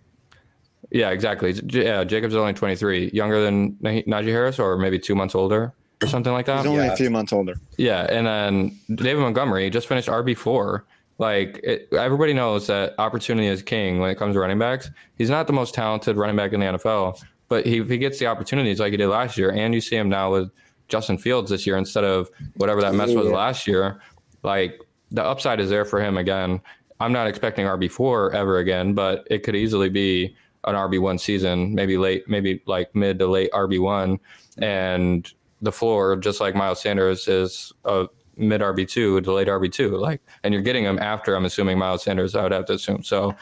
yeah, 0.91 1.09
exactly. 1.09 1.53
Yeah, 1.69 2.03
Jacobs 2.03 2.33
is 2.33 2.37
only 2.37 2.53
23, 2.53 3.09
younger 3.13 3.41
than 3.41 3.77
Nah- 3.81 4.01
Najee 4.01 4.27
Harris, 4.27 4.59
or 4.59 4.77
maybe 4.77 4.99
two 4.99 5.15
months 5.15 5.33
older, 5.33 5.73
or 6.01 6.07
something 6.07 6.33
like 6.33 6.45
that. 6.47 6.57
He's 6.57 6.65
only 6.67 6.85
Yeah. 6.85 6.93
a 6.93 6.95
few 6.95 7.09
months 7.09 7.31
older. 7.33 7.55
Yeah, 7.77 8.05
and 8.09 8.27
then 8.27 8.77
David 8.95 9.21
Montgomery 9.21 9.69
just 9.69 9.87
finished 9.87 10.07
RB 10.09 10.35
four. 10.37 10.85
Like 11.19 11.59
it, 11.63 11.87
everybody 11.93 12.33
knows 12.33 12.67
that 12.67 12.95
opportunity 12.97 13.47
is 13.47 13.61
king 13.61 13.99
when 13.99 14.09
it 14.09 14.15
comes 14.15 14.35
to 14.35 14.39
running 14.39 14.59
backs. 14.59 14.89
He's 15.17 15.29
not 15.29 15.47
the 15.47 15.53
most 15.53 15.73
talented 15.73 16.17
running 16.17 16.35
back 16.35 16.53
in 16.53 16.59
the 16.59 16.65
NFL, 16.65 17.21
but 17.49 17.65
he, 17.65 17.79
if 17.79 17.89
he 17.89 17.97
gets 17.97 18.19
the 18.19 18.27
opportunities 18.27 18.79
like 18.79 18.91
he 18.91 18.97
did 18.97 19.07
last 19.07 19.37
year, 19.37 19.51
and 19.51 19.73
you 19.73 19.81
see 19.81 19.95
him 19.95 20.09
now 20.09 20.31
with 20.31 20.51
Justin 20.87 21.17
Fields 21.17 21.49
this 21.49 21.67
year 21.67 21.77
instead 21.77 22.03
of 22.03 22.29
whatever 22.55 22.81
that 22.81 22.95
mess 22.95 23.13
was 23.13 23.27
last 23.27 23.67
year, 23.67 24.01
like 24.41 24.79
the 25.11 25.23
upside 25.23 25.59
is 25.59 25.69
there 25.69 25.85
for 25.85 26.01
him 26.01 26.17
again. 26.17 26.59
I'm 26.99 27.11
not 27.11 27.27
expecting 27.27 27.65
RB 27.65 27.91
four 27.91 28.33
ever 28.33 28.57
again, 28.57 28.93
but 28.93 29.27
it 29.29 29.43
could 29.43 29.55
easily 29.55 29.89
be 29.89 30.35
an 30.65 30.75
RB 30.75 30.99
one 30.99 31.17
season, 31.17 31.75
maybe 31.75 31.97
late, 31.97 32.27
maybe 32.27 32.61
like 32.65 32.93
mid 32.95 33.19
to 33.19 33.27
late 33.27 33.51
RB 33.51 33.79
one, 33.79 34.19
and 34.57 35.31
the 35.61 35.71
floor, 35.71 36.15
just 36.15 36.39
like 36.39 36.55
Miles 36.55 36.81
Sanders, 36.81 37.27
is 37.27 37.71
a 37.85 38.07
mid 38.37 38.61
RB 38.61 38.87
two 38.87 39.21
to 39.21 39.31
late 39.33 39.47
RB 39.47 39.71
two. 39.71 39.95
Like, 39.97 40.21
and 40.43 40.53
you're 40.53 40.63
getting 40.63 40.83
him 40.83 40.99
after 40.99 41.35
I'm 41.35 41.45
assuming 41.45 41.77
Miles 41.77 42.03
Sanders. 42.03 42.35
I 42.35 42.43
would 42.43 42.51
have 42.51 42.65
to 42.65 42.73
assume. 42.73 43.03
So 43.03 43.35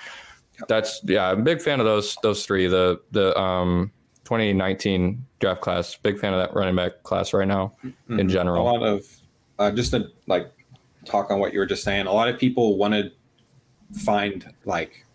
that's 0.67 1.01
yeah, 1.03 1.29
I'm 1.31 1.39
a 1.39 1.43
big 1.43 1.61
fan 1.61 1.79
of 1.79 1.85
those 1.85 2.15
those 2.23 2.45
three. 2.45 2.67
The 2.67 2.99
the 3.11 3.37
um 3.39 3.91
2019 4.25 5.25
draft 5.39 5.61
class. 5.61 5.95
Big 5.95 6.19
fan 6.19 6.33
of 6.33 6.39
that 6.39 6.53
running 6.55 6.75
back 6.75 7.03
class 7.03 7.33
right 7.33 7.47
now 7.47 7.73
in 7.83 7.93
Mhm. 8.09 8.29
general. 8.29 8.61
A 8.61 8.71
lot 8.71 8.83
of 8.83 9.03
uh, 9.59 9.71
just 9.71 9.91
to 9.91 10.07
like 10.27 10.51
talk 11.05 11.31
on 11.31 11.39
what 11.39 11.53
you 11.53 11.59
were 11.59 11.65
just 11.65 11.83
saying. 11.83 12.05
A 12.07 12.13
lot 12.13 12.27
of 12.29 12.37
people 12.39 12.77
want 12.77 12.93
to 12.93 13.11
find 13.99 14.53
like 14.65 15.05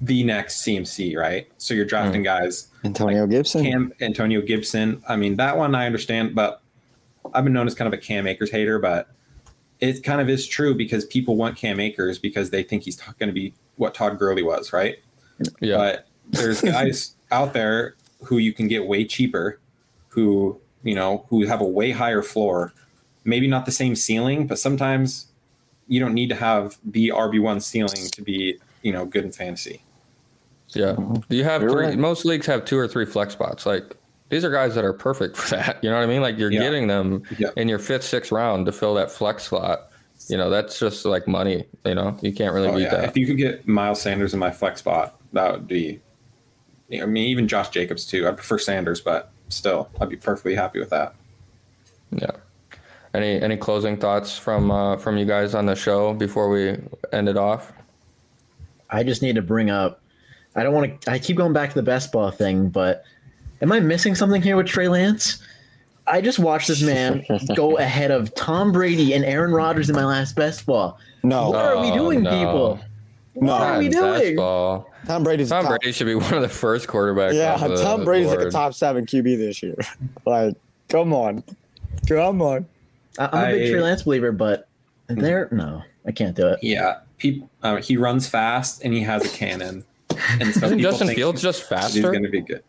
the 0.00 0.22
next 0.24 0.62
CMC, 0.64 1.16
right? 1.16 1.46
So 1.56 1.72
you're 1.72 1.84
drafting 1.86 2.20
Hmm. 2.20 2.24
guys 2.26 2.68
Antonio 2.84 3.26
Gibson. 3.26 3.64
Cam 3.64 3.92
Antonio 4.00 4.42
Gibson. 4.42 5.02
I 5.08 5.16
mean, 5.16 5.36
that 5.36 5.56
one 5.56 5.74
I 5.74 5.86
understand, 5.86 6.34
but 6.34 6.60
I've 7.32 7.44
been 7.44 7.52
known 7.52 7.66
as 7.66 7.74
kind 7.74 7.86
of 7.86 7.98
a 7.98 8.02
Cam 8.02 8.26
Akers 8.26 8.50
hater, 8.50 8.78
but 8.78 9.08
it 9.80 10.02
kind 10.02 10.20
of 10.20 10.28
is 10.28 10.46
true 10.46 10.74
because 10.74 11.04
people 11.04 11.36
want 11.36 11.56
Cam 11.56 11.80
Akers 11.80 12.18
because 12.18 12.50
they 12.50 12.62
think 12.62 12.82
he's 12.82 12.96
going 12.96 13.28
to 13.28 13.32
be 13.32 13.54
what 13.76 13.94
Todd 13.94 14.18
Gurley 14.18 14.42
was, 14.42 14.72
right? 14.72 14.98
Yeah, 15.60 15.76
But 15.76 16.08
there's 16.30 16.60
guys 16.62 17.16
out 17.30 17.52
there 17.52 17.96
who 18.22 18.38
you 18.38 18.52
can 18.52 18.68
get 18.68 18.86
way 18.86 19.04
cheaper, 19.04 19.60
who 20.08 20.60
you 20.82 20.94
know 20.94 21.26
who 21.28 21.44
have 21.46 21.60
a 21.60 21.66
way 21.66 21.90
higher 21.90 22.22
floor, 22.22 22.72
maybe 23.24 23.46
not 23.46 23.66
the 23.66 23.72
same 23.72 23.96
ceiling, 23.96 24.46
but 24.46 24.58
sometimes 24.58 25.26
you 25.88 26.00
don't 26.00 26.14
need 26.14 26.28
to 26.28 26.34
have 26.34 26.78
the 26.84 27.08
RB 27.08 27.40
one 27.42 27.60
ceiling 27.60 28.08
to 28.12 28.22
be 28.22 28.58
you 28.82 28.92
know 28.92 29.04
good 29.04 29.24
in 29.24 29.32
fantasy. 29.32 29.82
yeah. 30.68 30.92
Mm-hmm. 30.92 31.14
Do 31.28 31.36
you 31.36 31.44
have 31.44 31.62
three? 31.62 31.86
right. 31.86 31.98
Most 31.98 32.24
leagues 32.24 32.46
have 32.46 32.64
two 32.64 32.78
or 32.78 32.88
three 32.88 33.06
flex 33.06 33.32
spots. 33.32 33.66
Like 33.66 33.96
these 34.34 34.44
are 34.44 34.50
guys 34.50 34.74
that 34.74 34.84
are 34.84 34.92
perfect 34.92 35.36
for 35.40 35.50
that. 35.54 35.78
You 35.80 35.90
know 35.90 35.96
what 35.96 36.02
I 36.02 36.06
mean? 36.06 36.20
Like 36.20 36.36
you're 36.36 36.50
Yeah. 36.50 36.60
getting 36.62 36.88
them 36.88 37.22
Yeah. 37.38 37.50
in 37.56 37.68
your 37.68 37.78
fifth, 37.78 38.02
sixth 38.02 38.32
round 38.32 38.66
to 38.66 38.72
fill 38.72 38.94
that 38.94 39.08
flex 39.12 39.44
slot. 39.44 39.90
You 40.28 40.36
know, 40.36 40.50
that's 40.50 40.76
just 40.80 41.04
like 41.04 41.28
money. 41.28 41.66
You 41.84 41.94
know, 41.94 42.18
you 42.20 42.32
can't 42.32 42.52
really 42.52 42.68
Oh, 42.68 42.74
beat 42.74 42.82
yeah. 42.82 42.96
that. 42.96 43.04
If 43.04 43.16
you 43.16 43.26
could 43.28 43.36
get 43.36 43.68
Miles 43.68 44.00
Sanders 44.02 44.34
in 44.34 44.40
my 44.40 44.50
flex 44.50 44.80
spot, 44.80 45.14
that 45.34 45.52
would 45.52 45.68
be. 45.68 46.00
I 46.92 47.06
mean, 47.06 47.28
even 47.28 47.46
Josh 47.46 47.68
Jacobs 47.68 48.04
too. 48.06 48.26
I 48.26 48.32
prefer 48.32 48.58
Sanders, 48.58 49.00
but 49.00 49.30
still, 49.50 49.88
I'd 50.00 50.08
be 50.08 50.16
perfectly 50.16 50.54
happy 50.56 50.80
with 50.80 50.90
that. 50.90 51.14
Yeah. 52.10 52.30
Any 53.14 53.40
any 53.40 53.56
closing 53.56 53.96
thoughts 53.96 54.36
from 54.36 54.72
uh, 54.72 54.96
from 54.96 55.16
you 55.16 55.26
guys 55.26 55.54
on 55.54 55.66
the 55.66 55.76
show 55.76 56.12
before 56.12 56.48
we 56.50 56.76
end 57.12 57.28
it 57.28 57.36
off? 57.36 57.72
I 58.90 59.04
just 59.04 59.22
need 59.22 59.36
to 59.36 59.42
bring 59.42 59.70
up. 59.70 60.00
I 60.56 60.64
don't 60.64 60.74
want 60.74 61.00
to. 61.02 61.10
I 61.12 61.18
keep 61.20 61.36
going 61.36 61.52
back 61.52 61.68
to 61.68 61.74
the 61.76 61.82
best 61.84 62.10
ball 62.10 62.30
thing, 62.32 62.68
but 62.70 63.04
am 63.60 63.72
I 63.72 63.80
missing 63.80 64.14
something 64.14 64.42
here 64.42 64.56
with 64.56 64.66
Trey 64.66 64.88
Lance? 64.88 65.42
I 66.06 66.20
just 66.20 66.38
watched 66.38 66.68
this 66.68 66.82
man 66.82 67.24
go 67.56 67.78
ahead 67.78 68.10
of 68.10 68.34
Tom 68.34 68.72
Brady 68.72 69.14
and 69.14 69.24
Aaron 69.24 69.52
Rodgers 69.52 69.88
in 69.88 69.96
my 69.96 70.04
last 70.04 70.36
best 70.36 70.66
ball. 70.66 70.98
No, 71.22 71.50
What 71.50 71.64
are 71.64 71.80
we 71.80 71.90
Oh, 71.90 71.94
doing, 71.94 72.22
no. 72.22 72.30
people? 72.30 72.80
What 73.34 73.62
are 73.62 73.78
we 73.78 73.88
doing? 73.88 74.36
ball. 74.36 74.90
Tom 75.06 75.24
Brady's 75.24 75.50
a 75.50 75.54
Tom 75.54 75.64
top, 75.64 75.80
Brady 75.80 75.92
should 75.92 76.06
be 76.06 76.14
one 76.14 76.34
of 76.34 76.42
the 76.42 76.48
first 76.48 76.86
quarterbacks. 76.88 77.34
Yeah, 77.34 77.56
the 77.56 77.76
Tom 77.82 78.04
Brady's 78.04 78.28
like 78.28 78.38
a 78.40 78.50
top 78.50 78.74
seven 78.74 79.06
QB 79.06 79.36
this 79.38 79.62
year. 79.62 79.76
like, 80.26 80.54
come 80.88 81.12
on, 81.12 81.42
come 82.06 82.40
on. 82.42 82.66
I- 83.18 83.28
I'm 83.32 83.48
a 83.48 83.52
big 83.52 83.68
I- 83.68 83.70
Trey 83.70 83.80
Lance 83.80 84.02
believer, 84.02 84.30
but 84.32 84.68
there, 85.08 85.48
no, 85.52 85.82
I 86.06 86.12
can't 86.12 86.36
do 86.36 86.48
it. 86.48 86.58
Yeah, 86.62 86.98
peop 87.18 87.48
uh, 87.62 87.76
he 87.76 87.96
runs 87.96 88.28
fast 88.28 88.82
and 88.84 88.92
he 88.94 89.00
has 89.00 89.24
a 89.24 89.28
cannon. 89.36 89.84
And 90.40 90.54
so 90.54 90.66
Isn't 90.66 90.78
Justin 90.78 91.08
think 91.08 91.18
Fields 91.18 91.42
just 91.42 91.64
faster. 91.68 91.94
He's 91.98 92.02
going 92.04 92.22
to 92.22 92.28
be 92.28 92.40
good. 92.40 92.62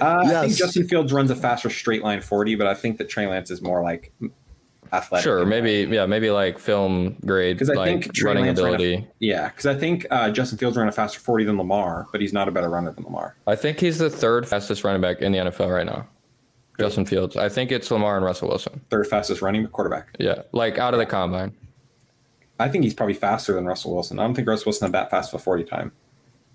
Uh, 0.00 0.22
I 0.24 0.40
think 0.42 0.56
Justin 0.56 0.88
Fields 0.88 1.12
runs 1.12 1.30
a 1.30 1.36
faster 1.36 1.70
straight 1.70 2.02
line 2.02 2.20
40, 2.20 2.54
but 2.56 2.66
I 2.66 2.74
think 2.74 2.98
that 2.98 3.08
Trey 3.08 3.26
Lance 3.26 3.50
is 3.50 3.62
more 3.62 3.82
like 3.82 4.12
athletic. 4.92 5.22
Sure, 5.24 5.46
maybe 5.46 5.88
yeah, 5.94 6.06
maybe 6.06 6.30
like 6.30 6.58
film 6.58 7.16
grade, 7.24 7.56
Because 7.56 7.70
I 7.70 7.74
like 7.74 8.02
think 8.04 8.12
running 8.24 8.46
Lance 8.46 8.60
ran 8.60 8.72
a- 8.72 8.74
ability. 8.74 9.06
Yeah, 9.20 9.48
because 9.48 9.66
I 9.66 9.74
think 9.74 10.06
uh, 10.10 10.30
Justin 10.30 10.58
Fields 10.58 10.76
ran 10.76 10.88
a 10.88 10.92
faster 10.92 11.20
40 11.20 11.44
than 11.44 11.56
Lamar, 11.58 12.08
but 12.12 12.20
he's 12.20 12.32
not 12.32 12.48
a 12.48 12.50
better 12.50 12.68
runner 12.68 12.92
than 12.92 13.04
Lamar. 13.04 13.36
I 13.46 13.54
think 13.56 13.78
he's 13.80 13.98
the 13.98 14.10
third 14.10 14.48
fastest 14.48 14.82
running 14.84 15.00
back 15.00 15.20
in 15.22 15.32
the 15.32 15.38
NFL 15.38 15.72
right 15.72 15.86
now. 15.86 16.08
Justin 16.78 17.04
Fields. 17.04 17.36
I 17.36 17.48
think 17.50 17.70
it's 17.70 17.90
Lamar 17.90 18.16
and 18.16 18.24
Russell 18.24 18.48
Wilson. 18.48 18.80
Third 18.88 19.06
fastest 19.06 19.42
running 19.42 19.66
quarterback. 19.68 20.16
Yeah, 20.18 20.42
like 20.52 20.78
out 20.78 20.94
of 20.94 20.98
the 20.98 21.06
combine. 21.06 21.54
I 22.58 22.68
think 22.68 22.84
he's 22.84 22.94
probably 22.94 23.14
faster 23.14 23.54
than 23.54 23.66
Russell 23.66 23.94
Wilson. 23.94 24.18
I 24.18 24.22
don't 24.24 24.34
think 24.34 24.48
Russell 24.48 24.70
Wilson 24.70 24.86
had 24.86 24.92
that 24.92 25.10
fast 25.10 25.32
of 25.32 25.40
a 25.40 25.42
40 25.42 25.64
time. 25.64 25.92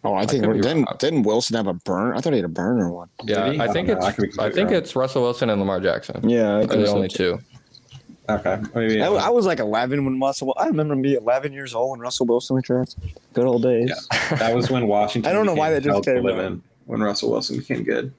Oh, 0.05 0.13
I 0.13 0.25
think 0.27 0.43
could 0.43 0.47
we're, 0.49 0.53
be 0.53 0.61
didn't 0.61 0.83
wrong. 0.85 0.95
didn't 0.99 1.23
Wilson 1.23 1.55
have 1.55 1.67
a 1.67 1.73
burn? 1.73 2.15
I 2.15 2.21
thought 2.21 2.33
he 2.33 2.37
had 2.37 2.45
a 2.45 2.47
burner 2.47 2.91
one. 2.91 3.09
Yeah, 3.23 3.45
I 3.45 3.63
I 3.65 3.67
think 3.73 3.87
don't. 3.87 4.03
I 4.03 4.09
it's 4.09 4.15
could 4.15 4.39
I 4.39 4.51
think 4.51 4.69
wrong. 4.69 4.77
it's 4.77 4.95
Russell 4.95 5.23
Wilson 5.23 5.49
and 5.49 5.59
Lamar 5.59 5.79
Jackson. 5.81 6.29
Yeah, 6.29 6.57
I 6.57 6.59
think 6.59 6.71
the 6.73 6.85
so 6.87 6.95
only 6.95 7.07
too. 7.07 7.37
two. 7.37 7.39
Okay. 8.27 8.59
Maybe, 8.73 9.01
I, 9.03 9.07
uh, 9.07 9.13
I 9.13 9.29
was 9.29 9.45
like 9.45 9.59
11 9.59 10.03
when 10.03 10.19
Russell. 10.19 10.53
I 10.57 10.65
remember 10.67 10.95
me 10.95 11.15
11 11.15 11.53
years 11.53 11.75
old 11.75 11.91
when 11.91 11.99
Russell 11.99 12.25
Wilson 12.25 12.55
was 12.55 12.63
drafted. 12.63 13.03
Good 13.33 13.45
old 13.45 13.61
days. 13.61 13.89
Yeah. 14.11 14.37
that 14.37 14.55
was 14.55 14.69
when 14.71 14.87
Washington. 14.87 15.29
I 15.31 15.33
don't 15.33 15.45
know 15.45 15.53
why 15.53 15.69
became 15.69 15.75
that 15.75 15.81
just 15.81 15.93
held 15.93 16.03
to 16.05 16.13
came 16.15 16.23
live 16.23 16.39
in, 16.39 16.61
when 16.85 17.01
Russell 17.01 17.31
Wilson 17.31 17.57
became 17.57 17.83
good. 17.83 18.11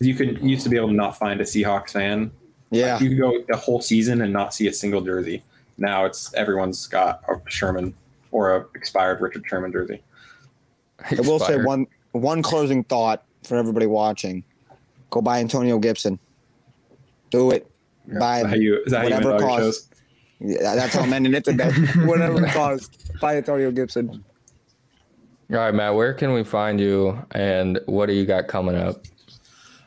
You 0.00 0.14
could 0.14 0.38
you 0.42 0.50
used 0.50 0.64
to 0.64 0.68
be 0.68 0.76
able 0.76 0.88
to 0.88 0.94
not 0.94 1.16
find 1.16 1.40
a 1.40 1.44
Seahawks 1.44 1.90
fan. 1.90 2.30
Yeah. 2.70 2.98
You 3.00 3.08
could 3.10 3.18
go 3.18 3.44
the 3.48 3.56
whole 3.56 3.80
season 3.80 4.20
and 4.20 4.32
not 4.32 4.52
see 4.54 4.66
a 4.68 4.72
single 4.72 5.00
jersey. 5.00 5.42
Now 5.76 6.04
it's 6.04 6.32
everyone's 6.34 6.86
got 6.86 7.22
a 7.28 7.40
Sherman 7.50 7.94
or 8.30 8.56
a 8.56 8.66
expired 8.74 9.20
Richard 9.20 9.44
Sherman 9.46 9.72
jersey. 9.72 10.02
I 11.10 11.20
will 11.20 11.38
say 11.38 11.56
one 11.62 11.86
one 12.12 12.42
closing 12.42 12.84
thought 12.84 13.24
for 13.44 13.56
everybody 13.56 13.86
watching: 13.86 14.44
Go 15.10 15.20
buy 15.20 15.40
Antonio 15.40 15.78
Gibson. 15.78 16.18
Do 17.30 17.50
it. 17.50 17.70
Buy 18.18 18.38
Is 18.38 18.42
that 18.42 18.48
how 18.48 18.54
you, 18.56 18.82
is 18.84 18.92
that 18.92 18.98
how 18.98 19.08
you 19.08 19.14
whatever 19.14 19.32
end 19.32 19.40
it 19.40 19.44
all 19.44 19.60
your 19.60 19.70
costs. 19.70 19.90
Yeah, 20.40 20.74
that's 20.74 20.94
how 20.94 21.02
I'm 21.02 21.12
ending 21.12 21.34
it 21.34 21.44
today. 21.44 21.70
Whatever 22.06 22.44
it 22.44 22.52
costs, 22.52 23.10
buy 23.20 23.36
Antonio 23.36 23.72
Gibson. 23.72 24.24
All 25.50 25.56
right, 25.56 25.74
Matt, 25.74 25.94
where 25.94 26.14
can 26.14 26.32
we 26.32 26.44
find 26.44 26.78
you 26.78 27.18
and 27.32 27.80
what 27.86 28.06
do 28.06 28.12
you 28.12 28.24
got 28.24 28.46
coming 28.46 28.76
up? 28.76 29.04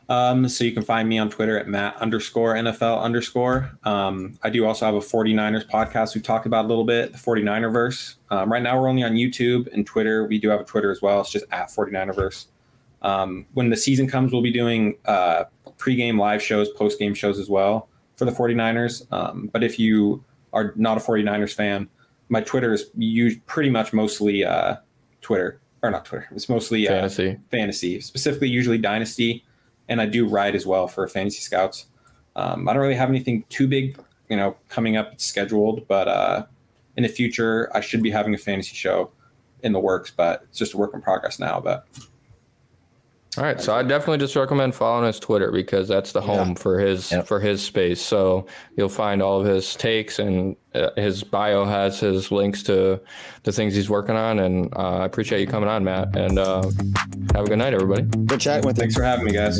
Um, 0.08 0.48
so 0.48 0.64
you 0.64 0.72
can 0.72 0.82
find 0.82 1.08
me 1.08 1.18
on 1.18 1.30
Twitter 1.30 1.58
at 1.58 1.68
Matt 1.68 1.96
underscore 1.96 2.54
NFL 2.54 3.00
underscore. 3.02 3.70
Um, 3.84 4.38
I 4.42 4.50
do 4.50 4.66
also 4.66 4.84
have 4.84 4.94
a 4.94 5.00
49ers 5.00 5.66
podcast 5.68 6.14
we 6.14 6.20
talked 6.20 6.44
about 6.44 6.64
a 6.66 6.68
little 6.68 6.84
bit, 6.84 7.12
the 7.12 7.18
49er 7.18 7.72
verse. 7.72 8.16
Um, 8.30 8.52
right 8.52 8.62
now 8.62 8.80
we're 8.80 8.88
only 8.88 9.02
on 9.04 9.12
YouTube 9.12 9.72
and 9.72 9.86
Twitter. 9.86 10.26
We 10.26 10.38
do 10.38 10.48
have 10.50 10.60
a 10.60 10.64
Twitter 10.64 10.90
as 10.90 11.00
well. 11.00 11.20
It's 11.20 11.30
just 11.30 11.44
at 11.50 11.68
49er 11.68 12.14
verse. 12.14 12.48
Um, 13.02 13.46
when 13.54 13.70
the 13.70 13.76
season 13.76 14.06
comes, 14.06 14.32
we'll 14.32 14.42
be 14.42 14.52
doing 14.52 14.96
uh, 15.06 15.44
pregame 15.78 16.18
live 16.18 16.42
shows, 16.42 16.68
postgame 16.78 17.16
shows 17.16 17.38
as 17.38 17.48
well 17.48 17.88
for 18.16 18.24
the 18.24 18.32
49ers. 18.32 19.06
Um, 19.12 19.48
but 19.52 19.64
if 19.64 19.78
you 19.78 20.24
are 20.52 20.72
not 20.76 20.98
a 20.98 21.00
49ers 21.00 21.54
fan, 21.54 21.88
my 22.28 22.40
Twitter 22.40 22.72
is 22.72 22.86
used 22.96 23.44
pretty 23.46 23.70
much 23.70 23.92
mostly 23.92 24.44
uh, 24.44 24.76
Twitter 25.20 25.60
or 25.82 25.90
not 25.90 26.04
Twitter. 26.04 26.28
It's 26.32 26.48
mostly 26.48 26.86
uh, 26.86 26.92
Fantasy. 26.92 27.38
fantasy, 27.50 28.00
specifically 28.00 28.48
usually 28.48 28.78
dynasty, 28.78 29.44
and 29.88 30.00
I 30.00 30.06
do 30.06 30.26
ride 30.26 30.54
as 30.54 30.66
well 30.66 30.86
for 30.88 31.06
fantasy 31.08 31.40
scouts. 31.40 31.86
Um, 32.36 32.68
I 32.68 32.72
don't 32.72 32.82
really 32.82 32.94
have 32.94 33.08
anything 33.08 33.44
too 33.48 33.68
big, 33.68 33.98
you 34.28 34.36
know, 34.36 34.56
coming 34.68 34.96
up 34.96 35.20
scheduled, 35.20 35.86
but 35.88 36.08
uh, 36.08 36.46
in 36.96 37.02
the 37.02 37.08
future 37.08 37.70
I 37.74 37.80
should 37.80 38.02
be 38.02 38.10
having 38.10 38.34
a 38.34 38.38
fantasy 38.38 38.74
show 38.74 39.10
in 39.62 39.72
the 39.72 39.80
works, 39.80 40.10
but 40.10 40.42
it's 40.48 40.58
just 40.58 40.74
a 40.74 40.76
work 40.76 40.94
in 40.94 41.00
progress 41.00 41.38
now. 41.38 41.60
But 41.60 41.86
All 43.38 43.44
right, 43.44 43.58
so 43.58 43.74
I 43.74 43.82
definitely 43.82 44.18
just 44.18 44.36
recommend 44.36 44.74
following 44.74 45.06
his 45.06 45.18
Twitter 45.18 45.50
because 45.50 45.88
that's 45.88 46.12
the 46.12 46.20
home 46.20 46.54
for 46.54 46.78
his 46.78 47.10
Yep. 47.10 47.26
for 47.26 47.40
his 47.40 47.62
space. 47.62 47.98
So 47.98 48.46
you'll 48.76 48.90
find 48.90 49.22
all 49.22 49.40
of 49.40 49.46
his 49.46 49.74
takes 49.74 50.18
and 50.18 50.54
uh, 50.74 50.90
his 50.96 51.24
bio 51.24 51.64
has 51.64 51.98
his 51.98 52.30
links 52.30 52.62
to 52.64 53.00
the 53.44 53.52
things 53.52 53.74
he's 53.74 53.88
working 53.88 54.16
on. 54.16 54.38
And 54.40 54.70
uh, 54.76 54.98
I 54.98 55.04
appreciate 55.06 55.40
you 55.40 55.46
coming 55.46 55.70
on, 55.70 55.82
Matt. 55.82 56.14
And 56.14 56.38
uh, 56.38 56.62
have 57.34 57.46
a 57.46 57.48
good 57.48 57.58
night, 57.58 57.72
everybody. 57.72 58.02
Good 58.02 58.40
chatting 58.40 58.66
with 58.66 58.76
you. 58.76 58.82
thanks 58.82 58.94
for 58.96 59.02
having 59.02 59.24
me, 59.24 59.32
guys. 59.32 59.58